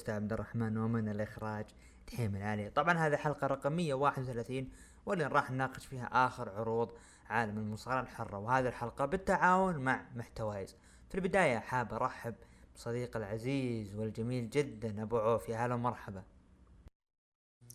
بريستا 0.00 0.12
عبد 0.12 0.32
الرحمن 0.32 0.78
ومن 0.78 1.08
الإخراج 1.08 1.64
تحيم 2.06 2.36
العالي 2.36 2.70
طبعا 2.70 2.98
هذه 2.98 3.16
حلقة 3.16 3.46
رقمية 3.46 3.94
31 3.94 4.68
واللي 5.06 5.26
راح 5.26 5.50
نناقش 5.50 5.86
فيها 5.86 6.26
آخر 6.26 6.48
عروض 6.48 6.90
عالم 7.30 7.58
المصارعة 7.58 8.00
الحرة 8.00 8.38
وهذه 8.38 8.68
الحلقة 8.68 9.06
بالتعاون 9.06 9.76
مع 9.76 10.06
محتوايز. 10.16 10.76
في 11.08 11.14
البداية 11.14 11.58
حاب 11.58 11.94
أرحب 11.94 12.34
بصديق 12.74 13.16
العزيز 13.16 13.94
والجميل 13.94 14.50
جدا 14.50 15.02
أبو 15.02 15.18
عوف 15.18 15.48
يا 15.48 15.66
هلا 15.66 15.74
ومرحبا. 15.74 16.22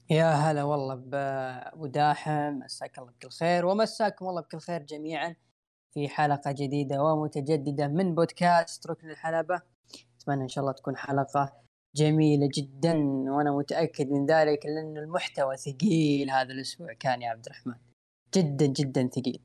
يا 0.09 0.31
هلا 0.31 0.63
والله 0.63 0.95
بأبو 0.95 1.85
داحم. 1.85 2.53
مساك 2.53 2.99
الله 2.99 3.11
بكل 3.11 3.29
خير 3.29 3.65
ومساكم 3.65 4.27
الله 4.27 4.41
بكل 4.41 4.59
خير 4.59 4.81
جميعا 4.81 5.35
في 5.93 6.09
حلقة 6.09 6.51
جديدة 6.51 7.03
ومتجددة 7.03 7.87
من 7.87 8.15
بودكاست 8.15 8.87
ركن 8.87 9.09
الحلبة. 9.09 9.61
أتمنى 10.21 10.43
إن 10.43 10.47
شاء 10.47 10.61
الله 10.61 10.73
تكون 10.73 10.97
حلقة 10.97 11.64
جميلة 11.95 12.49
جدا 12.53 12.93
وأنا 13.31 13.51
متأكد 13.51 14.07
من 14.09 14.25
ذلك 14.25 14.65
لأن 14.65 14.97
المحتوى 14.97 15.57
ثقيل 15.57 16.29
هذا 16.31 16.51
الأسبوع. 16.53 16.93
كان 16.93 17.21
يا 17.21 17.29
عبد 17.29 17.45
الرحمن. 17.45 17.75
جدا 18.35 18.65
جدا 18.65 19.07
ثقيل. 19.07 19.41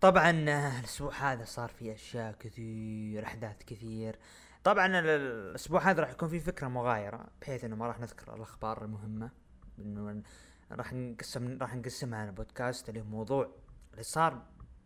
طبعا 0.00 0.30
الأسبوع 0.78 1.12
هذا 1.32 1.44
صار 1.44 1.68
فيه 1.68 1.94
أشياء 1.94 2.32
كثير 2.32 3.24
أحداث 3.24 3.62
كثير. 3.64 4.18
طبعا 4.64 4.86
ال- 4.86 5.06
الأسبوع 5.08 5.90
هذا 5.90 6.00
راح 6.00 6.10
يكون 6.10 6.28
فيه 6.28 6.38
فكرة 6.38 6.68
مغايرة 6.68 7.26
بحيث 7.40 7.64
إنه 7.64 7.76
ما 7.76 7.86
راح 7.86 8.00
نذكر 8.00 8.34
الأخبار 8.36 8.84
المهمة. 8.84 9.30
إنه 9.78 10.22
راح 10.72 10.92
نقسم 10.92 11.58
راح 11.60 11.74
نقسمها 11.76 12.18
على 12.18 12.32
بودكاست 12.32 12.88
اللي 12.88 13.00
هو 13.00 13.04
موضوع 13.04 13.50
اللي 13.92 14.02
صار 14.02 14.42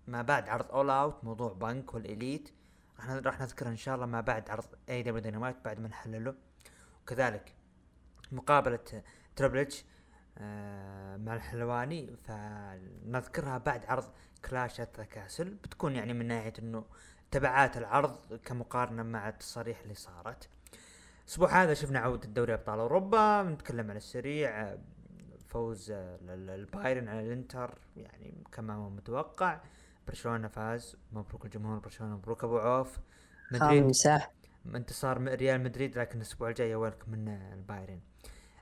ما 0.06 0.22
بعد 0.22 0.48
عرض 0.48 0.70
All 0.72 0.90
Out 0.90 1.24
موضوع 1.24 1.52
Punk 1.52 1.94
وال 1.94 2.10
Elite 2.10 2.50
راح 2.98 3.10
ن- 3.10 3.18
راح 3.18 3.40
نذكر 3.40 3.68
إن 3.68 3.76
شاء 3.76 3.94
الله 3.94 4.06
ما 4.06 4.20
بعد 4.20 4.50
عرض 4.50 4.64
AEW 4.88 5.02
Dynamite 5.02 5.56
بعد 5.64 5.80
ما 5.80 5.88
نحلله. 5.88 6.34
وكذلك 7.02 7.54
مقابلة 8.32 9.02
Triple 9.36 9.58
H 9.58 9.84
آه، 10.38 11.16
مع 11.16 11.34
الحلواني 11.34 12.16
فنذكرها 12.16 13.58
بعد 13.58 13.86
عرض 13.86 14.04
Clash 14.50 14.80
at 14.80 15.00
Castle 15.00 15.50
بتكون 15.54 15.96
يعني 15.96 16.12
من 16.12 16.26
ناحية 16.26 16.52
إنه 16.58 16.84
تبعات 17.30 17.76
العرض 17.76 18.34
كمقارنة 18.44 19.02
مع 19.02 19.28
التصاريح 19.28 19.80
اللي 19.80 19.94
صارت. 19.94 20.48
الأسبوع 21.24 21.62
هذا 21.62 21.74
شفنا 21.74 21.98
عودة 21.98 22.28
دوري 22.28 22.54
أبطال 22.54 22.78
أوروبا 22.78 23.42
بنتكلم 23.42 23.90
على 23.90 23.96
السريع 23.96 24.60
آه، 24.60 24.78
فوز 25.48 25.90
ال- 25.90 26.30
ال- 26.30 26.50
البايرن 26.50 27.08
على 27.08 27.20
الإنتر 27.20 27.78
يعني 27.96 28.34
كما 28.52 28.74
هو 28.74 28.90
متوقع. 28.90 29.60
برشلونة 30.06 30.48
فاز. 30.48 30.96
مبروك 31.12 31.44
الجمهور 31.44 31.78
برشلونة 31.78 32.16
مبروك. 32.16 32.44
أبو 32.44 32.58
عوف 32.58 32.98
مدريد 33.52 33.92
انتصار 34.74 35.22
ريال 35.22 35.60
مدريد 35.62 35.98
لكن 35.98 36.16
الأسبوع 36.16 36.48
الجاي 36.48 36.74
اولكم 36.74 37.12
من 37.12 37.28
البايرن. 37.28 38.00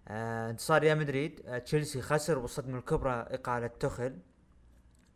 آه 0.08 0.50
انتصار 0.50 0.82
ريال 0.82 0.98
مدريد. 0.98 1.40
آه 1.46 1.58
تشيلسي 1.58 2.02
خسر 2.02 2.38
والصدمه 2.38 2.78
الكبرى 2.78 3.12
إقالة 3.12 3.66
توخيل 3.66 4.18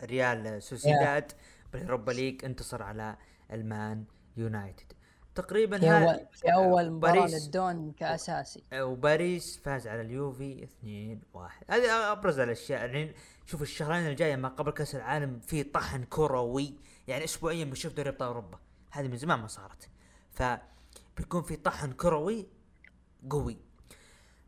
ريال 0.02 0.62
سوسيداد 0.62 1.32
بال 1.72 1.82
Europa 1.82 2.12
League 2.12 2.44
انتصر 2.44 2.82
على 2.82 3.16
ال 3.52 3.65
Man 3.65 4.04
United. 4.36 4.92
تقريبا 5.34 5.78
في 5.78 5.90
أول 5.90 6.26
في 6.32 6.54
أول 6.54 6.90
مباراة 6.90 7.14
باريس. 7.14 7.44
للدون 7.44 7.92
كأساسي. 7.92 8.64
آه، 8.72 8.84
وباريس 8.84 9.60
فاز 9.64 9.88
على 9.88 10.00
اليوفي 10.00 10.64
2-1 10.64 11.64
هذه 11.70 12.12
أبرز 12.12 12.38
الأشياء. 12.38 12.80
يعني 12.80 13.14
شوف 13.46 13.62
الشهرين 13.62 14.06
الجاية 14.06 14.36
ما 14.36 14.48
قبل 14.48 14.70
كأس 14.70 14.94
العالم 14.94 15.40
في 15.40 15.62
طحن 15.62 16.04
كروي 16.04 16.74
يعني 17.08 17.24
اسبوعيا 17.24 17.64
بنشوف 17.64 17.92
دوري 17.92 18.08
أبطال 18.10 18.28
أوروبا. 18.28 18.58
هذه 18.90 19.08
من 19.08 19.16
زمان 19.16 19.38
ما 19.38 19.46
صارت. 19.46 19.88
ف 20.30 20.42
بيكون 21.16 21.42
في 21.42 21.56
طحن 21.56 21.92
كروي 21.92 22.46
قوي. 23.30 23.58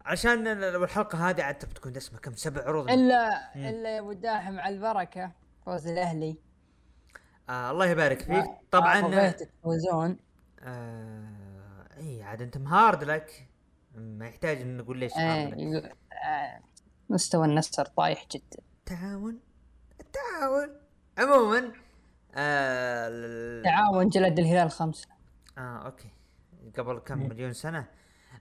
عشان 0.05 0.47
الحلقة 0.47 1.31
هذه 1.31 1.43
عاد 1.43 1.65
بتكون 1.65 1.93
دسمة 1.93 2.19
كم؟ 2.19 2.35
سبع 2.35 2.63
عروض. 2.63 2.91
إلا 2.91 3.51
مم. 3.57 3.67
إلا 3.67 3.95
يا 3.95 4.01
أبو 4.01 4.13
داحم 4.13 4.59
على 4.61 4.75
البركة 4.75 5.33
فوز 5.67 5.87
الأهلي. 5.87 6.37
آه 7.49 7.71
الله 7.71 7.87
يبارك 7.87 8.19
فيك. 8.23 8.31
آه، 8.31 8.61
طبعا 8.71 9.31
تفوزون. 9.31 10.17
آه 10.61 11.89
إي 11.99 12.23
عاد 12.23 12.43
أنت 12.43 12.59
مهارد 12.59 13.05
لك. 13.05 13.49
ما 13.95 14.27
يحتاج 14.29 14.61
ان 14.61 14.77
نقول 14.77 14.99
ليش. 14.99 15.13
يقول- 15.17 15.93
آه، 16.13 16.61
مستوى 17.11 17.47
النصر 17.47 17.85
طايح 17.85 18.27
جدا. 18.33 18.68
تعاون 18.89 19.41
التعاون. 20.01 20.69
عموما 21.19 21.73
آه 22.35 23.09
ال- 23.09 23.65
تعاون 23.65 24.09
جلد 24.09 24.39
الهلال 24.39 24.71
خمسة. 24.71 25.09
آه 25.59 25.87
أوكي. 25.87 26.09
قبل 26.79 26.99
كم. 26.99 27.29
مليون 27.29 27.53
سنة. 27.53 27.87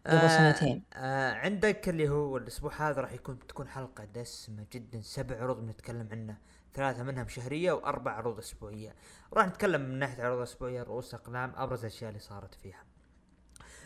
قبل 0.05 0.29
سنتين. 0.29 0.83
آه 0.93 1.33
عندك 1.33 1.89
اللي 1.89 2.09
هو 2.09 2.37
الأسبوع 2.37 2.73
هذا 2.89 3.01
راح 3.01 3.11
يكون 3.13 3.39
تكون 3.47 3.67
حلقة 3.67 4.05
دسمة 4.05 4.65
جدا. 4.73 5.01
سبع 5.01 5.41
عروض 5.41 5.57
بنتكلم 5.65 6.09
عنها 6.11 6.37
ثلاثة 6.73 7.03
منها 7.03 7.27
شهرية 7.27 7.71
وأربع 7.71 8.11
عروض 8.11 8.37
أسبوعية. 8.37 8.95
راح 9.33 9.47
نتكلم 9.47 9.81
من 9.81 9.99
ناحية 9.99 10.23
عروض 10.23 10.41
أسبوعية 10.41 10.83
رؤوس 10.83 11.13
أقلام 11.13 11.53
أبرز 11.55 11.79
الأشياء 11.79 12.09
اللي 12.09 12.19
صارت 12.19 12.53
فيها. 12.55 12.83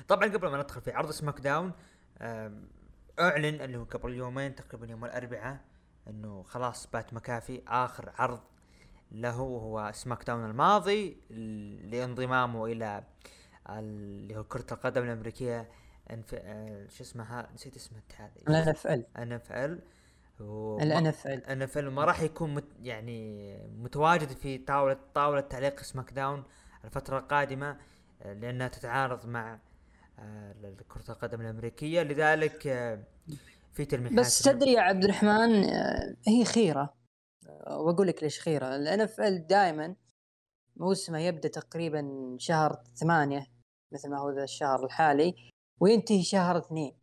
طبعا 0.08 0.28
قبل 0.28 0.48
ما 0.48 0.58
ندخل 0.58 0.82
في 0.82 0.92
عرض 0.92 1.12
SmackDown 1.12 1.72
آم، 2.22 2.68
أعلن 3.20 3.62
اللي 3.62 3.78
هو 3.78 3.84
قبل 3.84 4.14
يومين 4.14 4.56
تقريبا 4.56 4.88
يوم 4.88 5.06
الأربعاء 5.06 5.60
إنه 6.08 6.44
خلاص 6.44 6.88
بات 6.88 7.14
مكافي 7.14 7.62
آخر 7.68 8.12
عرض 8.18 8.40
له 9.12 9.42
وهو 9.42 9.92
SmackDown 9.94 10.46
الماضي 10.46 11.18
لانضمامه 11.92 12.66
إلى 12.66 13.04
اللي 13.70 14.38
هو 14.38 14.44
كرة 14.44 14.66
القدم 14.72 15.04
الأمريكية 15.04 15.70
انف... 16.12 16.34
آه، 16.34 16.88
شو 16.88 17.04
اسمها؟ 17.04 17.50
نسيت 17.54 17.76
اسم 17.76 17.96
الاتحاد. 17.96 18.32
ال 18.48 18.70
NFL. 18.70 19.06
NFL. 19.18 19.80
ال 20.82 21.08
NFL. 21.08 21.44
NFL 21.44 21.90
ما 21.90 22.06
راح 22.06 22.22
يكون 22.22 22.54
مت 22.54 22.66
يعني 22.82 23.58
متواجد 23.68 24.28
في 24.28 24.58
طاولة 24.58 24.98
طاولة 25.14 25.42
تعليق 25.42 25.80
SmackDown 25.82 26.44
الفترة 26.86 27.20
القادمة 27.20 27.78
آه، 28.22 28.34
لأنها 28.34 28.68
تتعارض 28.68 29.26
مع 29.26 29.60
آه، 30.20 30.54
كرة 30.90 31.12
القدم 31.12 31.42
الأمريكية. 31.42 32.02
لذلك 32.02 32.68
في 33.74 33.86
تلميحات 33.86 34.20
بس 34.20 34.40
تدري 34.40 34.74
يا 34.74 34.82
عبد 34.82 35.04
الرحمن 35.04 35.64
آه، 35.64 36.16
هي 36.28 36.46
خيرة. 36.46 36.94
آه، 37.48 37.80
وأقول 37.80 38.08
لك 38.08 38.24
ليش 38.24 38.40
خيرة. 38.40 38.76
ال 38.76 39.02
NFL 39.02 39.48
دائما 39.48 39.96
موسمه 40.76 41.20
يبدأ 41.20 41.50
تقريبا 41.50 42.36
شهر 42.40 42.84
ثمانية 42.96 43.48
مثل 43.94 44.10
ما 44.10 44.20
هو 44.20 44.30
ذا 44.30 44.44
الشهر 44.44 44.86
الحالي 44.86 45.36
وينتهي 45.80 46.24
شهر 46.24 46.58
اثنين. 46.58 46.98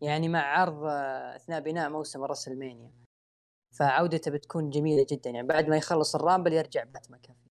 يعني 0.00 0.28
مع 0.28 0.40
عرض 0.40 0.84
آه، 0.84 1.36
أثناء 1.36 1.60
بناء 1.60 1.90
موسم 1.90 2.24
WrestleMania. 2.24 2.92
فعودته 3.78 4.30
بتكون 4.30 4.70
جميلة 4.70 5.06
جدا. 5.10 5.30
يعني 5.30 5.46
بعد 5.46 5.68
ما 5.68 5.76
يخلص 5.76 6.14
ال 6.14 6.19
Rumble 6.19 6.52
يرجع 6.52 6.84
بات 6.84 7.10
مكافي 7.10 7.46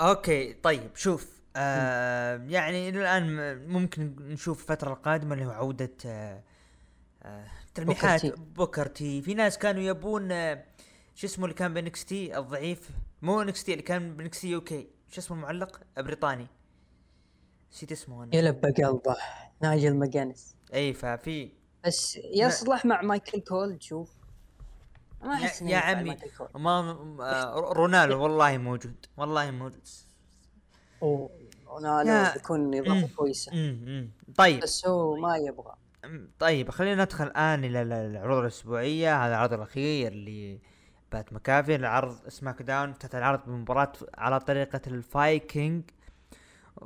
أوكي 0.00 0.52
طيب 0.52 0.96
شوف 0.96 1.42
آه 1.56 2.36
يعني 2.36 2.88
إلى 2.88 3.00
الآن 3.00 3.58
ممكن 3.68 4.16
نشوف 4.20 4.62
الفترة 4.62 4.92
القادمة 4.92 5.34
اللي 5.34 5.46
هو 5.46 5.50
عودة 5.50 5.96
آه 6.06 6.44
تلميحات 7.74 8.20
T. 8.20 8.30
Booker 8.30 8.86
T. 8.86 9.22
في 9.22 9.34
ناس 9.34 9.58
كانوا 9.58 9.82
يبون 9.82 10.32
آه 10.32 10.64
شو 11.14 11.26
اسمه 11.26 11.44
اللي 11.44 11.54
كان 11.54 11.74
ب 11.74 12.04
NXT 12.04 12.38
الضعيف؟ 12.38 12.90
مو 13.22 13.42
NXT 13.42 13.72
اللي 13.72 13.82
كان 13.82 14.16
ب 14.16 14.22
NXT 14.22 14.40
UK 14.40 14.88
شو 15.10 15.20
اسمه 15.20 15.36
المعلق؟ 15.36 15.80
بريطاني. 15.96 16.46
نسيت 17.72 17.92
اسمه 17.92 18.24
أنا. 18.24 18.36
يلب 18.36 18.64
قلبه 18.66 19.16
نايجل 19.60 19.94
ماجانس 19.94 20.56
إي 20.74 20.94
ففي. 20.94 21.52
بس 21.86 22.18
يصلح 22.34 22.84
مع 22.84 23.02
مايكل 23.02 23.40
كول 23.40 23.78
تشوف. 23.78 24.10
ما 25.22 25.38
يا, 25.38 25.44
أحس 25.44 25.62
يا 25.62 25.66
ينفع 25.68 25.80
عمي 25.80 26.16
ما 26.54 27.00
رونالدو 27.54 28.22
والله 28.22 28.58
موجود. 28.58 29.06
والله 29.16 29.50
موجود. 29.50 29.88
يا- 31.02 31.28
رونالدو 31.68 32.32
بيكون 32.34 32.74
إضافة. 32.74 33.14
كويسة. 33.16 33.52
طيب. 34.36 34.60
بس 34.60 34.86
هو 34.86 35.16
ما 35.16 35.36
يبغى. 35.36 35.74
طيب 36.38 36.70
خلينا 36.70 37.04
ندخل 37.04 37.24
الآن 37.26 37.64
إلى 37.64 37.82
ال- 37.82 37.92
العروض 37.92 38.38
الأسبوعية. 38.38 39.24
هذا 39.26 39.34
العرض 39.34 39.52
الأخير 39.52 40.12
اللي 40.12 40.60
بات 41.12 41.32
مكافي 41.32 41.74
العرض 41.74 42.28
سماك 42.28 42.62
داون 42.62 42.90
افتتح 42.90 43.18
العرض 43.18 43.44
بمباراة 43.46 43.92
على 44.14 44.40
طريقة 44.40 44.80
الفايكنج 44.86 45.82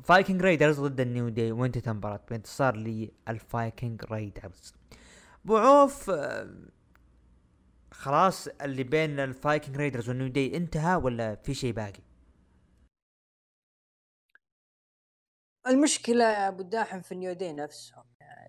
Viking 0.02 0.42
Raiders 0.42 0.80
ضد 0.80 1.00
ال 1.00 1.07
New 1.07 1.28
Day 1.28 1.52
وانتهت 1.52 1.88
المباراة 1.88 2.20
بانتصار 2.30 2.76
لل 2.76 3.08
Viking 3.08 4.04
Raiders 4.04 4.74
ابو 5.44 5.56
عوف 5.56 6.10
آه، 6.10 6.48
خلاص 7.92 8.48
اللي 8.48 8.82
بين 8.84 9.20
ال 9.20 9.28
Viking 9.28 9.76
Raiders 9.76 10.08
وال 10.08 10.16
New 10.16 10.28
Day 10.28 10.56
انتهى 10.56 10.94
ولا 10.96 11.34
في 11.34 11.54
شيء 11.54 11.72
باقي؟ 11.72 12.02
المشكلة 15.66 16.24
يا 16.24 16.48
أبو 16.48 16.62
الداحم 16.62 17.00
في 17.00 17.12
ال 17.12 17.17
New 17.17 17.32
Day 17.32 17.52
نفسهم. 17.52 18.04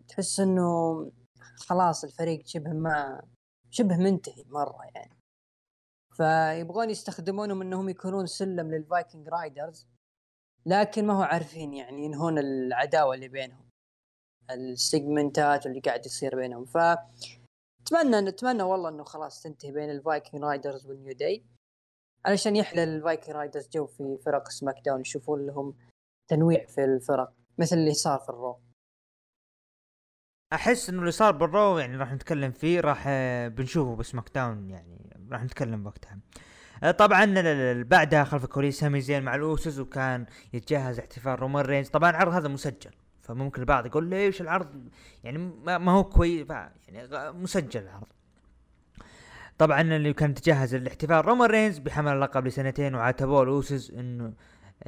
تحس 0.08 0.40
إنه 0.40 1.12
خلاص 1.56 2.04
الفريق 2.04 2.46
شبه 2.46 2.74
ما 2.74 3.22
شبه 3.70 3.98
منتهي 3.98 4.44
مرة 4.48 4.80
يعني. 4.96 5.20
فيبغون 6.18 6.90
يستخدمونهم 6.90 7.62
إنهم 7.62 7.90
يكونون 7.90 8.26
سلم 8.26 8.72
لل 8.72 8.86
Viking 8.86 9.28
Raiders 9.28 9.88
لكن 10.66 11.08
ما 11.08 11.14
هو 11.14 11.22
عارفين 11.22 11.74
يعني 11.74 12.06
ينهون 12.06 12.38
العداوة 12.38 13.16
اللي 13.16 13.28
بينهم 13.28 13.70
السيجمنتات 14.52 15.66
اللي 15.66 15.80
قاعد 15.80 16.06
يصير 16.06 16.36
بينهم. 16.36 16.66
ف 16.66 16.78
أتمنى 17.82 18.22
نتمنى 18.22 18.64
والله 18.64 18.90
إنه 18.90 19.04
خلاص 19.04 19.42
تنتهي 19.44 19.72
بين 19.72 19.92
ال 19.92 19.99
Viking 19.99 20.44
Raiders 20.44 20.88
وال 20.88 20.98
New 20.98 21.14
Day 21.14 21.44
علشان 22.26 22.56
يحلى 22.56 22.84
ال 22.84 22.91
Viking 22.91 23.36
Raiders 23.36 23.70
جو 23.70 23.86
في 23.88 24.18
فرق 24.26 24.50
SmackDown 24.50 25.02
يشوفون 25.02 25.48
لهم 25.48 25.76
تنويع 26.28 26.66
في 26.66 26.84
الفرق 26.84 27.34
مثل 27.58 27.76
اللي 27.76 27.94
صار 27.94 28.20
في 28.20 28.30
ال 28.30 28.36
Raw. 28.36 28.60
أحس 30.54 30.90
إنه 30.90 31.00
اللي 31.00 31.12
صار 31.12 31.32
بال 31.32 31.50
Raw 31.50 31.78
يعني 31.78 31.98
راح 31.98 32.14
نتكلم 32.14 32.52
فيه 32.52 32.80
راح 32.80 33.04
آه، 33.08 33.48
بنشوفه 33.48 33.96
ب 33.96 34.30
SmackDown 34.36 34.70
يعني 34.70 35.16
راح 35.32 35.44
نتكلم 35.44 35.86
وقتها. 35.86 36.18
آه، 36.84 36.92
طبعا 36.92 37.34
بعدها 37.84 38.24
خلف 38.24 38.44
الكواليس 38.44 38.80
سامي 38.80 39.02
زين 39.02 39.24
مع 39.24 39.36
ال 39.36 39.44
Usos 39.44 39.80
وكان 39.80 40.26
يتجهز 40.54 41.00
احتفال 41.00 41.40
رومان 41.40 41.66
رينز. 41.66 41.90
طبعا 41.90 42.10
العرض 42.10 42.34
هذا 42.34 42.48
مسجل 42.48 42.92
فممكن 43.22 43.62
البعض 43.62 43.86
يقول 43.86 44.10
ليش 44.10 44.42
العرض 44.42 44.90
يعني 45.24 45.38
ما 45.64 45.92
هو 45.92 46.04
كويس 46.04 46.48
يعني 46.88 47.32
مسجل 47.32 47.82
العرض. 47.82 48.08
طبعا 49.58 49.82
اللي 49.82 50.14
كان 50.14 50.34
تجهز 50.34 50.74
الاحتفال 50.74 51.26
رومان 51.26 51.50
رينز 51.50 51.78
بحمل 51.78 52.14
اللقب 52.14 52.48
لسنتين 52.48 52.96
وعاتبوه 52.96 53.44
ال 53.44 53.53
Usos 53.53 53.92
إنه 53.92 54.34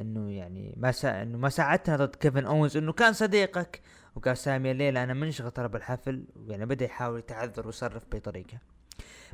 إنه 0.00 0.30
يعني 0.30 0.74
ما. 0.76 0.92
إنه 1.04 1.38
ما 1.38 1.48
ساعدتنا 1.48 1.96
ضد 1.96 2.16
كيفن 2.16 2.44
اوينز 2.46 2.76
إنه 2.76 2.92
كان 2.92 3.12
صديقك. 3.12 3.80
وقال 4.14 4.36
سامي 4.36 4.70
الليلة 4.70 5.02
أنا 5.02 5.14
منشغل 5.14 5.50
ترى 5.50 5.68
بالحفل 5.68 6.24
يعني 6.46 6.66
بدأ 6.66 6.84
يحاول 6.84 7.18
يتعذر 7.18 7.66
ويصرف 7.66 8.04
بطريقة. 8.12 8.58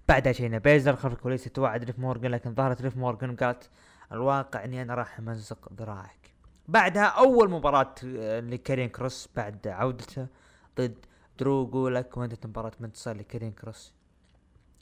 بعدها 0.09 0.33
شاينا 0.33 0.59
بيزلر 0.59 0.97
خلف 0.97 1.13
الكواليس 1.13 1.47
يتوعد 1.47 1.85
ليف 1.85 1.99
مورجان 1.99 2.31
لكن 2.31 2.55
ظهرت 2.55 2.83
ليف 2.83 2.97
مورجان 2.97 3.31
وقالت 3.31 3.71
الواقع 4.13 4.65
إني 4.65 4.83
أنا 4.83 4.95
راح 4.95 5.19
أمزق 5.19 5.73
ذراعك. 5.73 6.35
بعدها 6.69 7.05
أول 7.05 7.51
مباراة 7.51 7.95
لكاريون 8.41 8.89
كروس 8.89 9.29
بعد 9.37 9.69
عودته 9.69 10.27
ضد 10.79 10.95
درو 11.39 11.67
جولاك 11.67 12.17
وانتهت 12.17 12.47
مباراة 12.47 12.73
انتصار 12.81 13.17
لكاريون 13.17 13.53
كروس. 13.53 13.95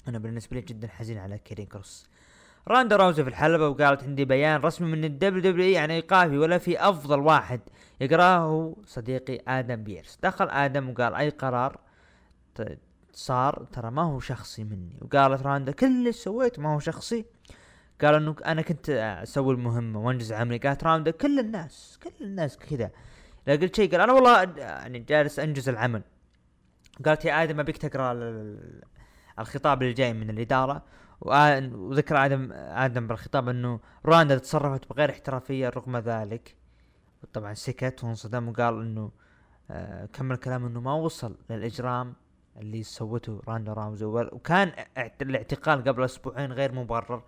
أنا 0.08 0.18
بالنسبة 0.18 0.56
لي 0.56 0.62
جدا 0.62 0.88
حزين 0.88 1.18
على 1.18 1.38
كاريون 1.38 1.66
كروس. 1.66 2.08
روندا 2.68 2.96
راوزي 2.96 3.22
في 3.22 3.28
الحلبة 3.28 3.68
وقالت 3.68 4.02
عندي 4.02 4.24
بيان 4.24 4.60
رسمي 4.60 4.92
من 4.92 5.04
ال 5.04 5.42
WWE 5.42 5.80
عن 5.80 5.90
ايقافي 5.90 6.38
ولا 6.38 6.58
في 6.58 6.80
أفضل 6.88 7.20
واحد. 7.20 7.60
يقرأه 8.00 8.76
صديقي 8.86 9.40
آدم 9.48 9.84
بيرس. 9.84 10.18
دخل 10.22 10.48
آدم 10.48 10.90
وقال 10.90 11.14
أي 11.14 11.28
قرار 11.28 11.80
صار؟ 13.12 13.66
ترى 13.72 13.90
ما 13.90 14.02
هو 14.02 14.20
شخصي 14.20 14.64
مني. 14.64 14.98
وقالت 15.02 15.42
راندا 15.42 15.72
كل 15.72 15.86
اللي 15.86 16.12
سويته 16.12 16.62
ما 16.62 16.74
هو 16.74 16.78
شخصي. 16.78 17.24
قال 18.02 18.14
إنه 18.14 18.36
أنا 18.46 18.62
كنت 18.62 18.90
أسوي 19.22 19.54
المهمة 19.54 20.00
وأنجز 20.00 20.32
عملي. 20.32 20.58
قالت 20.58 20.84
راندا 20.84 21.10
كل 21.10 21.38
الناس 21.38 21.98
كل 22.02 22.24
الناس 22.24 22.56
كذا. 22.56 22.90
لا 23.46 23.52
قلت 23.56 23.76
شيء 23.76 23.90
قال 23.90 24.00
أنا 24.00 24.12
والله 24.12 24.42
يعني 24.56 24.98
جالس 24.98 25.38
أنجز 25.38 25.68
العمل. 25.68 26.02
قالت 27.04 27.24
يا 27.24 27.42
آدم 27.42 27.60
أبيك 27.60 27.76
تقرأ 27.76 28.12
الخطاب 29.38 29.82
اللي 29.82 29.92
جاي 29.92 30.12
من 30.12 30.30
الإدارة. 30.30 30.82
وذكر 31.20 32.24
آدم 32.24 32.52
آدم 32.52 33.06
بالخطاب 33.06 33.48
إنه 33.48 33.80
راندا 34.06 34.38
تصرفت 34.38 34.88
بغير 34.88 35.10
احترافية 35.10 35.68
رغم 35.68 35.96
ذلك. 35.96 36.56
طبعا 37.32 37.54
سكت 37.54 38.04
وانصدم 38.04 38.48
وقال 38.48 38.80
إنه 38.80 39.10
آه 39.70 40.06
كمل 40.06 40.36
كلام 40.36 40.66
إنه 40.66 40.80
ما 40.80 40.94
وصل 40.94 41.36
للإجرام 41.50 42.14
اللي 42.56 42.82
سوته 42.82 43.42
راندا 43.48 43.72
راوزي 43.72 44.04
وكان 44.04 44.72
الاعتقال 45.22 45.84
قبل 45.84 46.04
أسبوعين 46.04 46.52
غير 46.52 46.72
مبرر. 46.72 47.22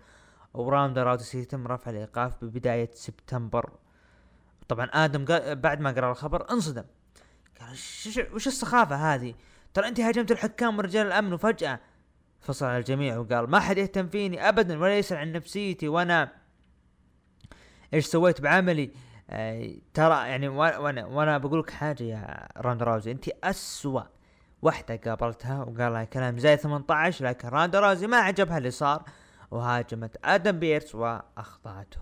وراندا 0.53 1.03
راوزي 1.03 1.39
يتم 1.39 1.67
رفع 1.67 1.91
الإيقاف 1.91 2.43
ببداية 2.45 2.89
سبتمبر. 2.93 3.69
طبعا 4.67 4.85
آدم 4.85 5.25
بعد 5.53 5.79
ما 5.79 5.91
قرأ 5.91 6.11
الخبر 6.11 6.51
انصدم. 6.51 6.83
قال 7.59 7.71
وش 8.33 8.47
السخافة 8.47 8.95
هذه؟ 8.95 9.33
ترى 9.73 9.87
أنت 9.87 9.99
هاجمت 9.99 10.31
الحكام 10.31 10.77
ورجال 10.77 11.07
الأمن 11.07 11.33
وفجأة 11.33 11.79
فصل 12.41 12.65
على 12.65 12.77
الجميع 12.77 13.17
وقال 13.17 13.49
ما 13.49 13.59
حد 13.59 13.77
يهتم 13.77 14.07
فيني 14.07 14.49
ابدا 14.49 14.79
ولا 14.79 14.97
يسأل 14.97 15.17
عن 15.17 15.31
نفسيتي 15.31 15.87
وأنا 15.87 16.31
إيش 17.93 18.05
سويت 18.05 18.41
بعملي. 18.41 18.91
آه 19.29 19.75
ترى 19.93 20.29
يعني 20.29 20.47
وأنا 20.47 21.05
وأنا 21.05 21.37
بقول 21.37 21.59
لك 21.59 21.69
حاجة 21.69 22.03
يا 22.03 22.47
روندا 22.57 22.83
راوزي 22.83 23.11
انت 23.11 23.29
أسوأ 23.43 24.03
واحدة 24.61 24.95
قابلتها 24.95 25.63
وقال 25.63 25.93
لها 25.93 26.03
كلام 26.03 26.37
زي 26.37 26.57
18 26.57 27.25
لكن 27.25 27.47
روندا 27.47 27.75
راوزي 27.75 28.07
ما 28.07 28.17
عجبها 28.17 28.57
اللي 28.57 28.71
صار 28.71 29.03
وهاجمت 29.51 30.17
آدم 30.25 30.59
بيرس 30.59 30.95
وأخطأته. 30.95 31.99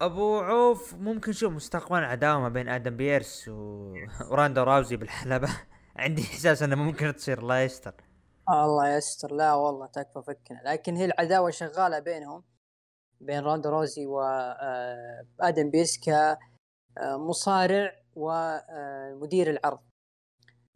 أبو 0.00 0.38
عوف 0.40 0.94
ممكن 0.94 1.30
نشوف 1.30 1.52
مستقبلا 1.52 2.06
عداوة 2.06 2.40
ما 2.40 2.48
بين 2.48 2.68
آدم 2.68 2.96
بيرس 2.96 3.48
و... 3.48 3.94
وروندا 4.30 4.64
راوزي 4.64 4.96
بالحلبة. 4.96 5.48
عندي 5.96 6.22
إحساس 6.22 6.62
إنه 6.62 6.76
ممكن 6.76 7.14
تصير 7.14 7.38
الله 7.38 7.58
يستر 7.58 7.94
الله 8.50 8.96
يستر. 8.96 9.32
لا 9.34 9.54
والله 9.54 9.86
تكفى 9.86 10.22
فكنا. 10.22 10.60
لكن 10.64 10.96
هي 10.96 11.04
العداوة 11.04 11.50
شغالة 11.50 11.98
بينهم 11.98 12.44
بين 13.20 13.40
روندا 13.40 13.70
راوزي 13.70 14.06
وادم 14.06 15.66
آه، 15.66 15.70
بيرس 15.70 16.00
كمصارع 16.96 17.92
ومدير 18.16 19.50
العرض. 19.50 19.80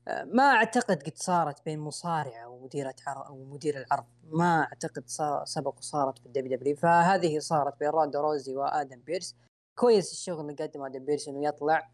آه، 0.08 0.24
ما 0.24 0.42
أعتقد 0.42 1.02
قد 1.02 1.16
صارت 1.16 1.64
بين 1.64 1.80
مصارعه 1.80 2.48
ومديره 2.48 2.94
عرض 3.06 3.26
أو 3.26 3.44
مدير 3.44 3.78
العرض. 3.78 4.06
ما 4.24 4.60
أعتقد 4.62 5.04
سبق 5.44 5.78
وصارت 5.78 6.18
في 6.18 6.26
ال 6.26 6.58
WWE. 6.58 6.76
فهذه 6.76 7.38
صارت 7.38 7.78
بين 7.80 7.88
روندا 7.88 8.20
راوزي 8.20 8.56
وادم 8.56 9.00
بيرس. 9.00 9.36
كويس 9.78 10.12
الشغل 10.12 10.40
اللي 10.40 10.64
قدمه 10.64 10.86
آدم 10.86 11.04
بيرس 11.04 11.28
إنه 11.28 11.44
يطلع. 11.48 11.90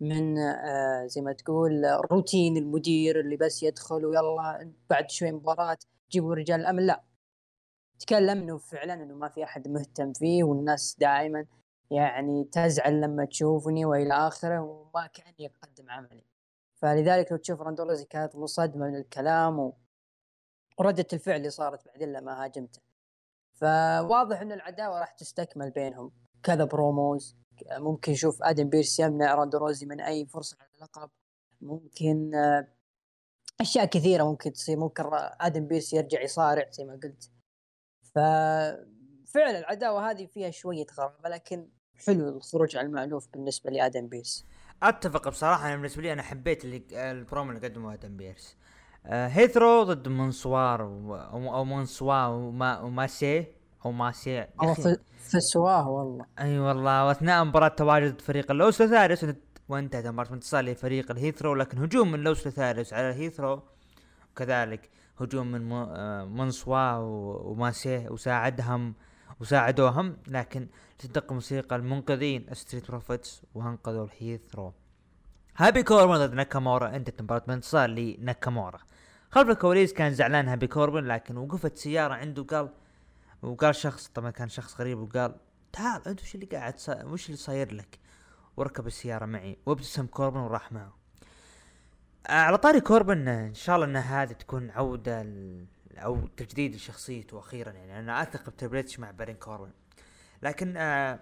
من 0.00 0.38
آه 0.38 1.06
زي 1.06 1.20
ما 1.20 1.32
تقول 1.32 1.84
روتين 2.10 2.56
المدير 2.56 3.20
اللي 3.20 3.36
بس 3.36 3.62
يدخل 3.62 4.06
ويلا 4.06 4.72
بعد 4.90 5.10
شوي 5.10 5.32
مباراة 5.32 5.78
جيبوا 6.10 6.34
رجال 6.34 6.60
الأمن. 6.60 6.86
لا 6.86 7.02
تكلم 7.98 8.38
إنه 8.38 8.58
فعلا 8.58 8.94
إنه 8.94 9.14
ما 9.14 9.28
في 9.28 9.44
أحد 9.44 9.68
مهتم 9.68 10.12
فيه 10.12 10.44
والناس 10.44 10.96
دائما 10.98 11.46
يعني 11.90 12.44
تزعل 12.44 13.00
لما 13.00 13.24
تشوفني 13.24 13.84
وإلى 13.84 14.14
آخره 14.14 14.60
وما 14.60 15.06
كاني 15.06 15.46
اقدم 15.46 15.90
عملي. 15.90 16.24
فلذلك 16.76 17.32
لو 17.32 17.38
تشوف 17.38 17.60
روندا 17.62 17.83
راوزي 17.83 18.04
كانت 18.04 18.36
مصدمة 18.36 18.86
من 18.86 18.96
الكلام. 18.96 19.72
وردة 20.78 21.06
الفعل 21.12 21.36
اللي 21.36 21.50
صارت 21.50 21.86
بعدين 21.86 22.12
لما 22.12 22.44
هاجمته. 22.44 22.80
فواضح 23.52 24.40
ان 24.40 24.52
العداوة 24.52 25.00
راح 25.00 25.10
تستكمل 25.10 25.70
بينهم. 25.70 26.12
كذا 26.42 26.64
promos. 26.64 27.36
ممكن 27.70 28.12
نشوف 28.12 28.42
آدم 28.42 28.68
بيرس 28.68 29.00
يمنع 29.00 29.34
روندا 29.34 29.60
راوزي 29.60 29.86
من 29.86 30.00
أي 30.00 30.26
فرصة 30.26 30.56
على 30.60 30.70
اللقب. 30.74 31.10
ممكن 31.60 32.34
آه، 32.34 32.68
أشياء 33.60 33.84
كثيرة 33.84 34.24
ممكن 34.24 34.52
تصير. 34.52 34.78
ممكن 34.78 35.04
آدم 35.40 35.66
بيرس 35.66 35.92
يرجع 35.92 36.22
يصارع 36.22 36.70
زي 36.70 36.84
ما 36.84 36.92
قلت. 36.92 37.30
ففعلا 38.02 39.58
العداوة 39.58 40.10
هذه 40.10 40.26
فيها 40.26 40.50
شوية 40.50 40.86
غرابة 40.98 41.28
لكن 41.28 41.68
حلو 42.06 42.28
الخروج 42.28 42.76
على 42.76 42.86
المألوف 42.86 43.28
بالنسبة 43.32 43.70
لآدم 43.70 44.06
بيرس. 44.06 44.46
أتفق 44.82 45.28
بصراحة. 45.28 45.66
أنا 45.66 45.76
بالنسبة 45.76 46.02
لي 46.02 46.12
أنا 46.12 46.22
حبيت 46.22 46.64
اللي 46.64 47.10
البرومو 47.10 47.52
اللي 47.52 47.68
قدمه 47.68 47.94
آدم 47.94 48.16
بيرس. 48.16 48.56
آه 49.06 49.28
هيت 49.28 49.60
رو 49.60 49.82
ضد 49.82 50.08
منصور 50.08 50.82
أو 51.32 51.64
منصوا 51.64 52.26
وما 52.26 52.80
وماسي 52.80 53.59
أو 53.84 53.92
ماسي 53.92 54.40
أو 54.40 54.74
فسواه 55.18 55.88
والله. 55.88 56.24
أي 56.38 56.44
أيوة 56.44 56.68
والله 56.68 57.06
واثناء 57.06 57.44
مباراة 57.44 57.68
تواجد 57.68 58.20
فريق 58.20 58.50
اللوس 58.50 58.82
لوثاريوس. 58.82 59.24
وانتهت 59.68 60.06
مباراه 60.06 60.32
انتصار 60.32 60.64
لفريق 60.64 61.10
الهيت 61.10 61.39
رو 61.39 61.54
لكن 61.54 61.78
هجوم 61.78 62.12
من 62.12 62.20
لوس 62.20 62.48
لوثاريوس 62.48 62.92
على 62.92 63.10
الهيت 63.10 63.45
رو 63.45 63.62
وكذلك 64.32 64.90
هجوم 65.20 65.46
من 65.46 65.72
آه، 65.72 66.24
منصوا 66.24 66.96
وماسيه 67.50 68.08
وساعدهم 68.08 68.94
وساعدوهم 69.40 70.16
لكن 70.28 70.68
تدق 70.98 71.32
موسيقى 71.32 71.76
المنقذين 71.76 72.46
ستريت 72.52 72.88
بروفيتس 72.88 73.42
وانقذوا 73.54 74.06
الهيت 74.06 74.44
رو. 74.44 74.72
هابي 75.56 75.82
كوربن 75.82 76.26
ضد 76.26 76.34
ناكامورا 76.34 76.96
انتهت 76.96 77.22
مباراة 77.22 77.42
بانتصار 77.48 77.88
لناكامورا. 77.88 78.78
خلف 79.30 79.48
الكواليس 79.50 79.92
كان 79.92 80.14
زعلان 80.14 80.48
هابي 80.48 80.66
كوربن 80.66 81.04
لكن 81.04 81.36
وقفت 81.36 81.76
سيارة 81.76 82.14
عنده 82.14 82.42
قال 82.42 82.68
وقال 83.42 83.74
شخص 83.74 84.08
طبعا 84.08 84.30
كان 84.30 84.48
شخص 84.48 84.80
غريب 84.80 84.98
وقال 84.98 85.34
تعال 85.72 86.08
انت 86.08 86.22
وش 86.22 86.34
اللي 86.34 86.46
قاعد 86.46 86.78
سا... 86.78 87.04
وش 87.04 87.26
اللي 87.26 87.36
صاير 87.36 87.74
لك؟ 87.74 87.98
وركب 88.56 88.86
السيارة 88.86 89.26
معي 89.26 89.58
وابتسم 89.66 90.06
كوربن 90.06 90.40
وراح 90.40 90.72
معه 90.72 90.94
على 92.26 92.58
طاري 92.58 92.80
كوربن 92.80 93.28
إن 93.28 93.54
شاء 93.54 93.76
الله 93.76 93.86
إن 93.86 93.96
هذه 93.96 94.32
تكون 94.32 94.70
عودة 94.70 95.22
ل... 95.22 95.66
أو 95.96 96.26
تجديد 96.26 96.74
لشخصيته 96.74 97.38
أخيرا 97.38 97.72
يعني 97.72 97.98
أنا 97.98 98.22
أثق 98.22 98.50
بتريبل 98.50 98.82
إتش 98.82 98.98
مع 98.98 99.10
بارون 99.10 99.36
كوربن. 99.36 99.70
لكن 100.42 100.76
آه 100.76 101.20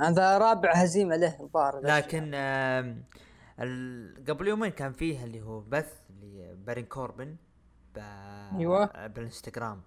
هذا 0.00 0.38
رابع 0.38 0.72
هزيمة 0.72 1.16
له 1.16 1.40
الظاهر 1.40 1.80
لكن 1.80 2.30
آه 2.34 2.96
قبل 4.28 4.48
يومين 4.48 4.70
كان 4.70 4.92
فيه 4.92 5.24
اللي 5.24 5.42
هو 5.42 5.60
بث 5.60 5.92
لبارون 6.22 6.84
كوربن 6.84 7.36
ب... 7.94 7.98
أيوه. 8.58 9.06
بالإنستغرام. 9.06 9.82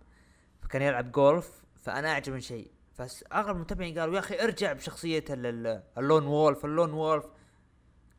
فكان 0.65 0.81
يلعب 0.81 1.12
جولف 1.12 1.63
فأنا 1.75 2.12
اعجبني 2.12 2.41
شيء. 2.41 2.72
فاغلب 2.93 3.55
المتابعين 3.55 4.00
قالوا 4.00 4.15
يا 4.15 4.19
أخي 4.19 4.43
ارجع 4.43 4.74
بشخصية 4.74 5.24
ال 5.29 5.49
lone 5.49 6.25
wolf 6.25 6.65
ال 6.65 6.71
lone 6.71 6.94
wolf. 6.94 7.25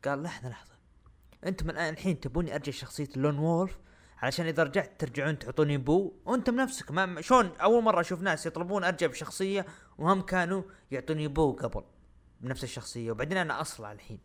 قال 0.05 0.23
لحظة 0.23 0.49
لحظة. 0.49 0.73
أنتم 1.45 1.69
الآن 1.69 1.93
الحين 1.93 2.19
تبوني 2.19 2.55
أرجع 2.55 2.71
شخصية 2.71 3.09
ال 3.17 3.21
lone 3.21 3.39
wolf؟ 3.39 3.77
علشان 4.21 4.45
إذا 4.45 4.63
رجعت 4.63 4.91
ترجعون 4.99 5.39
تعطوني 5.39 5.77
boo؟ 5.77 6.13
وانت 6.25 6.49
بنفسك 6.49 6.91
ما 6.91 7.21
شلون 7.21 7.51
أول 7.61 7.83
مرة 7.83 8.01
أشوف 8.01 8.21
ناس 8.21 8.45
يطلبون 8.45 8.83
أرجع 8.83 9.07
بشخصية 9.07 9.65
وهم 9.97 10.21
كانوا 10.21 10.63
يعطوني 10.91 11.27
boo 11.27 11.53
قبل 11.53 11.83
بنفس 12.41 12.63
الشخصية 12.63 13.11
وبعدين 13.11 13.37
أنا 13.37 13.61
أصلع 13.61 13.91
الحين. 13.91 14.19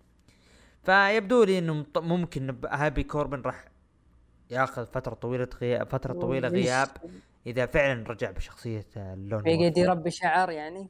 فيبدو 0.83 1.45
لي 1.45 1.59
إنه 1.59 1.87
ممكن 1.97 2.57
هابي 2.67 3.03
كوربن 3.03 3.41
راح 3.41 3.65
ياخذ 4.51 4.87
فترة 4.87 5.15
طويلة 5.15 5.49
غياب 5.61 5.89
فترة 5.89 6.13
طويلة 6.13 6.49
غياب. 6.49 6.89
إذا 7.47 7.67
فعلا 7.67 8.09
رجع 8.09 8.31
بشخصية 8.31 8.87
ال 8.97 9.07
lone 9.07 9.47
يقعد 9.47 9.79
يربي 9.79 10.11
شعر 10.11 10.51
يعني؟ 10.51 10.89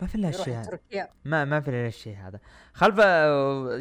ما 0.00 0.06
في 0.06 0.14
إلا 0.14 0.28
الشيء 0.28 0.54
هذا. 0.54 0.78
ما 1.24 1.44
ما 1.44 1.60
في 1.60 1.68
إلا 1.68 1.86
الشيء 1.86 2.16
هذا. 2.16 2.40
خلف 2.72 3.00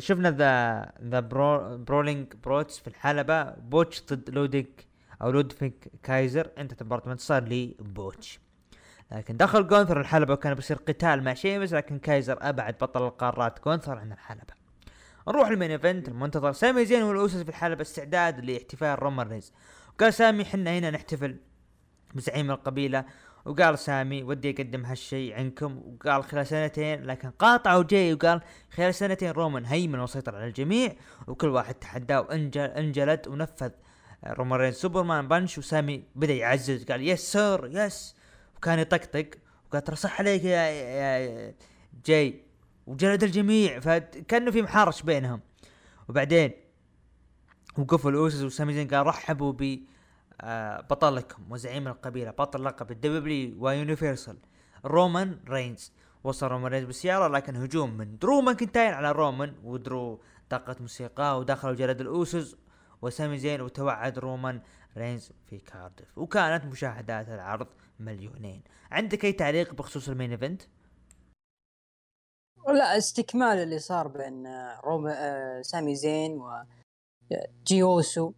شفنا 0.04 0.32
ذا 0.32 0.92
ذا 1.04 1.20
برو 1.20 1.78
برولينج 1.78 2.34
بروتس 2.44 2.80
في 2.80 2.88
الحلبة. 2.88 3.44
بوتش 3.44 4.04
ضد 4.04 4.30
لوديك 4.30 4.88
أو 5.22 5.32
لودفيك 5.32 5.92
كايزر. 6.04 6.52
انتهت 6.58 6.74
مباراة 6.74 7.08
انتصار 7.08 7.44
لبوتش. 7.44 8.40
لكن 9.12 9.38
دخل 9.38 9.68
جونثر 9.68 10.02
الحلبة 10.02 10.34
وكان 10.34 10.54
بيصير 10.54 10.78
قتال 10.78 11.24
مع 11.24 11.34
شيمس 11.34 11.74
لكن 11.74 12.00
كايزر 12.00 12.38
أبعد 12.42 12.74
بطل 12.82 13.08
القارات 13.08 13.64
جونثر 13.66 13.98
عن 13.98 14.12
الحلبة. 14.12 14.54
نروح 15.28 15.48
ال 15.48 15.53
main 15.53 15.72
event 15.72 16.08
المنتظر 16.08 16.52
سامي 16.52 16.86
زين 16.86 17.04
والاوسوس 17.04 17.42
في 17.42 17.50
الحلبة 17.50 17.82
استعداد 17.82 18.46
لاحتفال 18.46 19.04
رومان 19.04 19.28
رينز. 19.28 19.54
وقال 19.94 20.14
سامي 20.14 20.46
حنا 20.46 20.78
هنا 20.78 20.92
نحتفل 20.92 21.38
بزعيم 22.14 22.52
القبيلة 22.52 23.06
وقال 23.46 23.80
سامي 23.80 24.24
ودي 24.24 24.50
أقدم 24.50 24.86
هالشيء 24.86 25.36
عندكم 25.36 25.82
وقال 25.86 26.24
خلال 26.24 26.48
سنتين 26.48 27.04
لكن 27.04 27.30
قاطعوا 27.30 27.84
جاي 27.84 28.14
وقال 28.14 28.42
خلال 28.72 28.96
سنتين 28.96 29.32
رومان 29.32 29.66
هيمن 29.66 30.00
وسيطر 30.00 30.36
على 30.36 30.48
الجميع 30.48 30.96
وكل 31.28 31.48
واحد 31.48 31.74
تحداه 31.76 32.22
وانجلد 32.22 33.20
ونفذ 33.28 33.70
رومان 34.28 34.72
superman 34.72 35.28
punch 35.28 35.58
وسامي 35.58 36.04
بدأ 36.16 36.34
يعزز 36.34 36.84
قال 36.84 37.08
yes 37.08 37.32
sir 37.32 37.66
yes 37.66 38.16
وكان 38.58 38.80
يطقطق 38.80 39.30
وقال 39.70 39.84
ترى 39.84 39.96
صح 39.96 40.20
عليك 40.20 40.44
يا, 40.44 40.62
يا 40.70 41.54
جاي. 42.06 42.44
وجلد 42.88 43.24
الجميع 43.24 43.80
فكأنه 43.80 44.52
في 44.52 44.62
محارش 44.62 45.02
بينهم. 45.02 45.42
وبعدين 46.10 46.52
وقفوا 47.78 48.12
الأوسوس 48.12 48.42
وسامي 48.42 48.74
زين 48.74 48.88
قال 48.88 49.08
رحبوا 49.08 49.54
ب 49.54 49.80
آه، 50.42 50.82
بطلكم 50.82 51.52
وزعيم 51.52 51.88
القبيلة 51.88 52.32
بطل 52.32 52.64
لقب 52.64 52.92
ال 52.92 53.66
WWE 53.66 53.83
و 53.83 53.88
universal 53.88 54.38
رومان 54.86 55.40
رينز 55.50 55.94
وصل 56.24 56.48
رومان 56.48 56.72
رينز 56.72 56.86
بالسيارة 56.86 57.28
لكن 57.28 57.56
هجوم 57.56 57.98
من 57.98 58.18
درو 58.18 58.42
ماكنتاير 58.42 58.94
على 58.94 59.12
رومان 59.12 59.56
ودرو 59.64 60.22
دقت 60.50 60.82
موسيقاه 60.82 61.38
ودخلوا 61.38 61.76
جلد 61.76 62.02
الاوسوس 62.02 62.56
وسامي 63.02 63.38
زين 63.38 63.62
وتوعد 63.62 64.20
رومان 64.20 64.62
رينز 64.98 65.32
في 65.50 65.58
كاردف 65.58 66.18
وكانت 66.18 66.66
مشاهدات 66.66 67.30
العرض 67.30 67.68
مليونين. 68.00 68.64
عندك 68.92 69.26
أي 69.26 69.32
تعليق 69.32 69.74
بخصوص 69.74 70.10
ال 70.10 70.14
main 70.14 70.32
event؟ 70.32 70.62
لا 72.68 72.98
استكمال 72.98 73.58
اللي 73.58 73.80
صار 73.80 74.08
بين 74.08 74.48
آه، 74.48 74.82
روما 74.84 75.14
آه 75.18 75.62
سامي 75.62 75.96
زين 75.96 76.32
و 76.32 76.64
جي 77.68 77.87
أوسو. 77.87 78.34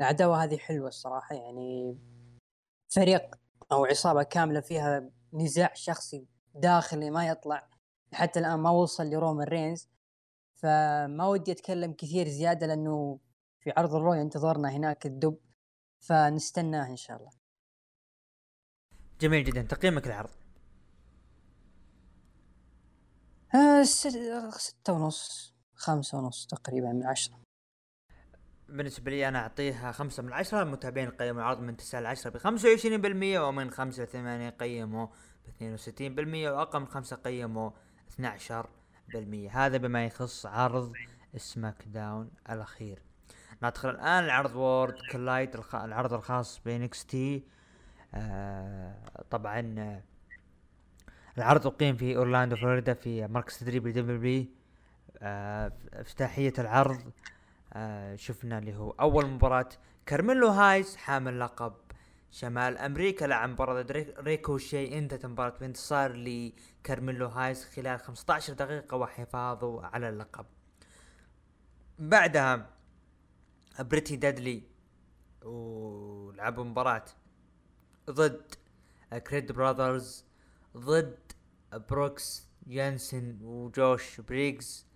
العداوة 0.00 0.44
هذه 0.44 0.56
حلوة 0.56 0.88
الصراحة 0.88 1.34
يعني 1.34 1.98
فريق 2.88 3.34
أو 3.72 3.84
عصابة 3.84 4.22
كاملة 4.22 4.60
فيها 4.60 5.10
نزاع 5.32 5.74
شخصي 5.74 6.26
داخلي 6.54 7.10
ما 7.10 7.26
يطلع 7.28 7.68
حتى 8.12 8.38
الآن 8.40 8.58
ما 8.58 8.70
وصل 8.70 9.10
لرومان 9.10 9.48
رينز. 9.48 9.88
فما 10.54 11.26
ودي 11.26 11.52
أتكلم 11.52 11.92
كثير 11.92 12.28
زيادة 12.28 12.66
لأنه 12.66 13.18
في 13.60 13.72
عرض 13.76 13.94
الرو 13.94 14.14
ينتظرنا 14.14 14.70
هناك 14.70 15.06
الدب 15.06 15.38
فنستناه 16.00 16.86
إن 16.90 16.96
شاء 16.96 17.16
الله. 17.16 17.30
جميل 19.20 19.44
جدا. 19.44 19.62
تقييمك 19.62 20.06
العرض 20.06 20.30
آه 23.54 23.82
ستة 23.82 24.92
ونص 24.92 25.54
خمسة 25.74 26.18
ونص 26.18 26.46
تقريبا 26.46 26.92
من 26.92 27.06
عشرة. 27.06 27.47
بالنسبة 28.68 29.10
لي 29.10 29.28
أنا 29.28 29.38
أعطيها 29.38 29.92
خمسة 29.92 30.22
من 30.22 30.32
عشرة 30.32 30.62
المتابعين 30.62 31.10
قيموا 31.10 31.40
العرض 31.40 31.60
من 31.60 31.76
تسعة 31.76 32.00
لعشرة 32.00 32.30
بخمسة 32.30 32.68
وعشرين 32.68 33.00
بالمية 33.00 33.48
ومن 33.48 33.70
خمسة 33.70 34.02
لثمانية 34.02 34.50
قيموا 34.50 35.06
باثنين 35.46 35.74
وستين 35.74 36.14
بالمية 36.14 36.50
وأقل 36.50 36.80
من 36.80 36.86
خمسة 36.86 37.16
قيموا 37.16 37.70
اثنى 38.08 38.26
عشر 38.26 38.66
بالمية. 39.08 39.66
هذا 39.66 39.76
بما 39.76 40.04
يخص 40.04 40.46
عرض 40.46 40.92
SmackDown 41.36 42.30
الأخير. 42.50 43.02
ندخل 43.62 43.90
الآن 43.90 44.26
لعرض 44.26 44.56
Worlds 44.56 44.94
Collide 45.12 45.74
العرض 45.74 46.12
الخاص 46.12 46.60
ب 46.64 47.06
NXT 47.06 47.44
آه 48.14 48.94
طبعا 49.30 49.74
آه 49.78 50.02
العرض 51.38 51.66
أقيم 51.66 51.96
في 51.96 52.16
أورلاندو 52.16 52.56
فلوريدا 52.56 52.94
في 52.94 53.26
مركز 53.26 53.58
تدريب 53.58 53.86
ل 53.86 54.18
WWE 54.18 54.50
آه 55.22 55.72
افتتاحية 55.92 56.52
العرض 56.58 57.12
آه 57.72 58.16
شفنا 58.16 58.58
اللي 58.58 58.76
هو 58.76 58.90
أول 58.90 59.26
مباراة 59.26 59.68
كارميلو 60.06 60.48
هايز 60.48 60.96
حامل 60.96 61.40
لقب 61.40 61.74
شمال 62.30 62.78
أمريكا. 62.78 63.24
لعب 63.24 63.48
مباراة 63.48 63.86
ريكوشي 64.18 64.98
انتهت 64.98 65.24
المباراة 65.24 65.58
بانتصار 65.60 66.12
لكارميلو 66.12 67.26
هايز 67.26 67.64
خلال 67.64 67.98
15 68.00 68.52
دقيقة 68.52 68.96
وحفاظه 68.96 69.86
على 69.86 70.08
اللقب. 70.08 70.46
بعدها 71.98 72.70
بريتي 73.80 74.16
دادلي 74.16 74.62
ولعبوا 75.42 76.64
مباراة 76.64 77.04
ضد 78.10 78.54
كريد 79.26 79.52
براذرز 79.52 80.24
ضد 80.76 81.18
بروكس 81.72 82.48
يانسن 82.66 83.38
وجوش 83.42 84.20
بريغز 84.20 84.86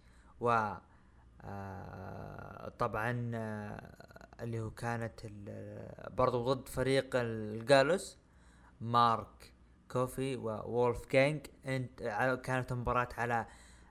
و 0.41 0.75
آه 1.44 2.68
طبعا 2.78 3.30
آه 3.34 3.96
اللي 4.40 4.61
هو 4.61 4.70
كانت 4.70 5.20
برضو 6.11 6.52
ضد 6.52 6.68
فريق 6.68 7.11
الجالوس 7.14 8.18
مارك 8.80 9.52
كوفي 9.90 10.37
وولفجانج 10.37 11.47
انت 11.66 12.02
كانت 12.44 12.72
مباراة 12.72 13.08
على 13.18 13.46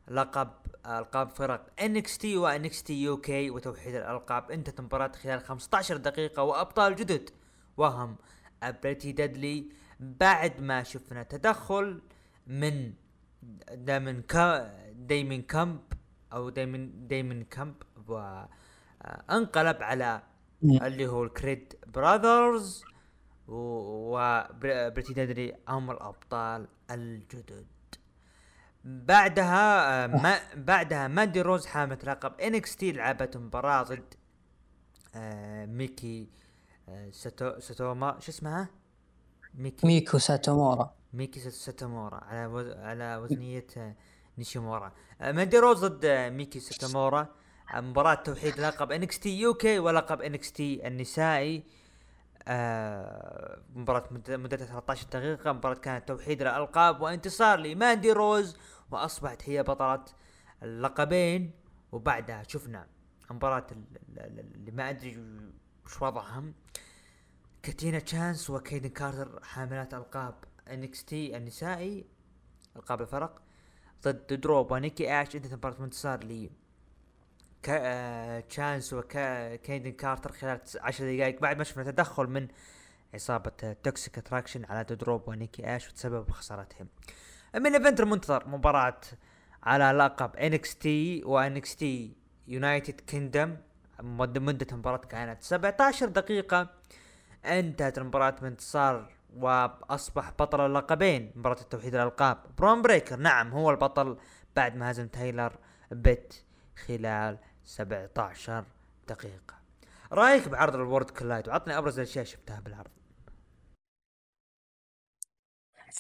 لقب 0.08 0.52
ألقاب 0.86 1.30
فرق 1.30 1.68
NXT 1.82 2.18
و 2.18 2.38
NXT 2.38 3.02
UK 3.04 3.50
وتوحيد 3.50 3.96
الألقاب. 3.96 4.52
انتهت 4.52 4.80
المباراة 4.80 5.12
خلال 5.12 5.42
15 5.42 5.98
دقيقة 5.98 6.44
وأبطال 6.44 6.96
جدد 6.96 7.30
وهم 7.78 8.16
بريتي 8.84 9.12
دادلي 9.12 9.72
بعد 10.00 10.62
ما 10.62 10.84
شفنا 10.84 11.24
تدخل 11.24 12.02
من 12.48 12.94
ديمون 14.94 15.42
كيمب 15.42 15.80
أو 16.34 16.50
ديمون 16.50 17.08
ديمون 17.08 17.44
كيمب 17.44 17.76
وانقلب 18.08 19.84
على 19.84 20.22
اللي 20.64 21.08
هو 21.08 21.24
الكريد 21.24 21.74
براذرز 21.88 22.84
وبريتي 23.48 25.14
دادلي 25.14 25.54
هم 25.68 25.92
الأبطال 25.92 26.68
الجدد. 26.92 27.68
بعدها 28.84 30.08
ما 30.08 30.40
بعدها 30.56 31.08
ماندي 31.08 31.42
روز 31.42 31.66
حاملة 31.66 32.00
لقب 32.04 32.40
NXT 32.40 32.92
لعبت 32.92 33.38
مباراة 33.38 33.84
ضد 33.84 34.14
آه، 35.16 35.66
ميكي 35.66 36.30
آه، 36.90 37.10
ساتو 37.12 37.60
ساتوما. 37.60 38.20
شو 38.20 38.32
اسمها؟ 38.32 38.70
ميكي. 39.54 39.88
ميكو 39.88 40.18
ساتومورا. 40.18 40.96
ميكي 41.14 41.40
ساتومورا 41.40 42.18
على 42.18 42.46
وز... 42.46 42.68
على 42.68 43.18
وزنية 43.18 43.96
نيشيمورا. 44.42 44.92
ماندي 45.22 45.60
روز 45.60 45.86
ضد 45.86 46.06
ميكي 46.06 46.60
ساتومورا 46.60 47.28
مباراة 47.74 48.14
توحيد 48.14 48.60
لقب 48.60 48.92
NXT 48.92 49.40
UK 49.40 49.80
ولقب 49.80 50.22
NXT 50.22 50.88
النسائي. 50.88 51.64
آه 52.48 53.62
مباراة 53.76 54.04
مدتها 54.12 54.66
13 54.66 55.08
دقيقة. 55.14 55.52
مباراة 55.54 55.76
كانت 55.76 56.08
توحيد 56.08 56.42
الألقاب 56.42 57.02
وانتصار 57.02 57.60
لماندي 57.60 58.12
روز 58.12 58.58
وأصبحت 58.92 59.50
هي 59.50 59.64
بطلة 59.64 60.06
اللقبين 60.64 61.52
وبعدها 61.92 62.44
شفنا 62.48 62.88
مباراة 63.32 63.68
اللي 64.18 64.72
ما 64.72 64.90
أدري 64.90 65.20
وش 65.86 66.02
وضعهم. 66.02 66.54
كاتينا 67.64 68.00
تشانس 68.00 68.50
وكايدن 68.50 68.90
كارتر 68.90 69.44
حاملات 69.44 69.94
ألقاب 69.94 70.36
NXT 70.72 71.38
النسائي 71.38 72.06
ألقاب 72.76 73.02
الفرق. 73.02 73.42
ضد 74.04 74.34
دودروب 74.42 74.72
ونيكي 74.72 75.22
اش 75.22 75.36
انتهت 75.36 75.54
مباراة 75.54 75.76
انتصار 75.80 76.24
ل 76.24 76.50
كا... 77.64 77.78
آه... 77.82 78.40
تشانس 78.40 78.94
وكايدن 78.94 79.92
كارتر 79.92 80.32
خلال 80.32 80.60
عشر 80.80 81.16
دقائق 81.16 81.42
بعد 81.42 81.58
ما 81.58 81.64
شفنا 81.64 81.84
تدخل 81.84 82.28
من 82.28 82.48
عصابة 83.14 83.76
توكسيك 83.84 84.18
اتراكشن 84.18 84.66
على 84.66 84.84
دودروب 84.84 85.28
ونيكي 85.28 85.76
اش 85.76 85.90
وتسبب 85.90 86.26
بخسارتهم 86.26 86.88
main 87.56 87.74
event 87.74 88.00
المنتظر 88.00 88.48
مباراة 88.48 89.02
على 89.64 89.98
لقب 89.98 90.36
NXT 90.36 90.76
و 90.76 91.24
NXT 91.26 92.16
United 92.48 93.02
Kingdom 93.02 93.58
مدة 94.02 94.68
المباراة 94.72 94.98
كانت 94.98 95.44
17 95.44 96.06
دقيقة. 96.06 96.70
انتهت 97.46 97.98
المباراة 97.98 98.30
بانتصار 98.30 99.10
وأصبح 99.36 100.32
بطل 100.40 100.66
اللقبين 100.66 101.32
مباراة 101.36 101.62
التوحيد 101.62 101.96
الالقاب 101.96 102.38
برون 102.58 102.82
بريكر 102.82 103.16
نعم 103.16 103.52
هو 103.52 103.72
البطل 103.72 104.18
بعد 104.56 104.76
ما 104.76 104.92
هزم 104.92 105.08
تايلر 105.08 105.58
بيت 105.92 106.34
خلال 106.88 107.38
17 107.64 108.66
دقيقة. 109.08 109.56
رأيك 110.12 110.48
بعرض 110.48 110.76
ال 110.76 110.81
Worlds 110.81 111.10
Collide؟ 111.10 111.48
وعطني 111.48 111.78
أبرز 111.78 112.00
الأشياء 112.00 112.26
شفتها 112.26 112.60
بالعرض. 112.60 112.92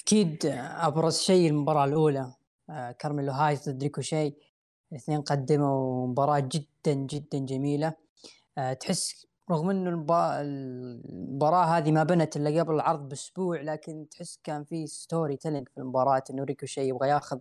أكيد 0.01 0.45
أبرز 0.45 1.19
شيء 1.19 1.49
المباراة 1.49 1.85
الأولى. 1.85 2.33
آه، 2.69 2.91
كارميلو 2.91 3.31
هايز 3.31 3.69
ضد 3.69 3.83
ريكوشي. 3.83 4.33
الاثنين 4.91 5.21
قدموا 5.21 6.07
مباراة 6.07 6.39
جدا 6.39 6.93
جدا 6.93 7.39
جميلة. 7.39 7.93
آه، 8.57 8.73
تحس 8.73 9.27
رغم 9.51 9.69
إنه 9.69 9.89
المباراة 10.41 11.65
هذه 11.65 11.91
ما 11.91 12.03
بنت 12.03 12.37
إلا 12.37 12.61
قبل 12.61 12.75
العرض 12.75 13.09
بأسبوع 13.09 13.61
لكن 13.61 14.07
تحس 14.11 14.39
كان 14.43 14.63
في 14.63 14.87
storytelling 14.87 15.69
في 15.69 15.77
المباراة 15.77 16.23
إنه 16.29 16.43
ريكوشي 16.43 16.81
يبغى 16.81 17.09
ياخذ 17.09 17.39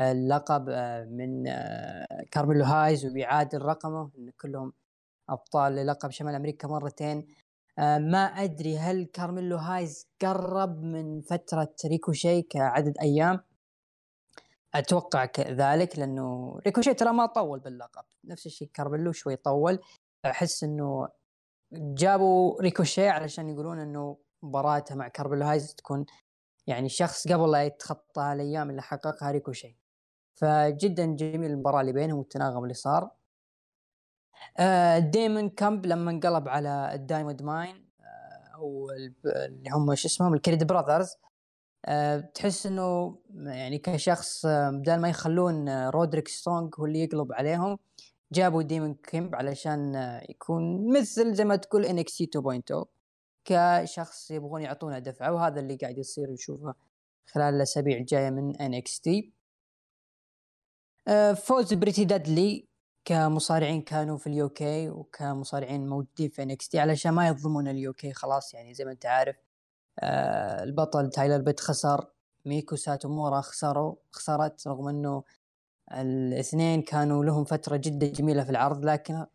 اللقب 0.00 0.68
آه، 0.68 1.04
من 1.04 1.44
كارميلو 2.30 2.64
هايز 2.64 3.06
وبيعادل 3.06 3.62
رقمه 3.62 4.10
إن 4.18 4.30
كلهم 4.40 4.72
أبطال 5.28 5.72
للقب 5.72 6.10
شمال 6.10 6.34
أمريكا 6.34 6.68
مرتين. 6.68 7.26
ما 7.78 8.24
أدري 8.24 8.78
هل 8.78 9.04
كارميلو 9.04 9.56
هايز 9.56 10.08
قرب 10.22 10.82
من 10.82 11.20
فترة 11.20 11.74
ريكوشي 11.86 12.42
كعدد 12.42 12.98
أيام؟ 12.98 13.40
أتوقع 14.74 15.24
كذلك 15.24 15.98
لأنه 15.98 16.58
ريكوشي 16.66 16.94
ترى 16.94 17.12
ما 17.12 17.26
طول 17.26 17.60
باللقب. 17.60 18.04
نفس 18.24 18.46
الشيء 18.46 18.68
كارميلو 18.74 19.12
شوي 19.12 19.36
طول. 19.36 19.78
أحس 20.26 20.64
إنه 20.64 21.08
جابوا 21.72 22.62
ريكوشي 22.62 23.08
علشان 23.08 23.48
يقولون 23.48 23.78
إنه 23.78 24.18
مباراته 24.42 24.94
مع 24.94 25.08
كارميلو 25.08 25.44
هايز 25.44 25.74
تكون 25.74 26.06
يعني 26.66 26.88
شخص 26.88 27.28
قبل 27.28 27.50
لا 27.50 27.62
يتخطى 27.64 28.32
الأيام 28.32 28.70
اللي 28.70 28.82
حققها 28.82 29.30
ريكوشي 29.30 29.78
فجدا 30.34 31.06
جميل 31.06 31.50
المباراة 31.50 31.80
اللي 31.80 31.92
بينهم 31.92 32.18
والتناغم 32.18 32.62
اللي 32.62 32.74
صار. 32.74 33.10
آه 34.58 34.98
ديمون 34.98 35.48
كيمب 35.48 35.86
لما 35.86 36.10
انقلب 36.10 36.48
على 36.48 36.90
الدايموند 36.94 37.42
ماين 37.42 37.88
آه 38.00 38.54
أو 38.54 38.90
اللي 39.36 39.70
هم 39.70 39.94
شو 39.94 40.08
اسمهم؟ 40.08 40.34
الكريد 40.34 40.64
براذرز. 40.64 41.16
أه 41.84 42.20
تحس 42.20 42.66
إنه 42.66 43.18
يعني 43.34 43.78
كشخص 43.78 44.46
آه، 44.46 44.70
بدل 44.70 44.96
ما 45.00 45.08
يخلون 45.08 45.68
آه، 45.68 45.90
رودريك 45.90 46.28
سترونج 46.28 46.74
هو 46.80 46.86
اللي 46.86 47.02
يقلب 47.04 47.32
عليهم 47.32 47.78
جابوا 48.32 48.62
ديمون 48.62 48.94
كيمب 48.94 49.34
علشان 49.34 49.96
آه، 49.96 50.22
يكون 50.28 50.92
مثل 50.98 51.34
زي 51.34 51.44
ما 51.44 51.56
تقول 51.56 51.84
NXT 51.84 52.26
2.0 52.26 52.84
كشخص 53.44 54.30
يبغون 54.30 54.62
يعطونه 54.62 54.98
دفعة 54.98 55.32
وهذا 55.32 55.60
اللي 55.60 55.76
قاعد 55.76 55.98
يصير 55.98 56.30
نشوفه 56.30 56.74
خلال 57.26 57.54
الأسابيع 57.54 57.98
الجاية 57.98 58.30
من 58.30 58.56
NXT 58.56 59.32
فوز 61.36 61.74
بريتي 61.74 62.04
دادلي 62.04 62.68
كمصارعين 63.04 63.82
كانوا 63.82 64.18
في 64.18 64.26
ال 64.26 64.48
UK 64.48 64.90
وكمصارعين 64.90 65.88
موجودين 65.88 66.30
في 66.30 66.42
NXT 66.42 66.78
علشان 66.78 67.12
ما 67.12 67.28
يظلمون 67.28 67.68
ال 67.68 67.92
UK 67.92 68.12
خلاص 68.12 68.54
يعني 68.54 68.74
زي 68.74 68.84
ما 68.84 68.92
أنت 68.92 69.06
عارف 69.06 69.36
آه 70.00 70.62
البطل 70.62 71.10
تايلر 71.10 71.38
بيت 71.42 71.60
خسر 71.60 72.06
ميكو 72.46 72.76
ساتومورا 72.76 73.40
خسروا 73.40 73.94
خسرت 74.12 74.66
رغم 74.68 74.88
إنه 74.88 75.24
الاثنين 76.00 76.82
كانوا 76.82 77.24
لهم 77.24 77.44
فترة 77.44 77.76
جدا 77.76 78.06
جميلة 78.06 78.44
في 78.44 78.50
العرض 78.50 78.84
لكن 78.84 79.26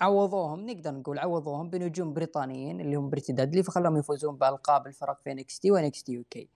عوضوهم 0.00 0.70
نقدر 0.70 0.94
نقول 0.94 1.18
عوضوهم 1.18 1.70
بنجوم 1.70 2.14
بريطانيين 2.14 2.80
اللي 2.80 2.96
هم 2.96 3.10
بريتي 3.10 3.32
دادلي 3.32 3.62
فخلهم 3.62 3.96
يفوزون 3.96 4.36
بألقاب 4.36 4.86
الفرق 4.86 5.20
في 5.22 5.32
NXT 5.32 5.60
و 5.60 5.70
NXT 5.70 6.24
UK 6.30 6.48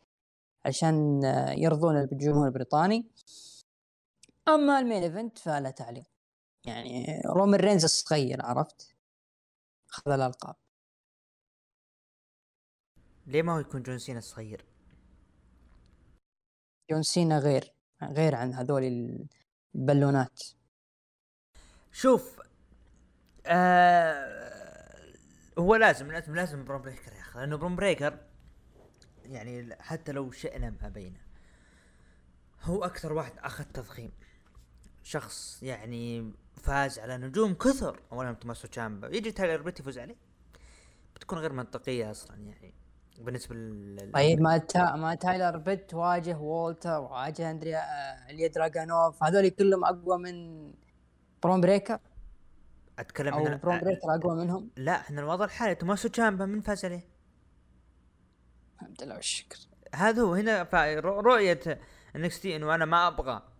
عشان 0.66 1.22
يرضون 1.57 1.96
الجمهور 1.96 2.46
البريطاني. 2.46 3.07
أما 4.48 4.78
ال 4.78 4.83
main 4.83 5.02
event 5.02 5.38
فلا 5.38 5.70
تعليق 5.70 6.05
يعني 6.64 7.22
رومان 7.26 7.61
رينز 7.61 7.85
الصغير 7.85 8.42
عرفت؟ 8.46 8.96
خذ 9.87 10.12
الألقاب. 10.12 10.57
ليه 13.26 13.42
ما 13.42 13.55
هو 13.55 13.59
يكون 13.59 13.83
جون 13.83 13.98
سينا 13.98 14.18
الصغير 14.18 14.64
جون 16.90 17.02
سينا 17.02 17.38
غير. 17.38 17.74
غير 18.10 18.34
عن 18.34 18.54
هذول 18.54 18.84
البالونات. 19.74 20.40
شوف 21.92 22.40
آه 23.46 25.12
هو 25.58 25.76
لازم 25.76 26.12
لازم 26.12 26.34
لازم 26.34 26.64
برون 26.64 26.82
بريكر 26.82 27.12
يا 27.12 27.20
أخي 27.20 27.38
لأنه 27.38 27.56
برون 27.56 27.76
بريكر 27.76 28.18
يعني 29.24 29.76
حتى 29.80 30.12
لو 30.12 30.30
شئنا 30.30 30.70
ما 30.70 30.86
ابينا 30.86 31.20
هو 32.62 32.84
أكثر 32.84 33.12
واحد 33.12 33.32
أخذ 33.38 33.64
تضخيم. 33.64 34.12
شخص 35.02 35.62
يعني 35.62 36.32
فاز 36.62 36.98
على 36.98 37.16
نجوم 37.16 37.54
كثر 37.54 38.00
اولهم 38.12 38.34
توماسو 38.34 38.68
تشامبا 38.68 39.08
يجي 39.08 39.32
تايلر 39.32 39.62
بيت 39.62 39.80
يفوز 39.80 39.98
عليه. 39.98 40.16
بتكون 41.16 41.38
غير 41.38 41.52
منطقية 41.52 42.10
أصلا 42.10 42.36
يعني. 42.36 42.74
بالنسبة 43.22 43.54
لل 43.54 44.11
طيب 44.14 44.40
ما 44.40 44.58
تا... 44.58 44.96
ما 44.96 45.14
تايلر 45.14 45.56
بيت 45.56 45.94
واجه 45.94 46.37
وولتر 46.38 47.00
واجه 47.00 47.50
أندريا 47.50 47.78
آه، 47.78 48.30
إليا 48.30 48.48
دراجانوف 48.48 49.24
هذول 49.24 49.48
كلهم 49.48 49.85
أقوى 49.85 50.18
من 50.18 50.68
برون 51.42 51.61
بريكر؟ 51.61 51.98
أتكلم 52.98 53.35
أو 53.35 53.44
برون 53.44 53.80
بريكر 53.80 54.14
أقوى 54.14 54.37
منهم؟ 54.37 54.70
لا 54.76 54.92
إحنا 54.92 55.20
الوضع 55.20 55.44
الحالي 55.44 55.74
توماسو 55.74 56.08
تشامبا 56.08 56.46
من 56.46 56.61
فاز 56.61 56.85
عليه. 56.85 57.06
الحمد 58.74 59.02
لله 59.02 59.14
والشكر. 59.14 59.58
هذا 59.94 60.22
هو 60.22 60.35
هنا 60.35 60.68
رؤية 61.00 61.80
NXT 62.16 62.56
انه 62.56 62.74
أنا 62.74 62.85
ما 62.85 63.08
أبغى 63.08 63.51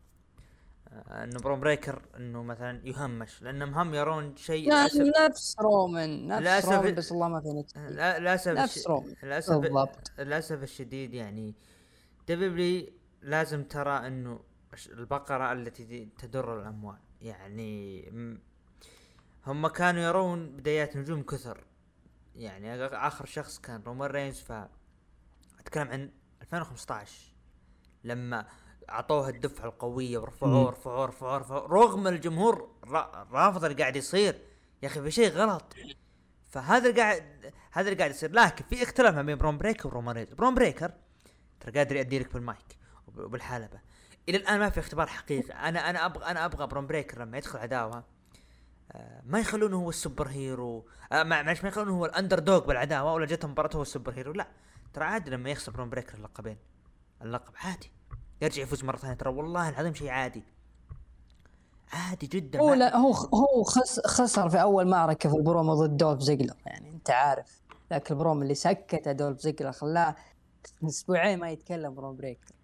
إنه 0.93 1.39
برون 1.41 1.61
بريكر 1.61 2.03
إنه 2.17 2.43
مثلا 2.43 2.81
يهمش 2.85 3.43
لأن 3.43 3.69
مهم 3.69 3.95
يرون 3.95 4.37
شيء 4.37 4.67
للاسف 4.67 5.01
نفس 5.21 5.57
رومان 5.61 6.27
نفس 6.27 6.43
للأسف 6.43 6.69
رومان 6.69 6.95
بس 6.95 7.13
الله 7.13 7.29
ما 7.29 7.41
في 7.41 7.49
نفس 7.49 7.77
للأسف 7.77 8.49
نفس 8.53 8.87
رومان 8.87 9.15
للاسف 9.23 9.57
بالضبط. 9.57 10.13
للأسف 10.19 10.63
الشديد 10.63 11.15
يعني 11.15 11.55
WWE 12.29 12.87
لازم 13.23 13.65
ترى 13.65 14.07
إنه 14.07 14.41
البقرة 14.89 15.53
التي 15.53 16.09
تدر 16.19 16.61
الأموال. 16.61 16.99
يعني 17.21 18.05
هم 19.47 19.67
كانوا 19.67 20.03
يرون 20.03 20.57
بدايات 20.57 20.97
نجوم 20.97 21.23
كثر. 21.23 21.65
يعني 22.37 22.87
آخر 22.87 23.27
شخص 23.27 23.59
كان 23.59 23.83
رومان 23.83 24.11
رينز 24.11 24.41
ف 24.41 24.53
أتكلم 25.61 25.89
عن 25.89 26.11
2015 26.43 27.35
لما 28.05 28.47
اعطوه 28.93 29.29
الدفعة 29.29 29.67
القوية 29.67 30.19
ورفعوه 30.19 30.71
رفعوه 30.71 31.07
رفعوه 31.07 31.39
رفعوه 31.39 31.67
رغم 31.67 32.09
الجمهور 32.09 32.69
رافض 33.33 33.65
اللي 33.65 33.77
قاعد 33.83 33.97
يصير. 33.97 34.39
يا 34.83 34.89
أخي 34.89 35.03
في 35.03 35.11
شيء 35.11 35.31
غلط. 35.33 35.75
فهذا 36.51 36.89
اللي 36.89 37.01
قاعد 37.01 37.53
هذا 37.73 37.89
اللي 37.89 37.99
قاعد 37.99 38.11
يصير. 38.11 38.33
لكن 38.33 38.65
في 38.65 38.83
اختلاف 38.83 39.15
ما 39.15 39.23
بين 39.23 39.39
برون 39.39 39.59
بريكر 39.59 39.89
ورومان 39.89 40.17
رينز. 40.17 40.33
برون 40.33 40.55
بريكر 40.55 40.93
ترى 41.61 41.73
قادر 41.73 41.97
يأدي 41.97 42.19
لك 42.19 42.35
بالمايك 42.35 42.79
وبالحلبة. 43.07 43.81
إلى 44.29 44.37
الآن 44.37 44.59
ما 44.59 44.71
في 44.71 44.81
اختبار 44.81 45.07
حقيقي. 45.07 45.53
أنا 45.53 45.91
أنا 45.91 46.07
أبغى 46.07 46.25
أنا 46.25 46.45
أبغى 46.45 46.67
برون 46.67 46.87
بريكر 46.87 47.23
لما 47.23 47.39
يدخل 47.39 47.59
عداوه 47.59 48.05
آه، 48.93 49.23
ما 49.25 49.41
يخلونه 49.41 49.77
هو 49.77 49.89
ال 49.89 49.95
super 49.95 50.29
hero. 50.29 50.87
آه، 51.13 51.23
معلش 51.23 51.63
ما 51.63 51.69
يخلونه 51.69 51.93
هو 51.93 52.07
ال 52.07 52.39
underdog 52.39 52.67
بالعداوة 52.67 53.13
ولا 53.13 53.27
جت 53.27 53.45
مباراه 53.47 53.77
هو 53.77 53.83
ال 53.83 53.88
super 53.88 54.13
hero. 54.13 54.33
لا 54.33 54.49
ترى 54.93 55.05
عادي 55.05 55.31
لما 55.31 55.51
يخسر 55.51 55.73
برون 55.73 55.91
بريكر 55.91 56.15
اللقبين. 56.15 56.57
اللقب 57.23 57.55
عادي. 57.57 57.91
يرجع 58.43 58.63
يفوز 58.63 58.85
مرة 58.85 58.97
ثانية. 58.97 59.15
ترى 59.15 59.31
والله 59.31 59.69
العظيم 59.69 59.95
شيء 59.95 60.09
عادي. 60.09 60.43
عادي 61.93 62.27
جدا. 62.27 62.61
هو 62.61 62.75
لا 62.75 62.97
هو 62.97 63.13
هو 63.13 63.63
خس 63.63 64.01
خسر 64.07 64.49
في 64.49 64.63
أول 64.63 64.89
معركه 64.89 65.29
في 65.29 65.37
البرومو 65.37 65.75
ضد 65.75 65.97
دولف 65.97 66.21
زيجلر. 66.21 66.57
يعني 66.67 66.91
أنت 66.91 67.11
عارف. 67.11 67.63
ذاك 67.91 68.11
البروم 68.11 68.43
اللي 68.43 68.55
سكته 68.55 69.13
دولف 69.13 69.41
زيجلر 69.41 69.73
خلاه 69.73 70.17
أسبوعين 70.85 71.39
ما 71.39 71.51
يتكلم 71.51 71.95
برون 71.95 72.17
بريكر 72.17 72.55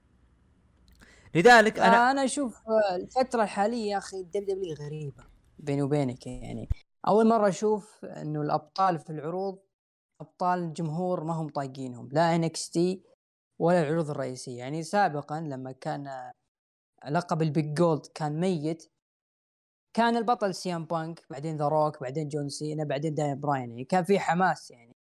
لذلك 1.34 1.78
أنا 1.78 2.10
أنا 2.10 2.24
أشوف 2.24 2.62
الفترة 2.92 3.42
الحالية 3.42 3.90
يا 3.90 3.98
أخي 3.98 4.16
ال 4.16 4.44
WWE 4.44 4.74
غريبة 4.74 5.24
بيني 5.58 5.82
وبينك. 5.82 6.26
يعني 6.26 6.68
أول 7.08 7.28
مرة 7.28 7.48
أشوف 7.48 8.04
إنه 8.04 8.42
الأبطال 8.42 8.98
في 8.98 9.10
العروض 9.10 9.58
أبطال 10.20 10.58
الجمهور 10.58 11.24
ما 11.24 11.34
هم 11.34 11.48
طايقينهم. 11.48 12.08
لا 12.12 12.34
NXT 12.34 13.02
ولا 13.58 13.82
العروض 13.82 14.10
الرئيسية. 14.10 14.58
يعني 14.58 14.82
سابقا 14.82 15.40
لما 15.40 15.72
كان 15.72 16.30
لقب 17.08 17.42
ال 17.42 17.50
Big 17.50 17.74
Gold 17.74 18.06
كان 18.14 18.40
ميت 18.40 18.90
كان 19.94 20.16
البطل 20.16 20.54
سي 20.54 20.74
إم 20.74 20.84
بانك 20.84 21.26
بعدين 21.30 21.56
ذا 21.56 21.68
روك 21.68 22.00
بعدين 22.00 22.28
جون 22.28 22.48
سينا 22.48 22.84
بعدين 22.84 23.14
دانيال 23.14 23.40
براين. 23.40 23.70
يعني 23.70 23.84
كان 23.84 24.04
في 24.04 24.18
حماس 24.18 24.70
يعني. 24.70 24.94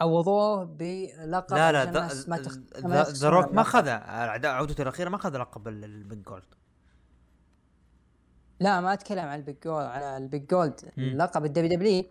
عوضوه 0.00 0.64
بلقب 0.64 1.56
لا 1.56 1.72
لا 1.72 1.84
ذا- 1.84 2.36
تخ... 2.36 3.24
روك 3.24 3.52
ما 3.52 3.62
اعداء 3.98 4.52
عودته 4.52 4.82
الأخيرة 4.82 5.08
ما 5.08 5.16
اخذ 5.16 5.36
لقب 5.38 5.68
ال- 5.68 5.84
ال 5.84 5.94
Big 5.94 6.22
Gold. 6.22 6.54
لا 8.60 8.80
ما 8.80 8.92
أتكلم 8.92 9.24
عن 9.24 9.38
ال 9.38 9.43
Big 9.43 9.56
Gold 9.64 9.86
على 9.86 10.16
ال 10.16 10.24
Big 10.24 10.46
Gold. 10.46 10.92
لقب 10.96 11.44
ال 11.44 11.76
WWE 11.76 12.04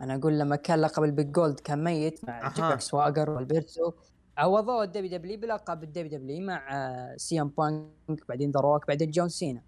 أنا 0.00 0.14
أقول 0.14 0.38
لما 0.38 0.56
كان 0.56 0.80
لقب 0.80 1.04
ال 1.04 1.11
Big 1.11 1.32
Gold 1.32 1.60
كان 1.60 1.84
ميت 1.84 2.24
مع. 2.24 2.52
جاك 2.52 2.80
سواجر 2.80 3.30
والبرتو 3.30 3.92
عوضوه 4.38 4.82
الدبليو 4.84 5.10
دبليو 5.18 5.40
بلقب 5.40 5.82
الدبليو 5.82 6.18
دبليو 6.18 6.46
مع 6.46 6.68
آه، 6.76 7.16
سي 7.16 7.40
إم 7.40 7.48
بانك 7.58 8.28
بعدين 8.28 8.50
ذا 8.50 8.60
روك 8.60 8.86
بعدين 8.88 9.10
جون 9.10 9.28
سينا. 9.28 9.62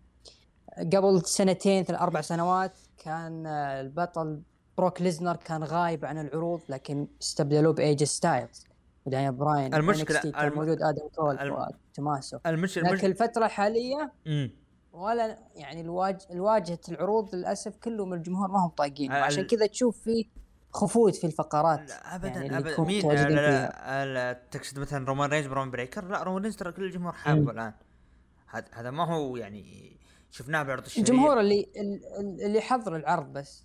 قبل 0.79 1.22
سنتين 1.24 1.85
ثلاث 1.85 2.00
أربع 2.00 2.20
سنوات 2.20 2.79
كان 2.98 3.46
آه، 3.46 3.81
البطل 3.81 4.42
بروك 4.79 5.03
ليزنر 5.03 5.37
كان 5.37 5.64
غايب 5.64 6.05
عن 6.05 6.18
العروض 6.18 6.61
لكن 6.68 7.09
استبدلوه 7.22 7.72
بإيه 7.73 7.92
جي 7.92 8.05
ستايلز 8.05 8.64
ودانيال 9.07 9.33
براين 9.33 9.74
NXT 9.74 9.77
كان 10.33 10.46
الم- 10.46 10.55
موجود 10.59 10.83
آدم 10.83 11.09
كول 11.16 11.38
الم- 11.38 11.66
وتوماسو 11.90 12.38
المشكلة 12.46 12.83
لكن 12.83 12.90
المشكلة 12.90 13.11
الفترة 13.11 13.46
الحالية 13.46 14.12
ولا 14.92 15.38
يعني 15.55 15.81
الواج... 15.81 16.16
الواجهة 16.31 16.79
العروض 16.88 17.35
للأسف 17.35 17.77
كلهم 17.77 18.14
الجمهور 18.14 18.48
ما 18.50 18.64
هم 18.64 18.68
طايقين 18.68 19.12
ال- 19.12 19.20
وعشان 19.20 19.46
كذا 19.46 19.66
تشوف 19.66 19.98
في 20.03 20.27
خفوت 20.75 21.15
في 21.17 21.27
الفقرات 21.27 21.89
لا 21.89 22.15
ابدا 22.17 22.29
يعني 22.29 22.59
ابدا 22.59 22.81
مين 22.81 23.09
لا 23.13 23.29
لا. 23.29 24.05
لا 24.15 24.33
تقصد 24.51 24.79
مثلا 24.79 25.07
رومان 25.07 25.31
رينز 25.31 25.47
برون 25.47 25.71
بريكر 25.71 26.05
لا 26.05 26.23
رومان 26.23 26.43
رينز 26.43 26.57
ترى 26.57 26.73
كل 26.73 26.85
الجمهور 26.85 27.13
حابه. 27.13 27.51
الآن 27.51 27.73
هذا 28.73 28.91
ما 28.91 29.05
هو 29.15 29.37
يعني 29.37 29.97
شفناه 30.31 30.63
بعرض 30.63 30.85
الشهريه 30.85 31.03
الجمهور 31.09 31.41
اللي 31.41 31.67
ال- 31.77 32.41
اللي 32.47 32.59
يحضر 32.59 32.97
العرض 32.97 33.33
بس 33.33 33.65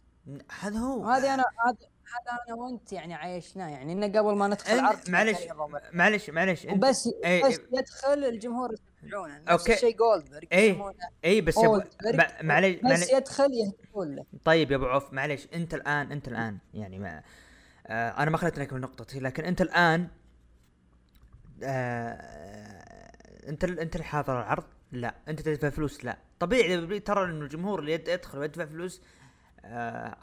هذا 0.59 0.77
هو 0.79 1.05
هذه 1.05 1.33
أنا 1.33 1.43
هذا 1.59 2.37
أنا 2.47 2.55
وأنت 2.55 2.93
يعني 2.93 3.13
عايشناه 3.13 3.67
يعني 3.69 3.93
إنه 3.93 4.19
قبل 4.19 4.35
ما 4.35 4.47
ندخل 4.47 4.73
العرض 4.73 5.09
معلش. 5.09 5.37
معلش 5.93 6.29
معلش 6.29 6.65
وبس 6.65 7.09
إيه، 7.23 7.43
بس 7.45 7.59
إيه. 7.59 7.79
يدخل 7.79 8.25
الجمهور 8.25 8.75
يتابعونه 9.03 9.37
نفس 9.39 9.47
okay. 9.49 9.73
الشيء 9.73 9.97
جولدبرغ. 9.97 10.39
يسمونه 10.53 10.95
اي 11.25 11.41
بس 11.41 11.57
معلش 12.43 12.79
بس 12.91 13.09
يدخل 13.11 13.53
يهتفون 13.53 14.15
له 14.15 14.25
طيب 14.45 14.71
يا 14.71 14.75
أبو 14.75 14.85
عوف 14.85 15.13
معلش 15.13 15.47
أنت 15.53 15.73
الآن 15.73 16.11
أنت 16.11 16.27
الآن. 16.27 16.57
يعني 16.73 16.99
ما 16.99 17.21
آه 17.87 18.09
أنا 18.09 18.31
ما 18.31 18.37
خليت 18.37 18.59
لك 18.59 18.73
من 18.73 18.81
نقطتي 18.81 19.19
لكن 19.19 19.43
أنت 19.43 19.61
الآن 19.61 20.07
آه 21.63 23.09
أنت 23.49 23.63
أنت 23.63 23.95
اللي 23.95 24.05
حاضر 24.05 24.39
العرض؟ 24.39 24.63
لا. 24.91 25.15
أنت 25.27 25.41
تدفع 25.41 25.69
فلوس؟ 25.69 26.05
لا. 26.05 26.17
طبيعي 26.39 26.99
ترى 26.99 27.25
إنه 27.25 27.41
الجمهور 27.45 27.79
اللي 27.79 27.91
يد- 27.93 28.07
يدخل 28.07 28.37
ويدفع 28.37 28.65
فلوس 28.65 29.01
آه 29.65 29.67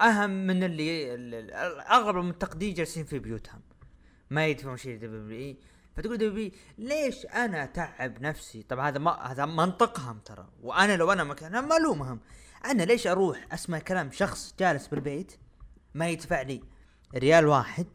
أهم 0.00 0.30
من 0.46 0.64
اللي 0.64 1.14
ال- 1.14 1.34
ال- 1.34 1.80
أغلب 1.80 2.16
المنتقدين 2.16 2.74
جالسين 2.74 3.04
في 3.04 3.18
بيوتهم. 3.18 3.60
ما 4.30 4.46
يدفعون 4.46 4.76
شيء 4.76 4.96
WWE. 4.98 5.56
فتقول 5.96 6.18
WWE 6.18 6.50
ليش 6.78 7.26
أنا 7.26 7.64
أتعب 7.64 8.22
نفسي؟ 8.22 8.62
طبعا 8.62 8.88
هذا 8.88 8.98
ما 8.98 9.10
هذا 9.10 9.46
منطقهم 9.46 10.18
ترى. 10.18 10.48
وأنا 10.62 10.96
لو 10.96 11.12
أنا 11.12 11.24
مكانهم 11.24 11.68
ما 11.68 11.76
الومهم 11.76 12.20
أنا 12.64 12.82
ليش 12.82 13.06
أروح 13.06 13.46
أسمع 13.52 13.78
كلام 13.78 14.10
شخص 14.12 14.54
جالس 14.58 14.86
بالبيت 14.86 15.36
ما 15.94 16.08
يدفع 16.08 16.42
لي 16.42 16.62
ريال 17.14 17.46
واحد 17.46 17.86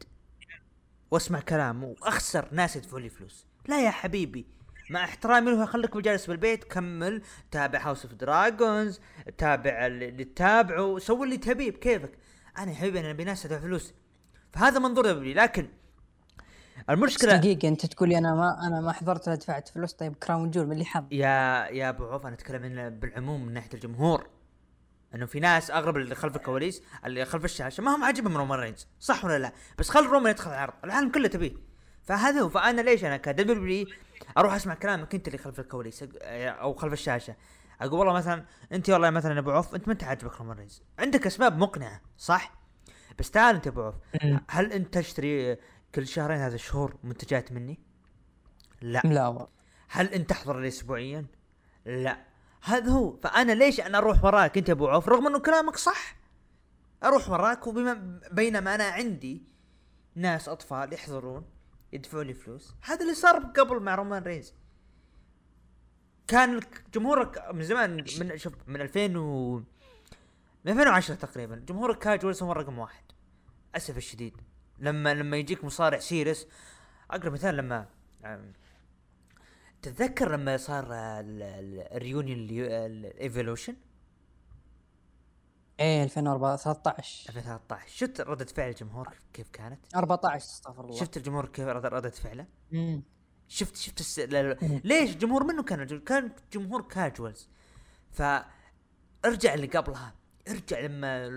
وأسمع 1.10 1.40
كلامه 1.40 1.86
وأخسر 1.86 2.48
ناس 2.52 2.76
يدفعوا 2.76 3.00
لي 3.00 3.08
فلوس. 3.08 3.46
لا 3.68 3.84
يا 3.84 3.90
حبيبي. 3.90 4.46
مع 4.90 5.04
احترامي 5.04 5.50
له 5.50 5.66
خليك 5.66 5.96
جالس 5.96 6.26
بالبيت 6.26 6.64
كمل. 6.64 7.22
تابع 7.50 7.86
House 7.86 8.04
of 8.04 8.14
Dragons 8.14 9.00
تابع 9.38 9.86
اللي 9.86 10.24
تتابعه 10.24 10.98
سوي 10.98 11.24
اللي 11.24 11.36
تبيه 11.36 11.70
بكيفك. 11.70 12.18
أنا 12.58 12.70
يا 12.70 12.76
حبيبي 12.76 13.00
أنا 13.00 13.10
أبي 13.10 13.24
ناس 13.24 13.42
تدفع 13.42 13.58
فلوس. 13.58 13.94
فهذا 14.52 14.78
منظور 14.78 15.12
لكن 15.12 15.68
المشكلة 16.90 17.36
دقيقه 17.36 17.68
انت 17.68 17.86
تقول 17.86 18.08
لي 18.08 18.18
أنا 18.18 18.34
ما 18.34 18.66
أنا 18.66 18.80
ما 18.80 18.92
حضرت 18.92 19.28
ولا 19.28 19.36
دفعت 19.36 19.68
فلوس 19.68 19.92
طيب 19.92 20.14
Crown 20.14 20.50
Jewel 20.50 20.66
من 20.66 20.72
اللي 20.72 20.84
حضر 20.84 21.06
يا 21.10 21.66
يا 21.66 21.88
أبو 21.88 22.04
عوف 22.04 22.26
أنا 22.26 22.34
أتكلم 22.34 22.90
بالعموم 22.90 23.46
من 23.46 23.52
ناحية 23.52 23.70
الجمهور 23.74 24.26
إنه 25.14 25.26
في 25.26 25.40
ناس 25.40 25.70
اغلب 25.70 25.96
اللي 25.96 26.14
خلف 26.14 26.36
الكواليس 26.36 26.82
اللي 27.06 27.24
خلف 27.24 27.44
الشاشة 27.44 27.82
ما 27.82 27.96
هم 27.96 28.04
عاجبهم 28.04 28.36
رومان 28.36 28.58
رينز 28.58 28.86
صح 29.00 29.24
ولا 29.24 29.38
لا؟ 29.38 29.52
بس 29.78 29.88
خل 29.90 30.06
رومان 30.06 30.30
يدخل 30.30 30.50
العرض 30.50 30.72
العالم 30.84 31.10
كله 31.10 31.28
تبيه. 31.28 31.52
فهذا 32.02 32.40
هو. 32.40 32.48
فأنا 32.48 32.80
ليش 32.80 33.04
أنا 33.04 33.16
ك 33.16 33.34
WWE 33.34 33.86
أروح 34.38 34.54
أسمع 34.54 34.74
كلامك 34.74 35.14
أنت 35.14 35.26
اللي 35.26 35.38
خلف 35.38 35.60
الكواليس 35.60 36.04
أو 36.22 36.74
خلف 36.74 36.92
الشاشة؟ 36.92 37.36
أقول 37.80 37.98
والله 37.98 38.12
مثلا 38.12 38.44
أنت 38.72 38.90
والله 38.90 39.10
مثلا 39.10 39.34
يا 39.34 39.38
أبو 39.38 39.50
عوف 39.50 39.74
أنت 39.74 39.86
ما 39.88 39.92
أنت 39.92 40.04
عاجبك 40.04 40.40
رومان 40.40 40.56
رينز؟ 40.56 40.82
عندك 40.98 41.26
أسباب 41.26 41.58
مقنعة 41.58 42.00
صح؟ 42.18 42.54
بس 43.18 43.30
تعال 43.30 43.54
أنت 43.54 43.66
يا 43.66 43.70
أبو 43.70 43.82
عوف 43.82 43.94
هل 44.50 44.72
أنت 44.72 44.98
تشتري 44.98 45.56
كل 45.94 46.06
شهرين 46.06 46.38
هذا 46.38 46.54
الشهور 46.54 46.96
منتجات 47.02 47.52
مني؟ 47.52 47.78
لا. 48.80 49.00
لا 49.04 49.28
والله 49.28 49.48
هل 49.88 50.06
انت 50.06 50.30
تحضر 50.30 50.60
لي 50.60 50.68
اسبوعيا؟ 50.68 51.26
لا. 51.84 52.24
هذا 52.62 52.90
هو. 52.90 53.16
فأنا 53.16 53.52
ليش 53.52 53.80
أنا 53.80 53.98
أروح 53.98 54.24
وراك؟ 54.24 54.58
أنت 54.58 54.68
يا 54.68 54.74
أبو 54.74 54.88
عوف 54.88 55.08
رغم 55.08 55.26
أنه 55.26 55.38
كلامك 55.38 55.76
صح. 55.76 56.16
أروح 57.04 57.30
وراك 57.30 57.66
وبما 57.66 58.20
بينما 58.32 58.74
أنا 58.74 58.84
عندي 58.84 59.42
ناس 60.14 60.48
أطفال 60.48 60.92
يحضرون 60.92 61.44
يدفعوا 61.92 62.24
لي 62.24 62.34
فلوس. 62.34 62.74
هذا 62.82 63.02
اللي 63.02 63.14
صار 63.14 63.36
قبل 63.38 63.80
مع 63.80 63.94
رومان 63.94 64.22
رينز. 64.22 64.54
كان 66.28 66.60
جمهورك 66.94 67.48
من 67.54 67.62
زمان 67.62 68.04
من 68.20 68.38
شوف 68.38 68.54
من 68.66 68.80
2000 68.80 69.16
و 69.16 69.62
من 70.64 70.72
2010 70.72 71.14
تقريبا 71.14 71.56
جمهور 71.56 71.90
ال 71.90 71.97
casuals 71.97 72.42
هو 72.42 72.52
رقم 72.52 72.78
واحد. 72.78 73.04
أسف 73.74 73.96
الشديد. 73.96 74.36
لما 74.78 75.14
لما 75.14 75.36
يجيك 75.36 75.64
مصارع 75.64 75.98
serious 75.98 76.46
أقرب 77.10 77.32
مثال 77.32 77.56
لما 77.56 77.86
تتذكر 79.82 80.32
لما 80.32 80.56
صار 80.56 80.86
ال 80.90 81.09
reunion 81.09 82.38
ال 82.70 82.81
Evolution 82.81 83.76
إيه 85.80 86.04
2014 86.04 86.72
13 86.72 87.28
2013 87.28 87.88
شفت 87.88 88.20
ردة 88.20 88.44
فعل 88.44 88.68
الجمهور 88.70 89.08
كيف 89.32 89.48
كانت؟ 89.48 89.78
14 89.96 90.36
استغفر 90.36 90.84
الله 90.84 90.96
شفت 91.00 91.16
الجمهور 91.16 91.46
كيف 91.46 91.66
رد- 91.68 91.86
ردة 91.86 92.10
فعله؟ 92.10 92.46
مم. 92.72 93.02
شفت 93.48 93.76
شفت 93.76 94.00
الس... 94.00 94.18
ليش 94.84 95.16
جمهور 95.16 95.44
منه 95.44 95.62
كان 95.62 95.80
الجمهور؟ 95.80 96.04
كان 96.04 96.32
جمهور 96.52 96.82
casuals 96.82 97.48
ف 98.10 98.22
ارجع 99.24 99.54
اللي 99.54 99.66
قبلها 99.66 100.14
ارجع 100.48 100.80
لما 100.80 101.30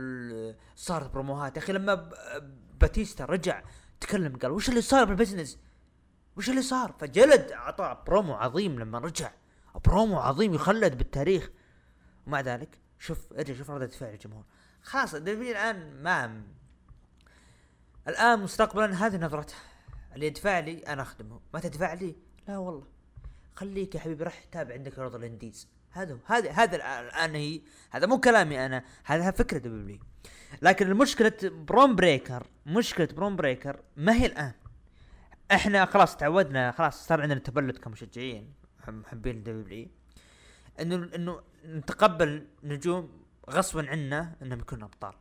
صارت 0.76 1.12
بروموهات 1.14 1.58
يا 1.58 1.62
أخي 1.62 1.74
لما 1.74 1.94
ب- 1.96 2.14
باتيستا 2.82 3.26
رجع 3.26 3.64
تكلم 4.02 4.38
قال 4.38 4.52
وش 4.52 4.70
اللي 4.70 4.82
صار 4.82 5.06
بال 5.06 5.16
business؟ 5.16 5.60
وش 6.38 6.50
اللي 6.50 6.62
صار؟ 6.62 6.96
فجلد 7.00 7.52
اعطى 7.52 8.04
برومو 8.08 8.34
عظيم 8.34 8.80
لما 8.80 9.00
رجع. 9.00 9.32
برومو 9.86 10.20
عظيم 10.20 10.54
يخلد 10.54 10.98
بالتاريخ. 10.98 11.50
ومع 12.28 12.42
ذلك 12.42 12.80
شوف 13.00 13.34
ارجع 13.34 13.54
شوف 13.54 13.72
ردة 13.72 13.88
فعل 13.88 14.14
الجمهور 14.14 14.44
خلاص 14.82 15.16
WWE 15.16 15.52
الآن 15.52 16.04
ما 16.04 16.44
الآن 18.08 18.40
مستقبلا 18.40 19.06
هذه 19.06 19.18
نظرته. 19.18 19.56
اللي 20.16 20.26
يدفع 20.26 20.60
لي 20.60 20.80
أنا 20.80 21.02
أخدمه. 21.02 21.40
ما 21.54 21.60
تدفع 21.60 21.94
لي؟ 21.94 22.16
لا 22.48 22.58
والله. 22.58 22.88
خليك 23.56 23.96
يا 23.96 24.00
حبيبي 24.00 24.24
راح 24.24 24.44
تابع 24.44 24.74
عندك 24.74 25.00
عروض 25.00 25.16
ال 25.16 25.23
indies 25.23 25.68
هذا 25.96 26.18
هذا 26.26 26.52
هذا 26.52 26.76
الان 26.76 27.36
هي 27.36 27.62
هذا 27.92 28.08
مو 28.08 28.20
كلامي 28.20 28.66
أنا 28.66 28.84
هذا 29.04 29.32
فكرة 29.32 29.58
WWE 29.58 30.00
لكن 30.62 30.88
المشكلة 30.88 31.34
برون 31.44 31.96
بريكر 31.96 32.48
مشكلة 32.66 33.08
برون 33.16 33.36
بريكر 33.36 33.80
ما 33.98 34.14
هي 34.14 34.26
الآن. 34.26 34.54
إحنا 35.52 35.86
خلاص 35.86 36.18
تعودنا 36.18 36.72
خلاص 36.72 37.08
صار 37.08 37.22
عندنا 37.22 37.40
تبلد 37.40 37.78
كمشجعين 37.78 38.54
محبين 38.88 39.44
WWE 39.44 41.10
إنه 41.16 41.29
إنه 41.29 41.42
نتقبل 41.66 42.48
نجوم 42.64 43.10
غصبا 43.50 43.90
عنا 43.90 44.36
إنهم 44.42 44.60
يكونوا 44.60 44.88
أبطال. 44.88 45.14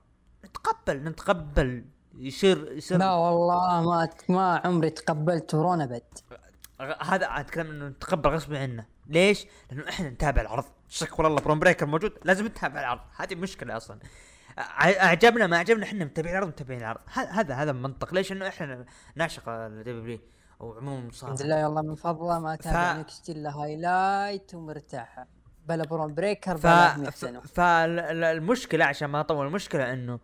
نتقبل 0.45 1.05
نتقبل 1.05 1.85
يصير 2.19 2.73
يصير 2.73 2.99
لا 2.99 3.13
والله 3.13 3.83
ما 3.83 4.09
ما 4.29 4.61
عمري 4.65 4.91
تقبلت 4.91 5.55
ورون 5.55 5.81
ابد 5.81 6.03
هذا 6.81 7.27
اتكلم 7.27 7.71
إنه 7.71 7.89
نتقبل 7.89 8.31
غصب 8.31 8.55
عنا. 8.55 8.94
ليش؟ 9.07 9.47
لأنه 9.71 9.89
إحنا 9.89 10.11
نتابع 10.11 10.43
العرض. 10.43 10.65
شك 10.89 11.19
والله 11.19 11.41
برون 11.41 11.59
بريكر 11.59 11.87
موجود 11.87 12.13
لازم 12.25 12.47
نتابع 12.47 12.81
العرض. 12.81 13.01
هذه 13.17 13.35
مشكلة 13.35 13.77
أصلا. 13.77 13.99
أعجبنا 14.59 15.47
ما 15.47 15.57
أعجبنا 15.57 15.85
إحنا 15.85 16.05
متابعين 16.05 16.35
العرض 16.37 16.49
متابعين 16.49 16.81
العرض. 16.81 17.01
هذا 17.13 17.55
هذا 17.55 17.73
منطق. 17.73 18.15
ليش؟ 18.15 18.33
انه 18.33 18.49
إحنا 18.49 18.85
نعشق 19.15 19.49
ال 19.49 19.66
WWE 19.66 20.19
أو 20.61 20.73
عموما 20.73 20.83
المصارعه 20.83 20.99
الحمد 20.99 21.43
لله 21.43 21.65
والله 21.69 21.83
من 21.83 21.95
فضله 21.95 22.39
ما 22.39 22.55
اتابع 22.55 22.95
ف- 22.95 22.99
NXT 22.99 23.33
الا 23.33 23.51
highlight 23.51 24.55
ومرتاحه 24.55 25.27
بلا 25.67 25.85
برون 25.85 26.15
بريكر. 26.15 26.57
بلا 26.57 27.11
ف... 27.11 27.25
فالمشكلة 27.55 28.85
عشان 28.85 29.09
ما 29.09 29.21
أطول 29.21 29.47
المشكلة 29.47 29.93
إنه 29.93 30.21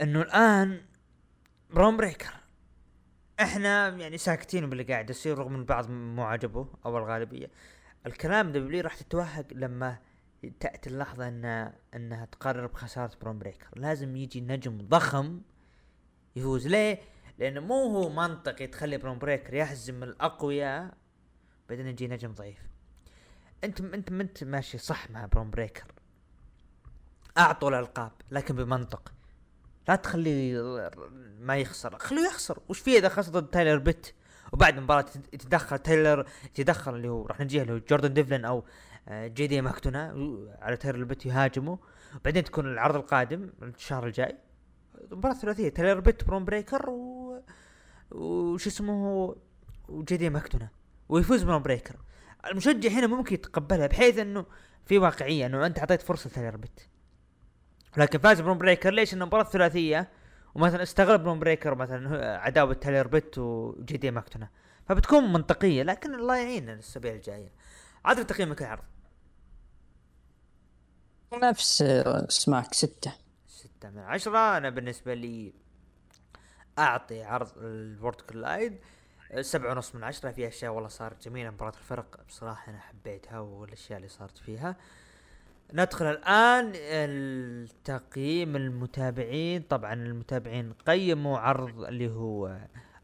إنه 0.00 0.22
الآن 0.22 0.80
برون 1.70 1.96
بريكر 1.96 2.34
إحنا 3.40 3.88
يعني 3.88 4.18
ساكتين 4.18 4.70
باللي 4.70 4.84
قاعد 4.84 5.10
يصير 5.10 5.38
رغم 5.38 5.54
إن 5.54 5.60
البعض 5.60 5.90
مو 5.90 6.22
عاجبه 6.22 6.68
أو 6.86 6.98
الغالبية. 6.98 7.50
الكلام 8.06 8.52
WWE 8.52 8.80
راح 8.80 8.96
تتوهق 8.96 9.46
لما 9.52 9.98
تأتي 10.60 10.90
اللحظة 10.90 11.28
ان 11.28 11.72
إنها 11.94 12.24
تقرر 12.24 12.66
بخسارة 12.66 13.12
برون 13.20 13.38
بريكر. 13.38 13.68
لازم 13.76 14.16
يجي 14.16 14.40
نجم 14.40 14.78
ضخم 14.78 15.40
يفوز. 16.36 16.66
ليه؟ 16.66 17.00
لأنه 17.38 17.60
مو 17.60 17.74
هو 17.74 18.08
منطقي 18.08 18.66
تخلي 18.66 18.98
برون 18.98 19.18
بريكر 19.18 19.54
يهزم 19.54 20.02
الأقوياء 20.02 20.94
بعدين 21.68 21.86
يجي 21.86 22.08
نجم 22.08 22.32
ضعيف. 22.32 22.58
أنت 23.64 23.80
أنت 23.80 24.12
أنت 24.12 24.44
ماشي 24.44 24.78
صح 24.78 25.10
مع 25.10 25.26
برون 25.26 25.50
بريكر. 25.50 25.84
أعطوا 27.38 27.68
الألقاب 27.68 28.12
لكن 28.30 28.56
بمنطق. 28.56 29.12
لا 29.88 29.96
تخليه 29.96 30.62
ما 31.40 31.56
يخسر. 31.56 31.98
خليه 31.98 32.26
يخسر. 32.26 32.58
وش 32.68 32.78
فيه 32.78 32.98
إذا 32.98 33.08
خسر 33.08 33.32
ضد 33.32 33.46
تايلر 33.46 33.78
بيت؟ 33.78 34.14
وبعد 34.52 34.76
المباراة 34.76 35.06
يتدخل 35.32 35.78
تايلر 35.78 36.26
يتدخل 36.58 36.94
اللي 36.94 37.08
هو 37.08 37.26
راح 37.26 37.40
نجيه 37.40 37.62
اللي 37.62 37.72
هو 37.72 37.78
جوردن 37.78 38.12
ديفلن 38.12 38.44
أو 38.44 38.64
آه، 39.08 39.26
جي 39.26 39.46
دي 39.46 39.60
ماكدونا 39.60 40.14
على 40.60 40.76
تايلر 40.76 41.04
بيت 41.04 41.26
يهاجمه. 41.26 41.78
وبعدين 42.16 42.44
تكون 42.44 42.66
العرض 42.66 42.96
القادم 42.96 43.50
الشهر 43.62 44.06
الجاي. 44.06 44.36
مباراة 45.10 45.34
ثلاثية 45.34 45.68
تايلر 45.68 46.00
بيت 46.00 46.24
برون 46.24 46.44
بريكر 46.44 46.90
و 46.90 47.40
وش 48.10 48.66
اسمه 48.66 49.34
وجي 49.88 50.16
دي 50.16 50.30
ماكدونا. 50.30 50.68
ويفوز 51.08 51.42
برون 51.42 51.62
بريكر. 51.62 51.96
المشجع 52.46 52.90
هنا 52.90 53.06
ممكن 53.06 53.34
يتقبلها 53.34 53.86
بحيث 53.86 54.18
إنه 54.18 54.46
في 54.86 54.98
واقعية 54.98 55.46
إنه 55.46 55.66
أنت 55.66 55.78
أعطيت 55.78 56.02
فرصة 56.02 56.30
لتايلر 56.30 56.56
بيت. 56.56 56.80
لكن 57.96 58.18
فاز 58.18 58.40
برون 58.40 58.58
بريكر 58.58 58.90
ليش؟ 58.90 59.14
إنه 59.14 59.24
مباراة 59.24 59.44
ثلاثية 59.44 60.08
ومثلا 60.54 60.82
استغل 60.82 61.18
برون 61.18 61.38
بريكر 61.38 61.74
مثلا 61.74 62.38
عداوة 62.38 62.74
تايلر 62.74 63.06
بيت 63.06 63.38
وجي 63.38 63.96
دي 63.96 64.10
ماكدونا. 64.10 64.48
فبتكون 64.88 65.32
منطقية 65.32 65.82
لكن 65.82 66.14
الله 66.14 66.36
يعيننا 66.36 66.72
الأسابيع 66.72 67.12
الجاية. 67.12 67.52
عاد 68.04 68.26
تقييمك 68.26 68.62
العرض 68.62 68.82
نفس 71.32 71.84
سماك 72.28 72.74
ستة. 72.74 73.12
ستة 73.46 73.90
من 73.90 73.98
عشرة. 73.98 74.56
أنا 74.56 74.70
بالنسبة 74.70 75.14
لي 75.14 75.52
أعطي 76.78 77.22
عرض 77.22 77.48
الورد 77.56 78.20
كلايد. 78.20 78.78
سبعة 79.40 79.72
ونص 79.72 79.94
من 79.94 80.04
عشرة. 80.04 80.30
في 80.30 80.48
أشياء 80.48 80.72
والله 80.72 80.88
صارت 80.88 81.24
جميلة. 81.24 81.50
مباراة 81.50 81.72
الفرق 81.78 82.20
بصراحة 82.28 82.70
أنا 82.70 82.80
حبيتها 82.80 83.38
والأشياء 83.38 83.96
اللي 83.96 84.08
صارت 84.08 84.38
فيها. 84.38 84.76
ندخل 85.72 86.06
الآن 86.06 86.72
التقييم 86.74 88.56
المتابعين. 88.56 89.62
طبعا 89.62 89.92
المتابعين 89.92 90.72
قيموا 90.72 91.38
عرض 91.38 91.84
اللي 91.84 92.10
هو 92.10 92.56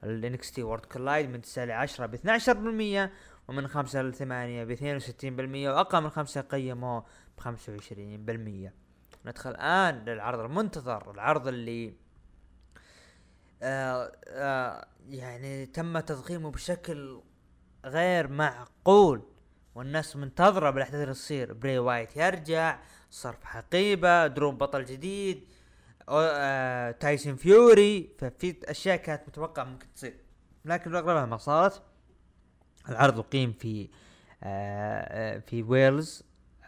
الانكس 0.04 0.52
تي 0.52 0.62
وورد 0.62 0.84
كلايد 0.84 1.30
من 1.30 1.40
9 1.42 1.64
ل 1.64 1.70
10 1.70 2.06
ب 2.06 2.14
12% 2.14 3.10
ومن 3.48 3.68
5 3.68 4.02
ل 4.02 4.14
8 4.14 4.64
ب 4.64 4.74
62% 4.74 5.68
وأقل 5.68 6.02
من 6.02 6.10
5 6.10 6.40
قيموا 6.40 7.00
ب 7.38 7.40
25% 7.40 8.72
ندخل 9.26 9.50
الآن 9.50 10.04
للعرض 10.04 10.40
المنتظر 10.40 11.10
العرض 11.10 11.48
اللي 11.48 11.94
آه 13.62 14.12
آه 14.28 14.86
يعني 15.08 15.66
تم 15.66 15.98
تضخيمه 15.98 16.50
بشكل 16.50 17.20
غير 17.84 18.28
معقول. 18.28 19.22
والناس 19.76 20.16
منتظرة 20.16 20.70
بالأحداث 20.70 21.02
اللي 21.02 21.14
تصير. 21.14 21.52
بري 21.52 21.78
وايت 21.78 22.16
يرجع 22.16 22.78
صرف 23.10 23.44
حقيبة 23.44 24.26
دروم 24.26 24.56
بطل 24.56 24.84
جديد 24.84 25.44
آه 26.08 26.90
تايسون 26.90 27.36
فيوري. 27.36 28.10
ففي 28.18 28.56
أشياء 28.70 28.96
كانت 28.96 29.22
متوقعة 29.28 29.64
ممكن 29.64 29.86
تصير. 29.94 30.16
لكن 30.64 30.94
اغلبها 30.94 31.26
ما 31.26 31.36
صارت 31.36 31.82
العرض 32.88 33.18
اقيم 33.18 33.52
في 33.52 33.88
آه, 34.42 35.36
آه، 35.36 35.38
في 35.38 35.62
ويلز 35.62 36.22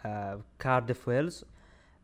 آه 0.07 0.41
كاردف 0.59 1.09
ويلز. 1.09 1.45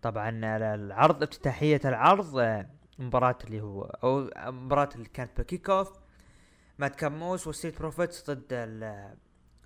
طبعا 0.02 0.30
العرض 0.74 1.22
افتتاحية 1.22 1.80
العرض 1.84 2.38
آه 2.38 2.66
مباراة 2.98 3.38
اللي 3.44 3.60
هو 3.60 3.82
أو 3.82 4.30
مباراة 4.52 4.88
اللي 4.94 5.08
كانت 5.08 5.36
بال 5.36 5.70
kick-off. 5.70 5.92
ماد 6.78 6.96
كاب 6.96 7.16
موس 7.16 7.46
و 7.46 7.52
ستريت 7.52 7.78
بروفيتس 7.78 8.30
ضد 8.30 8.52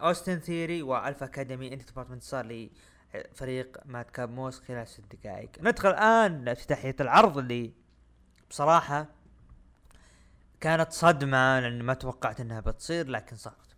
أوستن 0.01 0.39
ثيوري 0.39 0.83
والفا 0.83 1.27
أكاديمي 1.27 1.75
انت 1.75 1.83
تبغى 1.83 2.15
انتصار 2.15 2.69
لفريق 3.15 3.79
ماد 3.85 4.11
كاب 4.11 4.31
موس 4.31 4.61
خلال 4.61 4.89
ست 4.89 5.17
دقائق. 5.17 5.51
ندخل 5.61 5.89
الآن 5.89 6.45
لافتتاحية 6.45 6.97
العرض 7.01 7.39
اللي 7.39 7.73
بصراحة 8.51 9.07
كانت 10.61 10.93
صدمة 10.93 11.61
لأن 11.61 11.83
ما 11.83 11.95
توقعت 11.95 12.41
إنها 12.41 12.61
بتصير 12.61 13.09
لكن 13.09 13.37
صارت. 13.37 13.77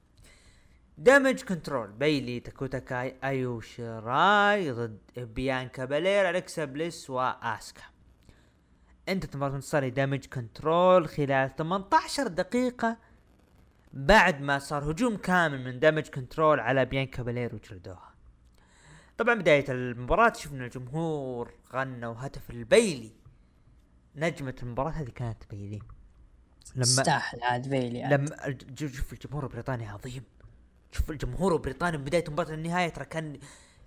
دامج 0.99 1.43
كنترول 1.43 1.93
بيلي 1.93 2.41
داكوتا 2.41 2.79
كاي 2.79 3.17
أيو 3.25 3.61
شيراي 3.61 4.71
ضد 4.71 4.99
بيانكا 5.17 5.85
بلير 5.85 6.31
الكسا 6.31 6.65
بليس 6.65 7.11
وآسكا. 7.11 7.83
انت 9.09 9.27
تبغى 9.27 9.51
تنتصر 9.51 9.89
دامج 9.89 10.27
كنترول 10.27 11.09
خلال 11.09 11.57
18 11.57 12.27
دقيقة 12.27 12.97
بعد 13.93 14.41
ما 14.41 14.59
صار 14.59 14.91
هجوم 14.91 15.17
كامل 15.17 15.65
من 15.65 15.81
دامج 15.81 16.09
كنترول 16.09 16.61
على 16.61 16.85
بيانكا 16.85 17.23
بلير 17.23 17.55
وجلدوها. 17.55 18.15
طبعا 19.19 19.35
بداية 19.35 19.65
المباراة 19.69 20.33
شفنا 20.33 20.65
الجمهور 20.65 21.55
غنى 21.73 22.07
وهتف 22.07 22.51
لبيلي. 22.51 23.13
نجمة 24.17 24.55
المباراة 24.63 24.91
هذه 24.91 25.11
كانت 25.11 25.45
بيلي. 25.51 25.83
لما 26.75 26.83
استاهل 26.83 27.43
عاد 27.43 27.69
بيلي 27.69 28.03
عاد. 28.03 28.13
لما 28.13 28.59
شوف 28.77 29.13
الجمهور 29.13 29.45
البريطاني 29.45 29.89
عظيم. 29.89 30.23
شوف 30.93 31.11
الجمهور 31.11 31.55
البريطاني 31.57 31.99
من 31.99 32.05
بداية 32.05 32.25
المباراة 32.29 32.51
للنهاية 32.51 32.89
ترى 32.89 33.05
كان 33.05 33.39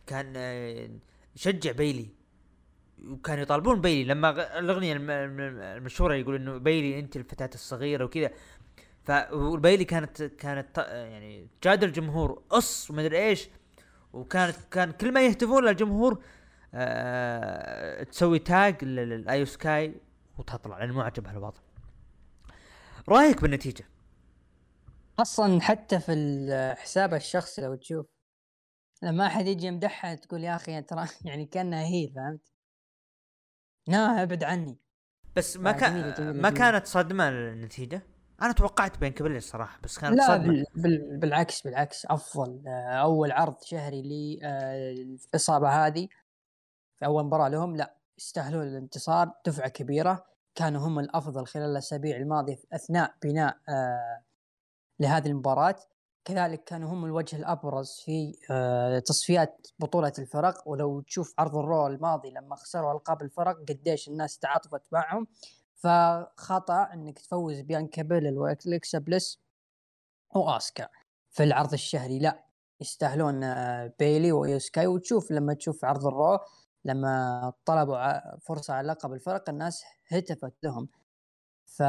كان 0.08 0.34
آه، 0.38 0.90
يشجع 1.36 1.72
بيلي. 1.72 2.08
وكانوا 3.08 3.44
يطالبون 3.44 3.82
بيلي. 3.82 4.04
لما 4.04 4.60
الأغنية 4.60 4.94
المشهورة 4.98 6.14
يقول 6.14 6.36
إنه 6.36 6.58
بيلي 6.58 7.00
أنت 7.00 7.16
الفتاة 7.16 7.50
الصغيرة 7.54 8.06
وكذا. 8.06 8.32
فبيلي 9.04 9.86
كانت 9.86 10.24
كانت 10.24 10.78
يعني 10.78 11.48
جاد 11.64 11.84
الجمهور 11.84 12.44
قص 12.50 12.92
ومدري 12.92 13.18
إيش 13.18 13.50
وكانت 14.14 14.56
كان 14.72 14.92
كل 14.92 15.12
ما 15.14 15.26
يهتفون 15.26 15.66
للجمهور 15.66 16.24
آه 16.74 18.04
تسوي 18.04 18.40
تاج 18.40 18.84
للايو 18.84 19.46
سكاي 19.46 19.96
وتطلع 20.38 20.78
لأنه 20.78 20.94
مو 20.94 21.02
عجبها 21.02 21.32
الوضع. 21.32 21.60
رأيك 23.10 23.42
بالنتيجة؟ 23.42 23.86
أصلا 25.20 25.62
حتى 25.62 26.00
في 26.00 26.14
الحساب 26.14 27.14
الشخصي 27.14 27.62
لو 27.62 27.76
تشوف 27.76 28.06
لما 29.04 29.28
احد 29.28 29.48
يجي 29.48 29.68
يمدحها 29.68 30.16
تقول 30.16 30.44
يا 30.44 30.56
أخي 30.56 30.82
ترى 30.82 31.08
يعني 31.26 31.46
كأنها 31.46 31.86
هي 31.86 32.10
فهمت؟ 32.16 32.52
لا 33.88 34.24
ابعد 34.24 34.44
عني. 34.44 34.78
بس 35.36 35.58
ما 35.58 35.72
كان 35.72 36.42
ما 36.42 36.50
كانت 36.50 36.86
صدمة 36.86 37.30
النتيجه 37.30 38.02
أنا 38.42 38.54
توقعت 38.54 38.98
بين 38.98 39.12
كبير 39.12 39.36
الصراحة 39.36 39.80
بس 39.84 40.00
كانت 40.00 40.18
لا 40.18 40.28
صدمة. 40.28 40.46
بال... 40.46 40.66
بال... 40.76 41.18
بالعكس 41.18 41.62
بالعكس 41.62 42.06
أفضل. 42.06 42.62
أول 42.88 43.32
عرض 43.32 43.62
شهري 43.62 44.02
للاصابه 44.02 45.68
آه، 45.70 45.88
هذه 45.88 46.08
في 47.00 47.06
أول 47.06 47.24
مباراة 47.24 47.48
لهم 47.48 47.76
لا 47.76 47.94
يستاهلون 48.18 48.68
الانتصار 48.68 49.32
دفعة 49.46 49.70
كبيرة. 49.70 50.26
كانوا 50.56 50.88
هم 50.88 51.00
الأفضل 51.00 51.46
خلال 51.48 51.72
الأسابيع 51.72 52.18
الماضية 52.18 52.60
أثناء 52.74 53.14
بناء 53.24 53.58
آه 53.70 54.24
لهذه 55.00 55.28
المباراة. 55.28 55.76
كذلك 56.26 56.64
كانوا 56.64 56.90
هم 56.90 57.06
الوجه 57.06 57.36
الأبرز 57.36 58.02
في 58.06 58.38
آه، 58.52 59.00
تصفيات 59.00 59.68
بطولة 59.80 60.14
الفرق. 60.20 60.68
ولو 60.68 61.02
تشوف 61.02 61.34
عرض 61.40 61.56
الرو 61.56 61.88
الماضي 61.88 62.30
لما 62.30 62.56
خسروا 62.56 62.94
ألقاب 62.94 63.22
الفرق 63.22 63.58
قديش 63.70 64.08
الناس 64.08 64.38
تعاطفت 64.38 64.82
معهم. 64.92 65.28
فخطأ 65.84 66.94
إنك 66.94 67.20
تفوز 67.20 67.60
بيانكا 67.60 68.02
بيل 68.02 68.38
واكسا 68.38 69.00
بلس 69.00 69.40
واسكا 70.36 70.88
في 71.32 71.44
العرض 71.44 71.74
الشهري 71.74 72.20
لا 72.20 72.44
يستاهلون 72.82 73.44
آه، 73.44 73.94
بيلي 74.00 74.32
وايو 74.32 74.56
سكاي. 74.56 74.88
وتشوف 74.88 75.32
لما 75.32 75.54
تشوف 75.54 75.86
عرض 75.86 76.08
الرو 76.08 76.40
لما 76.86 77.54
طلبوا 77.66 78.38
فرصة 78.40 78.74
على 78.74 78.88
لقب 78.88 79.14
الفرق 79.14 79.50
الناس 79.50 79.84
هتفت 80.08 80.54
لهم. 80.64 80.90
ف 81.66 81.84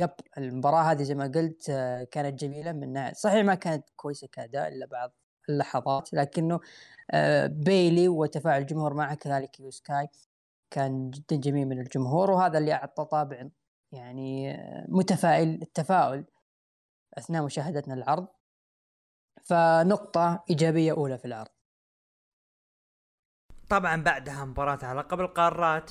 يب 0.00 0.10
المباراة 0.38 0.82
هذه 0.82 1.02
زي 1.02 1.14
ما 1.14 1.32
قلت 1.34 1.70
آه، 1.70 2.04
كانت 2.04 2.40
جميلة 2.40 2.72
من 2.72 2.92
ناحية 2.92 3.12
صحيح 3.14 3.44
ما 3.44 3.54
كانت 3.54 3.84
كويسة 3.96 4.28
كأداء 4.32 4.68
إلا 4.68 4.86
بعض 4.86 5.12
اللحظات 5.48 6.14
لكنه 6.14 6.60
آه، 7.10 7.46
بيلي 7.46 8.08
وتفاعل 8.08 8.60
الجمهور 8.62 8.94
معه 8.94 9.14
كذلك 9.14 9.60
ايو 9.60 9.76
سكاي. 9.76 10.08
كان 10.70 11.10
جدا 11.10 11.36
جميل 11.36 11.68
من 11.68 11.80
الجمهور 11.80 12.30
وهذا 12.30 12.58
اللي 12.58 12.72
أعطى 12.72 13.04
طابع 13.04 13.48
يعني 13.92 14.56
متفائل 14.88 15.62
التفاؤل 15.62 16.24
أثناء 17.18 17.44
مشاهدتنا 17.44 17.94
العرض. 17.94 18.28
فنقطة 19.44 20.44
إيجابية 20.50 20.92
أولى 20.92 21.18
في 21.18 21.24
العرض. 21.24 21.50
طبعا 23.68 24.02
بعدها 24.02 24.44
مباراة 24.44 24.78
على 24.82 25.00
قبل 25.00 25.24
القارات 25.24 25.90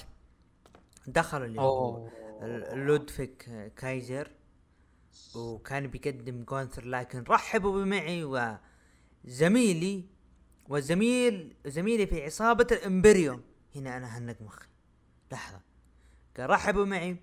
دخل 1.08 1.44
اللي 1.44 1.62
هو 1.62 2.10
لودفيك 2.74 3.44
كايزر 3.76 4.32
وكان 5.36 5.88
بيقدم 5.88 6.44
جونثر 6.44 6.86
لكن 6.86 7.24
رحبوا 7.24 7.84
بمعي 7.84 8.24
وزميلي 9.26 10.10
وزميل 10.70 11.56
زميلي 11.66 12.08
في 12.08 12.24
عصابة 12.26 12.68
الإمبريوم. 12.72 13.44
هنا 13.76 13.98
أنا 13.98 14.18
hang 14.18 14.42
مخي. 14.42 14.68
لحظة. 15.32 15.62
قال 16.38 16.50
رحبوا 16.50 16.86
معي. 16.86 17.22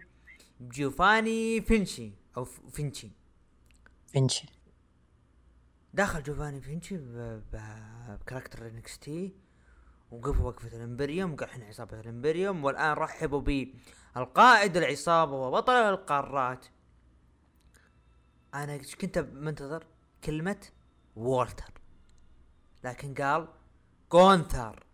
بجوفاني 0.60 1.60
فينشي 1.60 2.12
أو 2.36 2.44
فينشي. 2.44 3.10
فينشي. 4.06 4.48
دخل 5.94 6.22
جوفاني 6.22 6.60
فينشي 6.60 6.96
ب 7.52 8.68
character 8.68 8.98
NXT. 8.98 9.36
وقف 10.10 10.40
وقفة 10.40 10.76
الإمبريوم. 10.76 11.32
وقال 11.32 11.48
إحنا 11.48 11.64
عصابة 11.64 12.00
الإمبريوم. 12.00 12.64
والآن 12.64 12.92
رحبوا 12.92 13.40
بالقائد 13.40 14.76
العصابة 14.76 15.32
وبطل 15.32 15.72
القارات. 15.72 16.66
أنا 18.54 18.76
كنت 18.76 19.18
منتظر؟ 19.18 19.86
كلمة 20.24 20.66
وولتر. 21.16 21.72
لكن 22.84 23.14
قال 23.14 23.48
جونثر 24.12 24.86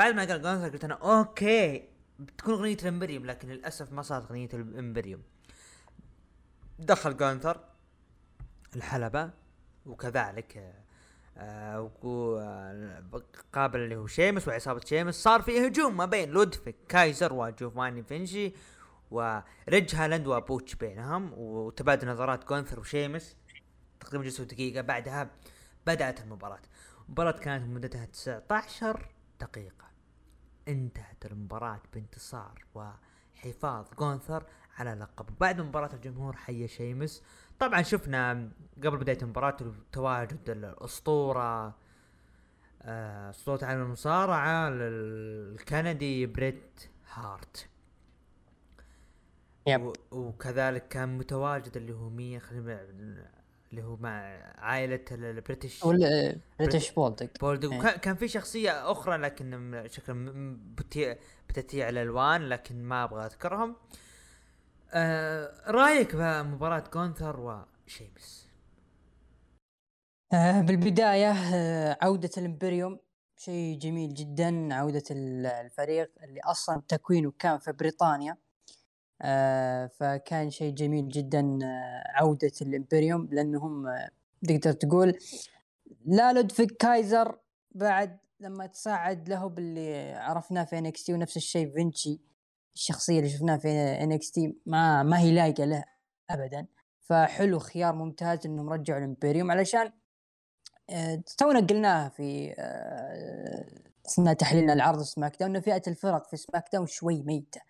بعد 0.00 0.14
ما 0.14 0.24
قال 0.24 0.42
جونثر 0.42 0.68
قلت 0.68 0.84
أنا 0.84 0.94
okay. 0.94 1.88
بتكون 2.18 2.54
أغنية 2.54 2.76
الإمبريوم 2.82 3.26
لكن 3.26 3.48
للأسف 3.48 3.92
ما 3.92 4.02
صارت 4.02 4.24
أغنية 4.24 4.48
الإمبريوم. 4.54 5.22
دخل 6.78 7.16
جونثر 7.16 7.60
الحلبة 8.76 9.30
وكذلك 9.86 10.74
آه، 11.36 11.90
قابل 13.52 13.80
اللي 13.80 13.96
هو 13.96 14.06
شيمس 14.06 14.48
وعصابة 14.48 14.80
شيمس. 14.84 15.14
صار 15.14 15.42
في 15.42 15.66
هجوم 15.66 15.96
ما 15.96 16.04
بين 16.04 16.30
لودفيك 16.30 16.76
كايزر 16.88 17.32
وجوفاني 17.32 18.02
فينشي 18.02 18.52
وريدج 19.10 19.94
هولاند 19.94 20.26
وبوتش 20.26 20.74
بينهم 20.74 21.32
وتبادل 21.36 22.08
نظرات 22.08 22.48
جونثر 22.48 22.80
وشيمس. 22.80 23.36
تقريبا 24.00 24.24
جلسوا 24.24 24.44
دقيقة 24.44 24.80
بعدها 24.80 25.30
بدأت 25.86 26.20
المباراة. 26.20 26.62
المباراة 27.06 27.32
كانت 27.32 27.64
مدتها 27.68 28.04
19 28.04 29.08
دقيقة. 29.40 29.89
انتهت 30.70 31.26
المباراة 31.26 31.80
بانتصار 31.94 32.64
وحفاظ 32.74 33.86
جونثر 33.98 34.44
على 34.78 34.94
لقب 34.94 35.26
بعد 35.40 35.60
مباراة 35.60 35.94
الجمهور 35.94 36.36
حيا 36.36 36.66
شيمس 36.66 37.22
طبعا 37.58 37.82
شفنا 37.82 38.50
قبل 38.84 38.96
بداية 38.96 39.18
المباراة 39.22 39.56
تواجد 39.92 40.50
الأسطورة 40.50 41.74
آه، 42.82 43.30
أسطورة 43.30 43.64
عالم 43.64 43.82
المصارعة 43.82 44.68
الكندي 44.72 46.26
بريت 46.26 46.90
هارت 47.12 47.68
yep. 49.66 49.92
وكذلك 50.10 50.88
كان 50.88 51.18
متواجد 51.18 51.76
اللي 51.76 51.92
هو 51.92 52.10
مين 52.10 52.40
خلينا 52.40 53.39
اللي 53.70 53.82
هو 53.84 53.96
مع 53.96 54.10
عائلة 54.58 55.04
البريتش 55.12 55.84
ولا 55.84 56.36
بريتش 56.60 56.90
بولدك. 56.90 57.30
وكان 57.78 57.98
كان 57.98 58.16
في 58.16 58.28
شخصية 58.28 58.90
أخرى 58.92 59.16
لكن 59.16 59.56
م- 59.70 59.88
شكل 59.88 60.14
م- 60.14 60.16
م- 60.52 60.74
بتي- 60.74 61.16
بتتيع 61.48 61.88
الألوان 61.88 62.48
لكن 62.48 62.82
ما 62.82 63.04
أبغى 63.04 63.26
أذكرهم. 63.26 63.76
آه 64.92 65.70
رأيك 65.70 66.16
بمباراة 66.16 66.84
جونثر 66.94 67.40
وشيمس 67.86 68.50
آه، 70.32 70.60
بالبداية 70.60 71.30
آه، 71.32 71.98
عودة 72.02 72.30
الإمبريوم. 72.38 72.98
شيء 73.36 73.78
جميل 73.78 74.14
جدا 74.14 74.74
عودة 74.74 75.02
ال- 75.10 75.46
الفريق 75.46 76.10
اللي 76.22 76.40
أصلا 76.40 76.82
تكوينه 76.88 77.32
كان 77.38 77.58
في 77.58 77.72
بريطانيا. 77.72 78.36
فكان 79.88 80.50
شيء 80.50 80.74
جميل 80.74 81.08
جدا 81.08 81.58
آه، 81.62 82.02
عودة 82.06 82.52
ال 82.62 82.69
Imperium 82.69 83.28
لأنهم 83.32 83.86
آه، 83.86 84.10
تقدر 84.48 84.72
تقول 84.72 85.18
لا 86.06 86.32
لودفيك 86.32 86.76
كايزر 86.76 87.38
بعد 87.70 88.18
لما 88.40 88.66
تصاعد 88.66 89.28
له 89.28 89.46
باللي 89.46 90.12
عرفناه 90.12 90.64
في 90.64 90.78
NXT 90.78 91.14
ونفس 91.14 91.36
الشيء 91.36 91.72
فينشي 91.72 92.20
الشخصية 92.74 93.18
اللي 93.18 93.30
شفناها 93.30 93.58
في 93.58 93.68
NXT 93.78 94.56
ما 94.66 95.02
ما 95.02 95.18
هي 95.18 95.32
لايقة 95.32 95.64
له 95.64 95.84
أبدا. 96.30 96.66
فحلو 97.00 97.58
خيار 97.58 97.94
ممتاز 97.94 98.46
إنهم 98.46 98.70
رجعوا 98.70 98.98
ال 98.98 99.04
Imperium 99.04 99.50
علشان 99.50 99.92
آه، 100.90 101.22
تونا 101.38 101.60
قلناها 101.60 102.08
في 102.08 102.54
آه، 102.58 103.66
اثناء 104.06 104.34
تحليلنا 104.34 104.72
العرض 104.72 105.02
SmackDown 105.02 105.56
ان 105.56 105.62
فئة 105.62 105.82
الفرق 105.86 106.28
في 106.28 106.36
SmackDown 106.36 106.86
شوي 106.86 107.22
ميتة. 107.22 107.60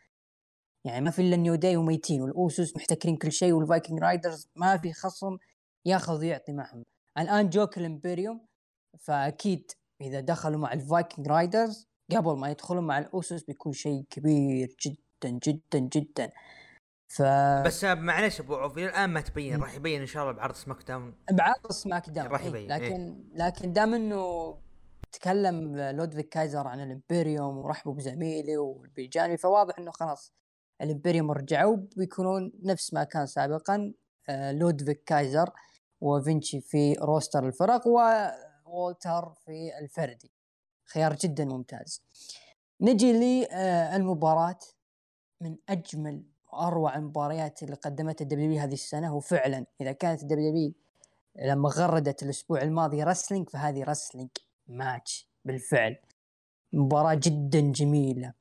يعني 0.87 1.05
ما 1.05 1.11
في 1.11 1.23
الا 1.23 1.37
New 1.37 1.55
Day 1.55 1.77
وميتين 1.77 2.23
وال 2.23 2.41
Usos 2.41 2.77
محتكرين 2.77 3.17
كل 3.17 3.33
شيء 3.33 3.53
وال 3.53 3.65
Viking 3.65 4.01
Raiders 4.01 4.49
ما 4.57 4.77
في 4.77 4.93
خصم 4.93 5.39
ياخذ 5.87 6.19
ويعطي 6.19 6.53
معهم. 6.53 6.85
الآن 7.19 7.49
جوك 7.49 7.79
ال 7.79 7.86
Imperium 7.86 8.47
فأكيد 8.99 9.73
إذا 10.01 10.21
دخلوا 10.21 10.61
مع 10.61 10.73
ال 10.73 10.81
Viking 10.81 11.29
Raiders 11.29 11.89
قبل 12.13 12.37
ما 12.37 12.51
يدخلون 12.51 12.87
مع 12.87 12.99
ال 12.99 13.08
Usos 13.08 13.45
بيكون 13.45 13.73
شيء 13.73 14.05
كبير 14.11 14.77
جدا 14.87 15.39
جدا 15.47 15.79
جدا. 15.79 16.33
ف 17.09 17.23
بس 17.67 17.85
معلش 17.85 18.41
أبو 18.41 18.55
عوف 18.55 18.79
الآن 18.79 19.11
ما 19.11 19.21
تبين. 19.21 19.61
راح 19.61 19.75
يبين 19.75 20.01
إن 20.01 20.07
شاء 20.07 20.23
الله 20.23 20.35
بعرض 20.35 20.55
سماك 20.55 20.83
داون. 20.89 21.15
بعرض 21.31 21.73
سماك 21.73 22.11
داون 22.11 22.27
راح 22.27 22.41
إيه، 22.41 22.49
يبين، 22.49 22.69
لكن 22.69 23.25
لكن 23.35 23.73
دام 23.73 23.95
إنه 23.95 24.57
تكلم 25.13 25.77
لودفيك 25.77 26.29
كايزر 26.29 26.67
عن 26.67 26.81
ال 26.81 26.89
Imperium 26.89 27.59
ورحبوا 27.59 27.95
بزميلي 27.95 28.57
وبيجاني 28.57 29.37
فواضح 29.37 29.79
إنه 29.79 29.91
خلاص 29.91 30.40
ال 30.81 30.86
Imperium 30.86 31.31
رجعوا 31.31 31.77
بيكونون 31.97 32.53
نفس 32.63 32.95
ما 32.95 33.05
كان 33.05 33.27
سابقا 33.27 33.93
آه، 34.29 34.53
لودفيك 34.53 35.05
كايزر 35.05 35.51
وفينشي 36.01 36.61
في 36.61 36.93
roster 36.95 37.47
الفرق 37.47 37.87
وولتر 37.87 39.33
في 39.45 39.79
الفردي 39.79 40.31
خيار 40.93 41.15
جدا 41.15 41.45
ممتاز. 41.45 42.03
نجي 42.81 43.13
للمباراة 43.13 44.59
من 45.41 45.57
أجمل 45.69 46.25
وأروع 46.53 46.97
المباريات 46.97 47.63
اللي 47.63 47.75
قدمتها 47.75 48.25
ال 48.25 48.43
W 48.43 48.61
هذه 48.61 48.73
السنة 48.73 49.15
وفعلا 49.15 49.67
إذا 49.81 49.93
كانت 49.93 50.23
ال 50.23 50.48
W 50.48 50.73
لما 51.37 51.69
غردت 51.69 52.23
الأسبوع 52.23 52.63
الماضي 52.63 53.03
wrestling 53.03 53.49
فهذه 53.49 53.85
wrestling 53.85 54.31
match 54.67 55.29
بالفعل. 55.45 55.97
مباراة 56.73 57.15
جدا 57.15 57.61
جميلة. 57.61 58.29
آه 58.29 58.35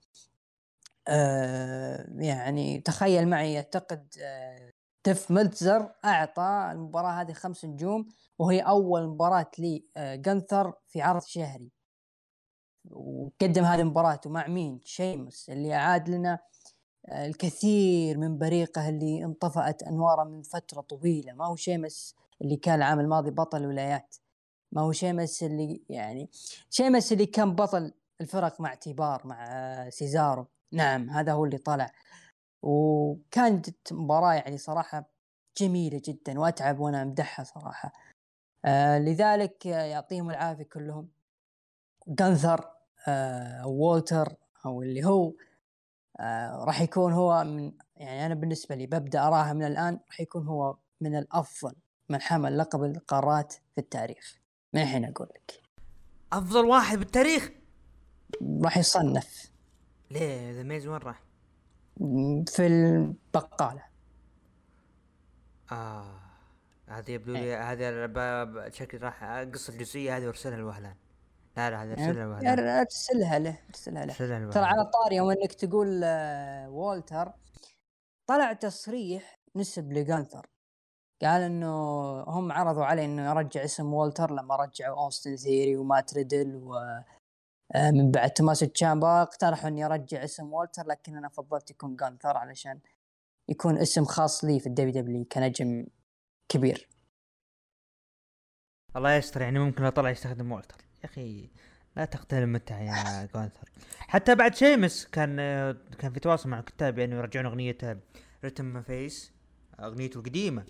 يعني 2.17 2.82
تخيل 2.82 3.28
معي 3.28 3.58
اعتقد 3.58 4.13
آه 4.22 4.72
ديف 5.06 5.32
ملتزر 5.32 5.91
أعطى 6.06 6.69
المباراة 6.72 7.22
هذه 7.22 7.34
خمس 7.34 7.65
نجوم 7.65 8.06
وهي 8.39 8.60
أول 8.60 9.08
مباراة 9.08 9.52
لي 9.60 9.86
آه 9.98 10.15
جنثر 10.15 10.74
في 10.88 11.02
عرض 11.02 11.22
شهري. 11.24 11.72
وقدم 12.91 13.63
هذه 13.63 13.82
المباراة 13.82 14.22
مع 14.26 14.48
مين؟ 14.48 14.82
شيمس 14.86 15.50
اللي 15.50 15.76
أعاد 15.76 16.10
لنا 16.10 16.39
آه، 17.10 17.26
الكثير 17.28 18.17
من 18.17 18.38
بريقه 18.38 18.89
اللي 18.89 19.24
انطفأت 19.26 19.84
أنواره 19.84 20.24
من 20.24 20.41
فترة 20.41 20.82
طويلة. 20.82 21.34
ما 21.34 21.45
هو 21.45 21.56
شيمس 21.56 22.15
اللي 22.41 22.56
كان 22.58 22.76
العام 22.76 23.00
الماضي 23.00 23.32
بطل 23.32 23.65
ولايات 23.65 24.15
ما 24.72 24.82
هو 24.82 24.91
شيمس 24.91 25.43
اللي 25.43 25.82
يعني 25.89 26.30
شيمس 26.69 27.13
اللي 27.13 27.26
كان 27.26 27.56
بطل 27.56 27.93
الفرق 28.22 28.62
مع 28.62 28.74
The 28.75 29.02
Bar 29.02 29.28
مع 29.28 29.45
آه، 29.50 29.89
سيزارو. 29.89 30.48
نعم 30.71 31.10
هذا 31.10 31.34
هو 31.34 31.45
اللي 31.45 31.58
طلع. 31.58 31.91
وكانت 32.62 33.94
مباراة 33.94 34.33
يعني 34.33 34.58
صراحة 34.58 35.10
جميلة 35.58 36.02
جدا 36.06 36.39
وأتعب 36.39 36.79
وأنا 36.79 37.02
أمدحها 37.02 37.44
صراحة. 37.44 37.94
آه 38.65 39.00
لذلك 39.00 39.65
يعطيهم 39.65 40.29
العافية 40.29 40.63
كلهم. 40.63 41.10
جانثر 42.08 42.71
آه 43.08 43.67
وولتر 43.67 44.35
أو 44.65 44.81
اللي 44.81 45.06
هو 45.06 45.33
آه 46.19 46.63
راح 46.65 46.81
يكون 46.81 47.13
هو 47.13 47.44
من 47.44 47.71
يعني 47.96 48.25
أنا 48.25 48.33
بالنسبة 48.35 48.75
لي 48.75 48.85
ببدأ 48.85 49.27
أراها 49.27 49.54
من 49.54 49.63
الآن 49.65 50.00
راح 50.08 50.21
يكون 50.21 50.48
هو 50.48 50.77
من 51.02 51.15
الأفضل 51.15 51.75
من 52.10 52.21
حمل 52.21 52.58
لقب 52.58 52.83
القارات 52.83 53.54
في 53.54 53.81
التاريخ. 53.81 54.39
من 54.73 54.81
الحين 54.81 55.06
أقول 55.06 55.27
لك. 55.35 55.62
أفضل 56.33 56.65
واحد 56.65 56.98
بالتاريخ؟ 56.98 57.50
راح 58.63 58.77
يصنف. 58.77 59.52
ليه؟ 60.12 60.51
ذا 60.51 60.63
ميز 60.63 60.87
وين 60.87 60.97
راح؟ 60.97 61.23
في 62.47 62.67
البقالة. 62.67 63.83
آه 65.71 66.19
هذه 66.87 67.12
يبدو 67.12 67.33
لي 67.33 67.55
هذا 67.55 68.05
ب- 68.05 68.13
ب- 68.53 68.69
شكل 68.73 69.01
راح 69.01 69.23
أقص 69.23 69.69
الجزئية 69.69 70.17
هذه 70.17 70.25
وأرسلها 70.25 70.57
لوهلان. 70.57 70.95
لا 71.57 71.69
لا 71.69 71.83
هذا 71.83 71.91
أرسلها 71.93 72.25
لوهلان. 72.25 72.60
أرسلها 72.69 73.39
له 73.39 73.57
أرسلها 73.69 74.05
له. 74.05 74.49
ترى 74.51 74.63
على 74.65 74.85
طاري 74.85 75.15
يوم 75.15 75.29
إنك 75.31 75.53
تقول 75.53 76.01
آه، 76.03 76.69
وولتر 76.69 77.31
طلع 78.27 78.53
تصريح 78.53 79.39
نسب 79.55 79.93
لجانثر 79.93 80.47
قال 81.21 81.41
إنه 81.41 81.73
هم 82.21 82.51
عرضوا 82.51 82.85
عليه 82.85 83.05
إنه 83.05 83.29
يرجع 83.29 83.63
اسم 83.63 83.93
وولتر 83.93 84.31
لما 84.31 84.55
رجعوا 84.55 85.03
أوستن 85.03 85.35
ثيري 85.35 85.77
ومات 85.77 86.13
ريدل 86.13 86.55
و 86.55 86.75
آه، 86.75 87.05
من 87.76 88.12
بعد 88.12 88.32
توماس 88.32 88.60
تشامبا 88.60 89.22
اقترحوا 89.22 89.70
إني 89.70 89.86
أرجع 89.86 90.24
اسم 90.24 90.54
وولتر 90.54 90.88
لكن 90.88 91.17
أنا 91.17 91.30
فضلت 91.30 91.72
يكون 91.72 91.96
جانثر 91.96 92.38
علشان 92.38 92.80
يكون 93.50 93.78
اسم 93.78 94.06
خاص 94.06 94.44
لي 94.44 94.60
في 94.60 94.67
ال 94.67 94.94
WW 94.94 95.25
كنجم 95.26 95.86
كبير. 96.50 96.90
الله 98.96 99.13
يستر 99.13 99.42
يعني 99.42 99.60
ممكن 99.60 99.84
لو 99.84 99.90
طلع 99.90 100.10
يستخدم 100.10 100.52
والتر 100.52 100.78
يا 101.04 101.06
أخي 101.06 101.50
لا 101.96 102.06
تقتل 102.06 102.38
المتعة 102.38 102.80
يا 102.80 103.26
جونثر 103.36 103.70
حتى 104.00 104.36
بعد 104.36 104.56
شيمس 104.56 105.06
كان 105.06 105.38
كان 106.00 106.13
في 106.13 106.20
تواصل 106.20 106.50
مع 106.50 106.60
الكتاب 106.60 107.00
يعني 107.00 107.15
يرجعون 107.15 107.46
أغنية 107.46 107.78
Written 108.44 108.73
My 108.73 108.81
Face 108.81 109.33
أغنيته 109.80 110.17
القديمة 110.17 110.65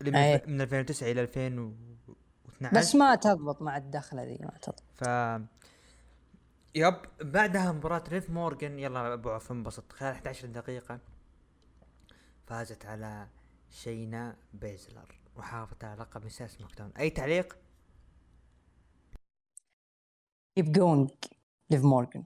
اللي 0.00 0.10
من, 0.10 0.16
أي. 0.16 0.42
من 0.46 0.60
2009 0.60 1.10
إلى 1.10 1.20
2012 1.22 2.78
بس 2.78 2.94
ما 2.94 3.14
تضبط 3.14 3.62
مع 3.62 3.76
الدخلة 3.76 4.22
ذي 4.22 4.38
ما 4.40 4.58
تضبط. 4.62 4.82
ف 4.94 5.04
yep 6.74 6.94
بعدها 7.20 7.72
مباراة 7.72 8.04
ليف 8.08 8.30
مورجان 8.30 8.78
يلا 8.78 9.14
أبو 9.14 9.30
عوف 9.30 9.52
انبسط. 9.52 9.92
خلال 9.92 10.12
11 10.12 10.48
دقيقة 10.48 11.00
فازت 12.46 12.86
على 12.86 13.28
شينا 13.70 14.36
بيزلر 14.52 15.20
وحافظت 15.36 15.84
على 15.84 16.00
لقب 16.00 16.26
نساء 16.26 16.48
SmackDown 16.48 16.92
أي 16.98 17.10
تعليق؟ 17.10 17.58
keep 20.56 20.72
going 20.72 21.10
ليف 21.70 21.84
مورجان 21.84 22.24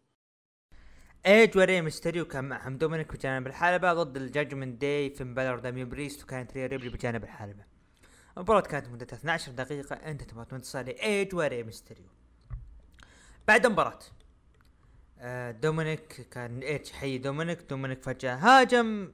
ايج 1.27 1.59
وري 1.59 1.81
ميستيريو 1.81 2.25
كان 2.25 2.45
معهم 2.45 2.79
دومينيك 2.79 3.13
بجانب 3.13 3.47
الحلبة 3.47 3.93
ضد 3.95 4.17
ال 4.17 4.24
Judgment 4.24 4.81
Day 4.81 5.11
فين 5.11 5.35
بالر 5.35 5.59
داميان 5.59 5.89
بريست 5.89 6.23
وكانت 6.23 6.53
ريا 6.53 6.67
ريبلي 6.67 6.89
بجانب 6.89 7.25
الحلبة. 7.25 7.65
المباراة 8.37 8.61
كانت 8.61 8.89
مدتها 8.89 9.17
12 9.17 9.53
دقيقة 9.53 9.97
انتهت 9.97 10.33
مباراة 10.33 10.49
انتصار 10.53 10.85
لايج 10.85 11.35
وري 11.35 11.63
ميستيريو. 11.63 12.07
بعد 13.49 13.67
المباراة 13.67 13.99
دومينيك 15.51 16.29
كان 16.31 16.61
ايج 16.63 16.91
حي 16.93 17.19
دومينيك. 17.19 17.63
دومينيك 17.71 18.03
فجأة 18.03 18.35
هاجم. 18.35 19.13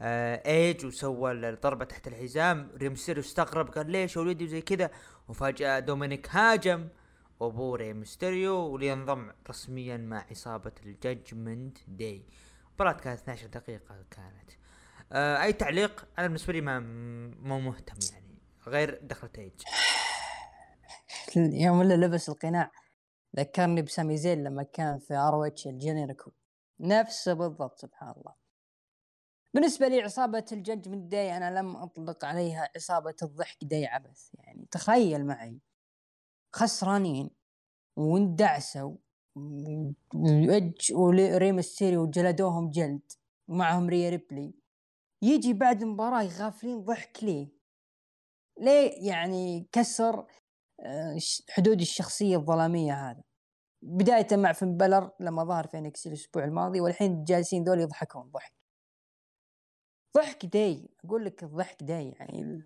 آه، 0.00 0.42
ايج 0.46 0.86
وسوى 0.86 1.32
الضربة 1.32 1.84
تحت 1.84 2.08
الحزام. 2.08 2.70
ريمستيريو 2.76 3.22
استغرب 3.22 3.70
قال 3.70 3.90
ليش 3.90 4.16
ولدي 4.16 4.44
وزي 4.44 4.60
كذا؟ 4.60 4.90
وفجأة 5.28 5.78
دومينيك 5.78 6.28
هاجم. 6.30 6.88
وابو 7.40 7.74
ري 7.74 7.92
ميستيريو 7.92 8.54
ولينضم 8.54 9.30
رسميا 9.50 9.96
مع 9.96 10.24
عصابة 10.30 10.72
ال 10.86 10.96
Judgment 10.96 11.78
Day. 11.88 12.22
المباراة 12.68 12.92
كانت 12.92 13.20
12 13.20 13.46
دقيقة 13.46 14.04
كانت. 14.10 14.50
آه 15.12 15.42
أي 15.42 15.52
تعليق؟ 15.52 16.06
أنا 16.18 16.26
بالنسبة 16.26 16.52
لي 16.52 16.60
ما 16.60 16.80
مو 17.42 17.60
مهتم 17.60 17.96
يعني. 18.12 18.38
غير 18.66 19.00
دخلة 19.02 19.30
ايج 19.38 19.52
يوم 21.64 21.80
اللي 21.80 21.96
لبس 21.96 22.28
القناع. 22.28 22.70
ذكرني 23.38 23.82
بسامي 23.82 24.16
زين 24.16 24.44
لما 24.44 24.62
كان 24.62 24.98
في 24.98 25.14
ROH 25.14 25.46
El 25.46 25.66
Generico 25.66 26.30
نفسه 26.80 27.32
بالضبط 27.32 27.78
سبحان 27.78 28.14
الله. 28.16 28.34
بالنسبة 29.54 29.88
لي 29.88 30.00
عصابة 30.02 30.44
ال 30.52 30.58
Judgment 30.58 31.10
Day 31.12 31.36
أنا 31.36 31.58
لم 31.58 31.76
أطلق 31.76 32.24
عليها 32.24 32.70
عصابة 32.76 33.14
الضحك 33.22 33.64
day 33.64 33.86
عبث. 33.86 34.30
يعني 34.34 34.68
تخيل 34.70 35.26
معي. 35.26 35.60
خسرانين 36.52 37.30
واندعسوا 37.96 38.96
وإج 40.14 40.92
وريمستيريو 40.92 42.10
جلدوهم 42.10 42.70
جلد 42.70 43.12
ومعهم 43.48 43.88
ريا 43.88 44.10
ريبلي. 44.10 44.54
يجي 45.22 45.52
بعد 45.52 45.82
المباراة 45.82 46.24
غافلين 46.24 46.84
ضحك 46.84 47.24
ليه؟ 47.24 47.48
ليه 48.60 49.08
يعني 49.08 49.68
كسر 49.72 50.26
حدود 51.50 51.80
الشخصية 51.80 52.36
الظلامية 52.36 53.10
هذا. 53.10 53.22
بداية 53.82 54.26
مع 54.32 54.52
فين 54.52 54.76
بلر 54.76 55.10
لما 55.20 55.44
ظهر 55.44 55.66
في 55.66 55.78
NXT 55.78 56.06
الأسبوع 56.06 56.44
الماضي 56.44 56.80
والحين 56.80 57.24
جالسين 57.24 57.64
ذول 57.64 57.80
يضحكون 57.80 58.30
ضحك. 58.30 58.52
ضحك 60.16 60.46
day 60.46 60.88
أقول 61.04 61.24
لك 61.24 61.42
الضحك 61.42 61.82
day 61.82 62.10
يعني 62.10 62.62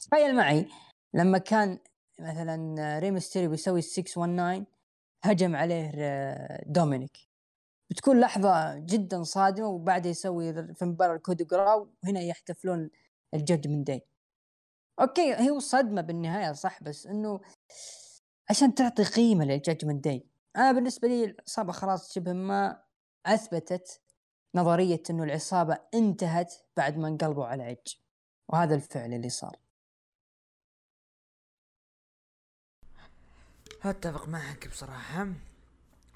تخيل 0.00 0.36
معي 0.36 0.68
لما 1.14 1.38
كان 1.38 1.78
مثلا 2.20 2.98
ريمستيري 2.98 3.48
بيسوي 3.48 3.82
619 3.82 4.64
هجم 5.22 5.56
عليه 5.56 5.90
آه، 5.94 6.64
دومينيك. 6.66 7.18
بتكون 7.90 8.20
لحظة 8.20 8.78
جدا 8.78 9.22
صادمة 9.22 9.68
وبعدها 9.68 10.10
يسوي 10.10 10.74
فين 10.74 10.94
بلر 10.94 11.20
جراو 11.28 11.88
وهنا 12.04 12.20
يحتفلون 12.20 12.90
ال 13.34 13.68
Judgment 13.68 13.84
Day. 13.84 14.02
أوكي 15.00 15.34
هي 15.34 15.60
صدمة 15.60 16.00
بالنهاية 16.00 16.52
صح 16.52 16.82
بس 16.82 17.06
إنه 17.06 17.40
عشان 18.50 18.74
تعطي 18.74 19.04
قيمة 19.04 19.44
لل 19.44 19.56
Judgment 19.56 20.04
Day. 20.04 20.26
أنا 20.56 20.72
بالنسبة 20.72 21.08
لي 21.08 21.24
العصابة 21.24 21.72
خلاص 21.72 22.14
شبه 22.14 22.32
ما 22.32 22.82
أثبتت 23.26 24.00
نظرية 24.54 25.02
إنه 25.10 25.24
العصابة 25.24 25.78
انتهت 25.94 26.54
بعد 26.76 26.96
ما 26.96 27.08
انقلبوا 27.08 27.46
على 27.46 27.62
ايج 27.62 27.94
وهذا 28.48 28.74
الفعل 28.74 29.14
اللي 29.14 29.28
صار. 29.28 29.56
أتفق 33.84 34.28
معك 34.28 34.68
بصراحة. 34.68 35.28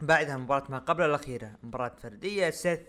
بعدها 0.02 0.36
مباراة 0.36 0.70
ما 0.70 0.78
قبل 0.78 1.04
الأخيرة 1.04 1.58
مباراة 1.62 1.96
فردية 2.02 2.50
سيث 2.50 2.80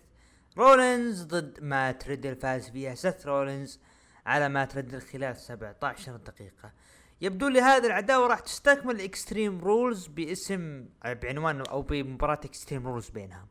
رولينز 0.58 1.24
ضد 1.24 1.60
مات 1.64 2.08
ريدل 2.08 2.36
فاز 2.36 2.70
فيها 2.70 2.96
سيث 2.96 3.26
رولينز 3.26 3.80
على 4.26 4.50
مات 4.50 4.76
ريدل 4.76 5.02
خلال 5.02 5.36
17 5.36 6.18
دقيقة. 6.18 6.72
يبدو 7.22 7.48
لي 7.48 7.62
هذه 7.62 7.86
العداوة 7.86 8.28
راح 8.28 8.40
تستكمل 8.40 9.02
Extreme 9.02 9.60
Rules 9.62 10.08
باسم 10.08 10.86
بعنوان 11.06 11.62
أو 11.62 11.82
بمباراة 11.82 12.40
Extreme 12.46 12.88
Rules 12.88 13.10
بينهم. 13.10 13.48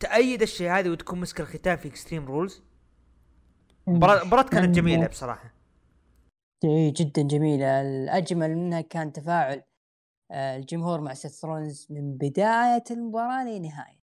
تأيد 0.00 0.42
الشيء 0.42 0.70
هذا 0.70 0.90
وتكون 0.90 1.20
مسك 1.20 1.40
الختام 1.40 1.76
في 1.76 1.88
Extreme 1.88 2.26
Rules 2.26 2.62
مباراة 3.86 4.42
كانت 4.42 4.74
جميلة 4.74 5.06
بصراحة. 5.06 5.54
إي 6.64 6.90
جدا 6.90 7.22
جميلة. 7.22 7.80
الأجمل 7.80 8.56
منها 8.56 8.80
كان 8.80 9.12
تفاعل 9.12 9.62
آه، 10.30 10.56
الجمهور 10.56 11.00
مع 11.00 11.14
سيث 11.14 11.44
رولينز 11.44 11.86
من 11.90 12.16
بداية 12.16 12.84
المباراة 12.90 13.44
لنهاية. 13.44 14.00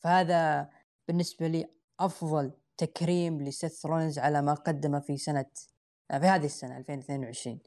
فهذا 0.00 0.70
بالنسبة 1.08 1.46
لي 1.46 1.68
أفضل 2.00 2.52
تكريم 2.76 3.42
لسيث 3.42 3.86
رولينز 3.86 4.18
على 4.18 4.42
ما 4.42 4.54
قدمه 4.54 5.00
في 5.00 5.16
سنة 5.16 5.46
آه، 6.10 6.18
في 6.18 6.26
هذه 6.26 6.44
السنة 6.44 6.76
2022 6.76 7.60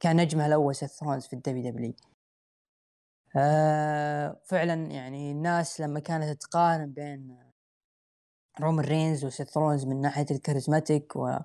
كان 0.00 0.16
نجمه 0.20 0.46
الأول 0.46 0.74
سيث 0.74 1.02
رولينز 1.02 1.26
في 1.26 1.32
الدبليو 1.32 1.70
دبليو. 1.70 1.92
آه 3.36 4.40
فعلا 4.44 4.74
يعني 4.74 5.30
الناس 5.32 5.80
لما 5.80 6.00
كانت 6.00 6.42
تقارن 6.42 6.92
بين 6.92 7.38
رومان 8.60 8.84
رينز 8.84 9.24
وسيث 9.24 9.56
رولينز 9.56 9.84
من 9.84 10.00
ناحية 10.00 10.26
ال 10.30 10.37
charismatic 10.37 11.16
و 11.16 11.38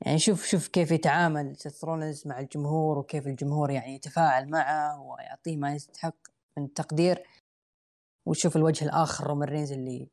يعني 0.00 0.18
شوف 0.18 0.44
شوف 0.46 0.68
كيف 0.68 0.90
يتعامل 0.90 1.56
سيث 1.56 1.84
رولينز 1.84 2.26
مع 2.26 2.40
الجمهور 2.40 2.98
وكيف 2.98 3.26
الجمهور 3.26 3.70
يعني 3.70 3.94
يتفاعل 3.94 4.50
معه 4.50 5.00
ويعطيه 5.02 5.56
ما 5.56 5.74
يستحق 5.74 6.16
من 6.56 6.64
التقدير. 6.64 7.22
وشوف 8.26 8.56
الوجه 8.56 8.84
الآخر 8.84 9.26
رومان 9.26 9.48
رينز 9.48 9.72
اللي 9.72 10.08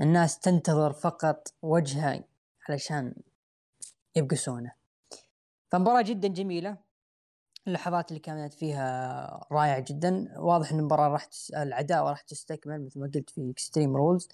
الناس 0.00 0.38
تنتظر 0.38 0.92
فقط 0.92 1.48
وجهه 1.62 2.24
علشان 2.68 3.14
يبقسونه 4.16 4.72
فمباراة 5.72 6.02
جدا 6.02 6.28
جميلة. 6.28 6.76
اللحظات 7.66 8.08
اللي 8.08 8.20
كانت 8.20 8.54
فيها 8.54 9.46
رائعة 9.52 9.84
جدا. 9.88 10.34
واضح 10.38 10.72
إن 10.72 10.78
المباراة 10.78 11.08
راح 11.08 11.24
تس... 11.24 11.50
العداوة 11.50 12.10
راح 12.10 12.20
تستكمل 12.20 12.84
مثل 12.86 13.00
ما 13.00 13.10
قلت 13.14 13.30
في 13.30 13.50
Extreme 13.50 13.96
Rules 13.96 14.28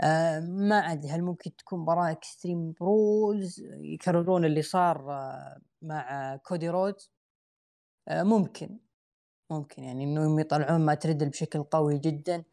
آه 0.00 0.40
ما 0.40 0.76
أدري 0.76 1.08
هل 1.08 1.22
ممكن 1.22 1.56
تكون 1.56 1.80
مباراة 1.80 2.10
Extreme 2.10 2.74
Rules 2.82 3.60
يكررون 3.80 4.44
اللي 4.44 4.62
صار 4.62 5.12
آه 5.12 5.60
مع 5.82 6.36
كودي 6.36 6.68
رودز 6.68 7.10
آه 8.08 8.22
ممكن. 8.22 8.78
ممكن 9.50 9.82
يعني 9.82 10.04
إنهم 10.04 10.38
يطلعون 10.38 10.80
مات 10.80 10.94
ريدل 10.94 11.28
بشكل 11.28 11.62
قوي 11.62 11.98
جدا. 11.98 12.44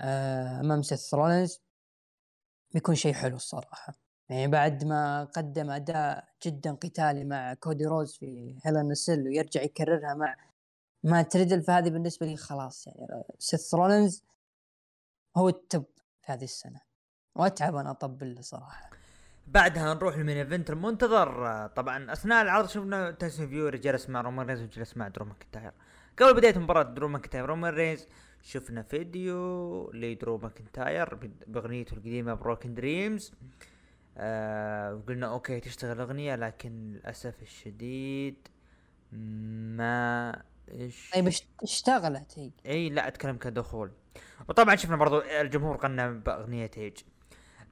أمام 0.00 0.82
سيث 0.82 1.14
رولينز 1.14 1.60
بيكون 2.74 2.94
شيء 2.94 3.12
حلو 3.12 3.36
الصراحة. 3.36 3.94
يعني 4.28 4.48
بعد 4.48 4.84
ما 4.84 5.24
قدم 5.24 5.70
أداء 5.70 6.28
جدا 6.46 6.72
قتالي 6.72 7.24
مع 7.24 7.54
كودي 7.54 7.86
رودز 7.86 8.16
في 8.16 8.58
Hell 8.64 8.84
in 8.84 8.94
Cell 8.94 9.22
ويرجع 9.28 9.62
يكررها 9.62 10.14
مع 10.14 10.36
مات 11.04 11.22
ريدل 11.22 11.62
فهذه 11.62 11.90
بالنسبة 11.90 12.26
لي 12.26 12.36
خلاص 12.36 12.86
يعني 12.86 13.22
سيث 13.38 13.74
رولينز 13.74 14.22
هو 15.36 15.48
ال 15.48 15.57
top 15.57 15.86
في 16.22 16.32
هذه 16.32 16.44
السنة. 16.44 16.80
وأتعب 17.34 17.76
أنا 17.76 17.90
أطبل 17.90 18.34
له 18.34 18.40
صراحة. 18.40 18.90
بعدها 19.46 19.94
نروح 19.94 20.16
لل 20.16 20.23
main 20.23 20.36
event 20.36 20.70
المنتظر. 20.70 21.46
آه، 21.46 21.66
طبعا 21.66 22.12
أثناء 22.12 22.42
العرض 22.42 22.68
شفنا 22.68 23.10
تايسون 23.10 23.48
فيوري 23.48 23.78
جلس 23.78 24.08
مع 24.08 24.20
رومان 24.20 24.46
رينز 24.46 24.62
وجلس 24.62 24.96
مع 24.96 25.08
درو 25.08 25.24
ماكنتاير. 25.24 25.72
قبل 26.18 26.34
بداية 26.34 26.58
مباراة 26.58 26.82
درو 26.82 27.08
ماكنتاير 27.08 27.46
رومان 27.46 27.74
رينز 27.74 28.06
شفنا 28.46 28.82
فيديو 28.82 29.90
لدرو 29.92 30.38
ماكنتاير 30.38 31.14
بأغنيته 31.46 31.94
القديمة 31.94 32.34
Broken 32.34 32.74
Dreams 32.74 33.32
آه 34.18 34.94
وقلنا 34.94 35.26
okay 35.26 35.60
تشتغل 35.60 36.00
أغنية 36.00 36.36
لكن 36.36 36.92
للأسف 36.92 37.42
الشديد 37.42 38.48
ما 39.12 40.42
إيش 40.70 41.10
طيب 41.14 41.26
اشت- 41.26 41.62
اشتغلت 41.62 42.38
هي؟ 42.38 42.50
إي 42.66 42.88
لا 42.88 43.08
أتكلم 43.08 43.36
كدخول. 43.36 43.90
وطبعا 44.48 44.76
شفنا 44.76 44.96
برضو 44.96 45.18
الجمهور 45.20 45.76
غنى 45.76 46.14
بأغنية 46.14 46.70
ايج 46.76 46.96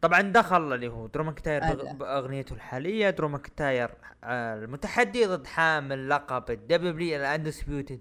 طبعا 0.01 0.20
دخل 0.22 0.72
اللي 0.75 0.89
هو 0.89 1.07
درو 1.07 1.25
ماكنتاير 1.25 1.64
هذا. 1.64 1.93
بأغنيته 1.93 2.53
الحالية. 2.55 3.11
درو 3.11 3.29
ماكنتاير 3.29 3.91
آه، 4.25 4.55
المتحدي 4.55 5.27
ضد 5.27 5.47
حامل 5.47 6.09
لقب 6.09 6.51
الدبليو 6.51 7.16
ال 7.16 7.24
Undisputed 7.24 8.01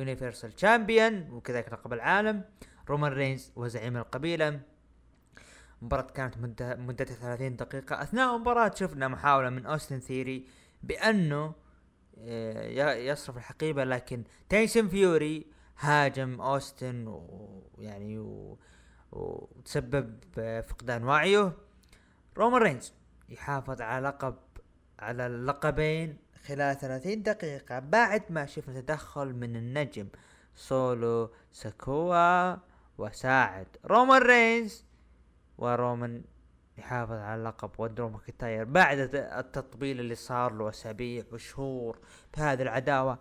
Universal 0.00 0.52
Champion 0.52 1.30
وكذلك 1.30 1.72
لقب 1.72 1.92
العالم 1.92 2.44
رومان 2.88 3.12
رينز 3.12 3.52
وزعيم 3.56 3.96
القبيلة. 3.96 4.60
المباراة 5.80 6.02
كانت 6.02 6.38
مدة 6.38 6.76
مدتها 6.76 7.14
30 7.14 7.56
دقيقة. 7.56 8.02
أثناء 8.02 8.36
المباراة 8.36 8.74
شفنا 8.74 9.08
محاولة 9.08 9.50
من 9.50 9.66
اوستن 9.66 10.00
ثيوري 10.00 10.46
بأنه 10.82 11.54
آه، 12.18 12.94
يصرف 12.94 13.36
الحقيبة 13.36 13.84
لكن 13.84 14.24
تايسون 14.48 14.88
فيوري 14.88 15.46
هاجم 15.78 16.40
اوستن 16.40 17.04
ويعني. 17.06 18.18
وتسبب 19.12 20.24
فقدان 20.68 21.04
وعيه. 21.04 21.52
رومان 22.38 22.62
رينز 22.62 22.92
يحافظ 23.28 23.80
على 23.80 24.08
لقب 24.08 24.36
على 24.98 25.26
اللقبين 25.26 26.16
خلال 26.46 26.78
30 26.78 27.22
دقيقة 27.22 27.78
بعد 27.78 28.22
ما 28.30 28.46
شفنا 28.46 28.80
تدخل 28.80 29.32
من 29.34 29.56
النجم 29.56 30.08
سولو 30.54 31.30
سيكوا 31.52 32.56
وساعد 32.98 33.66
رومان 33.84 34.22
رينز. 34.22 34.84
ورومان 35.58 36.22
يحافظ 36.78 37.12
على 37.12 37.34
اللقب 37.40 37.70
ودرو 37.78 38.08
ماكنتاير 38.08 38.64
بعد 38.64 38.98
التطبيل 39.14 40.00
اللي 40.00 40.14
صار 40.14 40.52
له 40.52 40.68
أسابيع 40.68 41.24
وشهور 41.32 41.98
بهذه 42.36 42.62
العداوة. 42.62 43.18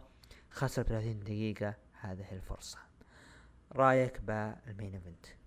خسر 0.50 0.84
30 0.84 1.20
دقيقة 1.20 1.76
هذه 2.02 2.32
الفرصة. 2.32 2.78
رأيك 3.76 4.22
بال 4.22 4.46
main 4.46 4.94
event. 4.94 5.39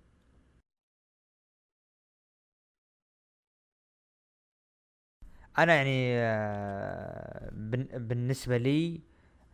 أنا 5.59 5.75
يعني 5.75 6.13
آه، 6.17 7.51
بالنسبة 7.99 8.57
لي 8.57 9.01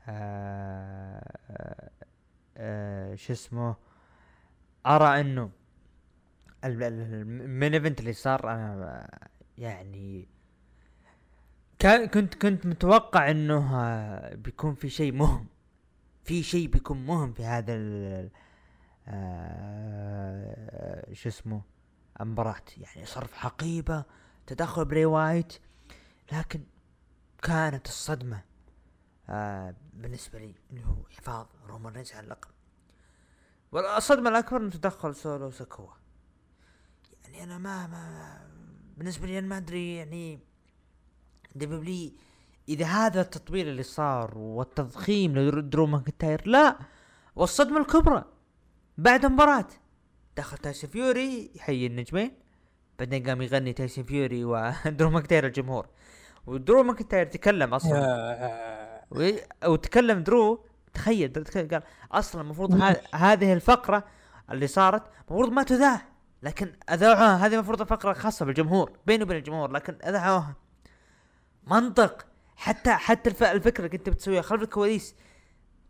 آه، 0.08 1.90
آه، 2.56 3.14
شو 3.14 3.32
اسمه 3.32 3.76
أرى 4.86 5.20
إنه 5.20 5.50
ال 6.64 6.86
main 6.86 7.74
event 7.74 8.00
اللي 8.00 8.12
صار 8.12 8.52
أنا 8.52 9.10
يعني 9.58 10.28
كان 11.78 12.06
كنت 12.06 12.34
كنت 12.34 12.66
متوقع 12.66 13.30
إنه 13.30 14.18
بيكون 14.34 14.74
في 14.74 14.88
شيء 14.88 15.12
مهم. 15.12 15.46
في 16.24 16.42
شيء 16.42 16.68
بيكون 16.68 17.06
مهم 17.06 17.32
في 17.32 17.44
هذا 17.44 17.74
شو 21.12 21.28
اسمه 21.28 21.62
المباراة 22.20 22.62
يعني 22.76 23.06
صرف 23.06 23.32
حقيبة 23.32 24.04
تدخل 24.46 24.84
بري 24.84 25.04
وايت 25.04 25.58
لكن 26.32 26.60
كانت 27.42 27.86
الصدمة 27.86 28.42
آه 29.28 29.74
بالنسبة 29.92 30.38
لي 30.38 30.54
اللي 30.70 30.84
هو 30.84 30.96
حفاظ 31.10 31.46
رومان 31.66 31.92
رينز 31.92 32.12
على 32.12 32.24
اللقب. 32.24 32.50
والصدمة 33.72 34.30
الأكبر 34.30 34.60
إنه 34.60 34.70
تدخل 34.70 35.14
سولو 35.14 35.50
سيكوا. 35.50 35.88
يعني 37.24 37.42
أنا 37.42 37.58
ما 37.58 37.86
ما 37.86 38.40
بالنسبة 38.96 39.26
لي 39.26 39.38
أنا 39.38 39.46
ما 39.46 39.56
أدري 39.56 39.96
يعني 39.96 40.40
دبلي 41.54 42.12
إذا 42.68 42.86
هذا 42.86 43.20
التطوير 43.20 43.68
اللي 43.68 43.82
صار 43.82 44.38
والتضخيم 44.38 45.38
لدرو 45.38 45.86
ماكنتاير 45.86 46.48
لا. 46.48 46.78
والصدمة 47.36 47.78
الكبرى 47.78 48.24
بعد 48.98 49.26
مباراة. 49.26 49.68
دخل 50.36 50.58
تايسون 50.58 50.90
فيوري 50.90 51.50
يحيي 51.54 51.86
النجمين 51.86 52.32
بعدين 52.98 53.28
قام 53.28 53.42
يغني 53.42 53.72
تايسون 53.72 54.04
فيوري 54.04 54.44
ودرو 54.44 55.10
ماكنتاير 55.14 55.46
الجمهور. 55.46 55.88
ودرو 56.46 56.82
ماكنتاير 56.82 57.26
تكلم 57.26 57.74
أصلا. 57.74 59.04
وتكلم 59.66 60.22
درو 60.22 60.64
تخيل 60.94 61.32
قال 61.70 61.82
أصلا 62.12 62.42
المفروض 62.42 62.74
هذه 63.14 63.52
الفقرة 63.52 64.04
اللي 64.50 64.66
صارت 64.66 65.02
المفروض 65.30 65.52
ما 65.52 65.62
تذاع 65.62 66.00
لكن 66.42 66.72
أذاعوها. 66.90 67.46
هذه 67.46 67.54
المفروض 67.54 67.82
فقره 67.82 68.12
خاصه 68.12 68.46
بالجمهور 68.46 68.92
بيني 69.06 69.22
وبين 69.22 69.36
الجمهور 69.36 69.70
لكن 69.70 69.98
أذاعوها. 70.06 70.54
منطق. 71.66 72.26
حتى 72.56 72.90
حتى 72.90 73.30
الفكرة 73.30 73.86
اللي 73.86 73.98
كنت 73.98 74.08
بتسويها 74.08 74.42
خلف 74.42 74.62
الكواليس 74.62 75.14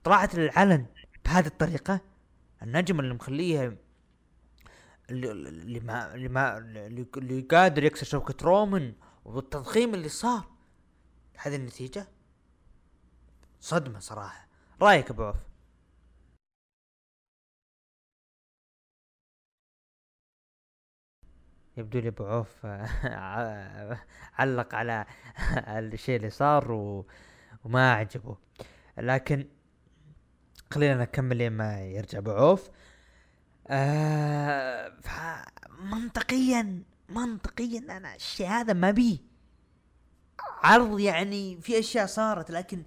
طلعت 0.04 0.34
للعلن 0.34 0.86
بهذه 1.24 1.46
الطريقة. 1.46 2.00
النجم 2.62 3.00
اللي 3.00 3.14
مخليها 3.14 3.72
اللي 5.10 5.30
اللي 5.32 5.80
ما 5.80 6.14
اللي 6.14 6.28
ما 6.28 6.58
اللي 6.58 7.40
قادر 7.40 7.84
يكسر 7.84 8.06
شوكة 8.06 8.34
رومان 8.44 8.94
والتضخيم 9.28 9.94
اللي 9.94 10.08
صار. 10.08 10.48
هذه 11.36 11.56
النتيجة؟ 11.56 12.08
صدمة 13.60 13.98
صراحة. 13.98 14.48
رأيك 14.82 15.10
أبو 15.10 15.22
عوف؟ 15.22 15.36
يبدو 21.76 21.98
لي 21.98 22.08
أبو 22.08 22.24
عوف 22.24 22.66
علق 24.38 24.74
على 24.74 25.06
الشيء 25.68 26.16
اللي 26.16 26.30
صار 26.30 26.72
و... 26.72 27.06
وما 27.64 27.92
عجبه 27.92 28.36
لكن 28.98 29.48
خلينا 30.72 31.02
نكمل 31.02 31.38
لما 31.38 31.80
يرجع 31.80 32.18
أبو 32.18 32.30
عوف. 32.30 32.70
آه 33.66 34.92
منطقيا 35.80 36.82
منطقيا 37.08 37.96
أنا 37.96 38.14
الشيء 38.14 38.46
هذا 38.46 38.72
ما 38.72 38.90
بيه. 38.90 39.18
عرض 40.62 41.00
يعني 41.00 41.60
في 41.60 41.78
أشياء 41.78 42.06
صارت 42.06 42.50
لكن 42.50 42.82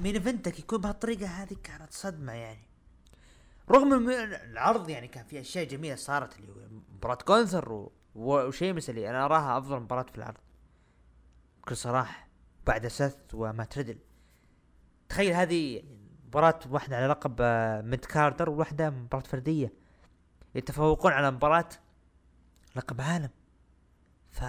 مين 0.00 0.14
ايفنتك 0.14 0.58
يكون 0.58 0.80
بهالطريقة 0.80 1.26
هذه 1.26 1.56
كانت 1.64 1.92
صدمة 1.92 2.32
يعني. 2.32 2.68
رغم 3.70 4.10
العرض 4.10 4.88
يعني 4.88 5.08
كان 5.08 5.24
في 5.24 5.40
أشياء 5.40 5.64
جميلة 5.64 5.96
صارت 5.96 6.38
اللي 6.38 6.48
هو 6.48 6.80
مباراة 6.96 7.14
غونثر 7.14 7.88
وشيمس 8.14 8.72
اللي 8.72 9.10
أنا 9.10 9.24
أراها 9.24 9.58
أفضل 9.58 9.80
مباراة 9.80 10.06
في 10.12 10.18
العرض. 10.18 10.38
بكل 11.62 11.76
صراحة 11.76 12.28
بعد 12.66 12.86
سيث 12.86 13.18
ومات 13.34 13.64
ريدل 13.64 13.98
تخيل 15.08 15.32
هذه 15.32 15.82
مباراة 16.26 16.58
واحدة 16.70 16.96
على 16.96 17.06
لقب 17.06 17.36
آه، 17.40 17.80
mid 17.80 18.04
carder 18.04 18.50
وواحدة 18.50 18.90
مباراة 18.90 19.24
فردية. 19.24 19.72
يتفوقون 20.54 21.12
على 21.12 21.30
مباراة 21.30 21.68
لقب 22.78 23.00
عالم. 23.00 23.30
ف 24.30 24.44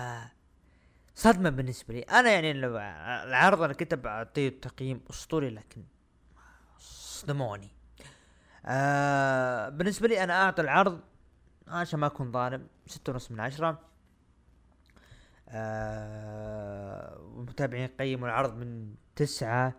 صدمة 1.16 1.50
بالنسبة 1.50 1.94
لي. 1.94 2.02
أنا 2.02 2.32
يعني 2.32 2.52
العرض 2.52 3.62
أنا 3.62 3.74
كنت 3.74 3.94
بعطيه 3.94 4.50
تقييم 4.62 5.02
أسطوري 5.10 5.50
لكن 5.50 5.84
صدموني. 6.78 7.72
آه 8.66 9.70
بالنسبة 9.70 10.08
لي 10.08 10.24
أنا 10.24 10.44
أعطي 10.44 10.62
العرض 10.62 11.02
عشان 11.68 12.00
ما 12.00 12.08
أكون 12.08 12.32
ظالم 12.32 12.68
ستة 12.88 13.12
ونص 13.12 13.32
من 13.32 13.40
عشرة. 13.40 13.80
آه 15.50 17.16
المتابعين 17.16 17.88
قيموا 17.88 18.28
العرض 18.28 18.56
من 18.56 18.96
تسعة 19.16 19.74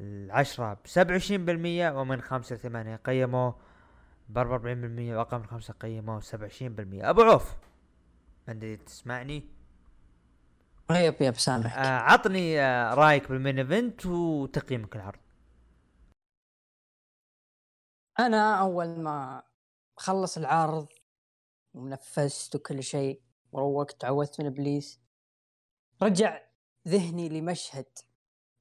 العشرة 0.00 0.78
بسبعة 0.84 1.12
وعشرين 1.12 1.44
بالمية 1.44 2.00
ومن 2.00 2.20
خمسة 2.20 2.56
لثمانية 2.56 2.96
قيموا 2.96 3.52
بأربعة 4.28 4.52
وأربعين 4.52 4.80
بالمية 4.80 5.16
وأقل 5.16 5.38
من 5.38 5.46
خمسة 5.46 5.74
قيموا 5.80 6.20
سبعة 6.20 6.42
وعشرين 6.42 6.74
بالمية. 6.74 7.10
أبو 7.10 7.22
عوف. 7.22 7.56
عندي 8.48 8.76
تسمعني؟ 8.76 9.42
يب 10.90 11.14
يب 11.20 11.34
سامعك 11.34 11.72
آه 11.72 11.98
عطني 11.98 12.60
آه 12.60 12.94
رأيك 12.94 13.28
بالمين 13.28 13.58
إيفنت 13.58 14.06
وتقييمك 14.06 14.96
العرض 14.96 15.18
أنا 18.18 18.60
أول 18.60 19.00
ما 19.00 19.42
خلص 19.96 20.36
العرض 20.38 20.88
ونفست 21.74 22.54
وكل 22.54 22.82
شيء 22.82 23.22
وروقت 23.52 24.00
تعوذت 24.00 24.40
من 24.40 24.46
إبليس 24.46 25.00
رجع 26.02 26.42
ذهني 26.88 27.28
لمشهد 27.28 27.86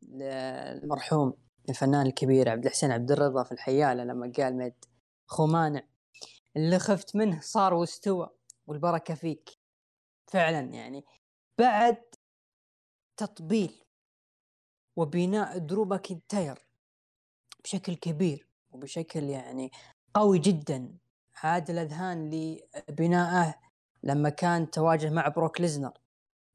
المرحوم 0.03 1.33
الفنان 1.69 2.07
الكبير 2.07 2.49
عبد 2.49 2.65
الحسين 2.65 2.91
عبد 2.91 3.11
الرضا 3.11 3.43
في 3.43 3.51
الحيالة 3.51 4.03
لما 4.03 4.31
قال 4.37 4.57
مد 4.57 4.85
خمانع 5.27 5.83
اللي 6.57 6.79
خفت 6.79 7.15
منه 7.15 7.39
صار 7.41 7.73
واستوى 7.73 8.29
والبركة 8.67 9.15
فيك. 9.15 9.64
فعلا 10.35 10.59
يعني. 10.59 11.05
بعد 11.57 11.97
تطبيل 13.17 13.83
وبناء 14.95 15.57
درو 15.57 15.85
ماكنتاير 15.85 16.59
بشكل 17.63 17.95
كبير 17.95 18.49
وبشكل 18.71 19.23
يعني 19.23 19.71
قوي 20.13 20.39
جدا 20.39 20.97
عاد 21.43 21.69
الأذهان 21.69 22.29
لبنائه 22.29 23.55
لما 24.03 24.29
كان 24.29 24.71
تواجه 24.71 25.09
مع 25.09 25.27
بروك 25.27 25.61
ليزنر. 25.61 25.93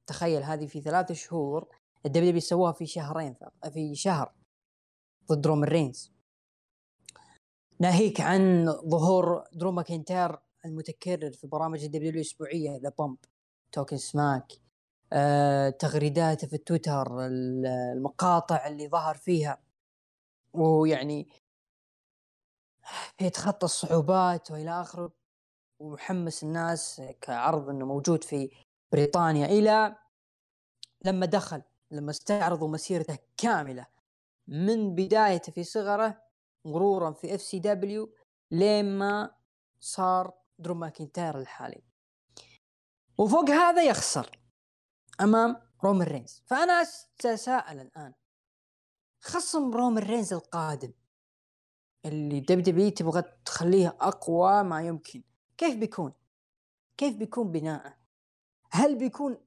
تخيل 0.07 0.43
هذه 0.43 0.67
في 0.67 0.81
ثلاث 0.81 1.13
شهور 1.13 1.69
الدبليو 2.07 2.29
دبليو 2.29 2.41
سووها 2.41 2.73
في 2.73 2.87
شهرين 2.87 3.37
في 3.73 3.95
شهر 3.95 4.33
ضد 5.29 5.47
رومان 5.47 5.69
رينز. 5.69 6.13
ناهيك 7.79 8.21
عن 8.21 8.67
ظهور 8.67 9.45
درو 9.53 9.73
ماكنتاير 9.73 10.39
المتكرر 10.65 11.33
في 11.33 11.47
برامج 11.47 11.85
ال 11.85 11.91
WWE 11.91 12.11
الأسبوعية 12.11 12.77
The 12.77 12.93
Bump 12.99 13.19
Talking 13.73 13.97
Smack 13.97 14.53
تغريداته 15.79 16.47
في 16.47 16.57
التويتر 16.57 17.27
المقاطع 17.27 18.67
اللي 18.67 18.89
ظهر 18.89 19.15
فيها. 19.15 19.59
ويعني 20.53 21.29
يتخطى 23.21 23.65
الصعوبات 23.65 24.51
وإلى 24.51 24.81
آخره 24.81 25.13
ومحمس 25.81 26.43
الناس 26.43 27.03
كعرض 27.21 27.69
إنه 27.69 27.87
موجود 27.87 28.25
في 28.25 28.51
بريطانيا. 28.93 29.47
إلى 29.47 29.97
لما 31.05 31.27
دخل 31.27 31.63
لما 31.91 32.11
استعرضوا 32.11 32.69
مسيرته 32.69 33.19
كاملة 33.37 33.87
من 34.49 34.95
بدايته 34.95 35.53
في 35.53 35.65
صغره 35.65 36.23
مرورا 36.65 37.13
في 37.13 37.35
FCW 37.35 38.15
لين 38.51 38.99
ما 38.99 39.35
صار 39.81 40.35
درو 40.59 40.75
ماكنتاير 40.75 41.39
الحالي. 41.39 41.90
وفوق 43.21 43.51
هذا 43.51 43.83
يخسر 43.83 44.31
أمام 45.21 45.57
رومان 45.85 46.09
رينز. 46.09 46.43
فأنا 46.47 46.83
أتساءل 46.83 47.81
الآن 47.81 48.15
خصم 49.21 49.71
رومان 49.71 50.05
رينز 50.05 50.33
القادم 50.33 50.93
اللي 52.05 52.41
WWE 52.41 52.91
تبغى 52.91 53.23
تخليه 53.45 53.97
أقوى 54.01 54.63
ما 54.63 54.83
يمكن 54.83 55.23
كيف 55.59 55.77
بيكون؟ 55.77 56.13
كيف 56.97 57.17
بيكون 57.17 57.53
بناءه؟ 57.53 57.95
هل 58.71 58.99
بيكون 58.99 59.39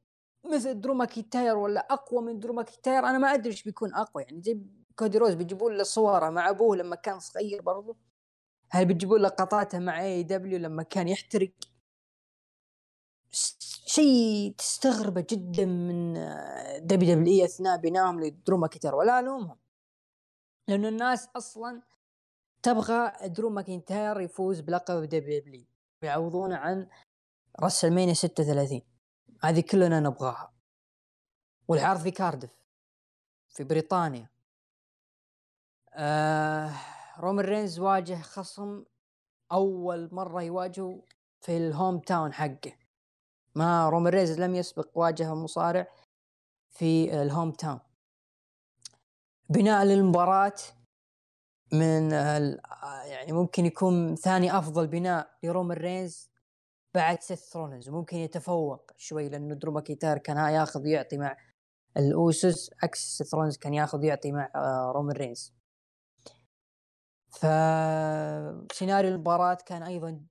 مثل 0.45 0.81
درو 0.81 0.93
ماكنتاير 0.93 1.57
ولا 1.57 1.93
أقوى 1.93 2.21
من 2.21 2.39
درو 2.39 2.53
ماكنتاير؟ 2.53 2.99
أنا 2.99 3.17
ما 3.17 3.33
أدري 3.33 3.49
إيش 3.49 3.63
بيكون 3.63 3.93
أقوى 3.93 4.23
يعني 4.23 4.41
زي 4.41 4.59
كودي 4.95 5.17
روز 5.17 5.33
بيجيبوا 5.33 5.71
له 5.71 5.83
صوره 5.83 6.29
مع 6.29 6.49
أبوه 6.49 6.75
لما 6.75 6.95
كان 6.95 7.19
صغير 7.19 7.61
برضه 7.61 7.97
هل 8.69 8.85
بيجيبوا 8.85 9.17
لقطاته 9.17 9.79
مع 9.79 10.01
AEW 10.01 10.59
لما 10.59 10.83
كان 10.83 11.07
يحترق؟ 11.07 11.51
شيء 13.95 14.55
تستغربه 14.57 15.25
جدا 15.29 15.65
من 15.65 16.13
WWE 16.87 17.45
أثناء 17.45 17.77
بنائهم 17.77 18.23
لدرو 18.23 18.57
ماكنتاير 18.57 18.95
ولا 18.95 19.19
ألومهم. 19.19 19.59
لأنه 20.67 20.87
الناس 20.87 21.27
أصلا 21.35 21.81
تبغى 22.63 23.11
درو 23.25 23.49
ماكنتاير 23.49 24.21
يفوز 24.21 24.59
بلقب 24.59 25.03
WWE 25.03 25.65
يعوضونه 26.01 26.55
عن 26.55 26.87
راسلمانيا 27.59 28.13
36 28.13 28.81
هذه 29.43 29.61
كلنا 29.61 29.99
نبغاها. 29.99 30.53
والعرض 31.67 31.99
في 31.99 32.11
كاردف 32.11 32.51
في 33.49 33.63
بريطانيا. 33.63 34.29
آه 35.93 36.71
رومان 37.19 37.45
رينز 37.45 37.79
واجه 37.79 38.21
خصم 38.21 38.83
أول 39.51 40.09
مرة 40.11 40.43
يواجهه 40.43 41.03
في 41.41 41.57
ال 41.57 41.99
hometown 41.99 42.33
حقه. 42.33 42.82
ما 43.55 43.89
رومان 43.89 44.13
رينز 44.13 44.39
لم 44.39 44.55
يسبق 44.55 44.89
واجه 44.95 45.33
مصارع 45.33 45.87
في 46.69 47.21
ال 47.21 47.51
hometown. 47.51 47.79
بناء 49.49 49.83
للمباراة 49.83 50.55
من 51.73 52.11
يعني 53.05 53.31
ممكن 53.31 53.65
يكون 53.65 54.15
ثاني 54.15 54.57
أفضل 54.57 54.87
بناء 54.87 55.37
لرومان 55.43 55.77
رينز 55.77 56.29
بعد 56.95 57.21
سيث 57.21 57.39
رولنز 57.39 57.89
ممكن 57.89 58.17
يتفوق 58.17 58.91
شوي 58.97 59.29
لأنه 59.29 59.55
درو 59.55 59.71
ماكنتاير 59.71 60.17
كان 60.17 60.37
ياخذ 60.37 60.83
ويعطي 60.83 61.17
مع 61.17 61.37
الأوسوز 61.97 62.71
عكس 62.83 63.17
سيث 63.17 63.27
رولنز 63.27 63.57
كان 63.57 63.73
ياخذ 63.73 63.99
ويعطي 63.99 64.31
مع 64.31 64.51
آه، 64.55 64.91
رومان 64.95 65.15
رينز 65.15 65.53
فسيناريو 67.31 69.11
المباراة 69.11 69.57
كان 69.65 69.83
أيضا 69.83 70.25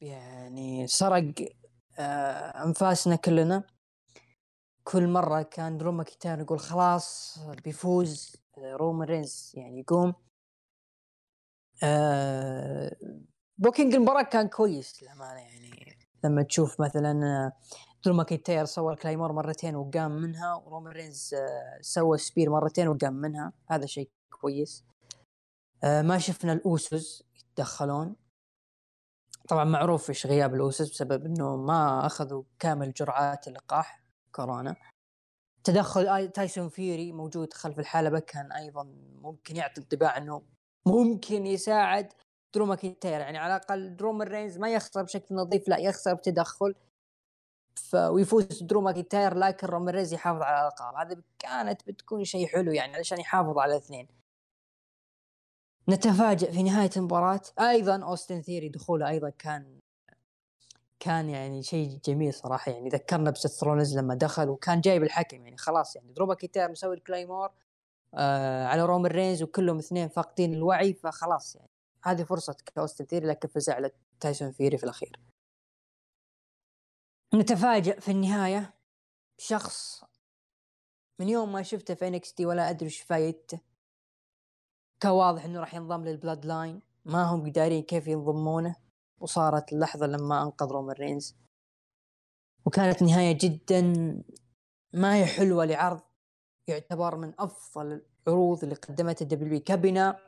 يعني 0.00 0.86
سرق 0.86 1.14
آه، 1.14 1.61
انفاسنا 1.98 3.16
كلنا. 3.16 3.64
كل 4.84 5.08
مرة 5.08 5.42
كان 5.42 5.78
درو 5.78 6.04
ماكنتاير 6.04 6.40
يقول 6.40 6.60
خلاص 6.60 7.38
بيفوز 7.64 8.36
رومان 8.58 9.08
رينز 9.08 9.52
يعني 9.54 9.80
يقوم. 9.80 10.14
آه 11.84 12.96
booking 13.58 13.94
المباراة 13.94 14.22
كان 14.22 14.48
كويس 14.48 15.02
للأمانة 15.02 15.40
يعني. 15.40 15.98
لما 16.24 16.42
تشوف 16.42 16.80
مثلا 16.80 17.52
درو 18.04 18.14
ماكنتاير 18.14 18.64
سوى 18.64 18.92
ال 18.92 18.96
Claymore 18.96 19.32
مرتين 19.32 19.76
وقام 19.76 20.10
منها 20.10 20.54
ورومان 20.54 20.92
رينز 20.92 21.34
آه 21.34 21.78
سوى 21.80 22.18
spear 22.18 22.50
مرتين 22.50 22.88
وقام 22.88 23.14
منها. 23.14 23.52
هذا 23.70 23.86
شيء 23.86 24.10
كويس. 24.40 24.84
آه 25.84 26.02
ما 26.02 26.18
شفنا 26.18 26.52
الأوسوز 26.52 27.24
يتدخلون. 27.36 28.16
طبعا 29.48 29.64
معروف 29.64 30.08
إيش 30.10 30.26
غياب 30.26 30.54
الأوسوز 30.54 30.90
بسبب 30.90 31.26
إنه 31.26 31.56
ما 31.56 32.06
أخذوا 32.06 32.42
كامل 32.58 32.92
جرعات 32.92 33.48
اللقاح 33.48 34.02
كورونا. 34.32 34.76
تدخل 35.64 36.28
تايسون 36.28 36.68
فيوري 36.68 37.12
موجود 37.12 37.52
خلف 37.52 37.78
الحلبة 37.78 38.18
كان 38.18 38.52
أيضا 38.52 38.84
ممكن 39.22 39.56
يعطي 39.56 39.80
انطباع 39.80 40.16
إنه 40.16 40.42
ممكن 40.86 41.46
يساعد 41.46 42.12
درو 42.54 42.66
ماكنتاير 42.66 43.20
يعني 43.20 43.38
على 43.38 43.56
الأقل 43.56 43.96
رومان 43.96 44.22
رينز 44.22 44.58
ما 44.58 44.72
يخسر 44.72 45.02
بشكل 45.02 45.34
نظيف 45.34 45.68
لا 45.68 45.78
يخسر 45.78 46.14
بتدخل. 46.14 46.74
ويفوز 47.94 48.62
درو 48.62 48.80
ماكنتاير 48.80 49.34
لكن 49.34 49.66
رومان 49.66 49.94
رينز 49.94 50.12
يحافظ 50.12 50.42
على 50.42 50.60
الألقاب. 50.60 50.94
هذا 50.94 51.22
كانت 51.38 51.88
بتكون 51.88 52.24
شيء 52.24 52.46
حلو 52.46 52.72
يعني 52.72 52.94
علشان 52.96 53.20
يحافظ 53.20 53.58
على 53.58 53.72
الاثنين. 53.72 54.08
نتفاجئ 55.88 56.52
في 56.52 56.62
نهاية 56.62 56.90
المباراة. 56.96 57.40
أيضا 57.60 58.04
أوستن 58.04 58.42
ثيوري 58.42 58.68
دخوله 58.68 59.08
أيضا 59.08 59.30
كان 59.30 59.80
كان 61.00 61.28
يعني 61.28 61.62
شيء 61.62 62.00
جميل 62.04 62.34
صراحة. 62.34 62.72
يعني 62.72 62.88
ذكرنا 62.88 63.30
بسيث 63.30 63.46
رولنز 63.46 63.98
لما 63.98 64.14
دخل 64.14 64.48
وكان 64.48 64.80
جايب 64.80 65.02
الحكم. 65.02 65.44
يعني 65.44 65.56
خلاص 65.56 65.96
يعني 65.96 66.12
درو 66.12 66.34
ماكنتاير 66.34 66.70
مسوي 66.70 66.94
ال 66.94 67.00
Claymore 67.00 67.50
آه 68.14 68.66
على 68.66 68.84
رومان 68.84 69.12
رينز 69.12 69.42
وكلهم 69.42 69.78
اثنين 69.78 70.08
فاقدين 70.08 70.54
الوعي 70.54 70.94
فخلاص 70.94 71.56
يعني 71.56 71.70
هذه 72.02 72.22
فرصة 72.22 72.56
أوستن 72.78 73.04
ثيوري 73.04 73.26
لكن 73.26 73.48
فز 73.48 73.70
على 73.70 73.90
تايسون 74.20 74.52
فيوري 74.52 74.78
في 74.78 74.84
الأخير. 74.84 75.20
نتفاجئ 77.34 78.00
في 78.00 78.10
النهاية. 78.10 78.74
شخص 79.38 80.04
من 81.18 81.28
يوم 81.28 81.52
ما 81.52 81.62
شفته 81.62 81.94
في 81.94 82.08
NXT 82.08 82.46
ولا 82.46 82.70
أدري 82.70 82.86
إيش 82.86 83.00
فايدته 83.00 83.60
واضح 85.10 85.44
إنه 85.44 85.60
راح 85.60 85.74
ينضم 85.74 86.04
لل 86.04 86.46
Bloodline 86.46 86.82
ما 87.04 87.22
هم 87.22 87.46
دارين 87.46 87.82
كيف 87.82 88.06
ينضمونه. 88.06 88.76
وصارت 89.20 89.72
اللحظة 89.72 90.06
لما 90.06 90.42
انقذ 90.42 90.66
رومان 90.66 90.96
رينز 90.96 91.36
وكانت 92.66 93.02
نهاية 93.02 93.38
جدا 93.40 93.82
ما 94.94 95.16
هي 95.16 95.26
حلوة 95.26 95.64
لعرض. 95.64 96.00
يعتبر 96.68 97.16
من 97.16 97.34
أفضل 97.38 98.02
العروض 98.26 98.62
اللي 98.62 98.74
قدمتها 98.74 99.24
WWE 99.24 99.60
كبناء 99.60 100.26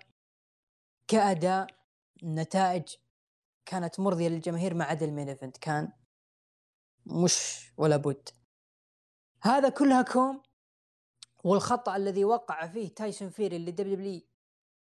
كأداء 1.09 1.67
نتائج 2.25 2.89
كانت 3.67 4.01
مرضية 4.01 4.29
للجماهير 4.29 4.75
ما 4.75 4.85
عدا 4.85 5.07
ال 5.07 5.11
main 5.11 5.29
event 5.29 5.57
كان 5.57 5.93
مش 7.07 7.71
ولا 7.77 7.97
بد. 7.97 8.29
هذا 9.43 9.69
كلها 9.69 10.03
كوم. 10.03 10.43
والخطأ 11.45 11.97
الذي 11.97 12.25
وقع 12.25 12.67
فيه 12.67 12.89
تايسون 12.89 13.31
فيوري 13.31 13.57
اللي 13.57 13.71
WWE 13.71 14.21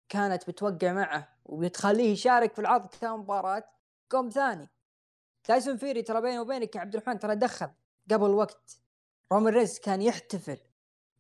كانت 0.09 0.50
بتوقع 0.50 0.92
معه 0.92 1.28
وبتخليه 1.44 2.12
يشارك 2.12 2.55
في 2.55 2.59
العرض 2.59 2.86
كمباراة 2.86 3.64
يوم 4.11 4.28
ثاني. 4.28 4.70
تايسون 5.44 5.76
فيوري 5.76 6.02
ترى 6.02 6.20
بيني 6.20 6.38
وبينك 6.38 6.76
يا 6.76 6.80
عبد 6.80 6.94
الرحمن 6.94 7.18
ترى 7.18 7.36
دخل 7.36 7.70
قبل 8.11 8.30
وقت. 8.30 8.80
رومان 9.32 9.55
رينز 9.55 9.78
كان 9.78 10.02
يحتفل 10.02 10.59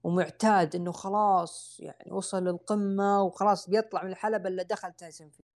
ومعتاد 0.04 0.76
إنه 0.76 0.92
خلاص 0.92 1.76
يعني 1.80 2.12
وصل 2.12 2.44
للقمة 2.44 3.22
وخلاص 3.22 3.70
بيطلع 3.70 4.02
من 4.02 4.10
الحلبة 4.10 4.48
الا 4.48 4.62
دخل 4.62 4.92
تايسون 4.92 5.30
فيوري. 5.30 5.48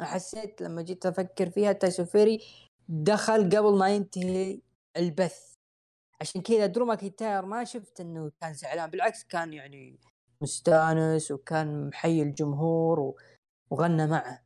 حسيت 0.00 0.62
لما 0.62 0.82
جيت 0.82 1.06
أفكر 1.06 1.50
فيها 1.50 1.72
تايسون 1.72 2.06
فيوري 2.06 2.40
دخل 2.88 3.44
قبل 3.44 3.78
ما 3.78 3.88
ينتهي 3.88 4.60
البث. 4.96 5.56
عشان 6.20 6.42
كذا 6.42 6.66
درو 6.66 6.86
ماكنتاير 6.86 7.46
ما 7.46 7.64
شفت 7.64 8.00
إنه 8.00 8.32
كان 8.40 8.54
زعلان 8.54 8.90
بالعكس 8.90 9.24
كان 9.24 9.52
يعني 9.52 9.98
مستانس 10.40 11.30
وكان 11.30 11.88
محيي 11.88 12.22
الجمهور 12.22 13.14
وغنى 13.70 14.06
معه. 14.06 14.42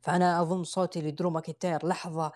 فأنا 0.00 0.40
اضم 0.40 0.64
صوتي 0.64 1.02
لدرو 1.02 1.30
ماكنتاير 1.30 1.86
لحظة 1.86 2.32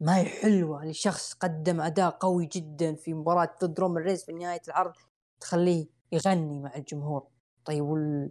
ما 0.00 0.16
هي 0.16 0.24
حلوة 0.24 0.84
لشخص 0.84 1.34
قدم 1.34 1.80
أداء 1.80 2.10
قوي 2.10 2.46
جدا 2.46 2.94
في 2.94 3.14
مباراة 3.14 3.56
ضد 3.64 3.80
رومان 3.80 4.02
رينز 4.02 4.24
في 4.24 4.32
نهاية 4.32 4.60
العرض 4.68 4.92
تخليه 5.40 5.86
يغني 6.12 6.60
مع 6.60 6.74
الجمهور. 6.76 7.26
طيب 7.64 7.84
وال 7.84 8.30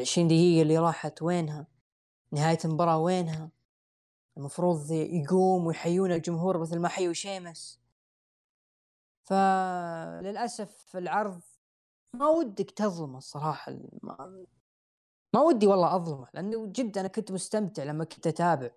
20 0.00 0.28
دقيقة 0.28 0.62
اللي 0.62 0.78
راحت 0.78 1.22
وينها؟ 1.22 1.66
نهاية 2.32 2.58
المباراة 2.64 2.98
وينها؟ 2.98 3.50
المفروض 4.36 4.90
يقوم 4.90 5.66
ويحيون 5.66 6.12
الجمهور 6.12 6.58
مثل 6.58 6.78
ما 6.78 6.88
حيوا 6.88 7.12
شيمس. 7.12 7.80
فللأسف 9.24 10.96
العرض 10.96 11.40
ما 12.16 12.28
ودك 12.28 12.70
تظلمه 12.70 13.18
الصراحة 13.18 13.72
ما, 14.02 14.46
ما 15.34 15.40
ودي 15.40 15.66
والله 15.66 15.96
أظلمه 15.96 16.26
لأنه 16.34 16.66
جد 16.66 16.98
أنا 16.98 17.08
كنت 17.08 17.32
مستمتع 17.32 17.82
لما 17.82 18.04
كنت 18.04 18.26
أتابع 18.26 18.70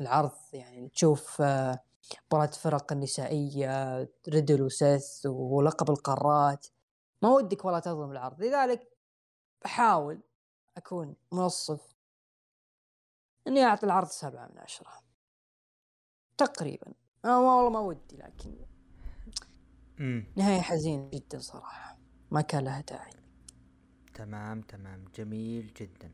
العرض 0.00 0.32
يعني 0.52 0.88
تشوف 0.88 1.42
آه، 1.42 1.80
مباراة 2.26 2.50
فرق 2.50 2.92
النسائية 2.92 4.02
ريدل 4.28 4.62
وسيث 4.62 5.26
ولقب 5.26 5.90
القارات. 5.90 6.66
ما 7.22 7.28
ودك 7.28 7.64
والله 7.64 7.78
تظلم 7.78 8.10
العرض. 8.10 8.42
لذلك 8.42 8.96
بحاول 9.64 10.20
أكون 10.76 11.16
منصف 11.32 11.96
إني 13.46 13.64
أعطي 13.64 13.86
العرض 13.86 14.08
سبعة 14.08 14.48
من 14.48 14.58
عشرة. 14.58 14.92
تقريبا. 16.38 16.92
أنا 17.24 17.38
والله 17.38 17.70
ما 17.70 17.80
ودي 17.80 18.16
لكن 18.16 18.56
نهاية 20.36 20.60
حزينة 20.60 21.10
جدا 21.10 21.38
صراحة. 21.38 21.97
ما 22.30 22.40
كان 22.40 22.64
لها 22.64 22.80
داعي. 22.80 23.12
تمام 24.14 24.60
تمام. 24.60 25.04
جميل 25.16 25.72
جدا. 25.80 26.10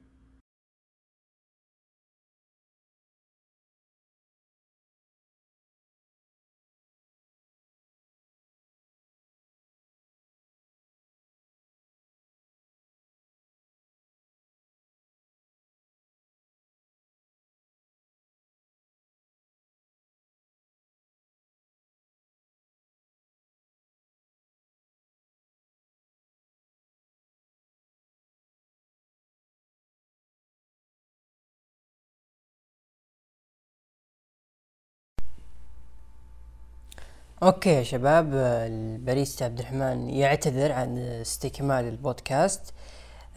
okay 37.44 37.70
يا 37.70 37.82
شباب 37.82 38.34
الباريستا 38.34 39.44
عبد 39.44 39.58
الرحمن 39.58 40.10
يعتذر 40.10 40.72
عن 40.72 40.98
استكمال 40.98 41.84
البودكاست. 41.84 42.74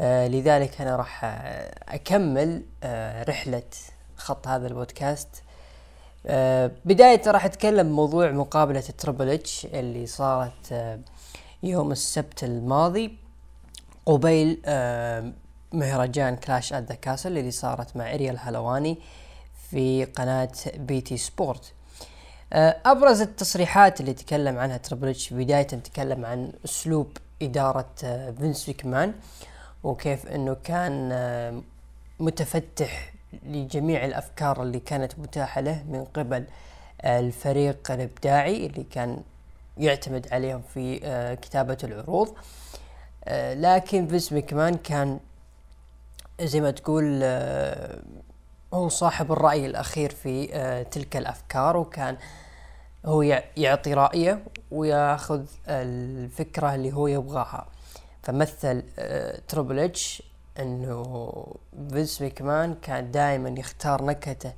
آه 0.02 0.28
لذلك 0.28 0.82
أنا 0.82 0.96
راح 0.96 1.22
أكمل 1.90 2.64
آه 2.84 3.24
رحلة 3.24 3.64
خط 4.16 4.48
هذا 4.48 4.68
البودكاست. 4.68 5.28
آه 6.26 6.72
بداية 6.86 7.22
راح 7.28 7.46
أتكلم 7.46 7.88
بموضوع 7.88 8.32
مقابلة 8.32 8.84
ال 8.90 8.95
Triple 8.95 9.30
H 9.30 9.66
اللي 9.66 10.06
صارت 10.06 10.98
يوم 11.64 11.92
السبت 11.92 12.44
الماضي. 12.44 13.18
قبيل 14.06 14.62
مهرجان 15.74 16.36
Clash 16.36 16.74
at 16.74 16.84
the 16.84 16.96
Castle 16.96 17.38
اللي 17.38 17.52
صارت 17.52 17.98
مع 17.98 18.14
اريال 18.14 18.38
هلواني 18.40 18.98
في 19.70 20.06
قناة 20.06 20.52
BT 20.76 21.18
Sport 21.18 21.74
أبرز 22.54 23.22
التصريحات 23.22 24.02
اللي 24.02 24.14
تكلم 24.14 24.58
عنها 24.58 24.78
تربل 24.78 25.08
إتش 25.08 25.34
بداية 25.34 25.64
تكلم 25.64 26.26
عن 26.26 26.52
أسلوب 26.66 27.18
إدارة 27.42 27.90
آه، 28.04 28.32
فينس 28.32 28.68
ميكمان 28.68 29.14
وكيف 29.84 30.28
إنه 30.28 30.58
كان 30.64 31.10
آه، 31.12 31.62
متفتح 32.20 33.14
لجميع 33.46 34.06
الأفكار 34.06 34.64
اللي 34.64 34.80
كانت 34.80 35.20
متاحة 35.20 35.62
له 35.62 35.84
من 35.90 36.06
قبل 36.06 36.46
الفريق 37.06 37.92
الإبداعي 37.92 38.66
اللي 38.66 38.84
كان 38.84 39.22
يعتمد 39.78 40.28
عليهم 40.32 40.62
في 40.74 41.00
كتابة 41.42 41.78
العروض. 41.84 42.36
لكن 43.54 44.08
فينس 44.08 44.34
ميكمان 44.34 44.76
كان 44.76 45.20
زي 46.42 46.62
ما 46.62 46.72
تقول 46.72 47.20
هو 48.74 48.90
صاحب 48.90 49.32
الرأي 49.32 49.66
الأخير 49.66 50.12
في 50.12 50.50
آه، 50.54 50.84
تلك 50.84 51.18
الأفكار 51.18 51.78
وكان 51.78 52.18
هو 53.06 53.22
يعطي 53.58 53.94
رأيه 53.94 54.44
ويأخذ 54.72 55.46
الفكرة 55.68 56.76
اللي 56.76 56.94
هو 56.94 57.08
يبغاها. 57.08 57.68
فمثل 58.24 58.84
آه، 59.00 59.40
تربل 59.48 59.80
إتش 59.80 60.24
إنه 60.60 61.46
فينس 61.92 62.22
ميكمان 62.22 62.76
كان 62.82 63.12
دائما 63.12 63.50
يختار 63.50 64.06
نكهته 64.06 64.54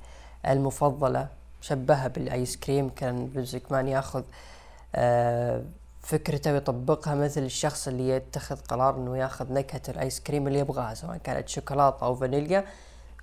المفضلة 0.46 1.28
شبهها 1.60 2.08
بالآيس 2.08 2.56
كريم. 2.56 2.88
كان 2.88 3.30
فينس 3.32 3.54
ميكمان 3.54 3.88
يأخذ 3.88 4.22
آه، 4.94 5.62
فكرته 6.02 6.52
ويطبقها 6.52 7.14
مثل 7.14 7.42
الشخص 7.42 7.88
اللي 7.88 8.08
يتخذ 8.08 8.56
قرار 8.56 8.96
إنه 8.96 9.16
يأخذ 9.18 9.52
نكهة 9.52 9.82
الآيس 9.88 10.20
كريم 10.20 10.46
اللي 10.46 10.58
يبغاها 10.58 10.94
سواء 10.94 11.16
كانت 11.16 11.48
شوكولاتة 11.48 12.06
أو 12.06 12.14
فانيليا. 12.14 12.64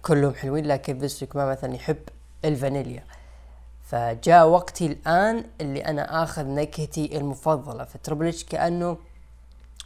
كلهم 0.08 0.34
حلوين 0.34 0.66
لكن 0.66 1.00
فيستوك 1.00 1.36
ما 1.36 1.46
مثلا 1.46 1.76
يحب 1.76 2.00
الفانيليا. 2.46 3.04
فجاء 3.84 4.48
وقتي 4.48 4.86
الآن 4.86 5.46
اللي 5.62 5.86
أنا 5.86 6.24
آخذ 6.24 6.46
نكهتي 6.46 7.18
المفضلة. 7.18 7.84
فتربل 7.84 8.34
كأنه 8.50 8.98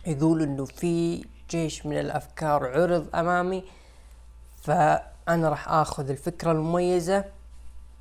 يقول 0.07 0.41
إنه 0.41 0.65
في 0.65 1.25
جيش 1.49 1.85
من 1.85 1.97
الأفكار 1.99 2.65
عرض 2.65 3.15
أمامي 3.15 3.63
فأنا 4.61 5.49
راح 5.49 5.69
آخذ 5.69 6.09
الفكرة 6.09 6.51
المميزة 6.51 7.25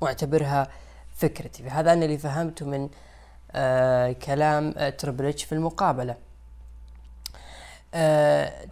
وأعتبرها 0.01 0.67
فكرتي. 1.15 1.63
فهذا 1.63 1.93
أنا 1.93 2.05
اللي 2.05 2.17
فهمته 2.17 2.65
من 2.65 2.89
آه 3.51 4.11
كلام 4.11 4.73
آه 4.77 4.89
تربل 4.89 5.33
في 5.33 5.51
المقابلة. 5.51 6.11
آه 6.11 6.30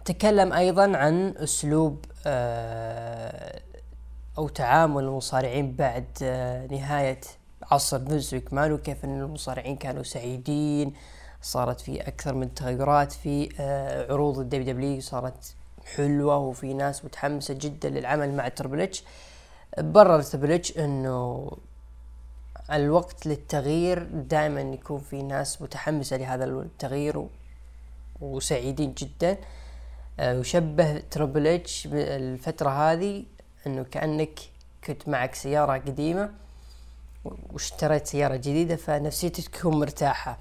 تكلم 0.04 0.52
أيضا 0.52 0.96
عن 0.96 1.34
أسلوب 1.36 2.04
آه 2.26 3.60
أو 4.38 4.48
تعامل 4.48 5.04
المصارعين 5.04 5.72
بعد 5.72 6.06
آه 6.22 6.66
نهاية 6.66 7.20
عصر 7.70 7.98
فينس 7.98 8.36
ميكمان 8.52 8.72
وكيف 8.72 9.04
إن 9.04 9.20
المصارعين 9.20 9.76
كانوا 9.76 10.02
سعيدين 10.02 10.94
صارت 11.42 11.80
في 11.80 12.00
أكثر 12.00 12.34
من 12.34 12.54
تغيرات 12.54 13.12
في 13.12 13.48
آه 13.60 14.12
عروض 14.12 14.38
الدبليو 14.38 14.72
دبليو 14.72 14.95
إي 14.95 15.00
صارت 15.00 15.54
حلوة 15.96 16.36
وفي 16.36 16.74
ناس 16.74 17.04
متحمسة 17.04 17.54
جدا 17.54 17.88
للعمل 17.88 18.36
مع 18.36 18.48
تربل 18.48 18.80
إتش. 18.80 19.04
برر 19.78 20.22
تربل 20.22 20.52
إتش 20.52 20.78
إنه 20.78 21.50
الوقت 22.72 23.26
للتغيير 23.26 24.02
دائما 24.02 24.60
يكون 24.60 24.98
في 24.98 25.22
ناس 25.22 25.62
متحمسة 25.62 26.16
لهذا 26.16 26.44
التغيير 26.44 27.26
وسعيدين 28.20 28.94
جدا. 28.94 29.36
آه، 30.20 30.38
وشبه 30.38 30.98
تربل 31.10 31.46
اتش 31.46 31.88
الفترة 31.92 32.92
هذه 32.92 33.24
إنه 33.66 33.82
كأنك 33.82 34.40
كنت 34.84 35.08
معك 35.08 35.34
سيارة 35.34 35.72
قديمة 35.72 36.30
واشتريت 37.24 38.06
سيارة 38.06 38.36
جديدة 38.36 38.76
فنفسيتك 38.76 39.48
تكون 39.48 39.80
مرتاحة. 39.80 40.38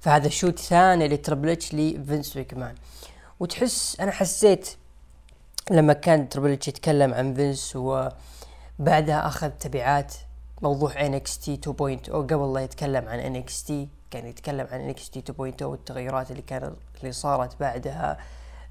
فهذا 0.00 0.28
shoot 0.28 0.58
ثاني 0.58 1.08
لتربل 1.08 1.48
اتش 1.48 1.74
لفينس 1.74 2.36
ميكمان. 2.36 2.74
وتحس 3.40 4.00
أنا 4.00 4.10
حسيت 4.10 4.68
لما 5.70 5.92
كان 5.92 6.28
تربل 6.28 6.50
اتش 6.50 6.68
يتكلم 6.68 7.14
عن 7.14 7.34
فينس 7.34 7.76
وبعدها 7.76 9.26
أخذ 9.26 9.50
تبعات 9.50 10.14
موضوع 10.62 11.06
NXT 11.06 11.60
2.0 11.66 12.10
قبل 12.10 12.52
لا 12.54 12.60
يتكلم 12.60 13.08
عن 13.08 13.18
NXT 13.18 13.88
كان 14.10 14.26
يتكلم 14.26 14.66
عن 14.72 14.80
NXT 14.80 15.22
2.0 15.22 15.62
والتغيرات 15.62 16.30
اللي 16.30 16.42
كانت 16.42 16.72
اللي 17.00 17.12
صارت 17.12 17.60
بعدها 17.60 18.18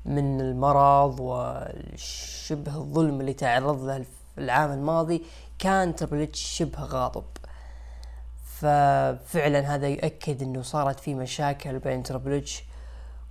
من 0.05 0.41
المرض 0.41 1.19
وشبه 1.19 2.75
الظلم 2.75 3.21
اللي 3.21 3.33
تعرض 3.33 3.83
له 3.83 4.05
العام 4.37 4.71
الماضي 4.71 5.23
كان 5.59 5.95
تربل 5.95 6.29
شبه 6.33 6.79
غاضب. 6.79 7.23
ففعلا 8.59 9.75
هذا 9.75 9.87
يؤكد 9.87 10.41
إنه 10.41 10.61
صارت 10.61 10.99
في 10.99 11.15
مشاكل 11.15 11.79
بين 11.79 12.03
تربل 12.03 12.43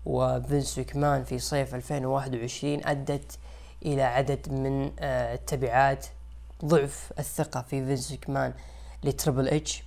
وفينس 0.06 0.78
ويكمان 0.78 1.24
في 1.24 1.38
صيف 1.38 1.74
2021 1.74 2.86
أدت 2.86 3.38
إلى 3.84 4.02
عدد 4.02 4.52
من 4.52 4.92
آه، 4.98 5.34
التبعات 5.34 6.06
ضعف 6.64 7.12
الثقة 7.18 7.62
في 7.62 7.86
فينس 7.86 8.10
ميكمان 8.10 8.54
لتربل 9.04 9.48
اتش 9.48 9.84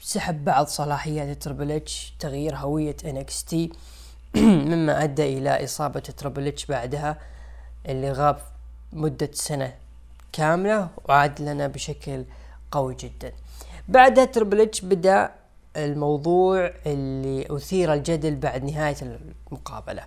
سحب 0.00 0.44
بعض 0.44 0.66
صلاحيات 0.66 1.42
تربل 1.42 1.72
إتش 1.72 2.12
تغيير 2.18 2.56
هوية 2.56 2.96
NXT 3.04 3.54
مما 4.36 5.04
أدى 5.04 5.38
إلى 5.38 5.64
إصابة 5.64 6.00
تربل 6.00 6.46
إتش 6.46 6.66
بعدها 6.66 7.18
اللي 7.86 8.12
غاب 8.12 8.38
مدة 8.92 9.30
سنة 9.32 9.74
كاملة 10.32 10.88
وعاد 11.04 11.42
لنا 11.42 11.66
بشكل 11.66 12.24
قوي 12.70 12.94
جدا. 12.94 13.32
بعدها 13.88 14.24
تربل 14.24 14.60
إتش 14.60 14.80
بدأ 14.80 15.30
الموضوع 15.76 16.72
اللي 16.86 17.46
أثير 17.50 17.92
الجدل 17.94 18.36
بعد 18.36 18.64
نهاية 18.64 18.96
المقابلة. 19.50 20.04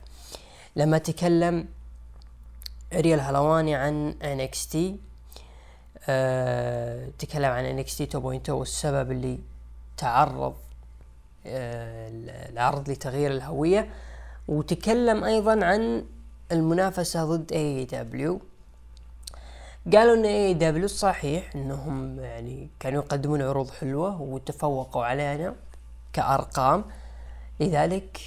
لما 0.75 0.97
تكلم 0.97 1.67
أرييل 2.93 3.19
هلواني 3.19 3.75
عن 3.75 4.15
NXT 4.21 4.77
أه 6.09 7.07
تكلم 7.19 7.51
عن 7.51 7.83
NXT 7.83 8.15
2.0 8.15 8.49
والسبب 8.49 9.11
اللي 9.11 9.39
تعرض 9.97 10.55
أه 11.45 12.09
العرض 12.49 12.89
لتغيير 12.89 13.31
الهوية 13.31 13.89
وتكلم 14.47 15.23
أيضا 15.23 15.65
عن 15.65 16.05
المنافسة 16.51 17.25
ضد 17.25 17.51
اي 17.51 17.85
دبليو 17.85 18.41
قالوا 19.93 20.15
إن 20.15 20.25
اي 20.25 20.53
دبليو 20.53 20.87
صحيح 20.87 21.55
إنهم 21.55 22.19
يعني 22.19 22.69
كانوا 22.79 23.03
يقدمون 23.03 23.41
عروض 23.41 23.69
حلوة 23.69 24.21
وتفوقوا 24.21 25.05
علينا 25.05 25.55
كأرقام. 26.13 26.85
لذلك 27.59 28.19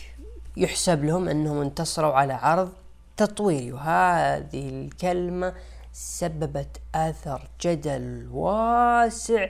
يحسب 0.57 1.05
لهم 1.05 1.29
إنهم 1.29 1.61
انتصروا 1.61 2.13
على 2.13 2.33
عرض 2.33 2.73
تطويري. 3.17 3.73
وهذه 3.73 4.69
الكلمة 4.71 5.55
سببت 5.95 6.81
آثر 6.95 7.49
جدل 7.61 8.29
واسع 8.33 9.49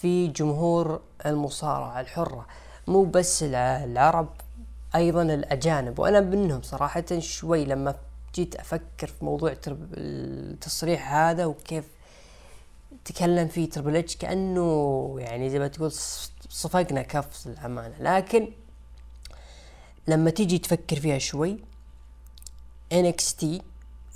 في 0.00 0.28
جمهور 0.28 1.00
المصارعة 1.26 2.00
الحرة. 2.00 2.46
مو 2.86 3.04
بس 3.04 3.42
العرب 3.42 4.28
أيضا 4.94 5.22
الأجانب. 5.22 5.98
وأنا 5.98 6.20
منهم 6.20 6.62
صراحة 6.62 7.04
شوي 7.18 7.64
لما 7.64 7.94
جيت 8.34 8.56
أفكر 8.56 9.06
في 9.06 9.24
موضوع 9.24 9.56
التصريح 9.66 11.12
هذا 11.12 11.46
وكيف 11.46 11.84
تكلم 13.04 13.48
فيه 13.48 13.70
تربل 13.70 13.96
إتش 13.96 14.16
كأنه 14.16 15.16
يعني 15.18 15.50
زي 15.50 15.58
ما 15.58 15.68
تقول 15.68 15.92
صفقنا 16.48 17.02
كف 17.02 17.46
الامانه 17.46 17.94
لكن 18.00 18.48
لما 20.08 20.30
تيجي 20.30 20.58
تفكر 20.58 21.00
فيها 21.00 21.18
شوي 21.18 21.58
NXT 22.94 23.44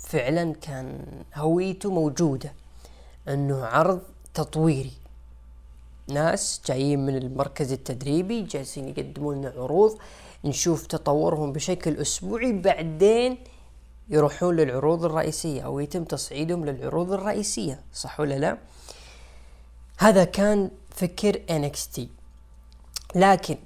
فعلا 0.07 0.53
كان 0.61 0.99
هويته 1.35 1.91
موجودة 1.91 2.53
إنه 3.27 3.65
عرض 3.65 4.01
تطويري. 4.33 4.93
ناس 6.09 6.61
جايين 6.65 7.05
من 7.05 7.15
المركز 7.15 7.71
التدريبي 7.71 8.41
جالسين 8.41 8.87
يقدمون 8.87 9.37
لنا 9.37 9.53
عروض 9.57 9.97
نشوف 10.45 10.87
تطورهم 10.87 11.53
بشكل 11.53 11.95
أسبوعي 11.95 12.51
بعدين 12.53 13.37
يروحون 14.09 14.55
للعروض 14.55 15.05
الرئيسية 15.05 15.61
أو 15.61 15.79
يتم 15.79 16.03
تصعيدهم 16.03 16.65
للعروض 16.65 17.11
الرئيسية 17.11 17.79
صح 17.93 18.19
ولا 18.19 18.35
لا؟ 18.39 18.57
هذا 19.97 20.23
كان 20.23 20.71
فكر 20.89 21.41
NXT 21.49 22.01
لكن 23.15 23.57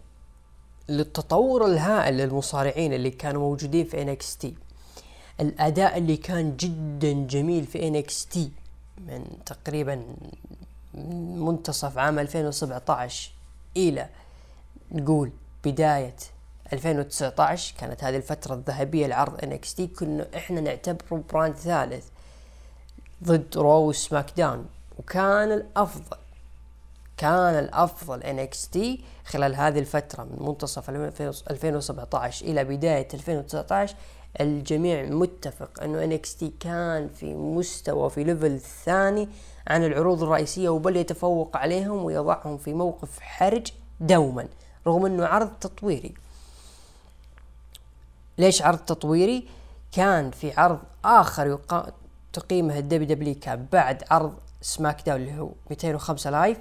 للتطور 0.90 1.66
الهائل 1.66 2.18
للمصارعين 2.18 2.94
اللي 2.94 3.12
كانوا 3.12 3.42
موجودين 3.42 3.86
في 3.86 4.16
NXT 4.16 4.48
الأداء 5.42 5.98
اللي 5.98 6.18
كان 6.18 6.58
جدا 6.58 7.14
جميل 7.14 7.66
في 7.66 8.04
NXT 8.04 8.38
من 8.98 9.26
تقريبا 9.46 10.04
منتصف 11.36 11.98
عام 11.98 12.20
2017 12.20 13.32
إلى 13.78 14.10
نقول 14.92 15.32
بداية 15.66 16.16
2019 16.74 17.76
كانت 17.78 18.04
هذه 18.04 18.18
الفترة 18.18 18.54
الذهبية 18.54 19.08
لعرض 19.08 19.38
NXT 19.38 19.82
كنا 19.82 20.28
إحنا 20.36 20.62
نعتبره 20.62 21.24
brand 21.34 21.56
ثالث 21.56 22.06
ضد 23.24 23.58
Raw 23.58 23.92
SmackDown 23.92 24.66
وكان 25.00 25.52
الأفضل 25.52 26.18
كان 27.18 27.60
الأفضل 27.60 28.22
NXT 28.22 28.78
خلال 29.26 29.56
هذه 29.56 29.80
الفترة 29.80 30.24
من 30.24 30.48
منتصف 30.48 30.90
2017 30.90 32.46
إلى 32.46 32.64
بداية 32.64 33.08
2019 33.14 33.96
الجميع 34.40 35.04
متفق 35.04 35.84
أنه 35.84 36.18
NXT 36.18 36.46
كان 36.60 37.10
في 37.10 37.34
مستوى 37.34 38.10
في 38.10 38.24
ليفل 38.24 38.60
ثاني 38.60 39.30
عن 39.68 39.84
العروض 39.84 40.24
الرئيسية 40.24 40.70
وبل 40.70 40.96
يتفوق 40.96 41.58
عليهم 41.58 42.04
ويضعهم 42.04 42.58
في 42.58 42.74
موقف 42.74 43.20
حرج 43.20 43.68
دوما 44.00 44.48
رغم 44.88 45.06
أنه 45.06 45.26
عرض 45.26 45.50
تطويري. 45.62 46.14
ليش 48.38 48.62
عرض 48.62 48.78
تطويري؟ 48.78 49.48
كان 49.92 50.32
في 50.32 50.54
عرض 50.58 50.80
آخر 51.06 51.48
يقا... 51.48 51.92
تقيمه 52.34 52.78
الدبليو 52.78 53.08
دبليو 53.08 53.31
إي 53.31 53.36
كان 53.36 53.66
بعد 53.72 54.04
عرض 54.12 54.34
SmackDown 54.62 55.22
اللي 55.22 55.40
هو 55.40 55.50
205 55.70 56.30
Live 56.30 56.58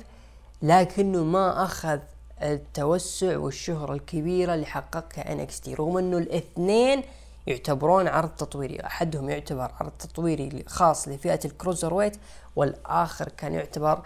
لكنه 0.63 1.25
ما 1.25 1.65
أخذ 1.65 1.99
التوسع 2.43 3.39
والشهرة 3.39 3.93
الكبيرة 3.93 4.55
اللي 4.55 4.67
حققها 4.67 5.47
NXT 5.47 5.69
رغم 5.69 5.97
أنه 5.97 6.19
الاثنين 6.19 7.03
يعتبرون 7.47 8.09
عرض 8.09 8.29
تطويري. 8.29 8.81
أحدهم 8.87 9.31
يعتبر 9.31 9.73
عرض 9.81 9.91
تطويري 9.99 10.65
خاص 10.67 11.09
لفئة 11.09 11.41
ال 11.45 11.95
cruiserweight 11.95 12.17
والآخر 12.57 13.29
كان 13.29 13.55
يعتبر 13.55 14.03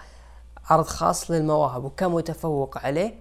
عرض 0.71 0.85
خاص 0.87 1.31
للمواهب 1.31 1.85
وكان 1.85 2.11
متفوق 2.11 2.79
عليه. 2.79 3.15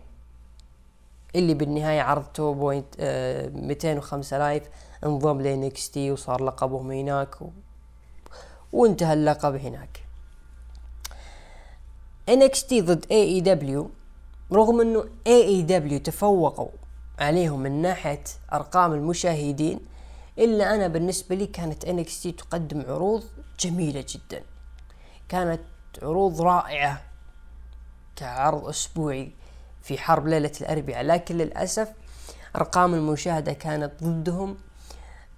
اللي 1.35 1.53
بالنهاية 1.53 2.01
عرض 2.01 2.23
two 2.23 2.53
point 2.53 2.95
آه 2.99 3.49
205 3.49 4.37
Live 4.37 4.63
انضم 5.05 5.41
لنكستي 5.41 6.11
وصار 6.11 6.43
لقبهم 6.43 6.91
هناك 6.91 7.41
و... 7.41 7.49
وانتهى 8.73 9.13
اللقب 9.13 9.55
هناك. 9.55 10.03
NXT 12.31 12.73
ضد 12.73 13.05
AEW 13.05 13.85
رغم 14.53 14.81
إنه 14.81 15.03
AEW 15.03 16.01
تفوقوا 16.01 16.69
عليهم 17.19 17.59
من 17.59 17.81
ناحية 17.81 18.23
أرقام 18.53 18.93
المشاهدين 18.93 19.79
إلا 20.37 20.75
أنا 20.75 20.87
بالنسبة 20.87 21.35
لي 21.35 21.47
كانت 21.47 21.85
NXT 21.85 22.35
تقدم 22.37 22.83
عروض 22.87 23.23
جميلة 23.59 24.05
جدا. 24.09 24.43
كانت 25.29 25.61
عروض 26.01 26.41
رائعة 26.41 27.01
كعرض 28.15 28.65
أسبوعي 28.67 29.31
في 29.81 29.97
حرب 29.97 30.27
ليلة 30.27 30.51
الأربعاء. 30.61 31.03
لكن 31.03 31.37
للأسف 31.37 31.93
أرقام 32.55 32.93
المشاهدة 32.93 33.53
كانت 33.53 33.91
ضدهم. 34.03 34.57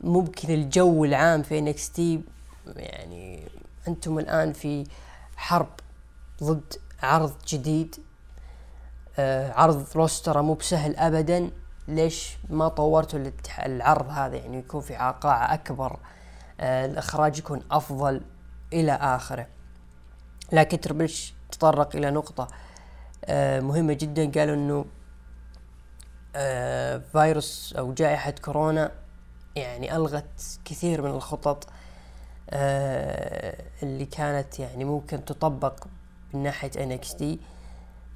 ممكن 0.01 0.53
الجو 0.53 1.05
العام 1.05 1.43
في 1.43 1.73
NXT 1.73 1.99
يعني 2.77 3.47
أنتم 3.87 4.19
الآن 4.19 4.53
في 4.53 4.83
حرب 5.35 5.69
ضد 6.43 6.73
عرض 7.01 7.33
جديد. 7.47 7.95
آه 9.19 9.51
عرض 9.51 9.85
روستر 9.95 10.41
مو 10.41 10.53
بسهل 10.53 10.95
ابدا. 10.95 11.51
ليش 11.87 12.37
ما 12.49 12.67
طورتوا 12.67 13.31
العرض 13.65 14.09
هذا؟ 14.09 14.35
يعني 14.35 14.57
يكون 14.57 14.81
في 14.81 14.95
قاعة 14.95 15.53
أكبر 15.53 15.99
آه 16.59 16.85
الإخراج 16.85 17.39
يكون 17.39 17.61
أفضل 17.71 18.21
إلى 18.73 18.91
آخره. 18.91 19.47
لكن 20.51 20.79
تربلش 20.79 21.33
تطرق 21.51 21.95
إلى 21.95 22.11
نقطة 22.11 22.47
آه 23.25 23.59
مهمة 23.59 23.93
جدا. 23.93 24.31
قالوا 24.39 24.55
إنه 24.55 24.85
آه 26.35 26.97
فيروس 27.11 27.73
أو 27.77 27.93
جائحة 27.93 28.31
كورونا 28.31 28.91
يعني 29.55 29.95
ألغت 29.95 30.59
كثير 30.65 31.01
من 31.01 31.09
الخطط 31.09 31.67
اللي 33.83 34.05
كانت 34.11 34.59
يعني 34.59 34.85
ممكن 34.85 35.25
تطبق 35.25 35.83
من 36.33 36.43
ناحية 36.43 36.71
NXT 36.71 37.23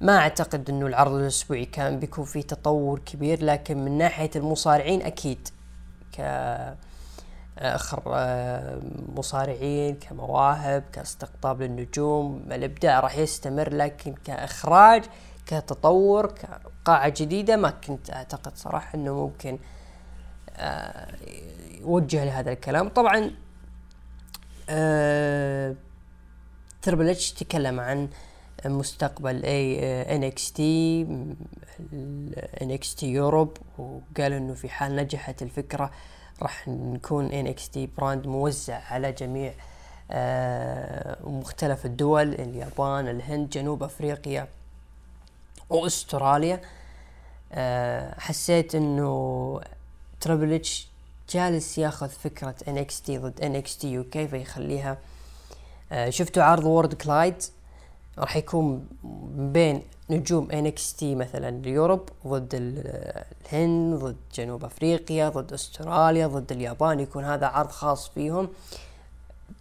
ما 0.00 0.18
أعتقد 0.18 0.70
إنه 0.70 0.86
العرض 0.86 1.12
الأسبوعي 1.12 1.64
كان 1.64 1.98
بيكون 1.98 2.24
فيه 2.24 2.42
تطور 2.42 2.98
كبير 2.98 3.44
لكن 3.44 3.84
من 3.84 3.98
ناحية 3.98 4.30
المصارعين 4.36 5.02
أكيد 5.02 5.48
ك 6.18 6.20
آخر 7.58 8.02
مصارعين 9.16 9.94
كمواهب 9.94 10.84
كاستقطاب 10.92 11.62
للنجوم 11.62 12.42
الإبداع 12.52 13.00
راح 13.00 13.18
يستمر 13.18 13.74
لكن 13.74 14.14
كإخراج 14.24 15.04
كتطور 15.46 16.26
كقاعة 16.26 17.08
جديدة 17.16 17.56
ما 17.56 17.70
كنت 17.70 18.10
أعتقد 18.10 18.56
صراحة 18.56 18.94
إنه 18.94 19.14
ممكن 19.14 19.58
يوجه 21.80 22.24
لهذا 22.24 22.52
الكلام. 22.52 22.88
طبعا 22.88 23.30
تربل 26.82 27.08
اتش 27.08 27.32
تكلم 27.32 27.80
عن 27.80 28.08
مستقبل 28.66 29.44
اي 29.44 29.80
ان 30.16 30.24
إكس 30.24 30.52
تي 30.52 31.02
ان 32.62 32.70
إكس 32.70 32.94
تي 32.94 33.06
يوروب 33.06 33.56
وقال 33.78 34.32
إنه 34.32 34.54
في 34.54 34.68
حال 34.68 34.96
نجحت 34.96 35.42
الفكرة 35.42 35.90
راح 36.42 36.68
نكون 36.68 37.26
NXT 37.26 37.88
brand 37.98 38.26
موزع 38.26 38.80
على 38.90 39.12
جميع 39.12 39.52
مختلف 41.24 41.86
الدول 41.86 42.34
اليابان 42.34 43.08
الهند 43.08 43.50
جنوب 43.50 43.82
أفريقيا 43.82 44.48
وأستراليا. 45.70 46.60
حسيت 48.18 48.74
إنه 48.74 49.60
تربل 50.20 50.52
اتش 50.52 50.88
جالس 51.30 51.78
ياخذ 51.78 52.08
فكرة 52.08 52.54
ان 52.68 52.78
إكس 52.78 53.02
تي 53.02 53.18
ضد 53.18 53.40
ان 53.40 53.56
إكس 53.56 53.78
تي 53.78 53.98
وكيف 53.98 54.32
يخليها 54.32 54.98
آه 55.92 56.10
شفتوا 56.10 56.42
عرض 56.42 56.64
Worlds 56.64 56.94
Collide 56.94 57.34
راح 58.20 58.36
يكون 58.36 58.86
بين 59.34 59.82
نجوم 60.10 60.50
NXT 60.50 61.14
مثلا 61.14 61.48
ال 61.48 61.57
Europe 61.57 62.08
ضد 62.26 62.48
الهند 62.54 63.94
ضد 63.94 64.16
جنوب 64.34 64.64
أفريقيا 64.64 65.28
ضد 65.28 65.52
أستراليا 65.52 66.26
ضد 66.26 66.52
اليابان 66.52 67.00
يكون 67.00 67.24
هذا 67.24 67.46
عرض 67.46 67.70
خاص 67.70 68.08
فيهم. 68.08 68.48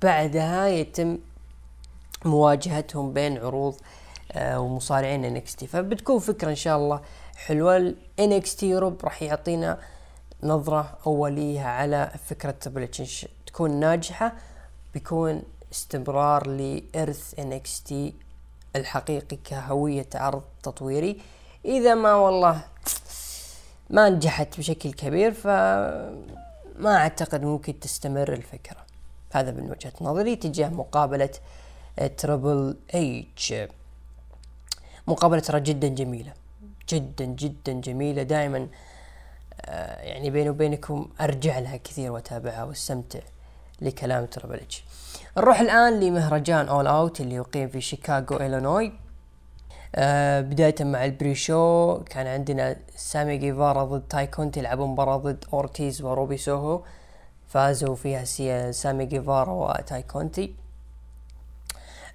بعدها 0.02 0.68
يتم 0.68 1.18
مواجهتهم 2.26 3.14
بين 3.14 3.38
عروض 3.38 3.76
آه 4.32 4.60
ومصارعين 4.60 5.26
NXT 5.26 5.68
فبتكون 5.68 6.20
فكرة 6.20 6.50
إن 6.50 6.56
شاء 6.56 6.78
الله 6.78 7.02
حلوة. 7.36 7.78
NXT 8.20 8.70
Europe 8.70 9.00
راح 9.04 9.24
يعطينا 9.24 9.80
نظرة 10.44 10.98
أولية 11.06 11.62
على 11.62 12.12
فكرة 12.26 12.52
تبلتش 12.52 13.28
تكون 13.48 13.72
ناجحة 13.80 14.34
بيكون 14.94 15.42
استمرار 15.72 16.48
لإرث 16.48 17.36
NXT 17.36 17.94
الحقيقي 18.76 19.38
كهوية 19.44 20.10
عرض 20.16 20.44
تطويري. 20.64 21.22
إذا 21.66 21.96
ما 21.96 22.14
والله 22.14 22.62
ما 23.90 24.10
نجحت 24.10 24.58
بشكل 24.58 24.94
كبير 24.94 25.34
فما 25.34 26.96
أعتقد 26.98 27.44
ممكن 27.44 27.80
تستمر 27.80 28.34
الفكرة. 28.34 28.86
هذا 29.32 29.52
من 29.52 29.72
وجهة 29.72 29.94
نظري 30.02 30.36
تجاه 30.36 30.70
مقابلة 30.70 31.30
Triple 32.18 32.78
H 32.94 33.54
مقابلة 35.08 35.40
ترى 35.40 35.60
جدا 35.60 35.88
جميلة. 35.88 36.34
جدا 36.90 37.26
جدا 37.26 37.74
جميلة. 37.74 38.24
دائما 38.24 38.68
آه، 39.62 40.02
يعني 40.02 40.30
بيني 40.30 40.50
وبينكم 40.50 41.10
أرجع 41.22 41.60
لها 41.60 41.78
كثير 41.78 42.12
وأتابعها 42.12 42.64
وأستمتع. 42.64 43.20
لكلام 43.82 44.26
Triple 44.26 44.56
H 44.56 44.84
نروح 45.38 45.60
الآن 45.60 46.00
لمهرجان 46.00 46.68
All 46.68 46.88
Out 46.88 47.22
اللي 47.22 47.36
يقيم 47.36 47.70
في 47.70 47.82
شيكاغو 47.82 48.38
إلينوي. 48.38 48.94
آه 49.96 50.42
بداية 50.42 50.76
مع 50.80 51.06
ال 51.06 51.36
pre-show 51.36 51.98
كان 52.04 52.28
عندنا 52.28 52.76
سامي 52.96 53.38
جيفارا 53.38 53.84
ضد 53.84 54.02
تاي 54.02 54.28
كونتي 54.28 54.60
يلعبون 54.60 54.90
مباراة 54.90 55.18
ضد 55.18 55.46
أورتيز 55.54 56.02
وروبي 56.02 56.38
سوهو. 56.38 56.82
فازوا 57.48 57.96
فيها 57.96 58.26
سامي 58.72 59.06
جيفارا 59.06 59.52
وتاي 59.52 60.02
كونتي. 60.04 60.56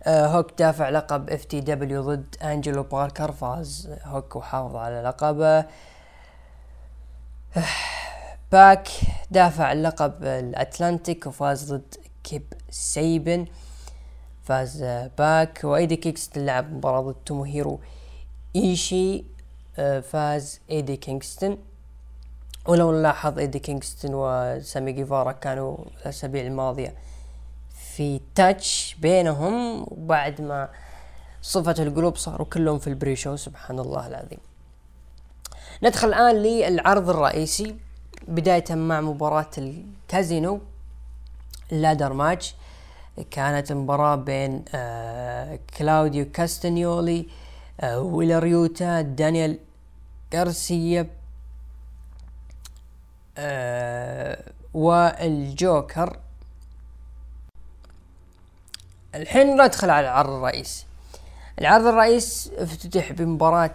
آه 0.03 0.27
هوك 0.27 0.59
دافع 0.59 0.89
لقب 0.89 1.31
FTW 1.31 2.03
ضد 2.03 2.37
أنجلو 2.43 2.83
باركر 2.83 3.33
فاز 3.33 3.91
هوك 4.05 4.37
وحافظ 4.37 4.77
على 4.77 5.03
لقبه. 5.03 5.65
باك 8.55 8.89
دافع 9.31 9.73
اللقب 9.73 10.25
ال 10.25 10.36
Atlantic 10.36 11.27
وفاز 11.27 11.73
ضد 11.73 11.95
كيب 12.25 12.43
سيبيان. 12.71 13.47
فاز 14.45 14.83
باك. 15.19 15.61
وإيدي 15.65 15.97
كينغستون 15.97 16.47
لعب 16.47 16.73
مباراة 16.73 17.01
ضد 17.01 17.17
توموهيرو 17.27 17.81
إيشي. 18.57 19.25
آه، 19.79 20.01
فاز 20.01 20.61
إيدي 20.71 20.97
كينغستون. 20.97 21.59
ولو 22.67 22.93
نلاحظ 22.93 23.39
إيدي 23.39 23.59
كينغستون 23.59 24.11
وسامي 24.15 24.93
جيفارا 24.93 25.33
كانوا 25.33 25.77
الأسابيع 26.01 26.47
الماضية 26.47 26.95
في 27.95 28.21
touch 28.35 28.97
بينهم. 29.01 29.83
وبعد 29.83 30.41
ما 30.41 30.69
صفة 31.43 31.83
القلوب 31.83 32.17
صاروا 32.17 32.47
كلهم 32.47 32.79
في 32.79 32.87
ال 32.87 33.17
pre-show 33.17 33.37
سبحان 33.37 33.79
الله 33.79 34.07
العظيم. 34.07 34.39
ندخل 35.83 36.09
الآن 36.09 36.35
للعرض 36.35 37.11
الرئيسي. 37.11 37.77
بداية 38.29 38.65
مع 38.71 39.01
مباراة 39.01 39.51
ال 39.59 39.73
casino 39.73 40.61
ال 41.73 41.78
ladder 41.78 42.13
match 42.13 42.55
كانت 43.31 43.73
مباراة 43.73 44.15
بين 44.17 44.65
آه 44.75 45.59
كلاوديو 45.79 46.31
كاستانيولي 46.33 47.27
آه 47.81 48.01
ويلر 48.01 48.58
يوتا 48.58 49.01
دانيال 49.01 49.59
غارسيا 50.35 51.07
آه 53.39 54.43
والجوكر. 54.75 56.19
الحين 59.15 59.63
ندخل 59.63 59.91
على 59.91 60.07
العرض 60.07 60.31
الرئيسي 60.31 60.87
العرض 61.59 61.87
الرئيس 61.87 62.51
افتتح 62.59 63.13
بمباراة 63.13 63.75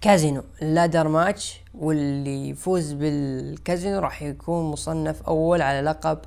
casino. 0.00 0.44
ladder 0.60 1.08
match 1.08 1.60
واللي 1.74 2.48
يفوز 2.48 2.92
بالكازينو 2.92 3.98
راح 3.98 4.22
يكون 4.22 4.70
مصنف 4.70 5.22
أول 5.22 5.62
على 5.62 5.80
لقب 5.80 6.18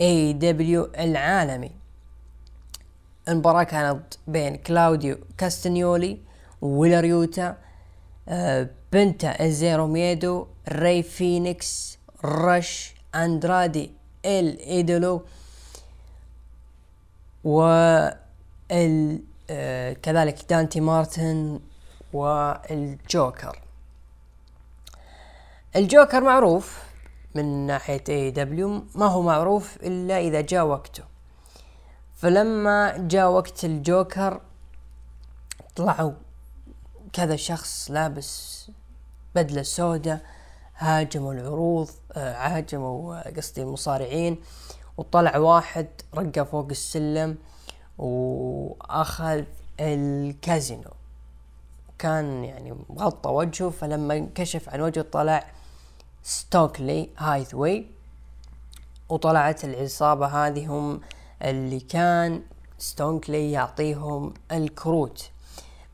AEW 0.00 0.90
العالمي. 0.98 1.70
المباراة 3.28 3.62
كانت 3.62 4.14
بين 4.26 4.56
كلاوديو 4.56 5.16
كاستنيولي 5.38 6.18
ويلر 6.60 7.15
يوتا 7.15 7.56
آه 8.28 8.68
بنتا 8.92 9.46
إل 9.46 9.54
زيرو 9.54 9.86
مييدو 9.86 10.46
ري 10.68 11.02
فينيكس 11.02 11.98
رش 12.24 12.94
أندرادي 13.14 13.90
إل 14.24 14.58
إيدولو 14.58 15.22
و 17.44 17.62
آه 19.50 19.92
كذلك 19.92 20.38
دانتي 20.50 20.80
مارتن 20.80 21.60
وال 22.12 22.50
Joker. 22.50 23.62
ال 25.76 25.83
Joker 25.83 26.20
معروف 26.20 26.82
من 27.34 27.66
ناحية 27.66 28.04
AEW 28.08 28.84
ما 28.94 29.06
هو 29.06 29.22
معروف 29.22 29.76
إلا 29.76 30.18
إذا 30.18 30.40
جاء 30.40 30.66
وقته. 30.66 31.04
فلما 32.16 32.96
جاء 32.98 33.30
وقت 33.30 33.64
الجوكر 33.64 34.40
طلعوا 35.76 36.12
كذا 37.12 37.36
شخص 37.36 37.90
لابس 37.90 38.70
بدلة 39.34 39.62
سوداء 39.62 40.20
هاجموا 40.76 41.34
العروض 41.34 41.88
آه، 42.12 42.34
هاجموا 42.34 43.30
قصدي 43.36 43.62
المصارعين 43.62 44.40
وطلع 44.96 45.38
واحد 45.38 45.88
رقى 46.14 46.46
فوق 46.46 46.66
السلم 46.70 47.38
وأخذ 47.98 49.44
الكازينو. 49.80 50.90
كان 52.02 52.44
يعني 52.44 52.76
مغطى 52.90 53.30
وجهه 53.30 53.70
فلما 53.70 54.16
انكشف 54.16 54.68
عن 54.68 54.80
وجهه 54.80 55.06
طلع 55.12 55.44
ستوكلي 56.22 57.08
هايثوي 57.18 57.86
وطلعت 59.08 59.64
العصابة 59.64 60.26
هذه 60.26 60.66
هم 60.66 61.00
اللي 61.42 61.80
كان 61.80 62.42
ستوكلي 62.78 63.52
يعطيهم 63.52 64.34
الكروت. 64.52 65.30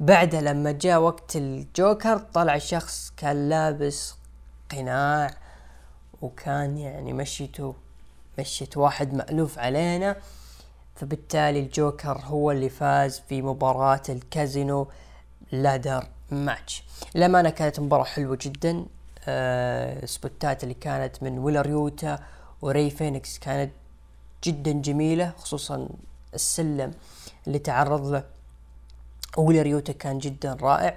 بعدها 0.01 0.41
لما 0.41 0.73
جاء 0.73 1.01
وقت 1.01 1.37
الجوكر 1.37 2.19
طلع 2.19 2.59
شخص 2.59 3.13
كان 3.17 3.49
لابس 3.49 4.15
قناع 4.71 5.31
وكان 6.23 6.79
يعني 6.79 7.13
مشيته 7.13 7.75
مشيت 8.39 8.77
واحد 8.77 9.15
مألوف 9.15 9.59
علينا. 9.59 10.17
فبالتالي 10.97 11.61
الجوكر 11.61 12.19
هو 12.25 12.51
اللي 12.51 12.69
فاز 12.69 13.23
في 13.29 13.43
مباراة 13.43 14.03
ال 14.09 14.20
casino 14.20 14.89
ladder 15.53 16.07
match. 16.31 16.85
للأمانة 17.15 17.51
كانت 17.51 17.81
مباراة 17.81 18.05
حلوة 18.05 18.39
جدا. 18.41 18.87
آه 19.29 20.07
spotات 20.07 20.63
اللي 20.63 20.75
كانت 20.75 21.23
من 21.23 21.39
ويلر 21.39 21.93
وري 22.63 22.91
فينيكس 22.91 23.39
كانت 23.39 23.73
جدا 24.45 24.73
جميلة 24.73 25.33
خصوصا 25.39 25.89
السلم 26.35 26.91
اللي 27.47 27.59
تعرض 27.59 28.07
له. 28.07 28.25
ويلر 29.37 29.81
كان 29.81 30.19
جدا 30.19 30.57
رائع. 30.61 30.97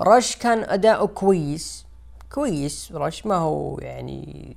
رش 0.00 0.36
كان 0.36 0.64
أداؤه 0.64 1.06
كويس. 1.06 1.84
كويس. 2.32 2.92
رش 2.92 3.26
ما 3.26 3.34
هو 3.34 3.78
يعني 3.78 4.56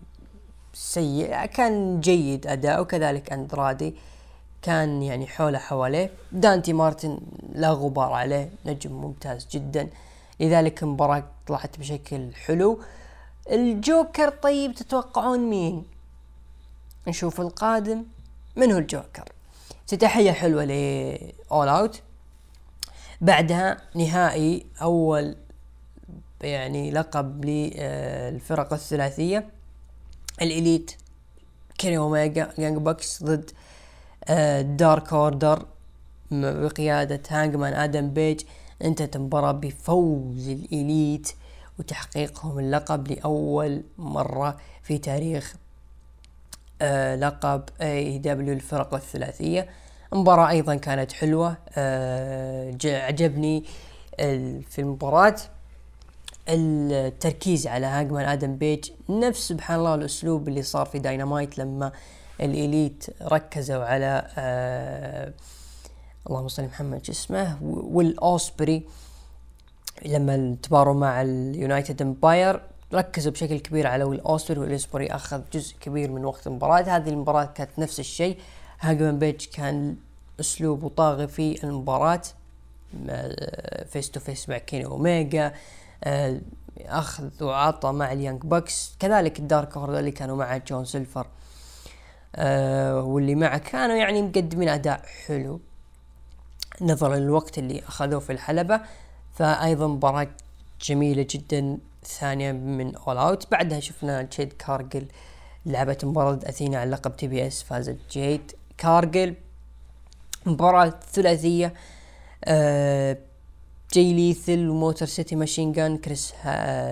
سيء 0.74 1.46
كان 1.46 2.00
جيد 2.00 2.48
أداؤه. 2.48 2.86
كذلك 2.86 3.34
أندرادي 3.34 3.96
كان 4.64 5.04
يعني 5.04 5.28
حوله 5.28 5.58
حواليه. 5.58 6.12
دانتي 6.32 6.74
مارتن 6.74 7.20
لا 7.54 7.70
غبار 7.70 8.14
عليه 8.14 8.52
نجم 8.66 8.92
ممتاز 8.92 9.48
جدا. 9.52 9.90
لذلك 10.40 10.84
المباراة 10.84 11.24
طلعت 11.48 11.80
بشكل 11.80 12.34
حلو. 12.34 12.80
الجوكر 13.52 14.30
طيب 14.30 14.76
تتوقعون 14.76 15.40
مين؟ 15.40 15.86
نشوف 17.08 17.42
القادم. 17.42 18.04
من 18.56 18.72
هو 18.72 18.78
الجوكر؟ 18.78 19.30
افتتاحية 19.84 20.32
حلوة 20.32 20.64
ل 20.64 20.90
All 20.90 21.68
Out 21.68 22.02
بعدها 23.22 23.78
نهائي 23.96 24.66
أول 24.82 25.36
يعني 26.42 26.92
لقب 26.92 27.46
للفرق 27.46 28.74
الثلاثية. 28.74 29.50
ال 30.42 30.50
Elite 30.50 30.92
كيني 31.78 31.98
أوميجا 31.98 32.54
Young 32.58 32.78
Bucks 32.78 33.24
ضد 33.24 33.52
Dark 34.62 35.14
Order 35.14 35.66
بقيادة 36.32 37.22
هانجمان 37.30 37.74
آدم 37.74 38.10
بيج. 38.10 38.42
انتهت 38.84 39.16
المباراة 39.16 39.52
بفوز 39.52 40.50
ال 40.50 40.63
Elite 40.63 41.32
وتحقيقهم 41.80 42.60
اللقب 42.60 43.08
لأول 43.08 43.84
مرة 43.98 44.58
في 44.84 44.98
تاريخ 44.98 45.56
آه 46.82 47.16
لقب 47.16 47.64
AEW 47.82 48.54
الفرق 48.54 48.94
الثلاثية. 48.94 49.70
المباراة 50.14 50.50
أيضا 50.50 50.76
كانت 50.76 51.12
حلوة 51.12 51.58
آه 51.78 52.78
عجبني 52.86 53.64
في 54.70 54.80
المباراة. 54.80 55.36
التركيز 56.50 57.68
على 57.68 57.86
هاجمان 57.86 58.26
آدم 58.26 58.56
بيج 58.56 58.92
نفس 59.10 59.48
سبحان 59.48 59.80
الله 59.80 59.96
الأسلوب 59.96 60.48
اللي 60.48 60.62
صار 60.62 60.86
في 60.86 61.00
داينامايت 61.00 61.58
لما 61.58 61.92
الإليت 62.42 63.06
ركزوا 63.22 63.84
على 63.84 64.28
آه 64.38 65.34
اللهم 66.28 66.48
صل 66.48 66.64
محمد 66.64 67.10
اسمه؟ 67.10 67.58
والاوسبري 67.62 68.88
لما 70.06 70.58
تباروا 70.64 70.94
مع 70.94 71.22
اليونايتد 71.22 72.02
امباير 72.02 72.62
ركزوا 72.94 73.32
بشكل 73.32 73.60
كبير 73.60 73.88
على 73.88 74.04
ويل 74.04 74.20
اوستر 74.20 74.60
والاوسبري 74.60 75.08
أخذ 75.08 75.42
جزء 75.54 75.76
كبير 75.82 76.12
من 76.12 76.26
وقت 76.26 76.48
المباراة. 76.48 76.82
هذه 76.82 77.10
المباراة 77.10 77.46
كانت 77.46 77.80
نفس 77.80 78.00
الشيء. 78.00 78.38
هاجمان 78.80 79.20
بيج 79.20 79.46
كان 79.46 79.96
اسلوبه 80.40 80.90
طاغي 80.90 81.28
في 81.28 81.64
المباراة 81.64 82.22
فيس 83.86 84.12
تو 84.12 84.20
فيس 84.20 84.50
مع 84.50 84.58
كيني 84.58 84.86
أوميجا 84.86 85.54
آه، 86.04 86.42
أخذ 86.80 87.44
وعطى 87.44 87.92
مع 87.92 88.12
اليانج 88.12 88.42
بوكس 88.42 88.96
كذلك 89.00 89.40
الدارك 89.40 89.78
اللي 89.78 90.12
كانوا 90.12 90.36
مع 90.36 90.58
جون 90.58 90.86
سيلفر. 90.86 91.28
آه 92.36 93.02
واللي 93.02 93.36
معه 93.36 93.58
كانوا 93.58 93.96
يعني 93.96 94.22
مقدمين 94.22 94.70
أداء 94.70 95.02
حلو 95.28 95.60
نظرا 96.82 97.16
للوقت 97.16 97.58
اللي 97.58 97.82
أخذوه 97.88 98.20
في 98.20 98.32
الحلبة. 98.32 98.82
فايضا 99.34 99.88
مباراة 99.88 100.28
جميلة 100.82 101.28
جدا 101.30 101.78
ثانية 102.06 102.52
من 102.52 102.96
All 102.96 103.18
Out 103.18 103.52
بعدها 103.52 103.80
شفنا 103.80 104.22
جيد 104.22 104.54
كارجل 104.54 105.06
لعبت 105.66 106.06
مباراة 106.06 106.40
أثينا 106.44 106.80
على 106.80 106.92
لقب 106.92 107.16
TBS 107.18 107.64
فازت 107.64 107.98
جيد 108.12 108.52
كارجل 108.78 109.36
مباراة 110.46 110.94
ثلاثية 111.14 111.74
آه 112.46 113.18
جاي 113.94 114.14
ليثال 114.14 114.70
و 114.70 114.76
Motor 114.76 115.06
City 115.06 115.36
Machine 115.36 115.72
Guns 115.72 115.98
كريس 115.98 116.34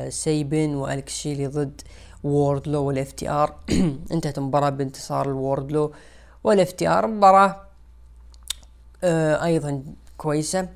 سيبن 0.09 0.75
والكس 0.75 1.17
شيلي 1.17 1.47
ضد 1.47 1.81
ووردلو 2.23 2.83
وال 2.83 3.11
FTR. 3.11 3.55
انتهت 4.13 4.37
المباراة 4.37 4.69
بانتصار 4.69 5.25
الووردلو 5.29 5.91
وال 6.43 6.71
FTR. 6.71 7.07
مباراة 7.07 7.61
آه 9.03 9.45
أيضا 9.45 9.83
كويسة. 10.17 10.69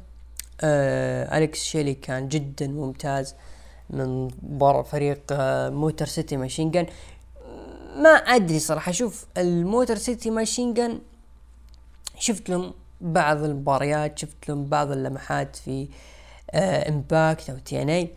آه 0.61 1.37
الكس 1.37 1.63
شيلي 1.63 1.93
كان 1.93 2.27
جدا 2.29 2.67
ممتاز 2.67 3.35
من 3.89 4.27
بر 4.41 4.83
فريق 4.83 5.21
آه 5.31 5.69
Motor 5.69 6.05
City 6.05 6.38
Machine 6.38 6.71
Guns 6.71 6.86
ما 7.95 8.09
أدري 8.09 8.59
صراحة 8.59 8.91
شوف 8.91 9.25
ال 9.38 9.47
Motor 9.47 9.95
City 9.95 10.29
Machine 10.29 10.73
Guns 10.73 10.99
شفت 12.19 12.49
لهم 12.49 12.73
بعض 13.01 13.43
المباريات 13.43 14.19
شفت 14.19 14.49
لهم 14.49 14.65
بعض 14.65 14.91
اللمحات 14.91 15.55
في 15.55 15.87
آه 16.51 16.89
Impact 16.89 17.49
أو 17.49 17.57
TNA 17.57 18.09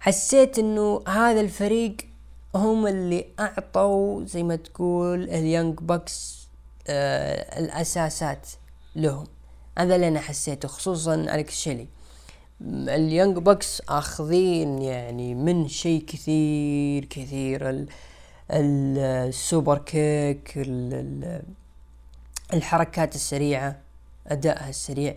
حسيت 0.00 0.58
إنه 0.58 1.02
هذا 1.08 1.40
الفريق 1.40 1.96
هم 2.54 2.86
اللي 2.86 3.26
أعطوا 3.40 4.24
زي 4.24 4.42
ما 4.42 4.56
تقول 4.56 5.24
ال 5.24 5.33
Young 5.33 5.78
Bucks 5.78 6.48
آه 6.88 7.58
الأساسات 7.58 8.48
لهم. 8.96 9.26
هذا 9.78 9.94
اللي 9.94 10.08
أنا 10.08 10.20
حسيته 10.20 10.68
خصوصا 10.68 11.14
الكس 11.14 11.54
شيلي. 11.54 11.88
ال 12.88 12.96
Young 12.96 13.38
Bucks 13.38 13.82
أخذين 13.88 14.82
يعني 14.82 15.34
من 15.34 15.68
شيء 15.68 16.04
كثير 16.04 17.04
كثير 17.04 17.70
ال 17.70 17.88
superkick 18.50 20.52
ال 20.56 21.42
الحركات 22.52 23.14
السريعة 23.14 23.78
أدائها 24.26 24.68
السريع. 24.68 25.16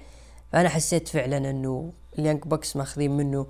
فأنا 0.52 0.70
حسيت 0.70 1.08
فعلا 1.08 1.38
إنه 1.38 1.92
ال 2.20 2.24
Young 2.24 2.44
Bucks 2.44 2.76
ماخذين 2.76 3.12
منه 3.12 3.48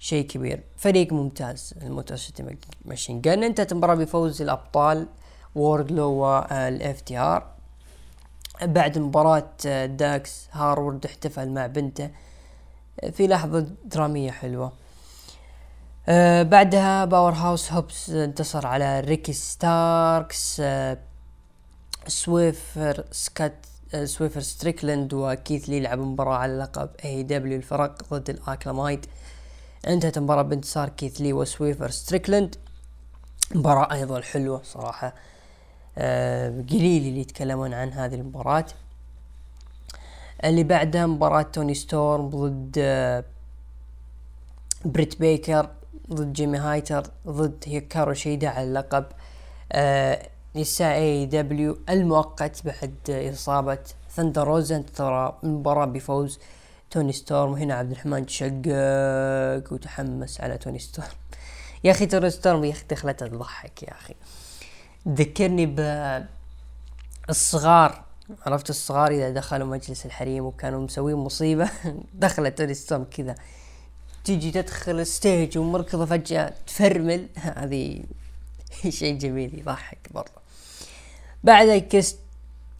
شيء 0.00 0.26
كبير. 0.26 0.62
فريق 0.76 1.12
ممتاز 1.12 1.74
ال 1.82 1.89
Motor 1.89 2.26
City 2.26 2.56
Machine 2.84 3.20
Guns. 3.20 3.42
انتهت 3.44 3.72
المباراة 3.72 3.94
بفوز 3.94 4.42
الأبطال 4.42 5.06
ووردلو 5.54 6.10
وال 6.10 7.00
FTR. 7.00 7.46
بعد 8.62 8.98
مباراة 8.98 9.52
داكس 9.86 10.48
هارورد 10.52 11.06
احتفل 11.06 11.48
مع 11.48 11.66
بنته. 11.66 12.10
في 13.12 13.26
لحظة 13.26 13.66
درامية 13.84 14.30
حلوة. 14.30 14.72
أه 16.08 16.42
بعدها 16.42 17.04
باور 17.04 17.32
هاوس 17.32 17.72
هوبس 17.72 18.10
انتصر 18.10 18.66
على 18.66 19.00
ريكي 19.00 19.32
ستاركس. 19.32 20.60
أه 20.60 20.98
سويرف 22.06 23.04
سكات 23.10 23.66
سويرف 24.04 24.40
ستريكلاند 24.40 25.14
وكيث 25.14 25.68
لي 25.68 25.80
لعبوا 25.80 26.04
مباراة 26.04 26.36
على 26.36 26.58
لقب 26.58 26.90
AEW 27.04 27.56
الفرق 27.56 28.14
ضد 28.14 28.30
ال 28.30 28.38
Acclaimed 28.38 29.06
انتهت 29.88 30.16
المباراة 30.16 30.42
بانتصار 30.42 30.88
كيث 30.88 31.20
لي 31.20 31.32
وسويرف 31.32 31.90
ستريكلاند. 31.90 32.56
مباراة 33.54 33.92
أيضا 33.92 34.20
حلوة 34.20 34.62
صراحة. 34.62 35.14
آه 35.98 36.48
قليل 36.70 37.06
اللي 37.06 37.20
يتكلمون 37.20 37.74
عن 37.74 37.92
هذه 37.92 38.14
المباراة. 38.14 38.66
اللي 40.44 40.64
بعدها 40.64 41.06
مباراة 41.06 41.42
توني 41.42 41.74
ستورم 41.74 42.28
ضد 42.28 42.74
آه 42.78 43.24
بريت 44.84 45.20
بيكر 45.20 45.68
ضد 46.12 46.32
جيمي 46.32 46.58
هايتر 46.58 47.06
ضد 47.26 47.64
هيكارو 47.66 48.12
شيدا 48.12 48.48
على 48.48 48.64
اللقب. 48.64 49.04
آه 49.72 50.28
نساء 50.56 50.96
AEW 50.96 51.78
المؤقت 51.88 52.64
بعد 52.64 53.30
إصابة 53.34 53.78
ثندر 54.10 54.46
روزا 54.46 54.76
انتهت 54.76 55.34
المباراة 55.44 55.84
بفوز 55.84 56.38
توني 56.90 57.12
ستورم 57.12 57.52
وهنا 57.52 57.74
عبد 57.74 57.90
الرحمن 57.90 58.26
تشقق 58.26 59.72
وتحمس 59.72 60.40
على 60.40 60.58
توني 60.58 60.78
ستورم. 60.78 61.08
يا 61.84 61.90
أخي 61.90 62.06
توني 62.06 62.30
ستورم 62.30 62.64
يا 62.64 62.72
أخي 62.72 62.84
دخلتها 62.90 63.28
تضحك 63.28 63.82
يا 63.82 63.92
أخي. 63.92 64.14
ذكرني 65.08 65.66
ب 65.66 65.80
الصغار 67.30 68.04
عرفت 68.46 68.70
الصغار 68.70 69.10
إذا 69.10 69.30
دخلوا 69.30 69.66
مجلس 69.66 70.06
الحريم 70.06 70.44
وكانوا 70.44 70.80
مسوين 70.80 71.16
مصيبة؟ 71.16 71.70
دخلت 72.14 72.58
توني 72.58 72.74
ستورم 72.74 73.04
كذا. 73.04 73.34
تيجي 74.24 74.50
تدخل 74.50 75.00
ال 75.00 75.10
stage 75.10 75.58
ومركضة 75.58 76.04
فجأة 76.04 76.54
تفرمل. 76.66 77.28
هذه 77.56 78.04
شيء 78.88 79.18
جميل 79.18 79.58
يضحك 79.58 80.08
برضه. 80.10 80.40
بعد 81.44 81.68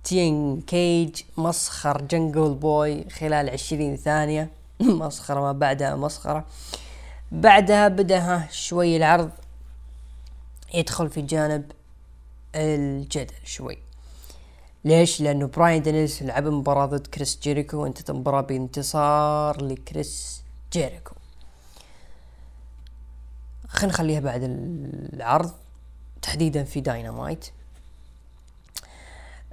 كريستيان 0.01 0.61
كيج 0.61 1.23
مسخر 1.37 2.03
جنجل 2.03 2.55
بوي 2.55 3.11
خلال 3.11 3.51
عشرين 3.51 3.97
ثانية. 3.97 4.51
مسخرة 4.81 5.41
ما 5.41 5.53
بعدها 5.53 5.97
مسخرة. 5.97 6.47
بعدها 7.33 7.89
بدأ 7.89 8.47
شوي 8.51 8.97
العرض 8.97 9.31
يدخل 10.75 11.11
في 11.11 11.23
جانب 11.23 11.73
الجدل 12.55 13.35
شوي. 13.45 13.79
ليش؟ 14.85 15.21
لأنه 15.21 15.47
براين 15.47 15.83
دانيلسون 15.83 16.23
لعب 16.23 16.47
مباراة 16.47 16.87
ضد 16.87 17.07
كريس 17.07 17.39
جيريكو 17.43 17.77
وانتهت 17.77 18.11
المباراة 18.11 18.41
بانتصار 18.41 19.65
لكريس 19.65 20.43
جيريكو. 20.73 21.15
خلينا 23.69 23.93
نخليها 23.93 24.21
بعد 24.21 24.41
العرض. 25.13 25.53
تحديدا 26.23 26.65
في 26.65 26.81
داينامايت 26.81 27.51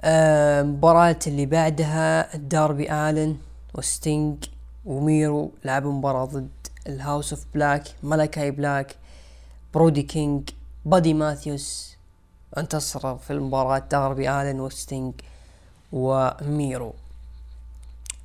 مباراة 0.04 1.10
آه 1.10 1.18
اللي 1.26 1.46
بعدها 1.46 2.36
داربي 2.36 2.92
آلن 2.92 3.36
وستينج 3.74 4.44
وميرو 4.84 5.52
لعبوا 5.64 5.92
مباراة 5.92 6.24
ضد 6.24 6.48
ال 6.86 6.94
House 6.94 7.32
of 7.32 7.44
Black 7.54 7.82
ملاكاي 8.02 8.50
بلاك 8.50 8.96
برودي 9.74 10.02
كينج 10.02 10.50
بادي 10.84 11.14
ماثيوس. 11.14 11.96
انتصر 12.58 13.18
في 13.18 13.32
المباراة 13.32 13.78
داربي 13.78 14.30
آلن 14.30 14.60
وستينج 14.60 15.14
وميرو. 15.92 16.94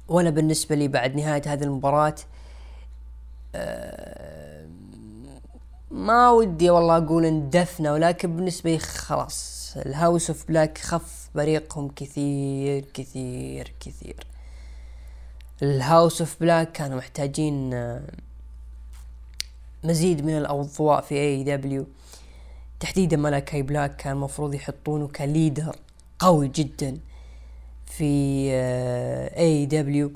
وأنا 0.07 0.29
بالنسبة 0.29 0.75
لي 0.75 0.87
بعد 0.87 1.15
نهاية 1.15 1.41
هذه 1.45 1.63
المباراة 1.63 2.15
آه 3.55 4.67
ما 5.91 6.29
ودي 6.31 6.69
والله 6.69 6.97
أقول 6.97 7.25
اندفنا 7.25 7.93
ولكن 7.93 8.35
بالنسبة 8.35 8.71
لي 8.71 8.79
خلاص 8.79 9.73
ال 9.85 9.93
House 9.93 10.30
of 10.30 10.47
Black 10.47 10.77
خف 10.77 11.22
بريقهم 11.35 11.89
كثير 11.95 12.85
كثير 12.93 13.73
كثير. 13.80 14.27
ال 15.61 15.72
House 15.72 16.22
of 16.22 16.35
Black 16.41 16.72
كانوا 16.72 16.97
محتاجين 16.97 17.69
مزيد 19.84 20.26
من 20.26 20.38
الاضواء 20.38 21.01
في 21.01 21.15
AEW 21.15 21.85
تحديدا 22.80 23.18
ملاكاي 23.18 23.61
بلاك 23.61 23.95
كان 23.95 24.14
المفروض 24.14 24.53
يحطونه 24.53 25.07
ك 25.07 25.17
leader 25.17 25.76
قوي 26.19 26.47
جدا 26.47 26.97
في 27.85 28.49
AEW 29.38 30.11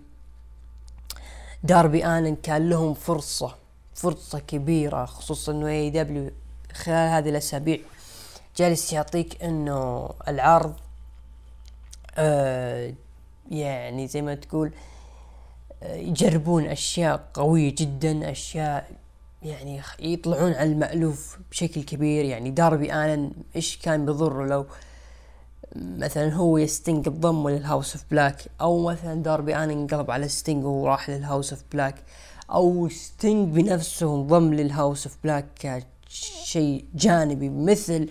داربي 1.64 2.06
آلن 2.06 2.36
كان 2.36 2.70
لهم 2.70 2.94
فرصة 2.94 3.56
فرصة 3.96 4.40
كبيرة 4.40 5.06
خصوصا 5.06 5.52
إنه 5.52 5.68
AEW 5.68 6.32
خلال 6.74 7.10
هذه 7.10 7.30
الأسابيع 7.30 7.80
جالس 8.58 8.94
يعطيك 8.94 9.44
إنه 9.44 10.10
العرض 10.28 10.76
آه 12.18 12.94
يعني 13.52 14.08
زي 14.08 14.22
ما 14.22 14.36
تقول 14.36 14.72
آه 15.84 15.96
يجربون 15.96 16.66
أشياء 16.66 17.30
قوية 17.34 17.76
جدا 17.78 18.32
أشياء 18.32 18.92
يعني 19.44 19.82
يطلعون 20.00 20.54
عن 20.54 20.72
المألوف 20.72 21.38
بشكل 21.52 21.84
كبير. 21.84 22.26
يعني 22.26 22.52
داربي 22.52 22.94
آلن 22.94 23.32
إيش 23.56 23.78
كان 23.78 24.06
بيضره 24.06 24.46
لو 24.46 24.66
مثلا 25.76 26.34
هو 26.34 26.58
وستينج 26.58 27.10
بضمه 27.10 27.50
لل 27.50 27.63
House 27.63 27.96
of 27.96 28.06
Black 28.12 28.44
أو 28.62 28.88
مثلا 28.88 29.24
داربي 29.24 29.64
آلن 29.64 29.72
انقلب 29.72 30.12
على 30.12 30.28
ستينج 30.28 30.66
وراح 30.66 31.10
لل 31.10 31.22
House 31.22 31.54
of 31.54 31.64
Black 31.72 31.96
أو 32.52 32.90
ستينج 32.90 33.56
بنفسه 33.56 34.16
انضم 34.16 34.54
لل 34.54 34.69
House 34.69 35.08
of 35.08 35.18
Black 35.24 35.46
كشيء 36.10 36.86
جانبي 36.96 37.50
مثل 37.50 38.10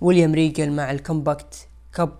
ويليام 0.00 0.34
ريجل 0.34 0.72
مع 0.72 0.90
ال 0.90 1.01
Combat 1.01 1.68
Club 1.94 2.12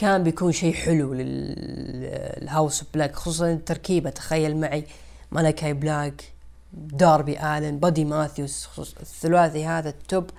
كان 0.00 0.22
بيكون 0.22 0.52
شيء 0.52 0.74
حلو 0.74 1.14
لل 1.14 1.63
House 1.63 2.84
Black 2.94 3.16
خصوصا 3.16 3.52
التركيبة 3.52 4.10
تخيل 4.10 4.56
معي 4.56 4.84
ملاكاي 5.32 5.72
بلاك 5.72 6.24
داربي 6.72 7.40
آلن 7.40 7.78
بادي 7.78 8.04
ماثيوس 8.04 8.68
الثلاثي 8.78 9.66
هذا 9.66 9.88
ال 9.88 9.96
top. 9.96 10.30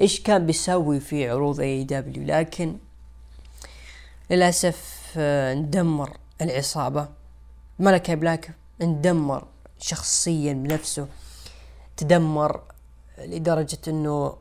إيش 0.00 0.20
كان 0.20 0.46
بيسوي 0.46 1.00
في 1.00 1.30
عروض 1.30 1.60
AEW 1.60 2.24
لكن 2.24 2.76
للأسف 4.30 5.12
آه، 5.16 5.52
اندمر 5.52 6.16
العصابة. 6.40 7.08
ملاكاي 7.78 8.16
بلاك 8.16 8.50
اندمر 8.82 9.44
شخصيا 9.78 10.52
بنفسه. 10.52 11.08
تدمر 11.96 12.60
لدرجة 13.18 13.78
إنه 13.88 14.36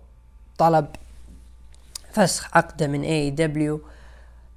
طلب 0.57 0.87
فسخ 2.11 2.57
عقده 2.57 2.87
من 2.87 3.03
اي 3.03 3.29
دبليو 3.29 3.81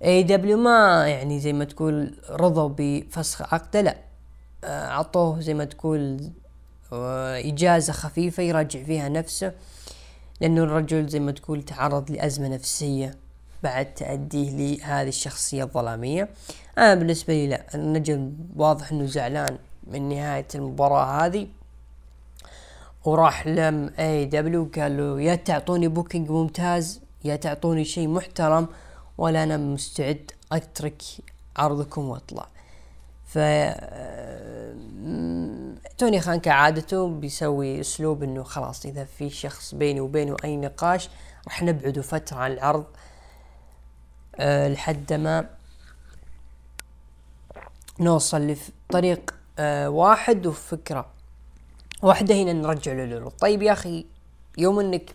اي 0.04 0.22
دبليو 0.22 0.56
ما 0.58 1.08
يعني 1.08 1.40
زي 1.40 1.52
ما 1.52 1.64
تقول 1.64 2.14
رضوا 2.30 2.70
بفسخ 2.78 3.54
عقده 3.54 3.80
لا. 3.80 3.96
آه، 4.64 4.86
عطوه 4.86 5.40
زي 5.40 5.54
ما 5.54 5.64
تقول 5.64 6.30
آه، 6.92 7.38
إجازة 7.38 7.92
خفيفة 7.92 8.42
يراجع 8.42 8.82
فيها 8.82 9.08
نفسه 9.08 9.52
لأنه 10.40 10.62
الرجل 10.62 11.08
زي 11.08 11.20
ما 11.20 11.32
تقول 11.32 11.62
تعرض 11.62 12.10
لأزمة 12.10 12.48
نفسية 12.48 13.14
بعد 13.62 13.94
تأديه 13.94 14.50
لهذه 14.50 15.08
الشخصية 15.08 15.64
الظلامية. 15.64 16.28
أنا 16.78 16.94
بالنسبة 16.94 17.34
لي 17.34 17.46
لا 17.46 17.74
النجم 17.74 18.32
واضح 18.56 18.92
إنه 18.92 19.06
زعلان 19.06 19.58
من 19.86 20.08
نهاية 20.08 20.46
المباراة 20.54 21.26
هذه. 21.26 21.46
وراح 23.04 23.46
لم 23.46 23.90
AEW 23.98 24.70
قال 24.76 24.96
له 24.96 25.20
يا 25.20 25.34
تعطوني 25.34 25.88
booking 25.88 26.30
ممتاز 26.30 27.00
يا 27.24 27.36
تعطوني 27.36 27.84
شيء 27.84 28.08
محترم 28.08 28.68
ولا 29.22 29.42
أنا 29.42 29.56
مستعد 29.56 30.30
أترك 30.52 31.02
عرضكم 31.56 32.08
وأطلع. 32.08 32.46
ف 33.26 33.38
توني 35.98 36.20
خان 36.20 36.40
كعادته 36.40 37.08
بيسوي 37.08 37.80
أسلوب 37.80 38.22
إنه 38.22 38.42
خلاص 38.42 38.86
إذا 38.86 39.04
في 39.04 39.30
شخص 39.30 39.74
بيني 39.74 40.00
وبينه 40.00 40.36
أي 40.44 40.56
نقاش 40.56 41.08
راح 41.46 41.62
نبعده 41.62 42.02
فترة 42.02 42.36
عن 42.36 42.52
العرض 42.52 42.84
أه 44.36 44.68
لحد 44.68 45.12
ما 45.12 45.46
نوصل 48.00 48.56
لطريق 48.90 49.34
أه 49.58 49.90
واحد 49.90 50.46
وفكرة 50.46 51.06
واحدة 52.02 52.34
هنا 52.34 52.52
نرجع 52.52 52.92
له 52.92 53.28
طيب 53.40 53.62
يا 53.62 53.72
أخي 53.72 54.06
يوم 54.58 54.80
إنك 54.80 55.14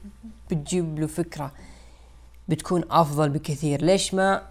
بتجيب 0.52 1.00
له 1.00 1.08
فكرة 1.08 1.52
بتكون 2.50 2.84
أفضل 2.92 3.30
بكثير. 3.30 3.82
ليش 3.82 4.14
ما 4.14 4.48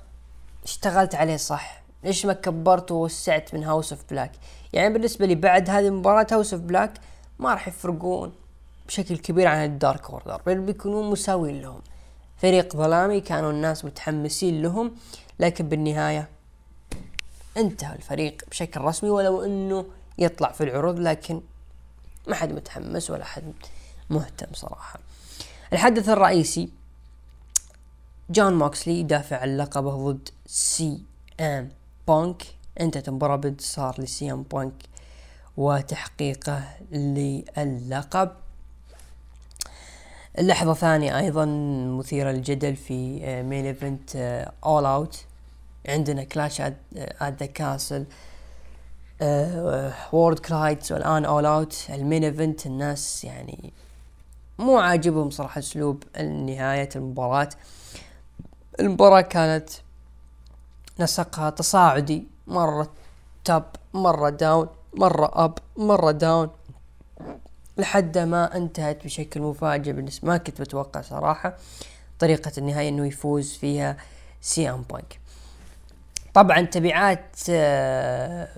اشتغلت 0.65 1.15
عليه 1.15 1.37
صح؟ 1.37 1.83
ليش 2.05 2.27
ما 2.27 2.33
كبرت 2.33 2.93
ووسعت 2.93 3.55
من 3.55 3.65
House 3.65 3.93
of 3.93 4.03
Black 4.11 4.33
يعني 4.73 4.95
بالنسبة 4.95 5.27
لي 5.27 5.35
بعد 5.35 5.71
هذه 5.71 5.87
المباراة 5.87 6.27
House 6.33 6.55
of 6.55 6.63
Black 6.63 6.93
ما 7.39 7.53
راح 7.53 7.69
يفرقون 7.69 8.33
بشكل 8.87 9.19
كبير 9.19 9.47
عن 9.47 9.65
ال 9.65 9.74
Dark 9.74 10.11
Order 10.11 10.43
بل 10.47 10.59
بيكونون 10.59 11.11
مساوين 11.11 11.63
لهم. 11.63 11.81
فريق 12.37 12.77
ظلامي 12.77 13.21
كانوا 13.21 13.51
الناس 13.51 13.85
متحمسين 13.85 14.63
لهم 14.63 14.95
لكن 15.41 15.69
بالنهاية 15.69 16.29
انتهى 17.57 17.97
الفريق 17.97 18.43
بشكل 18.51 18.81
رسمي 18.81 19.11
ولو 19.11 19.45
إنه 19.45 19.87
يطلع 20.19 20.53
في 20.53 20.65
العروض 20.65 20.99
لكن 20.99 21.41
ما 22.27 22.35
حد 22.35 22.53
متحمس 22.53 23.11
ولا 23.11 23.25
حد 23.25 23.53
مهتم 24.11 24.55
صراحة. 24.55 25.01
الحدث 25.73 26.09
الرئيسي 26.09 26.69
جون 28.31 28.59
موكسلي 28.59 29.01
يدافع 29.01 29.37
عن 29.37 29.57
لقبه 29.57 30.13
ضد 30.13 30.29
سي 30.47 31.03
إم 31.41 31.69
بانك 32.09 32.43
انتهت 32.81 33.09
المباراة 33.09 33.37
بانتصار 33.37 33.95
لسي 34.01 34.33
إم 34.33 34.43
بانك 34.43 34.73
وتحقيقه 35.57 36.65
للقب. 36.93 38.31
اللحظة 40.39 40.75
ثانية 40.75 41.19
أيضا 41.19 41.45
مثيرة 41.99 42.31
للجدل 42.31 42.77
في 42.77 43.21
main 43.43 43.67
event 43.67 44.17
All 44.65 44.87
Out 44.87 45.25
عندنا 45.89 46.25
Clash 46.25 46.61
at 46.61 46.77
the 47.23 47.47
Castle 47.47 48.07
و 50.13 50.16
Worlds 50.16 50.39
Collide 50.39 50.93
والآن 50.93 51.25
All 51.25 51.47
Out 51.47 51.77
ال 51.91 51.98
main 51.98 52.25
event 52.25 52.67
الناس 52.67 53.25
يعني 53.25 53.73
مو 54.59 54.79
عاجبهم 54.79 55.31
صراحة 55.31 55.59
أسلوب 55.59 56.03
نهاية 56.21 56.89
المباراة. 56.97 57.49
المباراة 58.81 59.21
كانت 59.21 59.71
نسقها 61.01 61.51
تصاعدي 61.51 62.25
مرة 62.47 62.93
up 63.45 63.65
مرة 63.95 64.31
down 64.31 64.69
مرة 64.95 65.45
up 65.45 65.59
مرة 65.77 66.11
down 66.11 66.51
لحد 67.79 68.19
ما 68.19 68.57
انتهت 68.57 69.05
بشكل 69.05 69.41
مفاجئ 69.41 69.93
بالنسبة 69.93 70.29
ما 70.29 70.37
كنت 70.37 70.61
متوقع 70.61 71.01
صراحة 71.01 71.57
طريقة 72.19 72.53
النهاية 72.59 72.89
إنه 72.89 73.07
يفوز 73.07 73.53
فيها 73.53 73.97
سي 74.41 74.71
أم 74.71 74.83
بانك. 74.83 75.21
طبعا 76.35 76.61
تبعات 76.61 77.37
آه، 77.51 78.49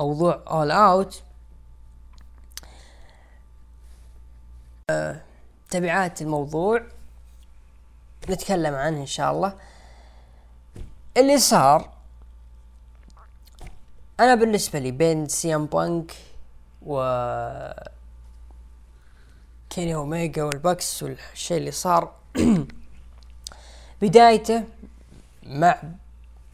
موضوع 0.00 0.42
All 0.50 0.70
Out 0.70 1.22
آه، 4.90 5.20
تبعات 5.70 6.22
الموضوع 6.22 6.82
نتكلم 8.30 8.74
عنه 8.74 9.00
إن 9.00 9.06
شاء 9.06 9.32
الله. 9.32 9.54
اللي 11.16 11.38
صار 11.38 11.90
أنا 14.20 14.34
بالنسبة 14.34 14.78
لي 14.78 14.90
بين 14.90 15.28
سي 15.28 15.54
إم 15.54 15.66
بانك 15.66 16.12
و 16.86 17.00
كيني 19.70 19.94
اوميجا 19.94 20.42
وال 20.44 20.61
Bucks 20.61 21.02
والشيء 21.02 21.56
اللي 21.56 21.70
صار 21.70 22.12
بدايته 24.02 24.64
مع 25.46 25.82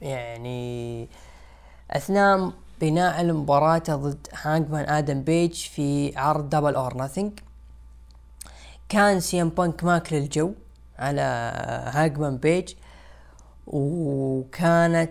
يعني 0.03 1.09
أثناء 1.91 2.53
بناء 2.81 3.20
المباراة 3.20 3.82
ضد 3.91 4.27
هانجمان 4.32 4.89
آدم 4.89 5.23
بيج 5.23 5.55
في 5.55 6.19
عرض 6.19 6.49
Double 6.51 6.74
or 6.74 6.95
Nothing 6.95 7.32
كان 8.89 9.20
سي 9.20 9.43
إم 9.43 9.49
بانك 9.49 9.85
ماكل 9.85 10.16
الجو. 10.16 10.55
على 10.99 11.21
هاجمان 11.93 12.37
بيج 12.37 12.75
وكانت 13.66 15.11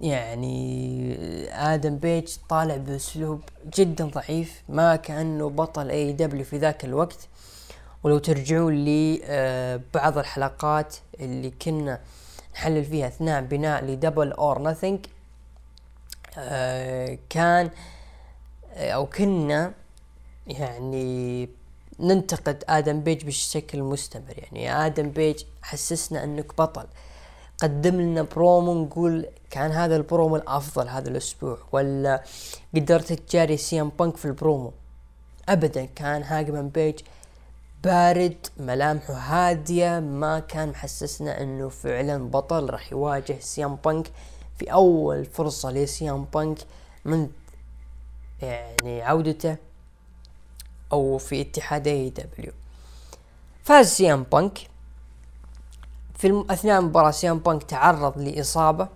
يعني 0.00 1.14
آدم 1.50 1.96
بيج 1.96 2.36
طالع 2.48 2.76
بأسلوب 2.76 3.40
جدا 3.76 4.04
ضعيف 4.04 4.62
ما 4.68 4.96
كأنه 4.96 5.50
بطل 5.50 5.90
AEW 5.90 6.44
في 6.44 6.58
ذاك 6.58 6.84
الوقت. 6.84 7.28
ولو 8.02 8.18
ترجعون 8.18 8.74
لي 8.84 9.20
آه، 9.24 9.80
بعض 9.94 10.18
الحلقات 10.18 10.96
اللي 11.20 11.50
كنا 11.50 12.00
نحلل 12.54 12.84
فيها 12.84 13.08
أثناء 13.08 13.42
بناء 13.42 13.84
ل 13.84 13.91
Double 13.91 14.32
or 14.32 14.62
Nothing 14.62 15.06
كان 17.30 17.70
آه، 18.74 18.90
أو 18.90 19.06
كنا 19.06 19.72
يعني 20.46 21.48
ننتقد 22.02 22.64
آدم 22.68 23.00
بيج 23.00 23.24
بشكل 23.24 23.82
مستمر 23.82 24.34
يعني 24.38 24.86
آدم 24.86 25.10
بيج 25.10 25.44
حسسنا 25.62 26.24
أنك 26.24 26.56
بطل. 26.58 26.86
قدم 27.62 28.00
لنا 28.00 28.22
برومو 28.22 28.84
نقول 28.84 29.26
كان 29.50 29.70
هذا 29.70 29.96
البرومو 29.96 30.36
الأفضل 30.36 30.88
هذا 30.88 31.08
الأسبوع 31.08 31.58
ولا 31.72 32.22
قدرت 32.74 33.12
تجاري 33.12 33.56
سي 33.56 33.80
ام 33.80 33.92
بانك 33.98 34.16
في 34.16 34.24
البرومو؟ 34.24 34.72
ابدا 35.48 35.84
كان 35.84 36.22
هاجمان 36.22 36.68
بيج 36.68 37.00
بارد 37.84 38.46
ملامحه 38.56 39.14
هادية 39.14 40.00
ما 40.00 40.38
كان 40.38 40.68
محسسنا 40.68 41.42
إنه 41.42 41.68
فعلا 41.68 42.30
بطل 42.30 42.70
راح 42.70 42.92
يواجه 42.92 43.36
سيام 43.40 43.74
بانك 43.84 44.10
في 44.58 44.72
أول 44.72 45.24
فرصة 45.24 45.70
لسيام 45.70 46.24
بانك 46.34 46.58
من 47.04 47.28
يعني 48.42 49.02
عودته. 49.02 49.56
أو 50.92 51.18
في 51.18 51.40
اتحاد 51.40 51.86
AEW 51.86 52.52
فاز 53.62 53.86
سيام 53.86 54.22
بانك. 54.22 54.58
في 56.14 56.44
أثناء 56.50 56.80
المباراة 56.80 57.10
سيام 57.10 57.38
بانك 57.38 57.62
تعرض 57.62 58.18
لإصابة 58.18 58.88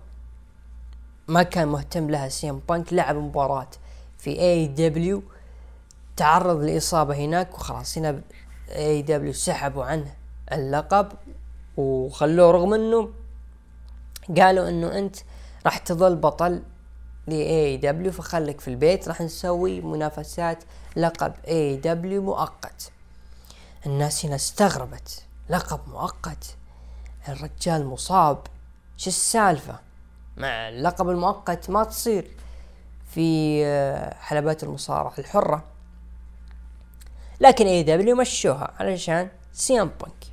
ما 1.27 1.43
كان 1.43 1.67
مهتم 1.67 2.09
لها 2.09 2.29
سيام 2.29 2.61
بانك 2.69 2.93
لعب 2.93 3.15
مباراة 3.15 3.67
في 4.17 4.39
AEW 4.39 5.23
تعرض 6.17 6.63
لإصابة 6.63 7.15
هناك 7.15 7.53
وخلاص 7.53 7.97
هنا 7.97 8.21
AEW 8.69 9.33
سحبوا 9.33 9.83
عنه 9.85 10.13
اللقب 10.51 11.07
وخلوه 11.77 12.51
رغم 12.51 12.73
إنه 12.73 13.09
قالوا 14.37 14.69
إنه 14.69 14.97
أنت 14.97 15.15
راح 15.65 15.77
تظل 15.77 16.15
بطل 16.15 16.63
ل 17.27 17.77
AEW 17.77 18.11
فخلك 18.11 18.61
في 18.61 18.67
البيت. 18.67 19.07
راح 19.07 19.21
نسوي 19.21 19.81
منافسات 19.81 20.63
لقب 20.95 21.33
AEW 21.47 22.21
مؤقت. 22.21 22.91
الناس 23.85 24.25
هنا 24.25 24.35
استغربت. 24.35 25.23
لقب 25.49 25.79
مؤقت. 25.87 26.55
الرجال 27.29 27.85
مصاب. 27.85 28.47
شو 28.97 29.09
السالفة؟ 29.09 29.79
مع 30.37 30.69
اللقب 30.69 31.09
المؤقت 31.09 31.69
ما 31.69 31.83
تصير. 31.83 32.31
في 33.13 33.61
آه، 33.65 34.13
حلبات 34.13 34.63
المصارعة 34.63 35.13
الحرة. 35.19 35.63
لكن 37.39 37.67
AEW 37.67 38.15
مشوها 38.15 38.73
علشان 38.79 39.29
سيام 39.53 39.91
بانك. 40.01 40.23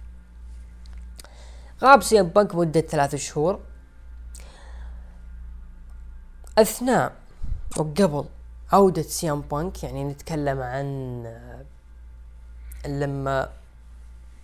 غاب 1.82 2.02
سيام 2.02 2.26
بانك 2.26 2.54
مدة 2.54 2.80
ثلاث 2.80 3.14
شهور. 3.14 3.60
أثناء 6.58 7.12
وقبل 7.76 8.24
عودة 8.72 9.02
سيام 9.02 9.40
بانك 9.40 9.82
يعني 9.82 10.04
نتكلم 10.04 10.60
عن 10.60 11.22
آه، 11.26 12.88
لما 12.88 13.48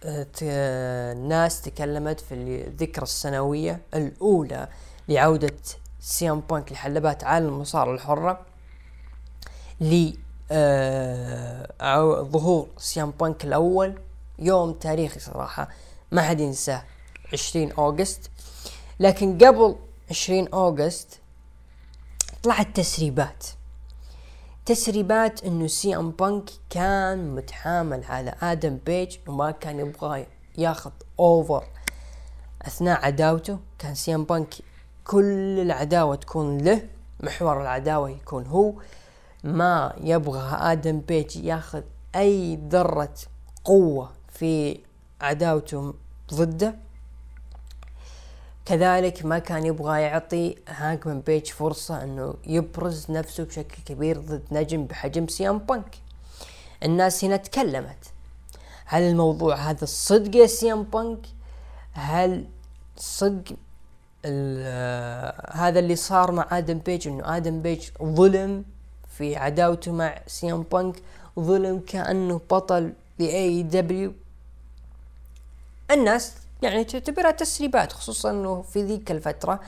آه، 0.05 0.27
الناس 1.13 1.63
تكلمت 1.63 2.21
في 2.21 2.35
الذكرى 2.35 3.03
السنوية 3.03 3.81
الأولى 3.95 4.69
لعودة 5.09 5.57
سيام 6.01 6.41
بانك 6.41 6.73
لحلبات 6.73 7.25
عالم 7.25 7.49
المصارعة 7.49 7.95
الحرة 7.95 8.41
ل 9.81 10.13
آه، 10.51 12.23
ظهور 12.23 12.69
سيام 12.79 13.11
بانك 13.11 13.45
الأول 13.45 13.99
يوم 14.39 14.73
تاريخي 14.73 15.21
صراحة. 15.21 15.69
ما 16.13 16.23
حد 16.23 16.41
ينساه 16.41 16.83
20 17.33 17.73
August. 17.73 18.31
لكن 19.01 19.39
قبل 19.39 19.77
20 20.11 20.49
August 20.49 21.21
طلعت 22.43 22.77
تسريبات 22.77 23.47
تسريبات 24.67 25.45
إنه 25.45 25.67
سي 25.67 25.97
إم 25.97 26.11
بانك 26.11 26.51
كان 26.71 27.35
متحامل 27.35 28.05
على 28.05 28.35
آدم 28.43 28.79
بيج 28.87 29.17
وما 29.29 29.51
كان 29.51 29.79
يبغى 29.79 30.27
ياخذ 30.59 30.91
over 31.19 31.65
أثناء 32.63 33.05
عداوته. 33.05 33.59
كان 33.79 33.95
سي 33.95 34.15
إم 34.15 34.25
بانك 34.25 34.55
كل 35.05 35.61
العداوة 35.61 36.15
تكون 36.17 36.59
له 36.59 36.89
محور 37.21 37.63
العداوة 37.63 38.11
يكون 38.11 38.47
هو. 38.47 38.75
ما 39.45 39.95
يبغى 40.01 40.73
آدم 40.73 41.01
بيج 41.01 41.37
ياخذ 41.37 41.83
أي 42.17 42.57
ذرة 42.69 43.15
قوة 43.65 44.11
في 44.29 44.81
عداوته 45.21 45.95
ضده. 46.35 46.75
كذلك 48.65 49.25
ما 49.25 49.39
كان 49.39 49.67
يبغى 49.67 50.03
يعطي 50.03 50.57
هاجمان 50.69 51.21
بيج 51.21 51.47
فرصة 51.47 52.03
إنه 52.03 52.35
يبرز 52.47 53.11
نفسه 53.11 53.45
بشكل 53.45 53.83
كبير 53.87 54.21
ضد 54.21 54.43
نجم 54.53 54.85
بحجم 54.85 55.29
سيام 55.29 55.59
بانك. 55.59 55.97
الناس 56.83 57.25
هنا 57.25 57.37
تكلمت. 57.37 58.05
هل 58.87 59.03
الموضوع 59.03 59.57
هذا 59.57 59.85
الصدق 59.85 60.37
يا 60.37 60.47
سيام 60.47 60.83
بانك؟ 60.83 61.27
هل 61.93 62.45
صدق 62.97 63.57
آه، 64.25 65.53
هذا 65.57 65.79
اللي 65.79 65.97
صار 65.97 66.33
مع 66.33 66.59
آدم 66.59 66.79
بيج 66.79 67.09
إنه 67.09 67.37
آدم 67.37 67.63
بيج 67.63 67.89
ظلم 68.03 68.65
في 69.19 69.37
عداوته 69.37 69.93
مع 69.93 70.21
سيام 70.27 70.63
بانك؟ 70.63 70.97
ظلم 71.41 71.81
كأنه 71.87 72.41
بطل 72.51 72.93
ل 73.19 73.63
AEW 73.63 74.13
الناس 75.91 76.35
يعني 76.63 76.85
تعتبرها 76.85 77.31
تسريبات 77.31 77.93
خصوصا 77.93 78.31
إنه 78.31 78.63
في 78.63 78.83
ذيك 78.83 79.11
الفترة 79.11 79.61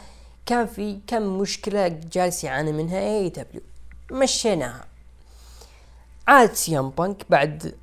كان 0.46 0.66
في 0.66 1.00
كم 1.06 1.22
مشكلة 1.38 1.88
جالس 1.88 2.44
يعاني 2.44 2.72
منها 2.72 2.98
AEW 2.98 3.62
مشيناها. 4.12 4.84
عاد 6.28 6.52
سيام 6.52 6.90
بانك 6.90 7.26
بعد 7.30 7.74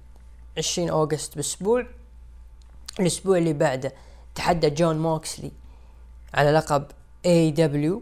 20 0.58 0.90
August 0.90 1.36
بأسبوع. 1.36 1.86
الأسبوع 3.00 3.38
اللي 3.38 3.54
بعده 3.54 3.94
تحدى 4.36 4.70
جون 4.70 4.98
موكسلي 5.00 5.52
على 6.34 6.52
لقب 6.52 6.86
AEW 7.26 8.02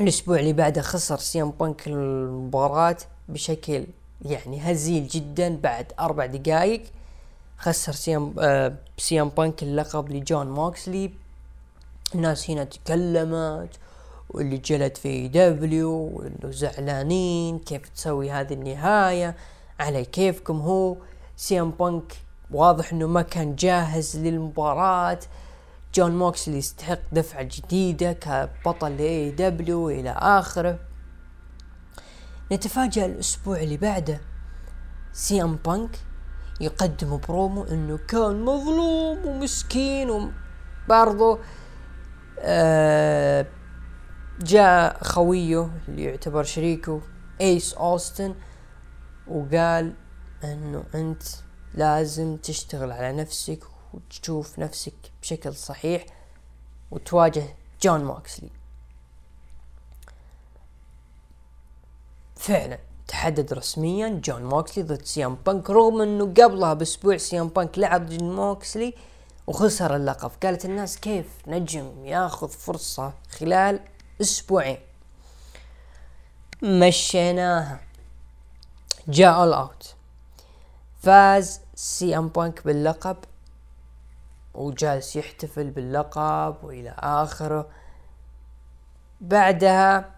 الأسبوع 0.00 0.38
اللي 0.38 0.52
بعده 0.52 0.82
خسر 0.82 1.16
سيام 1.18 1.50
بانك 1.50 1.86
المباراة 1.86 2.96
بشكل 3.28 3.86
يعني 4.24 4.60
هزيل 4.72 5.08
جدا 5.08 5.56
بعد 5.56 5.92
أربع 6.00 6.26
دقائق 6.26 6.82
خسر 7.58 7.92
سيام 7.92 8.34
آه 8.38 8.74
سيام 8.98 9.28
بانك 9.28 9.62
اللقب 9.62 10.12
لجون 10.12 10.50
موكسلي 10.50 11.10
الناس 12.14 12.50
هنا 12.50 12.64
تكلمت 12.64 13.78
واللي 14.30 14.56
جلد 14.56 14.96
في 14.96 15.28
AEW 15.28 15.90
وانه 15.90 16.50
زعلانين 16.50 17.58
كيف 17.58 17.88
تسوي 17.88 18.30
هذه 18.30 18.54
النهاية 18.54 19.36
على 19.80 20.04
كيفكم 20.04 20.60
هو. 20.60 20.96
سي 21.36 21.59
ام 21.59 21.70
بانك 21.70 22.12
واضح 22.50 22.92
إنه 22.92 23.06
ما 23.06 23.22
كان 23.22 23.56
جاهز 23.56 24.16
للمباراة. 24.16 25.18
جون 25.94 26.18
موكسلي 26.18 26.58
يستحق 26.58 26.98
دفعة 27.12 27.42
جديدة 27.42 28.12
كبطل 28.12 28.96
ل 28.96 29.30
AEW 29.30 29.90
إلى 29.90 30.10
آخره. 30.10 30.78
نتفاجأ 32.52 33.06
الأسبوع 33.06 33.60
اللي 33.60 33.76
بعده. 33.76 34.20
سي 35.12 35.42
ام 35.42 35.56
بانك 35.56 35.98
يقدم 36.60 37.16
برومو 37.16 37.64
إنه 37.64 37.98
كان 37.98 38.44
مظلوم 38.44 39.26
ومسكين 39.26 40.10
وبرضه 40.10 41.38
آه 42.38 43.46
جاء 44.40 45.04
خويه 45.04 45.70
اللي 45.88 46.04
يعتبر 46.04 46.42
شريكه 46.42 47.00
ايس 47.40 47.74
اوستن 47.74 48.34
وقال 49.28 49.94
إنه 50.44 50.84
أنت 50.94 51.22
لازم 51.74 52.36
تشتغل 52.36 52.92
على 52.92 53.12
نفسك 53.12 53.64
وتشوف 53.94 54.58
نفسك 54.58 54.94
بشكل 55.22 55.54
صحيح 55.54 56.06
وتواجه 56.90 57.56
جون 57.82 58.04
موكسلي 58.04 58.50
فعلا. 62.36 62.78
تحدد 63.08 63.52
رسميا 63.52 64.20
جون 64.24 64.42
موكسلي 64.44 64.84
ضد 64.84 65.04
سي 65.04 65.24
ام 65.24 65.34
بانك. 65.34 65.70
رغم 65.70 66.00
إنه 66.00 66.24
قبلها 66.24 66.74
بأسبوع 66.74 67.16
سي 67.16 67.37
ام 67.37 67.48
بانك 67.48 67.78
لعب 67.78 68.08
جون 68.08 68.36
موكسلي 68.36 68.94
وخسر 69.46 69.96
اللقب. 69.96 70.30
قالت 70.42 70.64
الناس 70.64 70.98
كيف 70.98 71.26
نجم 71.46 72.04
ياخذ 72.04 72.48
فرصة 72.48 73.12
خلال 73.30 73.80
أسبوعين؟ 74.20 74.78
مشيناها. 76.62 77.80
جاء 79.08 79.34
All 79.34 79.52
Out 79.52 79.94
فاز 81.02 81.60
سي 81.74 82.18
ام 82.18 82.28
بانك 82.28 82.64
باللقب 82.64 83.16
وجالس 84.54 85.16
يحتفل 85.16 85.70
باللقب 85.70 86.56
وإلى 86.62 86.94
آخره. 86.98 87.68
بعدها 89.20 90.17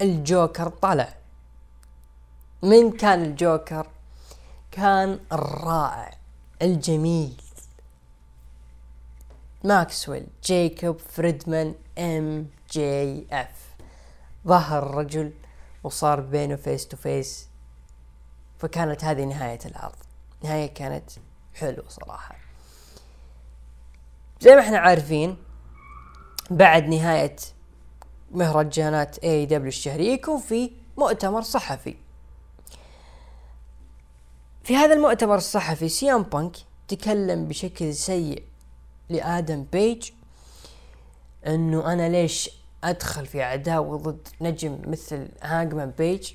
الجوكر 0.00 0.68
طلع. 0.68 1.14
من 2.62 2.92
كان 2.96 3.22
الجوكر؟ 3.22 3.86
كان 4.70 5.20
الرائع 5.32 6.18
الجميل. 6.62 7.42
ماكسويل 9.64 10.26
جيكوب 10.44 10.98
فريدمان 10.98 11.74
MJF. 11.98 13.74
ظهر 14.46 14.82
الرجل 14.90 15.32
وصار 15.84 16.20
بينه 16.20 16.56
face 16.56 16.88
to 16.88 16.96
face 16.96 17.48
فكانت 18.58 19.04
هذه 19.04 19.24
نهاية 19.24 19.58
العرض. 19.66 19.96
نهاية 20.44 20.74
كانت 20.74 21.10
حلوة 21.54 21.88
صراحة. 21.88 22.36
زي 24.40 24.54
ما 24.54 24.60
إحنا 24.60 24.78
عارفين 24.78 25.36
بعد 26.50 26.84
نهاية 26.84 27.36
مهرجانات 28.30 29.18
AEW 29.18 29.68
الشهرية 29.68 30.12
يكون 30.12 30.40
في 30.40 30.70
مؤتمر 30.96 31.42
صحفي. 31.42 31.96
في 34.64 34.76
هذا 34.76 34.94
المؤتمر 34.94 35.36
الصحفي 35.36 35.88
سي 35.88 36.11
ام 36.11 36.22
بانك 36.22 36.56
تكلم 36.88 37.48
بشكل 37.48 37.94
سيء 37.94 38.42
لآدم 39.08 39.64
بيج 39.72 40.10
إنه 41.46 41.92
أنا 41.92 42.08
ليش 42.08 42.50
أدخل 42.84 43.26
في 43.26 43.42
عداوة 43.42 43.96
ضد 43.96 44.28
نجم 44.40 44.78
مثل 44.86 45.28
هانجمان 45.42 45.90
بيج؟ 45.98 46.32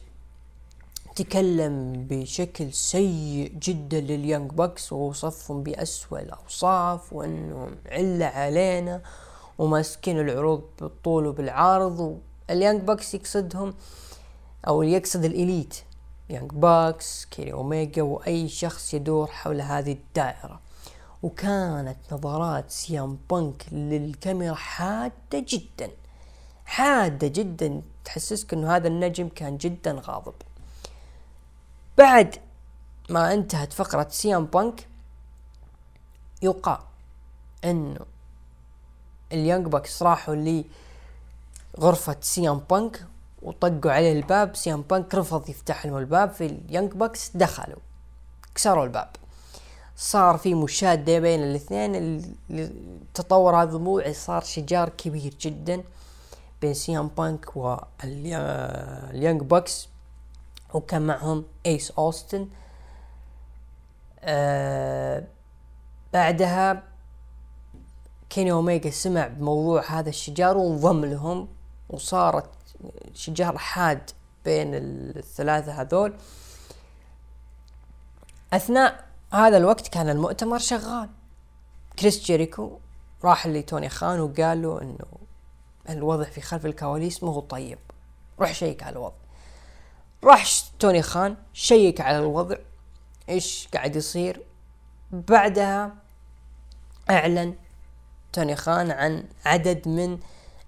تكلم 1.15 2.07
بشكل 2.09 2.73
سيء 2.73 3.51
جدا 3.61 4.01
لل 4.01 4.16
Young 4.16 4.51
Bucks 4.51 4.93
ووصفهم 4.93 5.63
بأسوأ 5.63 6.19
الأوصاف 6.19 7.13
وأنهم 7.13 7.75
علة 7.85 8.25
علينا 8.25 9.01
وماسكين 9.61 10.19
العروض 10.19 10.63
بالطول 10.81 11.27
وبالعرض 11.27 12.19
وال 12.49 12.59
Young 12.59 12.81
Bucks 12.81 13.13
يقصدهم 13.13 13.73
أو 14.67 14.83
يقصد 14.83 15.25
ال 15.25 15.32
Elite. 15.32 15.75
Young 16.29 16.51
Bucks 16.51 17.25
كيني 17.25 17.53
أوميجا 17.53 18.01
وأي 18.01 18.49
شخص 18.49 18.93
يدور 18.93 19.27
حول 19.27 19.61
هذه 19.61 19.91
الدائرة. 19.91 20.59
وكانت 21.23 21.97
نظرات 22.11 22.71
سي 22.71 23.02
ام 23.02 23.17
بانك 23.29 23.65
للكاميرا 23.71 24.55
حادة 24.55 25.13
جدا. 25.33 25.91
حادة 26.65 27.27
جدا. 27.27 27.81
تحسسك 28.05 28.53
إنه 28.53 28.75
هذا 28.75 28.87
النجم 28.87 29.29
كان 29.29 29.57
جدا 29.57 30.01
غاضب. 30.05 30.33
بعد 31.97 32.35
ما 33.09 33.33
انتهت 33.33 33.73
فقرة 33.73 34.07
سي 34.09 34.33
ام 34.33 34.45
بانك 34.45 34.87
يقال 36.41 36.79
إنه 37.65 38.10
ال 39.33 39.39
Young 39.39 39.67
Bucks 39.67 40.03
راحوا 40.03 40.63
لغرفة 41.77 42.15
سي 42.21 42.48
ام 42.48 42.61
بانك 42.69 43.05
وطقوا 43.41 43.91
عليه 43.91 44.11
الباب. 44.11 44.55
سي 44.55 44.73
ام 44.73 44.81
بانك 44.81 45.15
رفض 45.15 45.49
يفتح 45.49 45.85
لهم 45.85 45.97
الباب 45.97 46.31
في 46.31 46.45
ال 46.45 46.53
Young 46.53 46.91
Bucks 46.91 47.31
دخلوا 47.35 47.79
كسروا 48.55 48.83
الباب. 48.83 49.09
صار 49.95 50.37
في 50.37 50.53
مشادة 50.53 51.19
بين 51.19 51.43
الاثنين 51.43 51.95
اللي 51.95 52.71
تطور 53.13 53.55
هذا 53.63 53.75
الموضوع 53.75 54.11
صار 54.11 54.41
شجار 54.43 54.89
كبير 54.89 55.33
جدا 55.41 55.83
بين 56.61 56.73
سي 56.73 56.96
ام 56.96 57.07
بانك 57.07 57.57
وال 57.57 58.10
Young 58.10 59.41
Bucks 59.41 59.87
وكان 60.73 61.01
معهم 61.01 61.45
إيس 61.65 61.91
أوستن. 61.91 62.47
آه 64.23 65.23
بعدها 66.13 66.83
كيني 68.31 68.51
اوميجا 68.51 68.89
سمع 68.89 69.27
بموضوع 69.27 69.91
هذا 69.91 70.09
الشجار 70.09 70.57
وانضم 70.57 71.05
لهم 71.05 71.47
وصارت 71.89 72.49
شجار 73.13 73.57
حاد 73.57 74.09
بين 74.45 74.69
الثلاثة 74.73 75.81
هذول. 75.81 76.13
أثناء 78.53 79.05
هذا 79.33 79.57
الوقت 79.57 79.87
كان 79.87 80.09
المؤتمر 80.09 80.57
شغال. 80.57 81.09
كريس 81.99 82.23
جيريكو 82.23 82.79
راح 83.23 83.47
لتوني 83.47 83.89
خان 83.89 84.19
وقال 84.19 84.61
له 84.61 84.81
إنه 84.81 85.05
الوضع 85.89 86.23
في 86.23 86.41
خلف 86.41 86.65
الكواليس 86.65 87.23
مو 87.23 87.39
طيب. 87.39 87.79
روح 88.39 88.53
شيك 88.53 88.83
على 88.83 88.93
الوضع. 88.93 89.15
راح 90.23 90.45
توني 90.79 91.01
خان 91.01 91.37
شيك 91.53 92.01
على 92.01 92.19
الوضع. 92.19 92.55
إيش 93.29 93.67
قاعد 93.73 93.95
يصير؟ 93.95 94.45
بعدها 95.11 95.95
أعلن 97.09 97.55
توني 98.33 98.55
خان 98.55 98.91
عن 98.91 99.23
عدد 99.45 99.87
من 99.87 100.19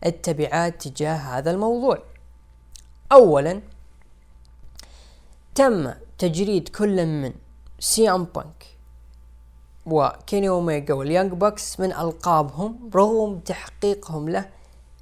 التبعات 0.05 0.87
تجاه 0.87 1.15
هذا 1.15 1.51
الموضوع. 1.51 2.03
اولا 3.11 3.61
تم 5.55 5.93
تجريد 6.17 6.69
كل 6.69 7.05
من 7.05 7.33
سي 7.79 8.11
ام 8.11 8.23
بانك 8.23 8.65
وكيني 9.85 10.49
اوميجا 10.49 10.93
وال 10.93 11.04
Young 11.04 11.31
Bucks 11.31 11.79
من 11.79 11.93
ألقابهم 11.93 12.89
رغم 12.95 13.39
تحقيقهم 13.39 14.29
له 14.29 14.49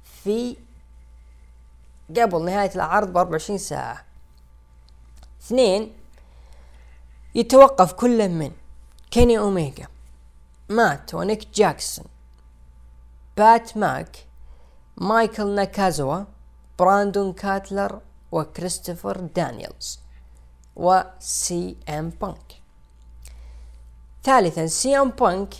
في 0.04 0.56
قبل 2.10 2.44
نهاية 2.44 2.74
العرض 2.74 3.12
ب 3.12 3.16
24 3.16 3.58
ساعة. 3.58 4.04
اثنين 5.42 5.92
يتوقف 7.34 7.92
كل 7.92 8.28
من 8.28 8.52
كيني 9.10 9.38
اوميجا 9.38 9.86
مات 10.68 11.14
ونيك 11.14 11.48
جاكسون. 11.54 12.11
بات 13.36 13.76
باك 13.76 14.16
مايكل 14.96 15.54
ناكازاوا 15.54 16.24
براندون 16.78 17.32
كاتلر 17.32 18.00
وكريستوفر 18.32 19.20
دانييلز 19.20 20.00
وسي 20.76 21.76
ام 21.88 22.08
بانك 22.08 22.52
ثالثا 24.24 24.66
سي 24.66 24.96
ام 24.96 25.10
بانك 25.10 25.54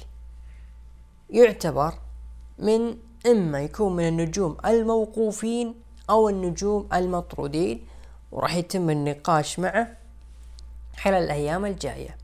يعتبر 1.30 1.94
من 2.58 2.96
إما 3.26 3.60
يكون 3.60 3.96
من 3.96 4.08
النجوم 4.08 4.56
الموقوفين 4.64 5.74
أو 6.10 6.28
النجوم 6.28 6.88
المطرودين 6.92 7.86
وراح 8.32 8.54
يتم 8.54 8.90
النقاش 8.90 9.58
معه 9.58 9.96
خلال 10.96 11.22
الأيام 11.22 11.66
الجاية. 11.66 12.16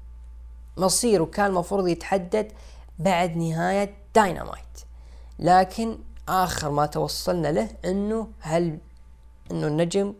مصيره 0.76 1.24
كان 1.24 1.46
المفروض 1.46 1.88
يتحدد 1.88 2.52
بعد 2.98 3.36
نهاية 3.36 3.94
داينامايت 4.14 4.87
لكن 5.38 5.98
آخر 6.28 6.70
ما 6.70 6.86
توصلنا 6.86 7.48
له 7.48 7.70
إنه 7.84 8.28
هل 8.40 8.78
إنه 9.50 9.66
النجم 9.66 10.14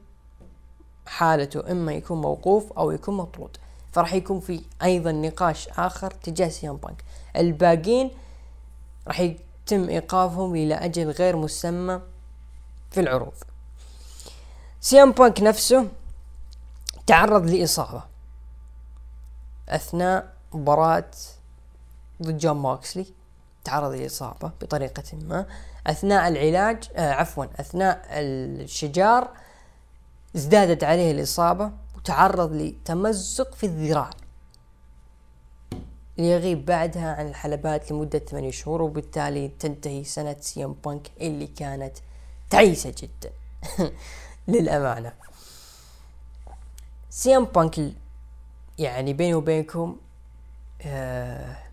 حالته 1.07 1.71
إما 1.71 1.93
يكون 1.93 2.21
موقوف 2.21 2.73
أو 2.73 2.91
يكون 2.91 3.17
مطرود. 3.17 3.57
فراح 3.93 4.15
يكون 4.15 4.41
في 4.41 4.63
أيضا 4.83 5.13
نقاش 5.13 5.69
آخر 5.69 6.11
تجاه 6.11 6.49
سي 6.49 6.68
ام 6.68 6.77
بانك. 6.77 7.05
الباقين 7.37 8.11
راح 9.07 9.21
يتم 9.21 9.89
إيقافهم 9.89 10.55
إلى 10.55 10.75
أجل 10.75 11.11
غير 11.11 11.37
مسمى 11.37 12.01
في 12.91 13.01
العروض. 13.01 13.35
سيام 14.81 15.13
بانك 15.13 15.43
نفسه 15.43 15.89
تعرض 17.07 17.51
لإصابة 17.51 18.03
أثناء 19.69 20.35
مباراة 20.53 21.11
ضد 22.23 22.39
جون 22.39 22.57
موكسلي 22.57 23.07
تعرض 23.69 23.93
لإصابة 23.93 24.51
بطريقة 24.61 25.03
ما. 25.13 25.47
أثناء 25.87 26.29
العلاج 26.29 26.85
آه 26.97 27.13
عفوا 27.13 27.45
أثناء 27.61 28.07
الشجار 28.11 29.29
ازدادت 30.37 30.85
عليه 30.85 31.11
الإصابة 31.13 31.71
وتعرض 31.97 32.53
لتمزق 32.53 33.55
في 33.55 33.67
الذراع. 33.67 34.11
ليغيب 36.19 36.65
بعدها 36.65 37.15
عن 37.15 37.29
الحلبات 37.29 37.93
لمدة 37.93 38.19
ثمانية 38.19 38.51
شهور 38.51 38.83
وبالتالي 38.83 39.49
تنتهي 39.49 40.05
سنة 40.05 40.37
سيام 40.41 40.77
بانك 40.85 41.11
اللي 41.21 41.47
كانت 41.47 41.97
تعيسة 42.51 42.95
جدا. 42.99 43.33
للأمانة. 44.49 45.13
سيام 47.11 47.45
بانك 47.45 47.93
يعني 48.79 49.13
بيني 49.13 49.35
وبينكم 49.35 49.97
آه 50.83 51.68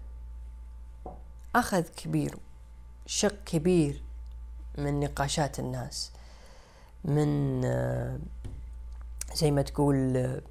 أخذ 1.55 1.81
كبير 1.81 2.35
شق 3.05 3.43
كبير 3.45 4.01
من 4.77 4.99
نقاشات 4.99 5.59
الناس 5.59 6.11
من 7.05 7.61
آه 7.65 8.19
زي 9.35 9.51
ما 9.51 9.61
تقول 9.61 10.17
آه 10.17 10.41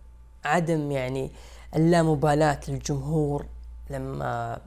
عدم 0.44 0.90
يعني 0.90 1.30
اللامبالاة 1.76 2.60
للجمهور 2.68 3.46
لما 3.90 4.60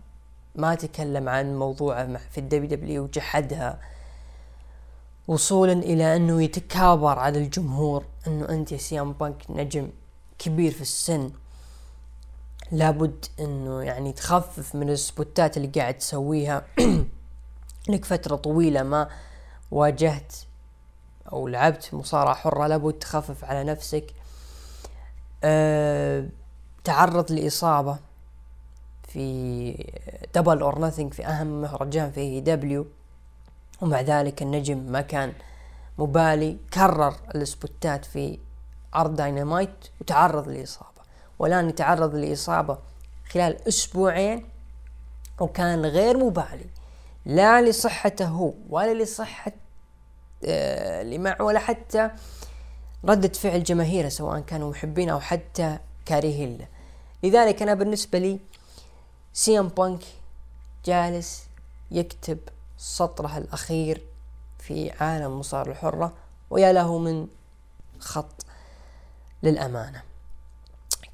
ما 0.56 0.76
تكلم 0.76 1.30
عن 1.30 1.56
موضوعه 1.56 2.18
في 2.18 2.38
ال 2.38 2.70
WW 2.70 3.04
وجحدها 3.04 3.80
وصولا 5.28 5.74
إلى 5.74 6.16
أنه 6.16 6.44
يتكابر 6.44 7.20
على 7.20 7.40
الجمهور 7.40 8.06
أنه 8.28 8.50
أنت 8.50 8.72
يا 8.72 8.78
سي 8.78 9.02
ام 9.02 9.14
بانك 9.14 9.44
نجم 9.50 9.90
كبير 10.40 10.72
في 10.72 10.82
السن. 10.82 11.32
لابد 12.72 13.26
إنه 13.40 13.82
يعني 13.82 14.14
تخفف 14.14 14.76
من 14.76 14.90
السبوتات 14.90 15.58
اللي 15.58 15.68
قاعد 15.68 15.98
تسويها. 15.98 16.66
لك 17.90 18.06
فترة 18.06 18.36
طويلة 18.36 18.84
ما 18.84 19.10
واجهت 19.72 20.34
أو 21.32 21.48
لعبت 21.48 21.90
مصارعة 21.94 22.36
حرة 22.36 22.68
لابد 22.68 22.94
تخفف 22.94 23.44
على 23.44 23.64
نفسك. 23.64 24.14
أه 25.44 26.26
تعرض 26.84 27.32
لإصابة 27.32 27.98
في 29.08 29.74
Double 30.36 30.62
or 30.62 30.82
Nothing 30.82 31.14
في 31.14 31.26
أهم 31.26 31.62
مهرجان 31.62 32.12
في 32.12 32.42
AEW 32.42 32.86
ومع 33.82 34.02
ذلك 34.02 34.42
النجم 34.42 34.78
ما 34.78 35.02
كان 35.02 35.34
مبالي 35.98 36.58
كرر 36.74 37.16
السبوتات 37.36 38.06
في 38.06 38.40
عرض 38.94 39.16
داينامايت 39.16 39.88
وتعرض 40.02 40.50
لإصابة. 40.50 40.97
والآن 41.40 41.70
يتعرض 41.70 42.16
لإصابة 42.16 42.78
خلال 43.32 43.68
أسبوعين 43.68 44.50
وكان 45.40 45.86
غير 45.86 46.18
مبالي 46.18 46.66
لا 47.26 47.62
لصحته 47.62 48.26
هو 48.26 48.54
ولا 48.70 49.04
لصحة 49.04 49.52
آه 50.46 51.02
اللي 51.02 51.18
معه 51.18 51.42
ولا 51.42 51.60
حتى 51.60 52.10
ردة 53.06 53.28
فعل 53.28 53.64
جماهيره 53.64 54.10
سواء 54.10 54.40
كانوا 54.40 54.70
محبين 54.70 55.10
أو 55.10 55.20
حتى 55.20 55.80
كارهين 56.06 56.58
له. 56.58 56.68
لذلك 57.24 57.62
أنا 57.62 57.74
بالنسبة 57.74 58.20
لي 58.20 58.40
سي 59.34 59.60
ام 59.60 59.68
بانك 59.68 60.04
جالس 60.86 61.44
يكتب 61.92 62.40
سطره 62.78 63.38
الأخير 63.38 64.02
في 64.60 64.92
عالم 64.92 65.40
مصارعة 65.40 65.72
الحرة 65.72 66.14
ويا 66.50 66.74
له 66.74 66.98
من 66.98 67.28
خط 68.00 68.46
للأمانة. 69.44 70.02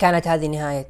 كانت 0.03 0.27
هذه 0.27 0.47
نهاية 0.47 0.89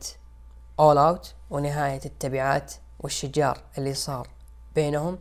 All 0.80 0.98
Out 0.98 1.34
ونهاية 1.50 2.00
التبعات 2.06 2.74
والشجار 3.00 3.62
اللي 3.78 3.94
صار 3.94 4.28
بينهم. 4.76 5.20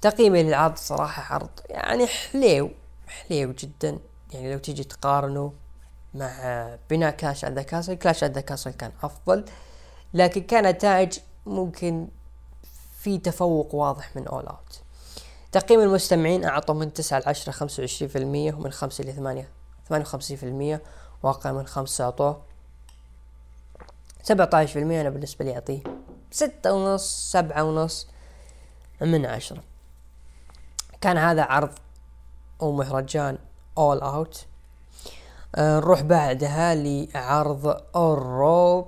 تقييمي 0.00 0.42
للعرض 0.42 0.76
صراحة 0.76 1.34
عرض 1.34 1.48
يعني 1.68 2.06
حليو 2.06 2.70
حليو 3.08 3.52
جدا. 3.52 3.98
يعني 4.32 4.52
لو 4.52 4.58
تيجي 4.58 4.84
تقارنه 4.84 5.52
مع 6.14 6.68
بناء 6.90 7.10
Clash 7.10 7.44
at 7.44 7.51
the 7.51 7.62
Castle، 7.62 7.94
Clash 7.94 8.24
at 8.24 8.30
the 8.30 8.40
Castle 8.40 8.70
كان 8.70 8.92
أفضل 9.02 9.44
لكن 10.14 10.42
كان 10.42 10.66
نتائج 10.66 11.18
ممكن 11.46 12.08
في 12.98 13.18
تفوق 13.18 13.74
واضح 13.74 14.16
من 14.16 14.28
All 14.28 14.46
Out 14.46 14.80
تقييم 15.52 15.80
المستمعين 15.80 16.44
أعطوا 16.44 16.74
من 16.74 16.92
9 16.92 17.18
ل 17.18 17.22
10 17.26 17.52
25% 18.52 18.54
ومن 18.54 18.72
5 18.72 19.04
ل 19.04 19.12
8 19.12 19.48
58% 20.76 20.80
واقع 21.22 21.52
من 21.52 21.66
5 21.66 22.04
أعطوه. 22.04 22.47
17% 24.28 24.32
أنا 24.76 25.10
بالنسبة 25.10 25.44
لي 25.44 25.54
أعطيه. 25.54 25.80
ستة 26.30 26.72
ونص 26.72 27.32
سبعة 27.32 27.64
ونص 27.64 28.08
من 29.00 29.26
عشرة. 29.26 29.62
كان 31.00 31.18
هذا 31.18 31.42
عرض 31.42 31.70
ومهرجان 32.60 33.38
All 33.78 34.00
Out 34.00 34.46
آه، 35.56 35.76
نروح 35.80 36.00
بعدها 36.02 36.74
لعرض 36.74 37.82
ال 37.96 38.18
Raw 38.18 38.86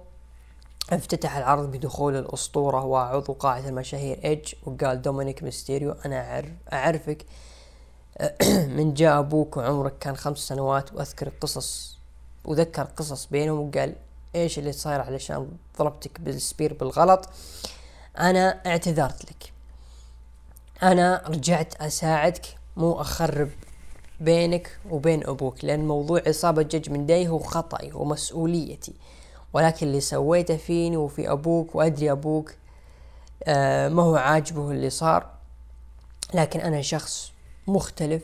افتتح 0.90 1.36
العرض 1.36 1.70
بدخول 1.70 2.16
الأسطورة 2.16 2.84
وعضو 2.84 3.32
قاعة 3.32 3.68
المشاهير 3.68 4.20
ايج 4.24 4.54
وقال 4.66 5.02
دومينيك 5.02 5.42
ميستيريو 5.42 5.92
أنا 5.92 6.30
أعرف 6.34 6.50
أعرفك. 6.72 7.26
من 8.76 8.94
جاء 8.94 9.18
أبوك 9.18 9.56
وعمرك 9.56 9.98
كان 9.98 10.16
خمس 10.16 10.38
سنوات 10.38 10.92
وأذكر 10.92 11.32
قصص 11.40 11.98
وذكر 12.44 12.82
قصص 12.82 13.26
بينهم. 13.26 13.68
وقال 13.68 13.96
إيش 14.34 14.58
اللي 14.58 14.72
صاير 14.72 15.00
علشان 15.00 15.48
ضربتك 15.78 16.20
بالسبير 16.20 16.74
بالغلط. 16.74 17.28
أنا 18.18 18.60
اعتذرت 18.66 19.24
لك. 19.24 19.52
أنا 20.82 21.22
رجعت 21.26 21.74
أساعدك 21.74 22.46
مو 22.76 23.00
أخرب 23.00 23.48
بينك 24.20 24.78
وبين 24.90 25.26
أبوك 25.26 25.64
لأن 25.64 25.88
موضوع 25.88 26.22
إصابة 26.26 26.62
جج 26.62 26.90
من 26.90 27.06
داي 27.06 27.28
هو 27.28 27.38
خطأي 27.38 27.92
ومسؤوليتي. 27.92 28.94
ولكن 29.52 29.86
اللي 29.86 30.00
سويته 30.00 30.56
فيني 30.56 30.96
وفي 30.96 31.32
أبوك 31.32 31.74
وأدري 31.74 32.10
أبوك 32.10 32.54
آه 33.44 33.88
ما 33.88 34.02
هو 34.02 34.16
عاجبه 34.16 34.70
اللي 34.70 34.90
صار. 34.90 35.30
لكن 36.34 36.60
أنا 36.60 36.82
شخص 36.82 37.32
مختلف. 37.66 38.22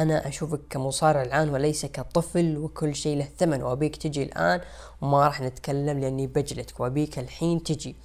أنا 0.00 0.28
أشوفك 0.28 0.60
كمصارع 0.70 1.22
الآن 1.22 1.48
وليس 1.48 1.86
كطفل 1.86 2.56
وكل 2.56 2.94
شيء 2.94 3.18
له 3.18 3.28
ثمن 3.38 3.62
وأبيك 3.62 3.96
تجي 3.96 4.22
الآن 4.22 4.60
وما 5.00 5.26
راح 5.26 5.40
نتكلم 5.40 6.00
لأني 6.00 6.26
بجلدك 6.26 6.80
وأبيك 6.80 7.18
الحين 7.18 7.62
تجي. 7.62 7.96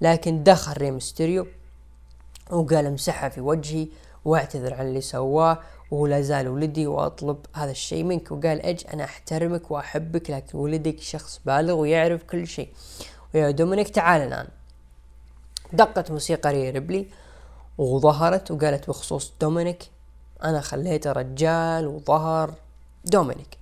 لكن 0.00 0.42
دخل 0.42 0.72
ريمستيريو 0.78 1.46
وقال 2.50 2.86
امسحها 2.86 3.28
في 3.28 3.40
وجهي 3.40 3.88
واعتذر 4.24 4.74
عن 4.74 4.86
اللي 4.86 5.00
سواه 5.00 5.58
ولا 5.90 6.20
زال 6.20 6.48
ولدي 6.48 6.86
وأطلب 6.86 7.36
هذا 7.52 7.70
الشيء 7.70 8.04
منك. 8.04 8.32
وقال 8.32 8.62
أج 8.62 8.84
أنا 8.92 9.04
أحترمك 9.04 9.70
وأحبك 9.70 10.30
لكن 10.30 10.58
ولدك 10.58 11.00
شخص 11.00 11.40
بالغ 11.46 11.74
ويعرف 11.74 12.22
كل 12.22 12.46
شيء. 12.46 12.68
ويا 13.34 13.50
دومينيك 13.50 13.88
تعال 13.88 14.22
الآن. 14.22 14.48
دقت 15.72 16.10
موسيقى 16.10 16.52
ريا 16.52 16.70
ريبلي 16.70 17.06
وظهرت 17.78 18.50
وقالت 18.50 18.88
بخصوص 18.88 19.32
دومينيك 19.40 19.95
أنا 20.44 20.60
خليته 20.60 21.12
رجال 21.12 21.86
وظهر. 21.86 22.54
دومينيك. 23.04 23.58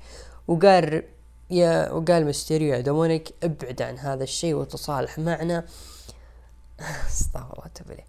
وقال 0.49 1.03
يا 1.51 1.91
وقال 1.93 2.25
ميستيريو 2.25 2.75
يا 2.75 2.81
دومينيك 2.81 3.35
ابعد 3.43 3.83
عن 3.83 3.99
هذا 3.99 4.25
الشيء 4.25 4.55
وتصالح 4.55 5.19
معنا. 5.19 5.65
استغفر 7.11 7.71
الله 7.87 8.05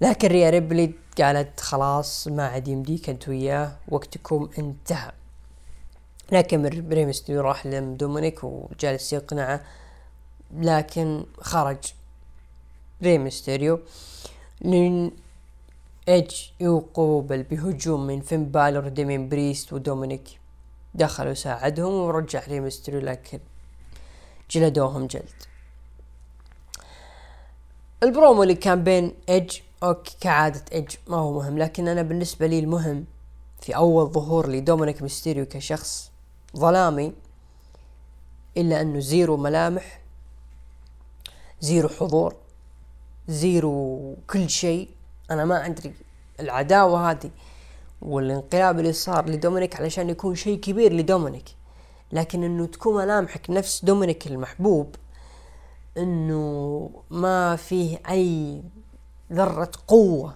لكن 0.00 0.28
ريا 0.28 0.50
ريبلي 0.50 0.92
قالت 1.18 1.60
خلاص 1.60 2.28
ما 2.28 2.46
عاد 2.46 2.68
يمديك 2.68 3.08
أنت 3.08 3.28
وياه 3.28 3.72
وقتكم 3.88 4.50
انتهى. 4.58 5.12
لكن 6.32 6.66
ري 6.66 7.04
ميستيريو 7.04 7.42
راح 7.42 7.66
لم 7.66 7.94
دومينيك 7.94 8.44
وجالس 8.44 9.12
يقنعه 9.12 9.60
لكن 10.56 11.24
خرج 11.40 11.94
ري 13.02 13.18
ميستيريو 13.18 13.80
لين 14.60 15.10
ايج 16.08 16.30
يقوبل 16.60 17.42
بهجوم 17.42 18.06
من 18.06 18.20
فين 18.20 18.44
بالور 18.44 18.84
وديمين 18.84 19.28
بريست 19.28 19.72
ودومينيك. 19.72 20.40
دخلوا 20.94 21.34
ساعدهم 21.34 21.92
ورجع 21.92 22.42
ري 22.48 22.60
ميستيريو 22.60 23.00
لكن 23.00 23.40
جلدوهم 24.50 25.06
جلد. 25.06 25.42
البرومو 28.02 28.42
اللي 28.42 28.54
كان 28.54 28.84
بين 28.84 29.14
ايج 29.28 29.60
okay 29.82 30.16
كعادة 30.20 30.64
ايج 30.72 30.90
ما 31.06 31.16
هو 31.16 31.32
مهم 31.32 31.58
لكن 31.58 31.88
أنا 31.88 32.02
بالنسبة 32.02 32.46
لي 32.46 32.58
المهم 32.58 33.04
في 33.60 33.76
أول 33.76 34.12
ظهور 34.12 34.48
لدومينيك 34.48 35.02
ميستيريو 35.02 35.46
كشخص 35.46 36.10
ظلامي 36.56 37.12
إلا 38.56 38.80
أنه 38.80 39.00
zero 39.00 39.36
ملامح 39.36 40.00
zero 41.60 41.88
حضور 41.88 42.36
zero 43.28 44.16
كل 44.30 44.50
شيء. 44.50 44.88
أنا 45.32 45.44
ما 45.44 45.66
أدري 45.66 45.92
العداوة 46.40 47.10
هذه 47.10 47.30
والانقلاب 48.02 48.78
اللي 48.78 48.92
صار 48.92 49.28
لدومينيك 49.28 49.76
علشان 49.76 50.10
يكون 50.10 50.34
شيء 50.34 50.60
كبير 50.60 50.92
لدومينيك. 50.92 51.48
لكن 52.12 52.44
إنه 52.44 52.66
تكون 52.66 52.96
ملامحك 52.96 53.50
نفس 53.50 53.84
دومينيك 53.84 54.26
المحبوب 54.26 54.94
إنه 55.96 56.90
ما 57.10 57.56
فيه 57.56 57.98
أي 58.10 58.62
ذرة 59.32 59.70
قوة. 59.88 60.34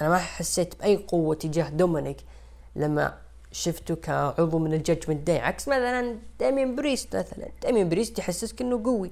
أنا 0.00 0.08
ما 0.08 0.18
حسيت 0.18 0.78
بأي 0.78 0.96
قوة 0.96 1.34
تجاه 1.34 1.68
دومينيك 1.68 2.16
لما 2.76 3.18
شفته 3.52 3.94
كعضو 3.94 4.58
من 4.58 4.74
ال 4.74 4.80
Judgment 4.80 5.26
Day. 5.26 5.38
عكس 5.38 5.68
مثلا 5.68 6.18
دامين 6.40 6.76
بريست 6.76 7.16
مثلا. 7.16 7.48
دامين 7.62 7.88
بريست 7.88 8.18
يحسسك 8.18 8.60
إنه 8.60 8.84
قوي. 8.84 9.10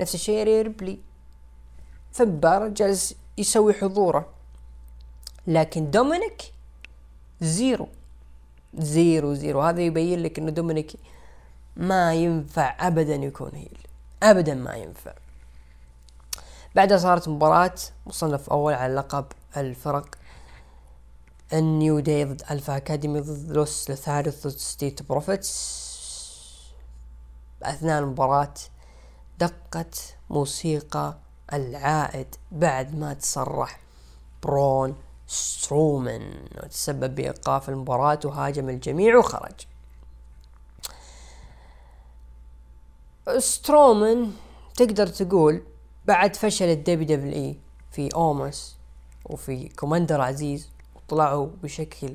نفس 0.00 0.14
الشيء 0.14 0.44
ري 0.44 0.62
ريبلي 0.62 0.98
فبار 2.12 2.68
جالس 2.68 3.14
يسوي 3.38 3.72
حضوره. 3.72 4.39
لكن 5.46 5.90
دومينيك 5.90 6.42
zero. 7.40 7.88
zero 8.74 9.34
zero. 9.34 9.60
هذا 9.60 9.80
يبين 9.80 10.22
لك 10.22 10.38
إنه 10.38 10.50
دومينيك 10.50 10.92
ما 11.76 12.14
ينفع 12.14 12.76
ابدا 12.86 13.14
يكون 13.14 13.50
heel. 13.54 13.78
ابدا 14.22 14.54
ما 14.54 14.74
ينفع. 14.74 15.12
بعدها 16.74 16.98
صارت 16.98 17.28
مباراة 17.28 17.74
مصنف 18.06 18.50
أول 18.50 18.74
على 18.74 18.94
لقب 18.94 19.26
الفرق 19.56 20.14
ال 21.52 21.64
New 21.64 22.00
Day 22.00 22.24
ضد 22.24 22.42
Alpha 22.50 22.76
Academy 22.76 23.20
ضد 23.20 23.52
Los 23.52 23.90
Lotharios 23.90 24.46
ضد 24.46 24.56
Street 24.56 25.02
Profits 25.02 25.80
أثناء 27.62 28.00
المباراة 28.02 28.54
دقت 29.38 30.14
موسيقى 30.30 31.16
العائد 31.52 32.34
بعد 32.52 32.94
ما 32.94 33.14
تسرح 33.14 33.80
برون 34.42 34.96
سترومان 35.30 36.32
وتسبب 36.62 37.14
بإيقاف 37.14 37.68
المباراة 37.68 38.18
وهاجم 38.24 38.68
الجميع 38.68 39.16
وخرج. 39.16 39.66
سترومان 43.38 44.32
تقدر 44.76 45.06
تقول 45.06 45.62
بعد 46.04 46.36
فشل 46.36 46.64
ال 46.64 47.16
WWE 47.16 47.58
في 47.92 48.08
أومس 48.14 48.76
وفي 49.24 49.68
كوماندر 49.68 50.20
عزيز 50.20 50.70
طلعوا 51.08 51.48
بشكل 51.62 52.14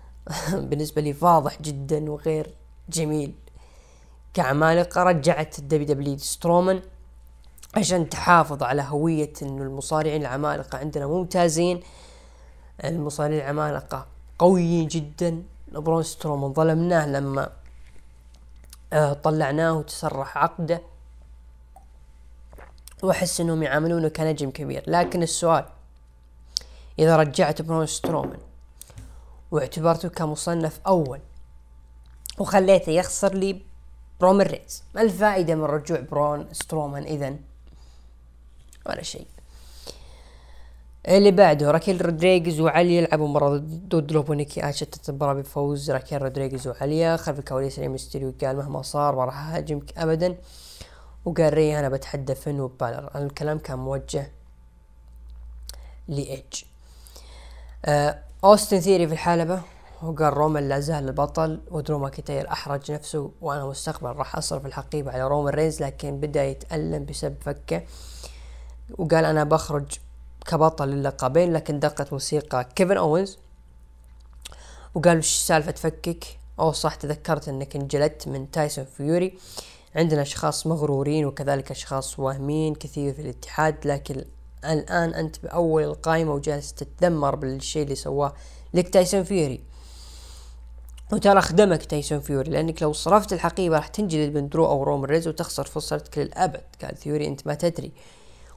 بالنسبة 0.68 1.02
لي 1.02 1.16
واضح 1.20 1.62
جدا 1.62 2.10
وغير 2.10 2.54
جميل. 2.88 3.34
كعمالقة 4.34 5.02
رجعت 5.02 5.58
ال 5.58 5.86
WWE 5.86 6.18
سترومان 6.18 6.82
عشان 7.74 8.08
تحافظ 8.08 8.62
على 8.62 8.82
هوية 8.82 9.32
انه 9.42 9.62
المصارعين 9.62 10.20
العمالقة 10.20 10.78
عندنا 10.78 11.06
ممتازين. 11.06 11.82
المصارعين 12.84 13.40
العمالقة. 13.40 14.06
قويين 14.38 14.88
جدا. 14.88 15.42
برون 15.72 16.02
سترومان 16.02 16.52
ظلمناه 16.52 17.06
لما 17.06 17.52
آه 18.92 19.12
طلعناه 19.12 19.72
وتسرح 19.72 20.38
عقده. 20.38 20.82
وأحس 23.02 23.40
إنهم 23.40 23.62
يعاملونه 23.62 24.08
كنجم 24.08 24.50
كبير. 24.50 24.84
لكن 24.86 25.22
السؤال 25.22 25.64
إذا 26.98 27.16
رجعت 27.16 27.62
برون 27.62 27.86
سترومان 27.86 28.38
واعتبرته 29.50 30.08
كمصنف 30.08 30.80
أول 30.86 31.20
وخليته 32.38 32.90
يخسر 32.90 33.34
لرومان 33.34 34.40
رينز 34.40 34.82
ما 34.94 35.02
الفائدة 35.02 35.54
من 35.54 35.64
رجوع 35.64 36.00
برون 36.00 36.48
سترومان 36.52 37.02
اذا 37.02 37.36
ولا 38.86 39.02
شيء. 39.02 39.26
اللي 41.08 41.30
بعده 41.30 41.70
راكيل 41.70 42.06
رودريغز 42.06 42.60
وعلي 42.60 42.96
يلعبوا 42.96 43.28
مرة 43.28 43.56
ضد 43.88 44.12
لوبونيكي. 44.12 44.72
شتت 44.72 45.08
المباراة 45.08 45.34
بفوز 45.34 45.90
راكيل 45.90 46.22
رودريغز 46.22 46.68
وعليا 46.68 47.16
خلف 47.16 47.38
الكواليس 47.38 47.78
ري 47.78 47.88
ميستيريو 47.88 48.34
قال 48.40 48.56
مهما 48.56 48.82
صار 48.82 49.16
ما 49.16 49.24
راح 49.24 49.48
أهاجمك 49.48 49.98
ابدا. 49.98 50.36
وقال 51.24 51.54
ري 51.54 51.78
أنا 51.78 51.88
بتحدى 51.88 52.34
فين 52.34 52.60
وبالر 52.60 53.10
الكلام 53.16 53.58
كان 53.58 53.78
موجه 53.78 54.30
لإيج 56.08 56.64
آه 57.84 58.18
أوستن 58.44 58.80
ثيري 58.80 59.06
في 59.06 59.12
الحلبة. 59.12 59.60
وقال 60.02 60.36
رومان 60.36 60.68
لا 60.68 60.80
زال 60.80 61.08
البطل 61.08 61.60
ودرو 61.70 61.98
ماكيتاير 61.98 62.52
أحرج 62.52 62.92
نفسه 62.92 63.30
وأنا 63.40 63.66
مستقبلا 63.66 64.12
راح 64.12 64.36
أصرف 64.36 64.66
الحقيبة 64.66 65.12
على 65.12 65.28
رومان 65.28 65.54
رينز 65.54 65.82
لكن 65.82 66.20
بدأ 66.20 66.44
يتألم 66.44 67.04
بسبب 67.04 67.36
فكه. 67.40 67.82
وقال 68.98 69.24
أنا 69.24 69.44
بخرج 69.44 69.98
كبطل 70.46 70.88
اللقبين 70.88 71.52
لكن 71.52 71.80
دقت 71.80 72.12
موسيقى 72.12 72.68
كيفن 72.74 72.96
أوينز. 72.96 73.38
وقال 74.94 75.18
وش 75.18 75.36
سالفة 75.36 75.72
فكك 75.72 76.24
أو 76.60 76.72
صح 76.72 76.94
تذكرت 76.94 77.48
إنك 77.48 77.76
انجلدت 77.76 78.28
من 78.28 78.50
تايسون 78.50 78.84
فيوري. 78.84 79.38
عندنا 79.96 80.22
أشخاص 80.22 80.66
مغرورين 80.66 81.24
وكذلك 81.24 81.70
أشخاص 81.70 82.18
واهمين 82.18 82.74
كثير 82.74 83.14
في 83.14 83.22
الاتحاد 83.22 83.86
لكن 83.86 84.24
الآن 84.64 85.14
أنت 85.14 85.42
بأول 85.42 85.82
القائمة 85.82 86.34
وجالس 86.34 86.72
تتذمر 86.72 87.34
بالشيء 87.34 87.82
اللي 87.82 87.94
سواه 87.94 88.34
لك 88.74 88.88
تايسون 88.88 89.24
فيوري. 89.24 89.60
وترى 91.12 91.40
خدمك 91.40 91.84
تايسون 91.84 92.20
فيوري 92.20 92.50
لأنك 92.50 92.82
لو 92.82 92.92
صرفت 92.92 93.32
الحقيبة 93.32 93.76
راح 93.76 93.86
تنجلد 93.86 94.34
من 94.34 94.48
درو 94.48 94.66
أو 94.66 94.82
رومان 94.82 95.04
رينز 95.04 95.28
وتخسر 95.28 95.64
فرصتك 95.64 96.18
للأبد. 96.18 96.64
قال 96.82 96.96
ثيوري 96.96 97.26
أنت 97.26 97.46
ما 97.46 97.54
تدري 97.54 97.92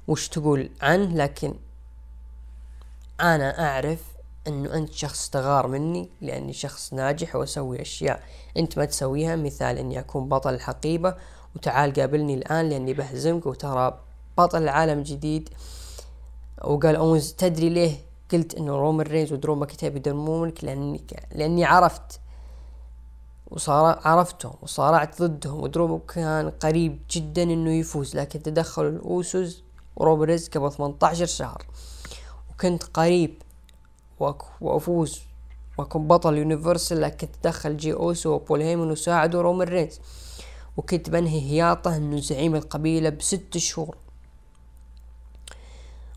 وش 0.08 0.28
تقول 0.28 0.70
عنه 0.82 1.16
لكن 1.16 1.54
أنا 3.22 3.68
أعرف 3.68 4.00
إنه 4.48 4.74
أنت 4.74 4.94
شخص 4.94 5.30
تغار 5.30 5.68
مني 5.68 6.10
لأني 6.22 6.54
شخص 6.54 6.94
ناجح 6.94 7.36
وأسوي 7.36 7.82
أشياء. 7.82 8.24
أنت 8.58 8.78
ما 8.78 8.86
تسويها 8.86 9.36
مثال 9.36 9.78
إني 9.78 10.00
أكون 10.00 10.30
بطل 10.30 10.54
الحقيبة 10.54 11.16
وتعال 11.56 11.94
قابلني 11.94 12.34
الآن 12.34 12.70
لأني 12.70 12.94
بهزمك 12.94 13.46
وترى 13.46 14.00
بطل 14.38 14.64
العالم 14.64 15.04
جديد. 15.04 15.50
وقال 16.64 16.96
اونز 16.96 17.34
تدري 17.34 17.70
ليه 17.70 17.96
قلت 18.32 18.56
إنه 18.56 18.76
رومان 18.76 19.08
رينز 19.08 19.34
ودرو 19.34 19.56
ماكنتاير 19.56 19.92
بيدمرونك 19.94 20.64
لأني 20.64 21.02
لأني 21.36 21.66
عرفت 21.66 22.20
وصار 23.52 24.00
عرفتهم 24.06 24.54
وصارعت 24.62 25.22
ضدهم 25.22 25.64
ودرو 25.64 26.00
كان 26.00 26.50
قريب 26.50 27.00
جدا 27.12 27.44
إنه 27.44 27.72
يفوز. 27.72 28.16
لكن 28.16 28.44
تدخلوا 28.44 28.90
الأوسوس 28.90 29.64
ورومان 29.96 30.28
رينز 30.28 30.50
قبل 30.50 30.72
18 30.72 31.26
شهر. 31.26 31.66
وكنت 32.60 32.84
قريب 32.84 33.42
وأفوز 34.62 35.22
وأكون 35.78 36.08
بطل 36.08 36.38
Universal 36.38 37.02
لكن 37.02 37.28
تدخل 37.42 37.78
جي 37.78 37.94
اوسو 37.94 38.30
وبول 38.30 38.62
هيمن 38.62 38.92
وساعدوا 38.92 39.42
رومان 39.42 39.68
رينز. 39.68 40.00
وكنت 40.78 41.10
بنهي 41.10 41.42
هياطة 41.52 41.96
إنه 41.96 42.20
زعيم 42.20 42.56
القبيلة 42.56 43.10
بست 43.10 43.58
شهور. 43.58 43.98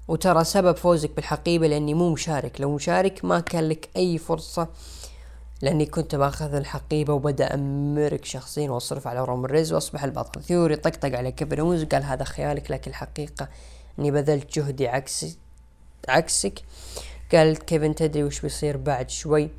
وترى 0.08 0.44
سبب 0.44 0.76
فوزك 0.76 1.16
بالحقيبة 1.16 1.66
لأني 1.66 1.94
مو 1.94 2.12
مشارك. 2.12 2.60
لو 2.60 2.74
مشارك 2.74 3.24
ما 3.24 3.40
كان 3.40 3.68
لك 3.68 3.88
أي 3.96 4.18
فرصة 4.18 4.68
لأني 5.60 5.86
كنت 5.86 6.14
بأخذ 6.14 6.54
الحقيبة 6.54 7.12
وبدمرك 7.12 8.24
شخصيا 8.24 8.70
وأصرف 8.70 9.06
على 9.06 9.24
رومان 9.24 9.50
رينز 9.50 9.72
وأصبح 9.72 10.04
البطل. 10.04 10.42
ثيوري 10.42 10.76
طقطق 10.76 11.18
على 11.18 11.32
كيفن 11.32 11.60
وقال 11.60 12.04
هذا 12.04 12.24
خيالك 12.24 12.70
لكن 12.70 12.90
الحقيقة 12.90 13.48
إني 13.98 14.10
بذلت 14.10 14.58
جهدي 14.58 14.88
عكس 14.88 15.26
عكسك. 16.08 16.62
قال 17.32 17.58
كيفن 17.58 17.94
تدري 17.94 18.24
وش 18.24 18.40
بيصير 18.40 18.76
بعد 18.76 19.10
شوي؟ 19.10 19.50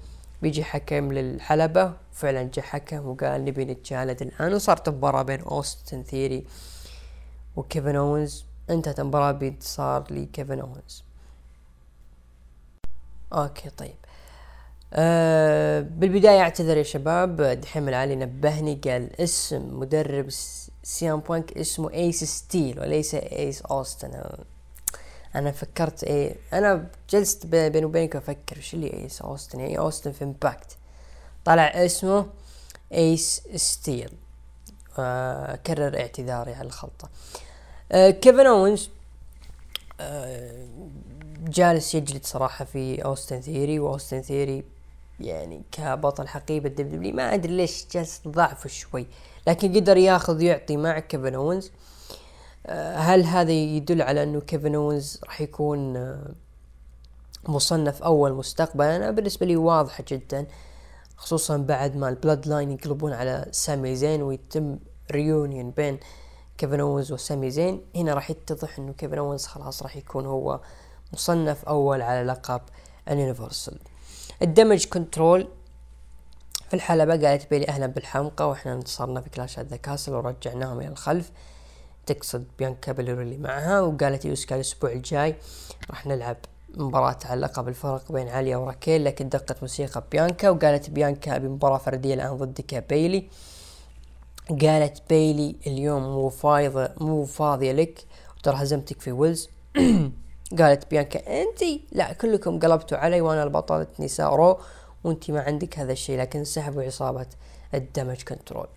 بيجي 0.42 0.64
حكم 0.64 1.14
للحلبة. 1.14 1.94
وفعلا 2.14 2.50
جاء 2.54 2.66
حكم 2.66 3.08
وقال 3.08 3.46
نبي 3.46 3.66
نتجالد 3.66 4.22
الآن 4.22 4.54
وصارت 4.54 4.90
مباراة 4.90 5.22
بين 5.22 5.42
أوستن 5.42 6.04
ثيوري 6.04 6.46
وكيفن 7.56 7.96
أوينز. 7.96 8.46
انتهت 8.70 9.00
المباراة 9.00 9.32
بانتصار 9.32 10.14
لكيفن 10.14 10.60
أوينز. 10.60 11.04
okay 13.34 13.70
طيب. 13.70 13.96
أه 14.94 15.80
بالبداية 15.80 16.40
أعتذر 16.42 16.78
يا 16.78 16.84
شباب. 16.84 17.42
دحيم 17.42 17.90
العالي 17.90 18.16
نبهني. 18.16 18.76
قال 18.76 19.22
اسم 19.22 19.80
مدرب 19.80 20.30
سي 20.84 21.08
ام 21.08 21.20
بانك 21.20 21.58
اسمه 21.58 21.94
إيس 21.94 22.24
ستيل 22.24 22.80
وليس 22.80 23.16
إيس 23.16 23.62
أوستن. 23.62 24.24
أنا 25.36 25.52
فكرت 25.52 26.04
إيه 26.04 26.36
أنا 26.54 26.88
جلست 27.10 27.46
بيني 27.46 27.86
وبينك 27.86 28.16
أفكر 28.16 28.58
وش 28.58 28.74
اللي 28.74 28.94
ايس 28.94 29.22
أوستن 29.22 29.60
يعني 29.60 29.80
أوستن 29.80 30.12
في 30.12 30.24
امباكت 30.24 30.78
طلع 31.46 31.64
اسمه 31.64 32.26
ايس 32.94 33.42
ستيل 33.56 34.10
آه 35.00 35.56
كرر 35.56 36.00
اعتذاري 36.00 36.54
على 36.54 36.68
الخلطة. 36.68 37.10
آه 37.92 38.10
كيفن 38.10 38.48
اونز 38.48 38.90
آه 40.00 40.68
جالس 41.48 41.96
يجلد 41.96 42.26
صراحة 42.26 42.66
في 42.66 43.06
أوستن 43.06 43.42
ثيوري 43.42 43.80
وأوستن 43.80 44.22
ثيوري 44.22 44.64
يعني 45.20 45.62
كبطل 45.72 46.28
حقيبة 46.28 46.70
دبليو 46.70 47.16
ما 47.16 47.34
أدري 47.34 47.58
ليش 47.58 47.86
جالس 47.92 48.22
ضعف 48.28 48.68
شوي 48.68 49.06
لكن 49.48 49.76
قدر 49.76 49.98
ياخذ 49.98 50.42
يعطي 50.42 50.78
مع 50.78 51.00
كيفن 51.00 51.36
اونز 51.36 51.72
هل 52.96 53.24
هذا 53.24 53.52
يدل 53.52 54.02
على 54.02 54.24
أنه 54.24 54.42
كيفن 54.42 54.76
اونز 54.76 55.20
راح 55.26 55.42
يكون 55.42 55.98
آه 55.98 56.34
مصنف 57.48 58.04
أول 58.04 58.34
مستقبلا 58.34 58.96
أنا 58.96 59.12
بالنسبة 59.12 59.46
لي 59.46 59.56
واضحة 59.56 60.04
جدا 60.08 60.40
آه 60.40 60.48
خصوصا 61.24 61.58
بعد 61.58 61.96
ما 61.96 62.10
البلود 62.10 62.48
لاين 62.48 62.72
يقلبون 62.72 63.14
على 63.14 63.46
سامي 63.52 63.96
زين 63.96 64.22
ويتم 64.22 64.80
reunion 65.12 65.72
بين 65.72 66.00
كيفن 66.58 66.80
اونز 66.80 67.12
وسامي 67.12 67.52
زين 67.52 67.82
هنا 67.96 68.14
راح 68.14 68.30
يتضح 68.30 68.80
أنه 68.80 68.94
كيفن 68.94 69.18
اونز 69.18 69.46
خلاص 69.46 69.84
راح 69.84 69.98
يكون 69.98 70.26
هو 70.26 70.60
مصنف 71.14 71.66
أول 71.66 72.02
على 72.02 72.24
لقب 72.24 72.62
ال 73.10 73.17
Universal 73.17 73.80
الدمج 74.42 74.86
كنترول 74.86 75.48
في 76.68 76.74
الحلبة 76.74 77.28
قالت 77.28 77.50
بيلي 77.50 77.68
أهلا 77.68 77.88
بالحمقى 77.88 78.50
وإحنا 78.50 78.74
انتصرنا 78.74 79.22
في 79.22 79.30
كلاش 79.30 79.60
ذا 79.60 79.76
كاسل 79.76 80.14
ورجعناهم 80.14 80.80
إلى 80.80 80.88
الخلف. 80.88 81.32
تقصد 82.06 82.46
بيانكا 82.60 82.92
اللي 82.92 83.38
معها 83.38 83.82
وقالت 83.82 84.26
إيو 84.26 84.38
سكاي 84.38 84.56
الأسبوع 84.56 84.92
الجاي 84.92 85.36
راح 85.90 86.08
نلعب 86.08 86.38
مباراة 86.78 87.18
على 87.26 87.42
لقب 87.42 87.68
الفرق 87.68 88.12
بين 88.12 88.28
عليا 88.28 88.58
وراكيل 88.58 89.06
لكن 89.06 89.30
دقت 89.30 89.62
موسيقى 89.62 90.04
بيانكا 90.12 90.50
وقالت 90.50 90.90
بيانكا 90.90 91.36
ابي 91.36 91.48
مباراة 91.48 91.78
فردية 91.78 92.14
الآن 92.14 92.38
ضدك 92.38 92.74
يا 92.74 92.80
بيلي 92.80 93.28
قالت 94.62 95.02
بيلي 95.10 95.56
اليوم 95.68 96.04
مو 96.04 96.30
فاضية 96.30 96.94
مو 97.00 97.26
فاضية 97.26 97.72
لك 97.72 98.06
وترى 98.38 98.56
هزمتك 98.56 99.02
في 99.02 99.12
ويلز. 99.12 99.50
قالت 100.60 100.92
بيانكا 100.92 101.42
أنتي؟ 101.42 101.82
لا 101.92 102.14
كلكم 102.14 102.60
قلبتوا 102.60 102.98
علي 102.98 103.22
وأنا 103.22 103.44
البطلة 103.44 103.88
نساء 104.00 104.36
رو 104.36 104.60
وأنتي 105.04 105.32
ما 105.32 105.42
عندك 105.42 105.80
هذا 105.80 105.92
الشيء 105.92 106.20
لكن 106.20 106.44
سحبوا 106.44 106.84
عصابة 106.84 107.26
الدمج 107.74 108.22
كنترول. 108.24 108.68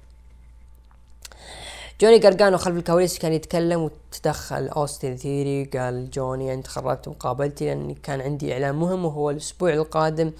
جوني 2.00 2.18
قرقانو 2.18 2.58
خلف 2.58 2.76
الكواليس 2.76 3.18
كان 3.18 3.32
يتكلم 3.32 3.80
وتدخل 3.80 4.68
أوستن 4.68 5.16
ثيوري 5.16 5.64
قال 5.64 6.10
جوني 6.10 6.54
أنت 6.54 6.66
خربت 6.66 7.08
مقابلتي 7.08 7.64
لأني 7.66 7.94
كان 7.94 8.20
عندي 8.20 8.52
اعلان 8.52 8.74
مهم 8.74 9.04
وهو 9.04 9.30
الأسبوع 9.30 9.72
القادم 9.72 10.32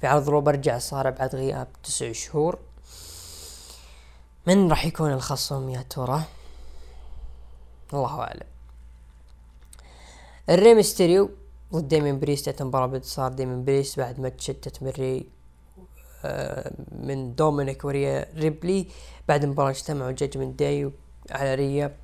في 0.00 0.06
عرض 0.06 0.28
رو 0.28 0.40
برجع 0.40 0.78
صار 0.78 1.10
بعد 1.10 1.34
غياب 1.34 1.68
تسع 1.84 2.12
شهور. 2.12 2.58
من 4.46 4.70
راح 4.70 4.84
يكون 4.84 5.12
الخصم 5.12 5.70
يا 5.70 5.82
ترى؟ 5.82 6.22
الله 7.94 8.20
أعلم. 8.20 8.46
الري 10.50 10.74
ميستيريو 10.74 11.30
ضد 11.72 11.88
ديمين 11.88 12.20
بريست 12.20 12.62
مباراة 12.62 12.86
بانتصار 12.86 13.32
ديمين 13.32 13.64
بريست 13.64 13.98
بعد 13.98 14.20
ما 14.20 14.28
تشتت 14.28 14.82
من 14.82 14.90
ري 14.90 15.28
من 16.92 17.34
دومينيك 17.34 17.84
وريا 17.84 18.26
ريبلي. 18.36 18.86
بعد 19.28 19.44
المباراة 19.44 19.70
اجتمعوا 19.70 20.12
ججمنت 20.12 20.58
داي 20.58 20.90
على 21.30 21.54
ريا 21.54 21.96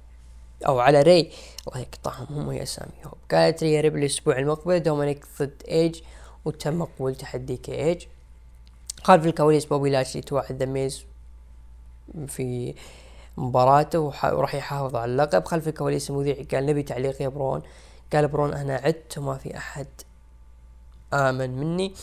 أو 0.67 0.79
على 0.79 1.03
ري. 1.03 1.31
الله 1.69 1.81
يقطعهم 1.81 2.27
هم 2.31 2.49
ويا 2.49 2.63
اساميهم 2.63 3.13
قالت 3.31 3.63
ريا 3.63 3.81
ريبلي 3.81 4.01
الأسبوع 4.01 4.39
المقبل 4.39 4.81
دومينيك 4.81 5.25
ضد 5.41 5.63
إيج 5.69 6.01
وتم 6.45 6.85
قبول 6.85 7.15
تحدي 7.15 7.57
كإيج. 7.57 8.05
خلف 9.03 9.27
الكواليس 9.27 9.65
بوبي 9.65 9.91
لاشلي 9.91 10.23
توعد 10.23 10.53
ذا 10.53 10.67
ميز 10.67 11.05
في 12.27 12.75
مباراته 13.37 14.01
وراح 14.01 14.55
يحافظ 14.55 14.97
على 14.97 15.13
اللقب. 15.13 15.45
خلف 15.45 15.69
الكواليس 15.69 16.11
المذيع 16.11 16.45
قال 16.53 16.67
نبي 16.67 16.83
تعليق 16.83 17.23
يا 17.23 17.29
برون. 17.29 17.63
قال 18.13 18.29
برون 18.29 18.55
أنا 18.55 18.75
عدت 18.75 19.19
وما 19.19 19.39
في 19.39 19.57
أحد 19.57 19.87
آمن 21.15 21.61
مني 21.61 21.95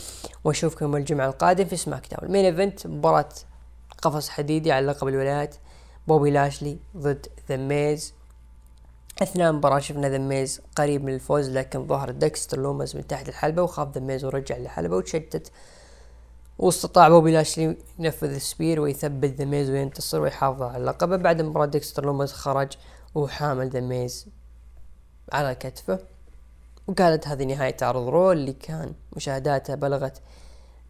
وأشوفكم 0.44 0.96
الجمعة 0.96 1.28
القادم 1.28 1.66
في 1.66 1.76
سماك 1.76 2.08
داون 2.12 2.26
ال 2.28 2.31
main 2.31 2.46
event 2.46 2.88
مباراة 2.88 3.30
قفص 4.02 4.30
حديدي 4.30 4.72
على 4.72 4.86
لقب 4.86 5.08
الولايات. 5.08 5.56
بوبي 6.08 6.32
لاشلي 6.32 6.78
ضد 6.98 7.28
ذا 7.50 7.58
ميز 7.58 8.14
أثناء 9.22 9.50
المباراة 9.50 9.80
شفنا 9.80 10.10
ذا 10.10 10.18
ميز 10.18 10.62
قريب 10.76 11.04
من 11.04 11.14
الفوز 11.14 11.50
لكن 11.50 11.88
ظهر 11.88 12.12
ديكستر 12.12 12.60
لومز 12.60 12.96
من 12.96 13.08
تحت 13.08 13.30
الحلبة 13.30 13.62
وخاف 13.62 13.96
ذا 13.96 14.02
ميز 14.02 14.26
ورجع 14.26 14.58
للحلبة 14.58 14.96
وتشتت. 14.96 15.52
واستطاع 16.60 17.10
بوبي 17.10 17.32
لاشلي 17.32 17.78
ينفذ 18.00 18.34
ال 18.34 18.42
spear 18.42 18.82
ويثبت 18.82 19.30
ذا 19.30 19.46
ميز 19.46 19.70
وينتصر 19.70 20.22
ويحافظ 20.22 20.62
على 20.62 20.78
اللقب 20.78 21.10
بعد 21.10 21.40
المباراة 21.40 21.66
ديكستر 21.66 22.06
لومز 22.06 22.32
خرج 22.32 22.74
وحامل 23.16 23.70
ذا 23.70 23.80
ميز 23.80 24.28
على 25.34 25.56
كتفه. 25.56 26.00
وقالت 26.88 27.28
هذه 27.28 27.44
نهاية 27.44 27.78
عرض 27.82 28.08
رو 28.08 28.32
اللي 28.32 28.54
كان 28.54 28.94
مشاهداته 29.16 29.76
بلغت 29.76 30.22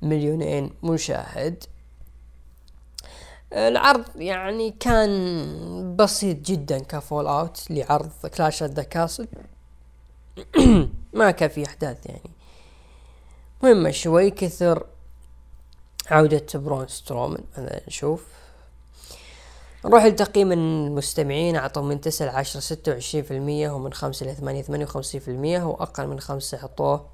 مليونين 0.02 0.74
مشاهد. 0.84 1.64
العرض 3.54 4.06
يعني 4.16 4.72
كان 4.72 5.96
بسيط 5.96 6.38
جدا 6.38 6.80
ك 6.80 7.28
fallout 7.28 7.64
لعرض 7.70 8.12
كلاش 8.38 8.64
ذا 8.64 8.84
كاسل 8.84 9.28
ما 11.14 11.32
كان 11.32 11.50
في 11.50 11.66
أحداث 11.66 12.06
يعني. 12.06 12.32
مهمة 13.64 13.92
شوي 13.92 14.32
كثر 14.32 14.86
عودة 16.12 16.46
برون 16.56 16.88
سترومان 16.88 17.44
نشوف. 17.88 18.35
نروح 19.86 20.06
لتقييم 20.06 20.52
المستمعين 20.52 21.56
اعطوا 21.56 21.84
من 21.84 22.02
تسعة 22.02 22.26
لعشرة 22.26 22.60
ستة 22.60 22.92
وعشرين 22.92 23.24
في 23.24 23.32
المية 23.32 23.70
ومن 23.70 23.94
خمسة 23.94 24.26
لثمانية 24.26 24.62
ثمانية 24.62 24.86
وخمسين 24.86 25.22
في 25.22 25.28
المية 25.28 25.64
واقل 25.64 26.08
من 26.08 26.20
خمسة 26.20 26.58
أعطوه 26.62 27.06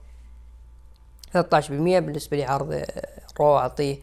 ثلاثة 1.34 1.58
عشر 1.58 1.74
بالمية 1.74 2.00
بالنسبة 2.00 2.38
لعرض 2.38 2.86
رو 3.40 3.58
أعطيه 3.58 3.98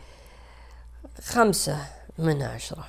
خمسة 1.23 1.87
من 2.19 2.43
عشرة. 2.43 2.85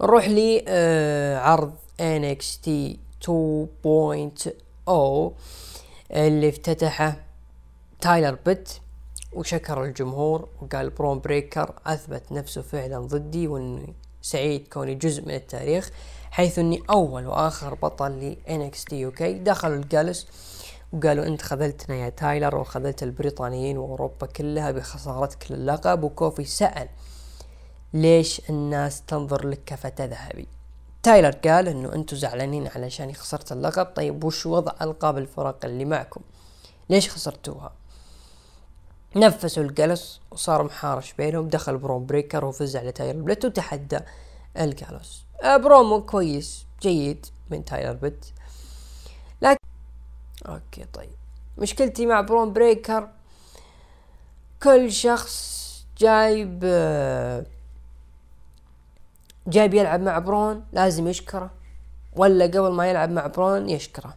نروح 0.00 0.28
لي 0.28 0.64
آه 0.68 1.38
عرض 1.38 1.74
NXT 2.00 2.68
2.0 3.24 4.90
اللي 6.10 6.48
افتتحه 6.48 7.16
تايلر 8.00 8.38
بيت 8.46 8.68
وشكر 9.34 9.84
الجمهور 9.84 10.48
وقال 10.62 10.90
برون 10.90 11.20
بريكر 11.20 11.74
أثبت 11.86 12.32
نفسه 12.32 12.62
فعلا 12.62 12.98
ضدي 12.98 13.48
واني 13.48 13.94
سعيد 14.22 14.68
كوني 14.68 14.94
جزء 14.94 15.22
من 15.22 15.34
التاريخ 15.34 15.90
حيث 16.30 16.58
إني 16.58 16.82
أول 16.90 17.26
وآخر 17.26 17.74
بطل 17.74 18.10
ل 18.10 18.36
NXT 18.48 18.90
UK 18.92 19.22
دخلوا 19.22 19.76
الجالوس 19.76 20.26
وقالوا 20.92 21.26
أنت 21.26 21.42
خذلتنا 21.42 21.96
يا 21.96 22.08
تايلر 22.08 22.56
وخذلت 22.56 23.02
البريطانيين 23.02 23.78
وأوروبا 23.78 24.26
كلها 24.26 24.70
بخسارتك 24.70 25.52
للقب. 25.52 26.02
وكوفي 26.02 26.44
سأل 26.44 26.88
ليش 27.94 28.50
الناس 28.50 29.02
تنظر 29.02 29.46
لك 29.46 29.60
كفتى 29.66 30.06
ذهبي؟ 30.06 30.48
تايلر 31.02 31.30
قال 31.30 31.68
إنه 31.68 31.94
أنتم 31.94 32.16
زعلانين 32.16 32.68
علشان 32.68 33.12
خسرت 33.12 33.52
اللقب. 33.52 33.86
طيب 33.86 34.24
وش 34.24 34.46
وضع 34.46 34.72
ألقاب 34.82 35.18
الفرق 35.18 35.64
اللي 35.64 35.84
معكم؟ 35.84 36.20
ليش 36.90 37.10
خسرتوها؟ 37.10 37.72
نفسوا 39.16 39.62
الجلس 39.62 40.20
وصار 40.30 40.62
محارش 40.62 41.12
بينهم 41.12 41.48
دخل 41.48 41.76
برون 41.76 42.06
بريكر 42.06 42.44
وفز 42.44 42.76
على 42.76 42.92
تايلر 42.92 43.22
بلت 43.22 43.44
وتحدى 43.44 43.98
الجالوس 44.58 45.24
آه، 45.42 45.56
برومو 45.56 46.02
كويس 46.02 46.66
جيد 46.82 47.26
من 47.50 47.64
تايلر 47.64 47.92
بيت 47.92 48.26
لكن 49.42 49.58
أوكي 50.48 50.84
طيب. 50.92 51.10
مشكلتي 51.58 52.06
مع 52.06 52.20
برون 52.20 52.52
بريكر 52.52 53.08
كل 54.62 54.92
شخص 54.92 55.62
جايب 55.98 56.60
آه، 56.64 57.46
جايب 59.46 59.74
يلعب 59.74 60.00
مع 60.00 60.18
برون 60.18 60.64
لازم 60.72 61.08
يشكره. 61.08 61.50
ولا 62.16 62.44
قبل 62.44 62.72
ما 62.72 62.90
يلعب 62.90 63.10
مع 63.10 63.26
برون 63.26 63.68
يشكره. 63.68 64.14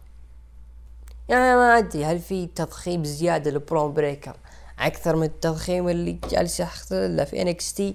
يعني 1.28 1.56
ما 1.56 1.78
أدري 1.78 2.04
هل 2.04 2.18
في 2.18 2.46
تضخيم 2.46 3.04
زيادة 3.04 3.50
لبرون 3.50 3.92
بريكر؟ 3.92 4.36
أكثر 4.78 5.16
من 5.16 5.22
التضخيم 5.22 5.88
اللي 5.88 6.18
جالس 6.30 6.60
يحصل 6.60 7.16
له 7.16 7.24
في 7.24 7.42
NXT 7.42 7.94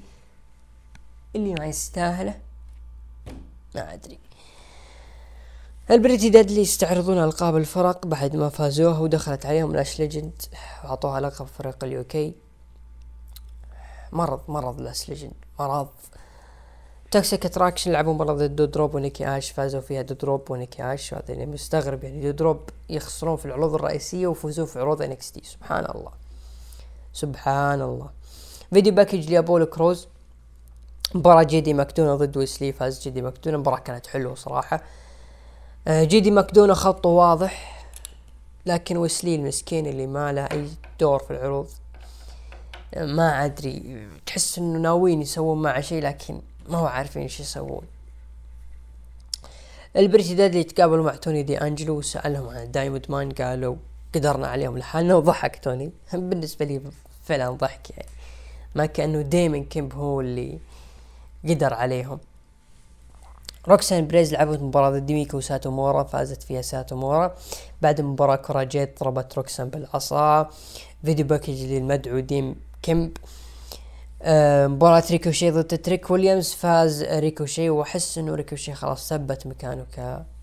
اللي 1.36 1.54
ما 1.54 1.66
يستاهله؟ 1.66 2.40
ما 3.76 3.94
أدري. 3.94 4.20
ال 5.92 5.97
Pretty 5.97 6.30
Deadly 6.30 6.62
يستعرضون 6.62 7.24
ألقاب 7.24 7.58
الفرق 7.58 8.06
بعد 8.06 8.36
ما 8.36 8.50
فازوها 8.50 9.00
ودخلت 9.00 9.46
عليهم 9.46 9.76
لاش 9.76 10.00
ليجند 10.00 10.42
واعطوها 10.84 11.20
لقب 11.20 11.46
فريق 11.46 11.84
ال 11.84 12.00
UK 12.00 12.34
مرض 14.12 14.42
مرض 14.48 14.82
لاش 14.82 15.10
ليجند 15.10 15.34
مرض. 15.60 15.88
Toxic 17.12 17.46
Attraction 17.46 17.92
لعبوا 17.92 18.14
مره 18.14 18.34
ضد 18.34 18.56
دو 18.56 18.66
دروب 18.66 18.96
ونيكي 18.96 19.38
آش. 19.38 19.52
فازوا 19.52 19.82
فيها 19.82 20.02
دو 20.02 20.16
دروب 20.16 20.52
ونيكي 20.52 20.94
آش. 20.94 21.14
هذا 21.14 21.34
اللي 21.34 21.46
مستغرب 21.46 22.04
يعني 22.04 22.22
دو 22.22 22.32
دروب 22.32 22.70
يخسرون 22.90 23.38
في 23.38 23.46
العروض 23.46 23.74
الرئيسية 23.74 24.28
ويفوزون 24.28 24.66
في 24.66 24.80
عروض 24.80 25.02
NXT 25.02 25.42
سبحان 25.44 25.86
الله. 25.86 26.21
سبحان 27.14 27.82
الله 27.82 28.10
video 28.74 28.94
package 28.94 29.32
لابولو 29.32 29.66
كروز 29.66 30.08
مباراة 31.16 31.44
جيدي 31.44 31.74
ماكدونا 31.74 32.16
ضد 32.16 32.38
ويسلي 32.38 32.74
فاز 32.74 33.02
جيدي 33.02 33.22
ماكدونا 33.22 33.58
مباراة 33.58 33.80
كانت 33.80 34.08
حلوة 34.08 34.36
صراحة. 34.36 34.84
آه، 35.88 36.04
جيدي 36.04 36.32
ماكدونا 36.32 36.74
خطه 36.74 37.10
واضح 37.10 37.86
لكن 38.66 38.98
ويسلي 38.98 39.36
المسكين 39.36 39.88
اللي 39.88 40.08
ما 40.08 40.32
له 40.34 40.46
أي 40.46 40.68
دور 41.00 41.20
في 41.20 41.32
العروض 41.32 41.68
آه، 42.94 43.06
ما 43.06 43.46
أدري. 43.46 44.08
تحس 44.26 44.60
إنه 44.60 44.80
ناويين 44.80 45.22
يسوون 45.22 45.62
معه 45.62 45.82
شيء 45.82 46.04
لكن 46.04 46.42
ما 46.70 46.78
هو 46.78 46.86
عارفين 46.86 47.22
إيش 47.22 47.40
يسوون. 47.40 47.84
ال 49.96 50.01
Pretty 50.01 50.36
Deadly 50.36 50.64
تقابلوا 50.64 51.06
مع 51.06 51.16
توني 51.16 51.44
دي 51.44 51.58
انجلو 51.58 51.98
وسألهم 51.98 52.50
عن 52.50 52.64
ال 52.64 52.69
Diamond 52.69 53.06
Mine 53.10 53.32
قالوا 53.32 53.76
قدرنا 54.16 54.48
عليهم 54.48 54.78
لحالنا 54.78 55.16
وضحك 55.16 55.64
توني. 55.64 55.92
بالنسبة 56.14 56.66
لي 56.66 56.82
فعلا 57.26 57.50
ضحك 57.50 57.90
يعني. 57.90 58.10
ما 58.76 58.86
كأنه 58.86 59.22
ديمن 59.22 59.60
كيمب 59.60 59.94
هو 59.94 60.22
اللي 60.22 60.60
قدر 61.50 61.74
عليهم. 61.74 62.20
روكسان 63.68 64.08
بيريز 64.08 64.34
لعبت 64.34 64.62
مباراة 64.62 64.90
ضد 64.90 65.12
ميكو 65.12 65.40
ساتومورا 65.40 66.04
فازت 66.04 66.44
فيها 66.44 66.62
ساتومورا. 66.62 67.36
بعد 67.82 68.00
المباراة 68.00 68.36
كورا 68.36 68.68
جيد 68.68 69.00
ضربت 69.00 69.38
روكسان 69.38 69.70
بالعصا. 69.70 70.50
video 71.06 71.26
package 71.26 71.64
للمدعو 71.64 72.20
ديمن 72.20 72.56
كيمب. 72.82 73.18
آه، 74.22 74.68
مباراة 74.68 75.04
ريكوشي 75.12 75.52
ضد 75.52 75.78
تريك 75.82 76.12
ويليامز. 76.12 76.54
فاز 76.54 77.04
ريكوشي 77.04 77.70
وأحس 77.70 78.18
إنه 78.18 78.36
ريكوشي 78.36 78.74
خلاص 78.74 79.10
ثبت 79.10 79.48
مكانه 79.48 79.86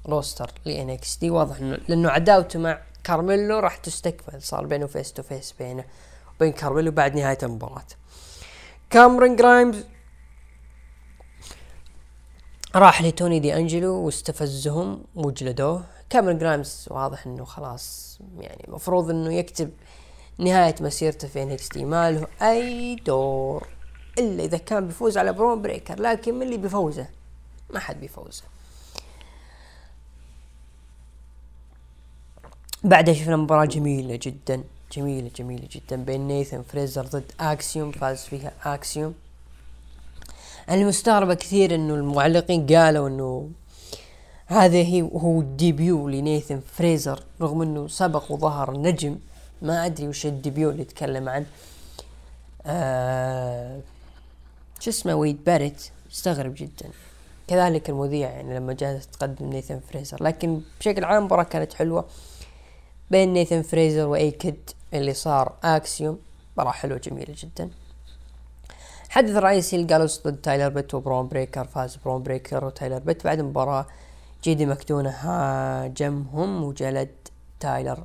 ك 0.07 0.51
roster 0.65 0.91
ل 0.91 1.17
NXT. 1.17 1.31
واضح 1.31 1.57
انه 1.57 1.79
لأنه 1.89 2.11
عداوته 2.11 2.59
مع 2.59 2.79
كارميلو 3.09 3.59
راح 3.59 3.77
تستكمل 3.77 4.43
صار 4.43 4.67
بينه 4.67 4.87
face 4.87 5.13
to 5.13 5.23
face 5.23 5.53
بينه 5.53 5.85
وبين 6.37 6.53
كارميلو 6.53 6.91
بعد 6.91 7.17
نهاية 7.17 7.39
المباراة. 7.43 7.87
كامرون 8.91 9.37
جرايمز 9.37 9.85
راح 12.75 13.03
لتوني 13.03 13.41
دي 13.41 13.57
أنجلو 13.57 13.95
واستفزهم 13.95 15.05
وجلدوه. 15.15 15.85
كاميرون 16.11 16.39
جرايمز 16.39 16.87
واضح 16.91 17.27
إنه 17.27 17.45
خلاص 17.45 18.19
يعني 18.39 18.65
المفروض 18.69 19.11
إنه 19.11 19.35
يكتب 19.35 19.71
نهاية 20.39 20.75
مسيرته 20.81 21.29
في 21.29 21.43
NXT 21.43 21.77
ما 21.77 22.11
له 22.11 22.27
أي 22.43 22.95
دور 22.95 23.67
إلا 24.19 24.45
إذا 24.45 24.59
كان 24.59 24.87
بيفوز 24.87 25.19
على 25.19 25.33
برون 25.33 25.63
بريكر 25.63 26.01
لكن 26.01 26.35
من 26.35 26.43
اللي 26.43 26.57
بيفوزه؟ 26.57 27.07
ما 27.71 27.79
حد 27.81 28.01
بيفوزه. 28.01 28.45
بعدها 32.85 33.15
شفنا 33.15 33.37
مباراة 33.37 33.65
جميلة 33.65 34.19
جدا 34.23 34.63
جميلة 34.93 35.31
جميلة 35.37 35.69
جدا 35.71 35.97
بين 35.97 36.29
نيثن 36.29 36.63
فريزر 36.63 37.07
ضد 37.07 37.33
أكسيوم 37.41 37.93
فاز 37.93 38.19
فيها 38.19 38.53
أكسيوم. 38.65 39.15
أنا 40.69 40.85
مستغربة 40.87 41.35
كثير 41.35 41.75
إنه 41.75 41.95
المعلقين 41.95 42.67
قالوا 42.67 43.09
إنه 43.09 43.51
هذا 44.47 44.77
هي 44.77 45.03
هو 45.03 45.41
ال 45.41 45.52
debut 45.52 46.09
لنيثن 46.09 46.61
فريزر 46.77 47.23
رغم 47.41 47.63
إنه 47.63 47.89
سبق 47.89 48.33
وظهر 48.33 48.77
نجم. 48.77 49.19
ما 49.63 49.87
أدري 49.87 50.09
وش 50.09 50.27
ال 50.27 50.34
debut 50.34 50.71
اللي 50.71 50.83
يتكلم 50.83 51.29
عنه. 51.29 51.47
آه 52.67 53.81
شو 54.81 54.91
اسمه 54.91 55.15
ويد 55.15 55.45
باريت. 55.45 55.89
مستغرب 56.11 56.55
جدا. 56.55 56.91
كذلك 57.49 57.91
المذيع 57.91 58.31
يعني 58.31 58.57
لما 58.57 58.73
جاء 58.73 58.99
تقدم 58.99 59.47
نيثن 59.47 59.81
فريزر. 59.93 60.25
لكن 60.25 60.61
بشكل 60.81 61.05
عام 61.05 61.19
المباراة 61.19 61.43
كانت 61.43 61.75
حلوة. 61.75 62.05
بين 63.11 63.33
نيثن 63.33 63.63
فريزر 63.63 64.07
وأي 64.07 64.32
كيد 64.32 64.57
اللي 64.95 65.15
صار 65.15 65.53
أكسيوم. 65.65 66.19
مباراة 66.55 66.73
حلوة 66.73 66.99
جميلة 66.99 67.35
جدا. 67.39 67.71
حدث 69.09 69.37
رئيسي 69.37 69.77
ال 69.77 69.84
Gallus 69.84 70.27
ضد 70.27 70.37
تايلر 70.37 70.69
بيت 70.69 70.95
وبرون 70.95 71.29
بريكر 71.29 71.65
فاز 71.65 71.97
برون 71.97 72.23
بريكر 72.23 72.65
وتايلر 72.65 72.99
بيت. 72.99 73.25
بعد 73.25 73.39
المباراة 73.39 73.87
جيدي 74.45 74.67
ماكدونا 74.67 75.11
هاجمهم 75.11 76.65
وجلد 76.65 77.11
تايلر 77.61 78.05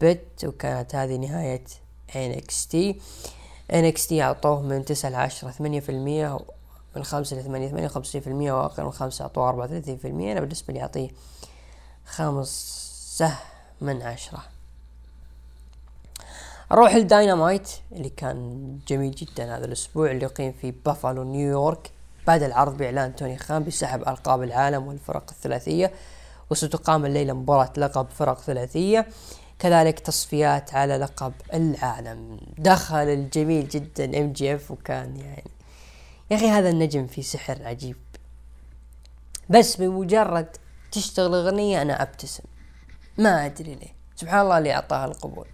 بيت 0.00 0.44
وكانت 0.44 0.94
هذه 0.94 1.16
نهاية 1.16 1.64
NXT 2.12 2.96
NXT 3.72 4.12
أعطوه 4.12 4.62
من 4.62 4.84
تسعة 4.84 5.10
لعشرة 5.10 5.50
ثمانية 5.50 5.80
في 5.80 5.88
المية 5.88 6.38
من 6.96 7.04
خمسة 7.04 7.36
لثمانية 7.36 7.68
ثمانية 7.68 7.86
وخمسين 7.86 8.20
في 8.20 8.26
المية 8.26 8.52
وأقل 8.52 8.84
من 8.84 8.90
خمسة 8.90 9.22
أعطوه 9.22 9.48
أربعة 9.48 9.64
وثلاثين 9.64 9.96
في 9.96 10.08
المية. 10.08 10.32
أنا 10.32 10.40
بالنسبة 10.40 10.74
لي 10.74 10.82
أعطيه 10.82 11.08
خمسة 12.06 13.34
من 13.80 14.02
عشرة. 14.02 14.44
أروح 16.72 16.94
الداينامايت 16.94 17.70
اللي 17.92 18.08
كان 18.08 18.78
جميل 18.88 19.10
جدا 19.10 19.56
هذا 19.56 19.64
الأسبوع 19.64 20.10
اللي 20.10 20.24
أقيم 20.24 20.52
في 20.52 20.70
بافالو 20.70 21.24
نيويورك 21.24 21.90
بعد 22.26 22.42
العرض 22.42 22.76
بإعلان 22.76 23.16
توني 23.16 23.38
خان 23.38 23.64
بسحب 23.64 24.08
ألقاب 24.08 24.42
العالم 24.42 24.86
والفرق 24.86 25.24
الثلاثية 25.30 25.92
وستقام 26.50 27.06
الليلة 27.06 27.32
مباراة 27.32 27.72
لقب 27.76 28.06
فرق 28.10 28.40
ثلاثية 28.40 29.06
كذلك 29.58 30.00
تصفيات 30.00 30.74
على 30.74 30.96
لقب 30.96 31.32
العالم. 31.54 32.40
دخل 32.58 32.96
الجميل 32.96 33.68
جدا 33.68 34.18
ام 34.20 34.32
جي 34.32 34.54
اف 34.54 34.70
وكان 34.70 35.16
يعني 35.16 35.50
يا 36.30 36.36
أخي 36.36 36.48
هذا 36.48 36.70
النجم 36.70 37.06
في 37.06 37.22
سحر 37.22 37.66
عجيب. 37.66 37.96
بس 39.50 39.76
بمجرد 39.76 40.56
تشتغل 40.92 41.34
أغنية 41.34 41.82
أنا 41.82 42.02
أبتسم. 42.02 42.44
ما 43.18 43.46
أدري 43.46 43.74
ليه. 43.74 43.94
سبحان 44.16 44.40
الله 44.40 44.58
اللي 44.58 44.72
أعطاها 44.72 45.04
القبول. 45.04 45.46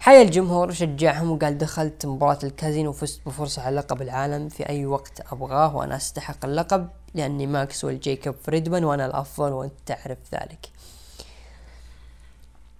حيا 0.00 0.22
الجمهور 0.22 0.68
وشجعهم 0.68 1.30
وقال 1.30 1.58
دخلت 1.58 2.06
مباراة 2.06 2.38
الكازينو 2.44 2.88
وفزت 2.88 3.20
بفرصة 3.26 3.62
على 3.62 3.76
لقب 3.76 4.02
العالم. 4.02 4.48
في 4.48 4.68
أي 4.68 4.86
وقت 4.86 5.32
أبغاه 5.32 5.76
وأنا 5.76 5.96
أستحق 5.96 6.44
اللقب 6.44 6.88
لأني 7.14 7.46
ماكسويل 7.46 8.00
جيكوب 8.00 8.34
فريدمان 8.44 8.84
وأنا 8.84 9.06
الأفضل 9.06 9.52
وأنت 9.52 9.72
تعرف 9.86 10.18
ذلك. 10.34 10.68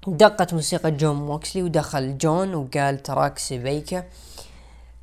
دقت 0.06 0.54
موسيقى 0.54 0.90
جون 0.90 1.16
موكسلي 1.16 1.62
ودخل 1.62 2.18
جون 2.18 2.54
وقال 2.54 3.02
تراك 3.02 3.38
سيبيكا 3.38 4.04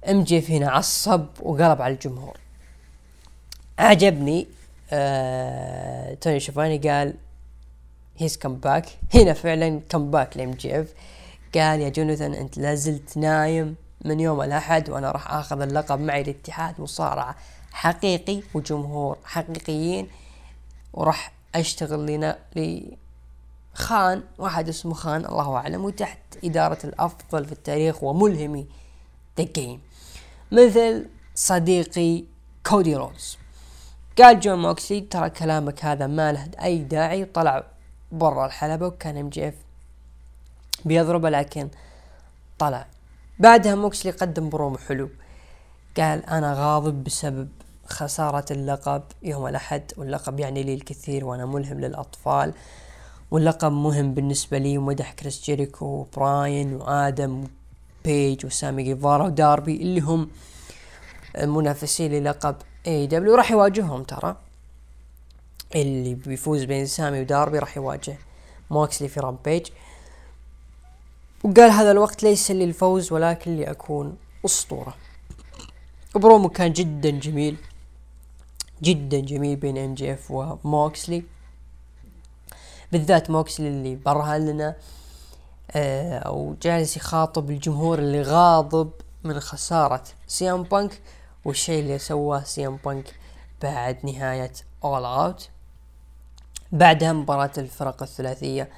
ام 0.09 0.23
جي 0.23 0.57
هنا 0.57 0.71
عصب 0.71 1.25
وقلب 1.39 1.81
على 1.81 1.93
الجمهور. 1.93 2.37
عجبني 3.79 4.47
آه 4.91 6.13
توني 6.13 6.39
شيفاني 6.39 6.77
قال 6.77 7.13
he's 8.19 8.37
come 8.37 8.55
back 8.55 8.85
هنا 9.13 9.33
فعلا 9.33 9.81
comeback 9.89 10.37
لام 10.37 10.51
جي 10.51 10.81
اف 10.81 10.93
قال 11.55 11.81
يا 11.81 11.89
جوناثان 11.89 12.33
أنت 12.33 12.57
لازلت 12.57 13.17
نايم 13.17 13.75
من 14.05 14.19
يوم 14.19 14.41
الأحد 14.41 14.89
وأنا 14.89 15.11
راح 15.11 15.33
آخذ 15.33 15.61
اللقب 15.61 15.99
معي 15.99 16.23
لاتحاد 16.23 16.81
مصارعة 16.81 17.35
حقيقي 17.71 18.41
وجمهور 18.53 19.17
حقيقيين 19.23 20.07
وراح 20.93 21.31
أشتغل 21.55 22.05
لنا 22.05 22.39
لخان 22.55 24.23
واحد 24.37 24.69
اسمه 24.69 24.93
خان 24.93 25.25
الله 25.25 25.55
أعلم 25.55 25.85
وتحت 25.85 26.19
إدارة 26.43 26.79
الأفضل 26.83 27.45
في 27.45 27.51
التاريخ 27.51 28.03
وملهمي 28.03 28.67
The 29.37 29.47
Game 29.55 29.81
مثل 30.51 31.09
صديقي 31.35 32.23
كودي 32.65 32.95
رودز 32.95 33.37
قال 34.17 34.39
جون 34.39 34.61
موكسلي 34.61 35.01
ترى 35.01 35.29
كلامك 35.29 35.85
هذا 35.85 36.07
ما 36.07 36.31
له 36.31 36.47
أي 36.63 36.77
داعي. 36.77 37.23
وطلع 37.23 37.78
برا 38.11 38.45
الحلبة 38.45 38.87
وكان 38.87 39.17
ام 39.17 39.29
جي 39.29 39.47
اف 39.47 39.53
بيضربه 40.85 41.29
لكن 41.29 41.69
طلع. 42.59 42.85
بعدها 43.39 43.75
موكسلي 43.75 44.11
قدم 44.11 44.49
برومو 44.49 44.77
حلو. 44.77 45.09
قال 45.97 46.25
أنا 46.25 46.53
غاضب 46.53 47.03
بسبب 47.03 47.49
خسارة 47.85 48.45
اللقب. 48.51 49.03
يوم 49.23 49.47
الأحد 49.47 49.91
واللقب 49.97 50.39
يعني 50.39 50.63
لي 50.63 50.73
الكثير 50.73 51.25
وأنا 51.25 51.45
ملهم 51.45 51.79
للأطفال. 51.79 52.53
واللقب 53.31 53.71
مهم 53.71 54.13
بالنسبة 54.13 54.57
لي 54.57 54.77
ومدح 54.77 55.13
كريس 55.13 55.43
جيريكو 55.43 55.85
وبراين 55.85 56.73
وآدم 56.73 57.43
بيج 58.05 58.45
وسامي 58.45 58.83
جيفارا 58.83 59.25
وداربي 59.25 59.75
اللي 59.75 59.99
هم 60.01 60.29
المنافسين 61.37 62.11
للقب 62.11 62.55
AEW 62.87 63.35
راح 63.35 63.51
يواجههم 63.51 64.03
ترى. 64.03 64.35
اللي 65.75 66.13
بيفوز 66.13 66.63
بين 66.63 66.85
سامي 66.85 67.21
وداربي 67.21 67.59
راح 67.59 67.77
يواجه 67.77 68.17
موكسلي 68.69 69.07
في 69.07 69.19
Rampage. 69.19 69.67
وقال 71.43 71.71
هذا 71.71 71.91
الوقت 71.91 72.23
ليس 72.23 72.51
للفوز 72.51 73.11
ولكن 73.11 73.57
لأكون 73.57 74.17
أسطورة. 74.45 74.95
وبرومو 76.15 76.49
كان 76.49 76.73
جدا 76.73 77.09
جميل 77.09 77.57
جدا 78.83 79.19
جميل 79.19 79.55
بين 79.55 79.77
إم 79.77 79.93
جي 79.93 80.13
إف 80.13 80.31
وموكسلي 80.31 81.23
بالذات 82.91 83.29
موكسلي 83.29 83.67
اللي 83.67 83.95
برهن 83.95 84.45
لنا 84.45 84.75
آه 85.71 86.19
أو 86.19 86.55
جالس 86.61 86.97
يخاطب 86.97 87.49
الجمهور 87.49 87.99
اللي 87.99 88.21
غاضب 88.21 88.91
من 89.23 89.39
خسارة 89.39 90.03
CM 90.27 90.63
Punk 90.63 91.01
والشيء 91.45 91.79
اللي 91.79 91.99
سواه 91.99 92.43
CM 92.43 92.79
Punk 92.85 93.15
بعد 93.61 93.97
نهاية 94.05 94.51
All 94.83 95.05
Out 95.05 95.49
بعدها 96.71 97.13
مباراة 97.13 97.51
الفرق 97.57 98.03
الثلاثية 98.03 98.69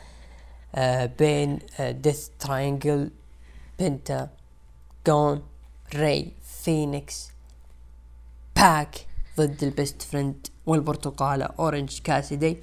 آه 0.75 1.05
بين 1.05 1.59
آه 1.79 1.91
Death 1.91 2.29
Triangle 2.39 3.11
Penta 3.79 4.29
جون 5.07 5.43
Rey 5.95 6.33
Fenix 6.43 7.31
PAC 8.55 8.95
ضد 9.37 9.63
ال 9.63 9.71
Best 9.71 10.01
Friends 10.01 10.47
والبرتقالة 10.65 11.45
Orange 11.45 11.99
Cassidy 12.03 12.57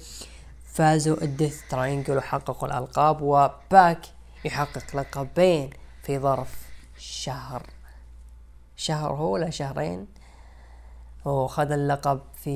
فازوا 0.65 1.23
ال 1.23 1.29
Death 1.29 1.61
Triangle 1.69 2.17
وحققوا 2.17 2.67
الألقاب 2.67 3.21
و 3.21 3.41
PAC 3.41 3.99
يحقق 4.45 4.95
لقبين 4.95 5.69
في 6.03 6.19
ظرف 6.19 6.69
شهر. 6.97 7.63
شهر 8.75 9.13
هو 9.13 9.33
ولا 9.33 9.49
شهرين؟ 9.49 10.07
وخذ 11.25 11.71
اللقب 11.71 12.21
في 12.35 12.55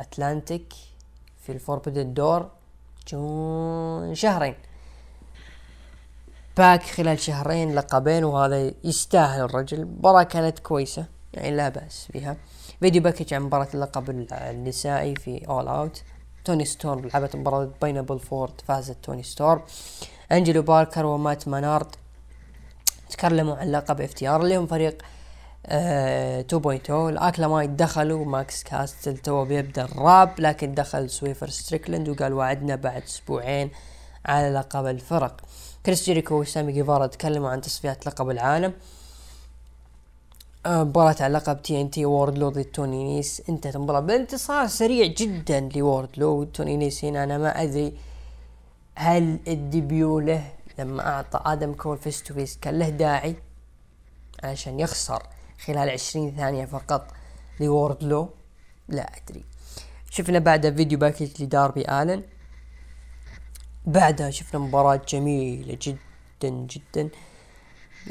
Atlantic 0.00 0.74
في 1.42 1.52
ال 1.52 1.58
Forbidden 1.58 2.14
Door 2.14 2.50
شهرين. 4.12 4.54
PAC 6.56 6.82
خلال 6.82 7.20
شهرين 7.20 7.74
لقبين 7.74 8.24
وهذا 8.24 8.72
يستاهل 8.84 9.40
الرجل. 9.40 9.84
مباراة 9.84 10.22
كانت 10.22 10.58
كويسة 10.58 11.06
يعني 11.34 11.56
لا 11.56 11.68
بأس 11.68 12.08
فيها 12.12 12.36
video 12.80 13.02
package 13.02 13.34
عن 13.34 13.42
مباراة 13.42 13.68
اللقب 13.74 14.10
النسائي 14.32 15.16
في 15.16 15.48
All 15.48 15.68
Out 15.68 16.02
توني 16.44 16.64
ستورم 16.64 17.08
لعبت 17.08 17.36
مباراة 17.36 17.70
Penelope 17.82 18.18
Ford 18.18 18.60
فازت 18.66 18.96
توني 19.02 19.22
ستورم. 19.22 19.62
أنجلو 20.32 20.62
باركر 20.62 21.06
ومات 21.06 21.48
مانارد 21.48 21.96
تكلموا 23.10 23.56
عن 23.56 23.72
لقب 23.72 24.00
FTR 24.00 24.42
اللي 24.42 24.56
هم 24.56 24.66
فريق 24.66 25.02
آه 25.66 26.42
2.0 26.42 26.90
ال 26.90 26.98
Acclaimed 26.98 27.70
دخلوا 27.70 28.24
Max 28.24 28.62
Caster 28.62 29.18
توه 29.18 29.44
بيبدأ 29.44 29.84
الراب 29.84 30.30
لكن 30.40 30.74
دخل 30.74 31.10
Swerve 31.10 31.48
Strickland 31.50 32.08
وقال 32.08 32.32
وعدنا 32.32 32.76
بعد 32.76 33.02
أسبوعين 33.02 33.70
على 34.26 34.50
لقب 34.50 34.86
الفرق. 34.86 35.40
كريس 35.86 36.04
جيريكو 36.04 36.34
وسامي 36.40 36.72
جيفارا 36.72 37.06
تكلموا 37.06 37.50
عن 37.50 37.60
تصفيات 37.60 38.06
لقب 38.06 38.30
العالم. 38.30 38.72
آه، 40.66 40.84
مباراة 40.84 41.16
على 41.20 41.34
لقب 41.34 41.62
TNT 41.62 42.04
Wardlow 42.06 42.48
ضد 42.48 42.64
توني 42.64 43.04
نيس. 43.04 43.42
انتهت 43.48 43.76
المباراة 43.76 44.00
بانتصار 44.00 44.66
سريع 44.66 45.06
جدا 45.06 45.60
ل 45.60 46.08
Wardlow 46.16 46.44
توني 46.44 46.76
نيس 46.76 47.04
هنا 47.04 47.24
أنا 47.24 47.38
ما 47.38 47.62
أدري 47.62 47.92
هل 48.94 49.38
ال 49.48 49.60
debut 49.60 50.20
له 50.20 50.44
لما 50.78 51.08
أعطى 51.08 51.40
آدم 51.44 51.72
كول 51.72 51.98
face 51.98 52.22
to 52.22 52.34
face 52.34 52.58
كان 52.60 52.78
له 52.78 52.88
داعي 52.88 53.36
عشان 54.44 54.80
يخسر. 54.80 55.22
خلال 55.66 55.90
عشرين 55.90 56.36
ثانية 56.36 56.64
فقط 56.64 57.12
ل 57.60 58.04
Wardlow. 58.04 58.30
لا 58.88 59.10
أدري. 59.16 59.44
شفنا 60.10 60.38
بعدها 60.38 60.70
video 60.70 60.98
package 60.98 61.42
لداربي 61.42 61.84
آلن. 61.88 62.22
بعدها 63.86 64.30
شفنا 64.30 64.60
مباراة 64.60 65.00
جميلة 65.08 65.78
جدا 65.82 66.50
جدا. 66.50 67.08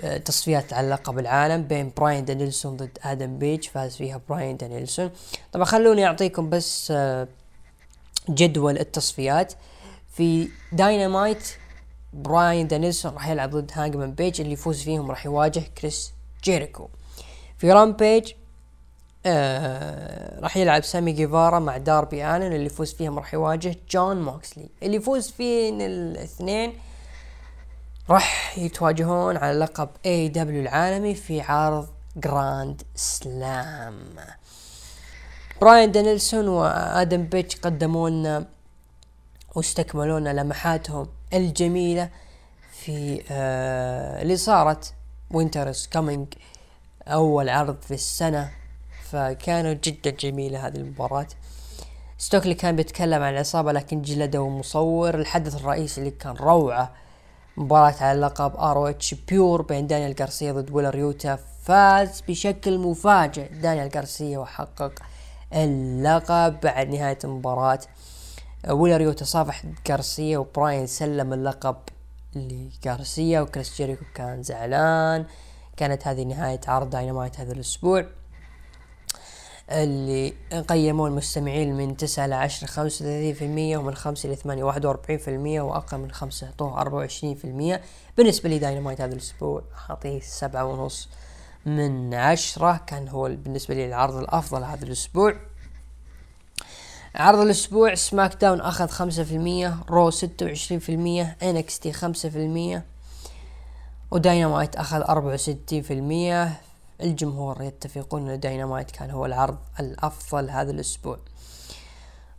آه، 0.03 0.17
تصفيات 0.17 0.73
على 0.73 0.89
لقب 0.89 1.19
العالم 1.19 1.63
بين 1.63 1.91
براين 1.97 2.25
دانيلسون 2.25 2.77
ضد 2.77 2.97
آدم 3.03 3.37
بيج 3.37 3.63
فاز 3.63 3.95
فيها 3.95 4.21
براين 4.29 4.57
دانيلسون. 4.57 5.11
طبعا 5.51 5.65
خلوني 5.65 6.05
أعطيكم 6.05 6.49
بس 6.49 6.91
آه، 6.91 7.27
جدول 8.29 8.77
التصفيات. 8.77 9.53
في 10.13 10.49
داينامايت 10.71 11.55
براين 12.13 12.67
دانيلسون 12.67 13.13
راح 13.13 13.27
يلعب 13.27 13.49
ضد 13.49 13.71
Hangman 13.73 14.11
Page 14.11 14.41
اللي 14.41 14.53
يفوز 14.53 14.83
فيهم 14.83 15.09
راح 15.09 15.25
يواجه 15.25 15.63
كريس 15.77 16.13
جيريكو. 16.43 16.89
في 17.61 17.71
Rampage 17.71 18.31
آه 19.25 20.39
راح 20.39 20.57
يلعب 20.57 20.83
سامي 20.83 21.11
جيفارا 21.11 21.59
مع 21.59 21.77
داربي 21.77 22.25
الن 22.25 22.53
اللي 22.53 22.65
يفوز 22.65 22.93
فيهم 22.93 23.19
راح 23.19 23.33
يواجه 23.33 23.75
جون 23.91 24.21
موكسلي 24.21 24.69
اللي 24.83 24.97
يفوز 24.97 25.31
في 25.31 25.81
الاثنين؟ 25.81 26.73
راح 28.09 28.57
يتواجهون 28.57 29.37
على 29.37 29.59
لقب 29.59 29.89
AEW 30.05 30.61
العالمي 30.61 31.15
في 31.15 31.41
عرض 31.41 31.87
Grand 32.15 32.81
Slam 32.95 33.99
براين 35.61 35.91
دانيلسون 35.91 36.47
وآدم 36.47 37.23
بيتش 37.23 37.55
قدموا 37.55 38.09
لنا 38.09 38.45
واستكملوا 39.55 40.19
لنا 40.19 40.41
لمحاتهم 40.41 41.07
الجميلة 41.33 42.09
في 42.71 43.23
آه 43.31 44.21
اللي 44.21 44.37
صارت 44.37 44.93
Winter 45.31 45.75
Is 45.75 45.89
Coming 45.93 46.27
أول 47.07 47.49
عرض 47.49 47.81
في 47.81 47.93
السنة 47.93 48.51
فكانت 49.03 49.83
جدا 49.83 50.09
جميلة 50.09 50.67
هذه 50.67 50.75
المباراة. 50.75 51.27
ستوكلي 52.17 52.53
كان 52.53 52.75
بيتكلم 52.75 53.23
عن 53.23 53.33
العصابة 53.33 53.71
لكن 53.71 54.01
جلده 54.01 54.49
مصور. 54.49 55.15
الحدث 55.15 55.55
الرئيسي 55.55 56.01
اللي 56.01 56.11
كان 56.11 56.35
روعة 56.35 56.93
مباراة 57.57 57.95
على 58.01 58.11
اللقب 58.11 58.55
ROH 58.55 58.89
Pure 58.89 59.61
بين 59.61 59.87
دانيال 59.87 60.15
غارسيا 60.19 60.51
ضد 60.51 60.71
ويلر 60.71 60.95
يوتا. 60.95 61.39
فاز 61.63 62.21
بشكل 62.27 62.77
مفاجئ 62.77 63.47
دانيال 63.47 63.89
غارسيا 63.95 64.39
وحقق 64.39 64.93
اللقب 65.53 66.59
بعد 66.59 66.89
نهاية 66.89 67.19
المباراة. 67.23 67.79
ويلر 68.69 69.01
يوتا 69.01 69.25
صافح 69.25 69.63
غارسيا 69.89 70.37
وبراين 70.37 70.87
سلم 70.87 71.33
اللقب 71.33 71.77
لغارسيا 72.35 73.41
وكريس 73.41 73.77
جيريكو 73.77 74.05
كان 74.15 74.43
زعلان. 74.43 75.25
كانت 75.81 76.07
هذه 76.07 76.23
نهاية 76.23 76.59
عرض 76.67 76.89
داينامايت 76.89 77.39
هذا 77.39 77.53
الأسبوع 77.53 78.05
اللي 79.69 80.33
قيموا 80.69 81.07
المستمعين 81.07 81.77
من 81.77 81.97
تسعة 81.97 82.25
إلى 82.25 82.35
عشرة 82.35 82.67
خمسة 82.67 83.05
وثلاثين 83.05 83.33
في 83.33 83.45
المية 83.45 83.77
ومن 83.77 83.95
خمسة 83.95 84.27
إلى 84.27 84.35
ثمانية 84.35 84.63
واحد 84.63 84.85
وأربعين 84.85 85.17
في 85.17 85.27
المية 85.27 85.61
وأقل 85.61 85.97
من 85.97 86.11
خمسة 86.11 86.47
أعطوه 86.47 86.81
أربعة 86.81 86.97
وعشرين 86.97 87.35
في 87.35 87.45
المية. 87.45 87.81
بالنسبة 88.17 88.49
لي 88.49 88.59
داينامايت 88.59 89.01
هذا 89.01 89.13
الأسبوع 89.13 89.63
أعطيه 89.89 90.19
سبعة 90.19 90.65
ونص 90.65 91.09
من 91.65 92.13
عشرة 92.13 92.83
كان 92.87 93.07
هو 93.07 93.23
بالنسبة 93.23 93.75
لي 93.75 93.85
العرض 93.85 94.15
الأفضل 94.15 94.63
هذا 94.63 94.85
الأسبوع. 94.85 95.35
عرض 97.15 97.39
الأسبوع 97.39 97.95
SmackDown 97.95 98.61
أخذ 98.61 98.87
خمسة 98.87 99.23
في 99.23 99.35
المية 99.35 99.77
Raw 99.89 100.09
ستة 100.09 100.45
وعشرين 100.45 100.79
في 100.79 100.91
المية 100.91 101.37
NXT 101.43 101.93
خمسة 101.93 102.29
في 102.29 102.37
المية 102.37 102.90
وداينامايت 104.11 104.75
أخذ 104.75 105.01
أربعة 105.01 105.33
وستين 105.33 105.81
في 105.81 105.93
المية. 105.93 106.61
الجمهور 107.01 107.61
يتفقون 107.61 108.29
إن 108.29 108.39
داينامايت 108.39 108.91
كان 108.91 109.11
هو 109.11 109.25
العرض 109.25 109.57
الأفضل 109.79 110.49
هذا 110.49 110.71
الأسبوع. 110.71 111.17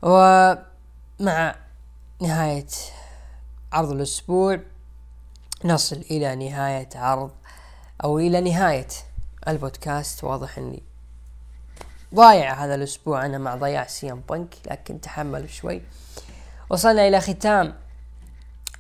ومع 0.02 1.54
نهاية 2.20 2.66
عرض 3.72 3.90
الأسبوع 3.90 4.60
نصل 5.64 5.96
إلى 5.96 6.34
نهاية 6.34 6.88
عرض 6.94 7.30
أو 8.04 8.18
إلى 8.18 8.40
نهاية 8.40 8.88
البودكاست. 9.48 10.24
واضح 10.24 10.58
إني 10.58 10.82
ضايع 12.14 12.64
هذا 12.64 12.74
الأسبوع 12.74 13.26
أنا 13.26 13.38
مع 13.38 13.54
ضياع 13.54 13.86
CM 13.86 14.22
Punk 14.30 14.54
لكن 14.70 15.00
تحمل 15.00 15.50
شوي. 15.50 15.82
وصلنا 16.70 17.08
إلى 17.08 17.20
ختام 17.20 17.74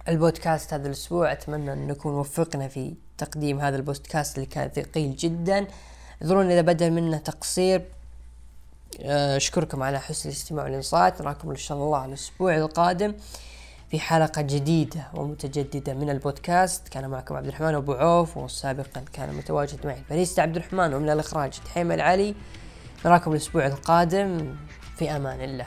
البودكاست 0.08 0.74
هذا 0.74 0.86
الأسبوع. 0.86 1.32
أتمنى 1.32 1.72
أن 1.72 1.86
نكون 1.86 2.14
وفقنا 2.14 2.68
في 2.68 2.94
تقديم 3.18 3.60
هذا 3.60 3.76
البودكاست 3.76 4.36
اللي 4.36 4.46
كان 4.46 4.68
ثقيل 4.68 5.16
جدا. 5.16 5.66
اعذروني 6.22 6.52
إذا 6.54 6.60
بدر 6.60 6.90
منه 6.90 7.18
تقصير 7.18 7.82
آه، 9.02 9.36
أشكركم 9.36 9.82
على 9.82 10.00
حسن 10.00 10.28
الاستماع 10.28 10.64
والإنصات. 10.64 11.22
نراكم 11.22 11.50
إن 11.50 11.56
شاء 11.56 11.78
الله 11.78 12.04
الأسبوع 12.04 12.56
القادم 12.56 13.14
في 13.90 14.00
حلقة 14.00 14.42
جديدة 14.42 15.06
ومتجددة 15.14 15.94
من 15.94 16.10
البودكاست. 16.10 16.88
كان 16.88 17.10
معكم 17.10 17.36
عبد 17.36 17.46
الرحمن 17.46 17.74
أبو 17.74 17.92
عوف 17.92 18.36
وسابقا 18.36 19.04
كان 19.12 19.34
متواجد 19.34 19.86
معي 19.86 19.98
الباريستا 19.98 20.40
عبد 20.40 20.56
الرحمن 20.56 20.94
ومن 20.94 21.10
الإخراج 21.10 21.50
تحيم 21.64 21.92
العلي. 21.92 22.34
نراكم 23.04 23.32
الأسبوع 23.32 23.66
القادم. 23.66 24.56
في 24.96 25.16
أمان 25.16 25.40
الله. 25.40 25.66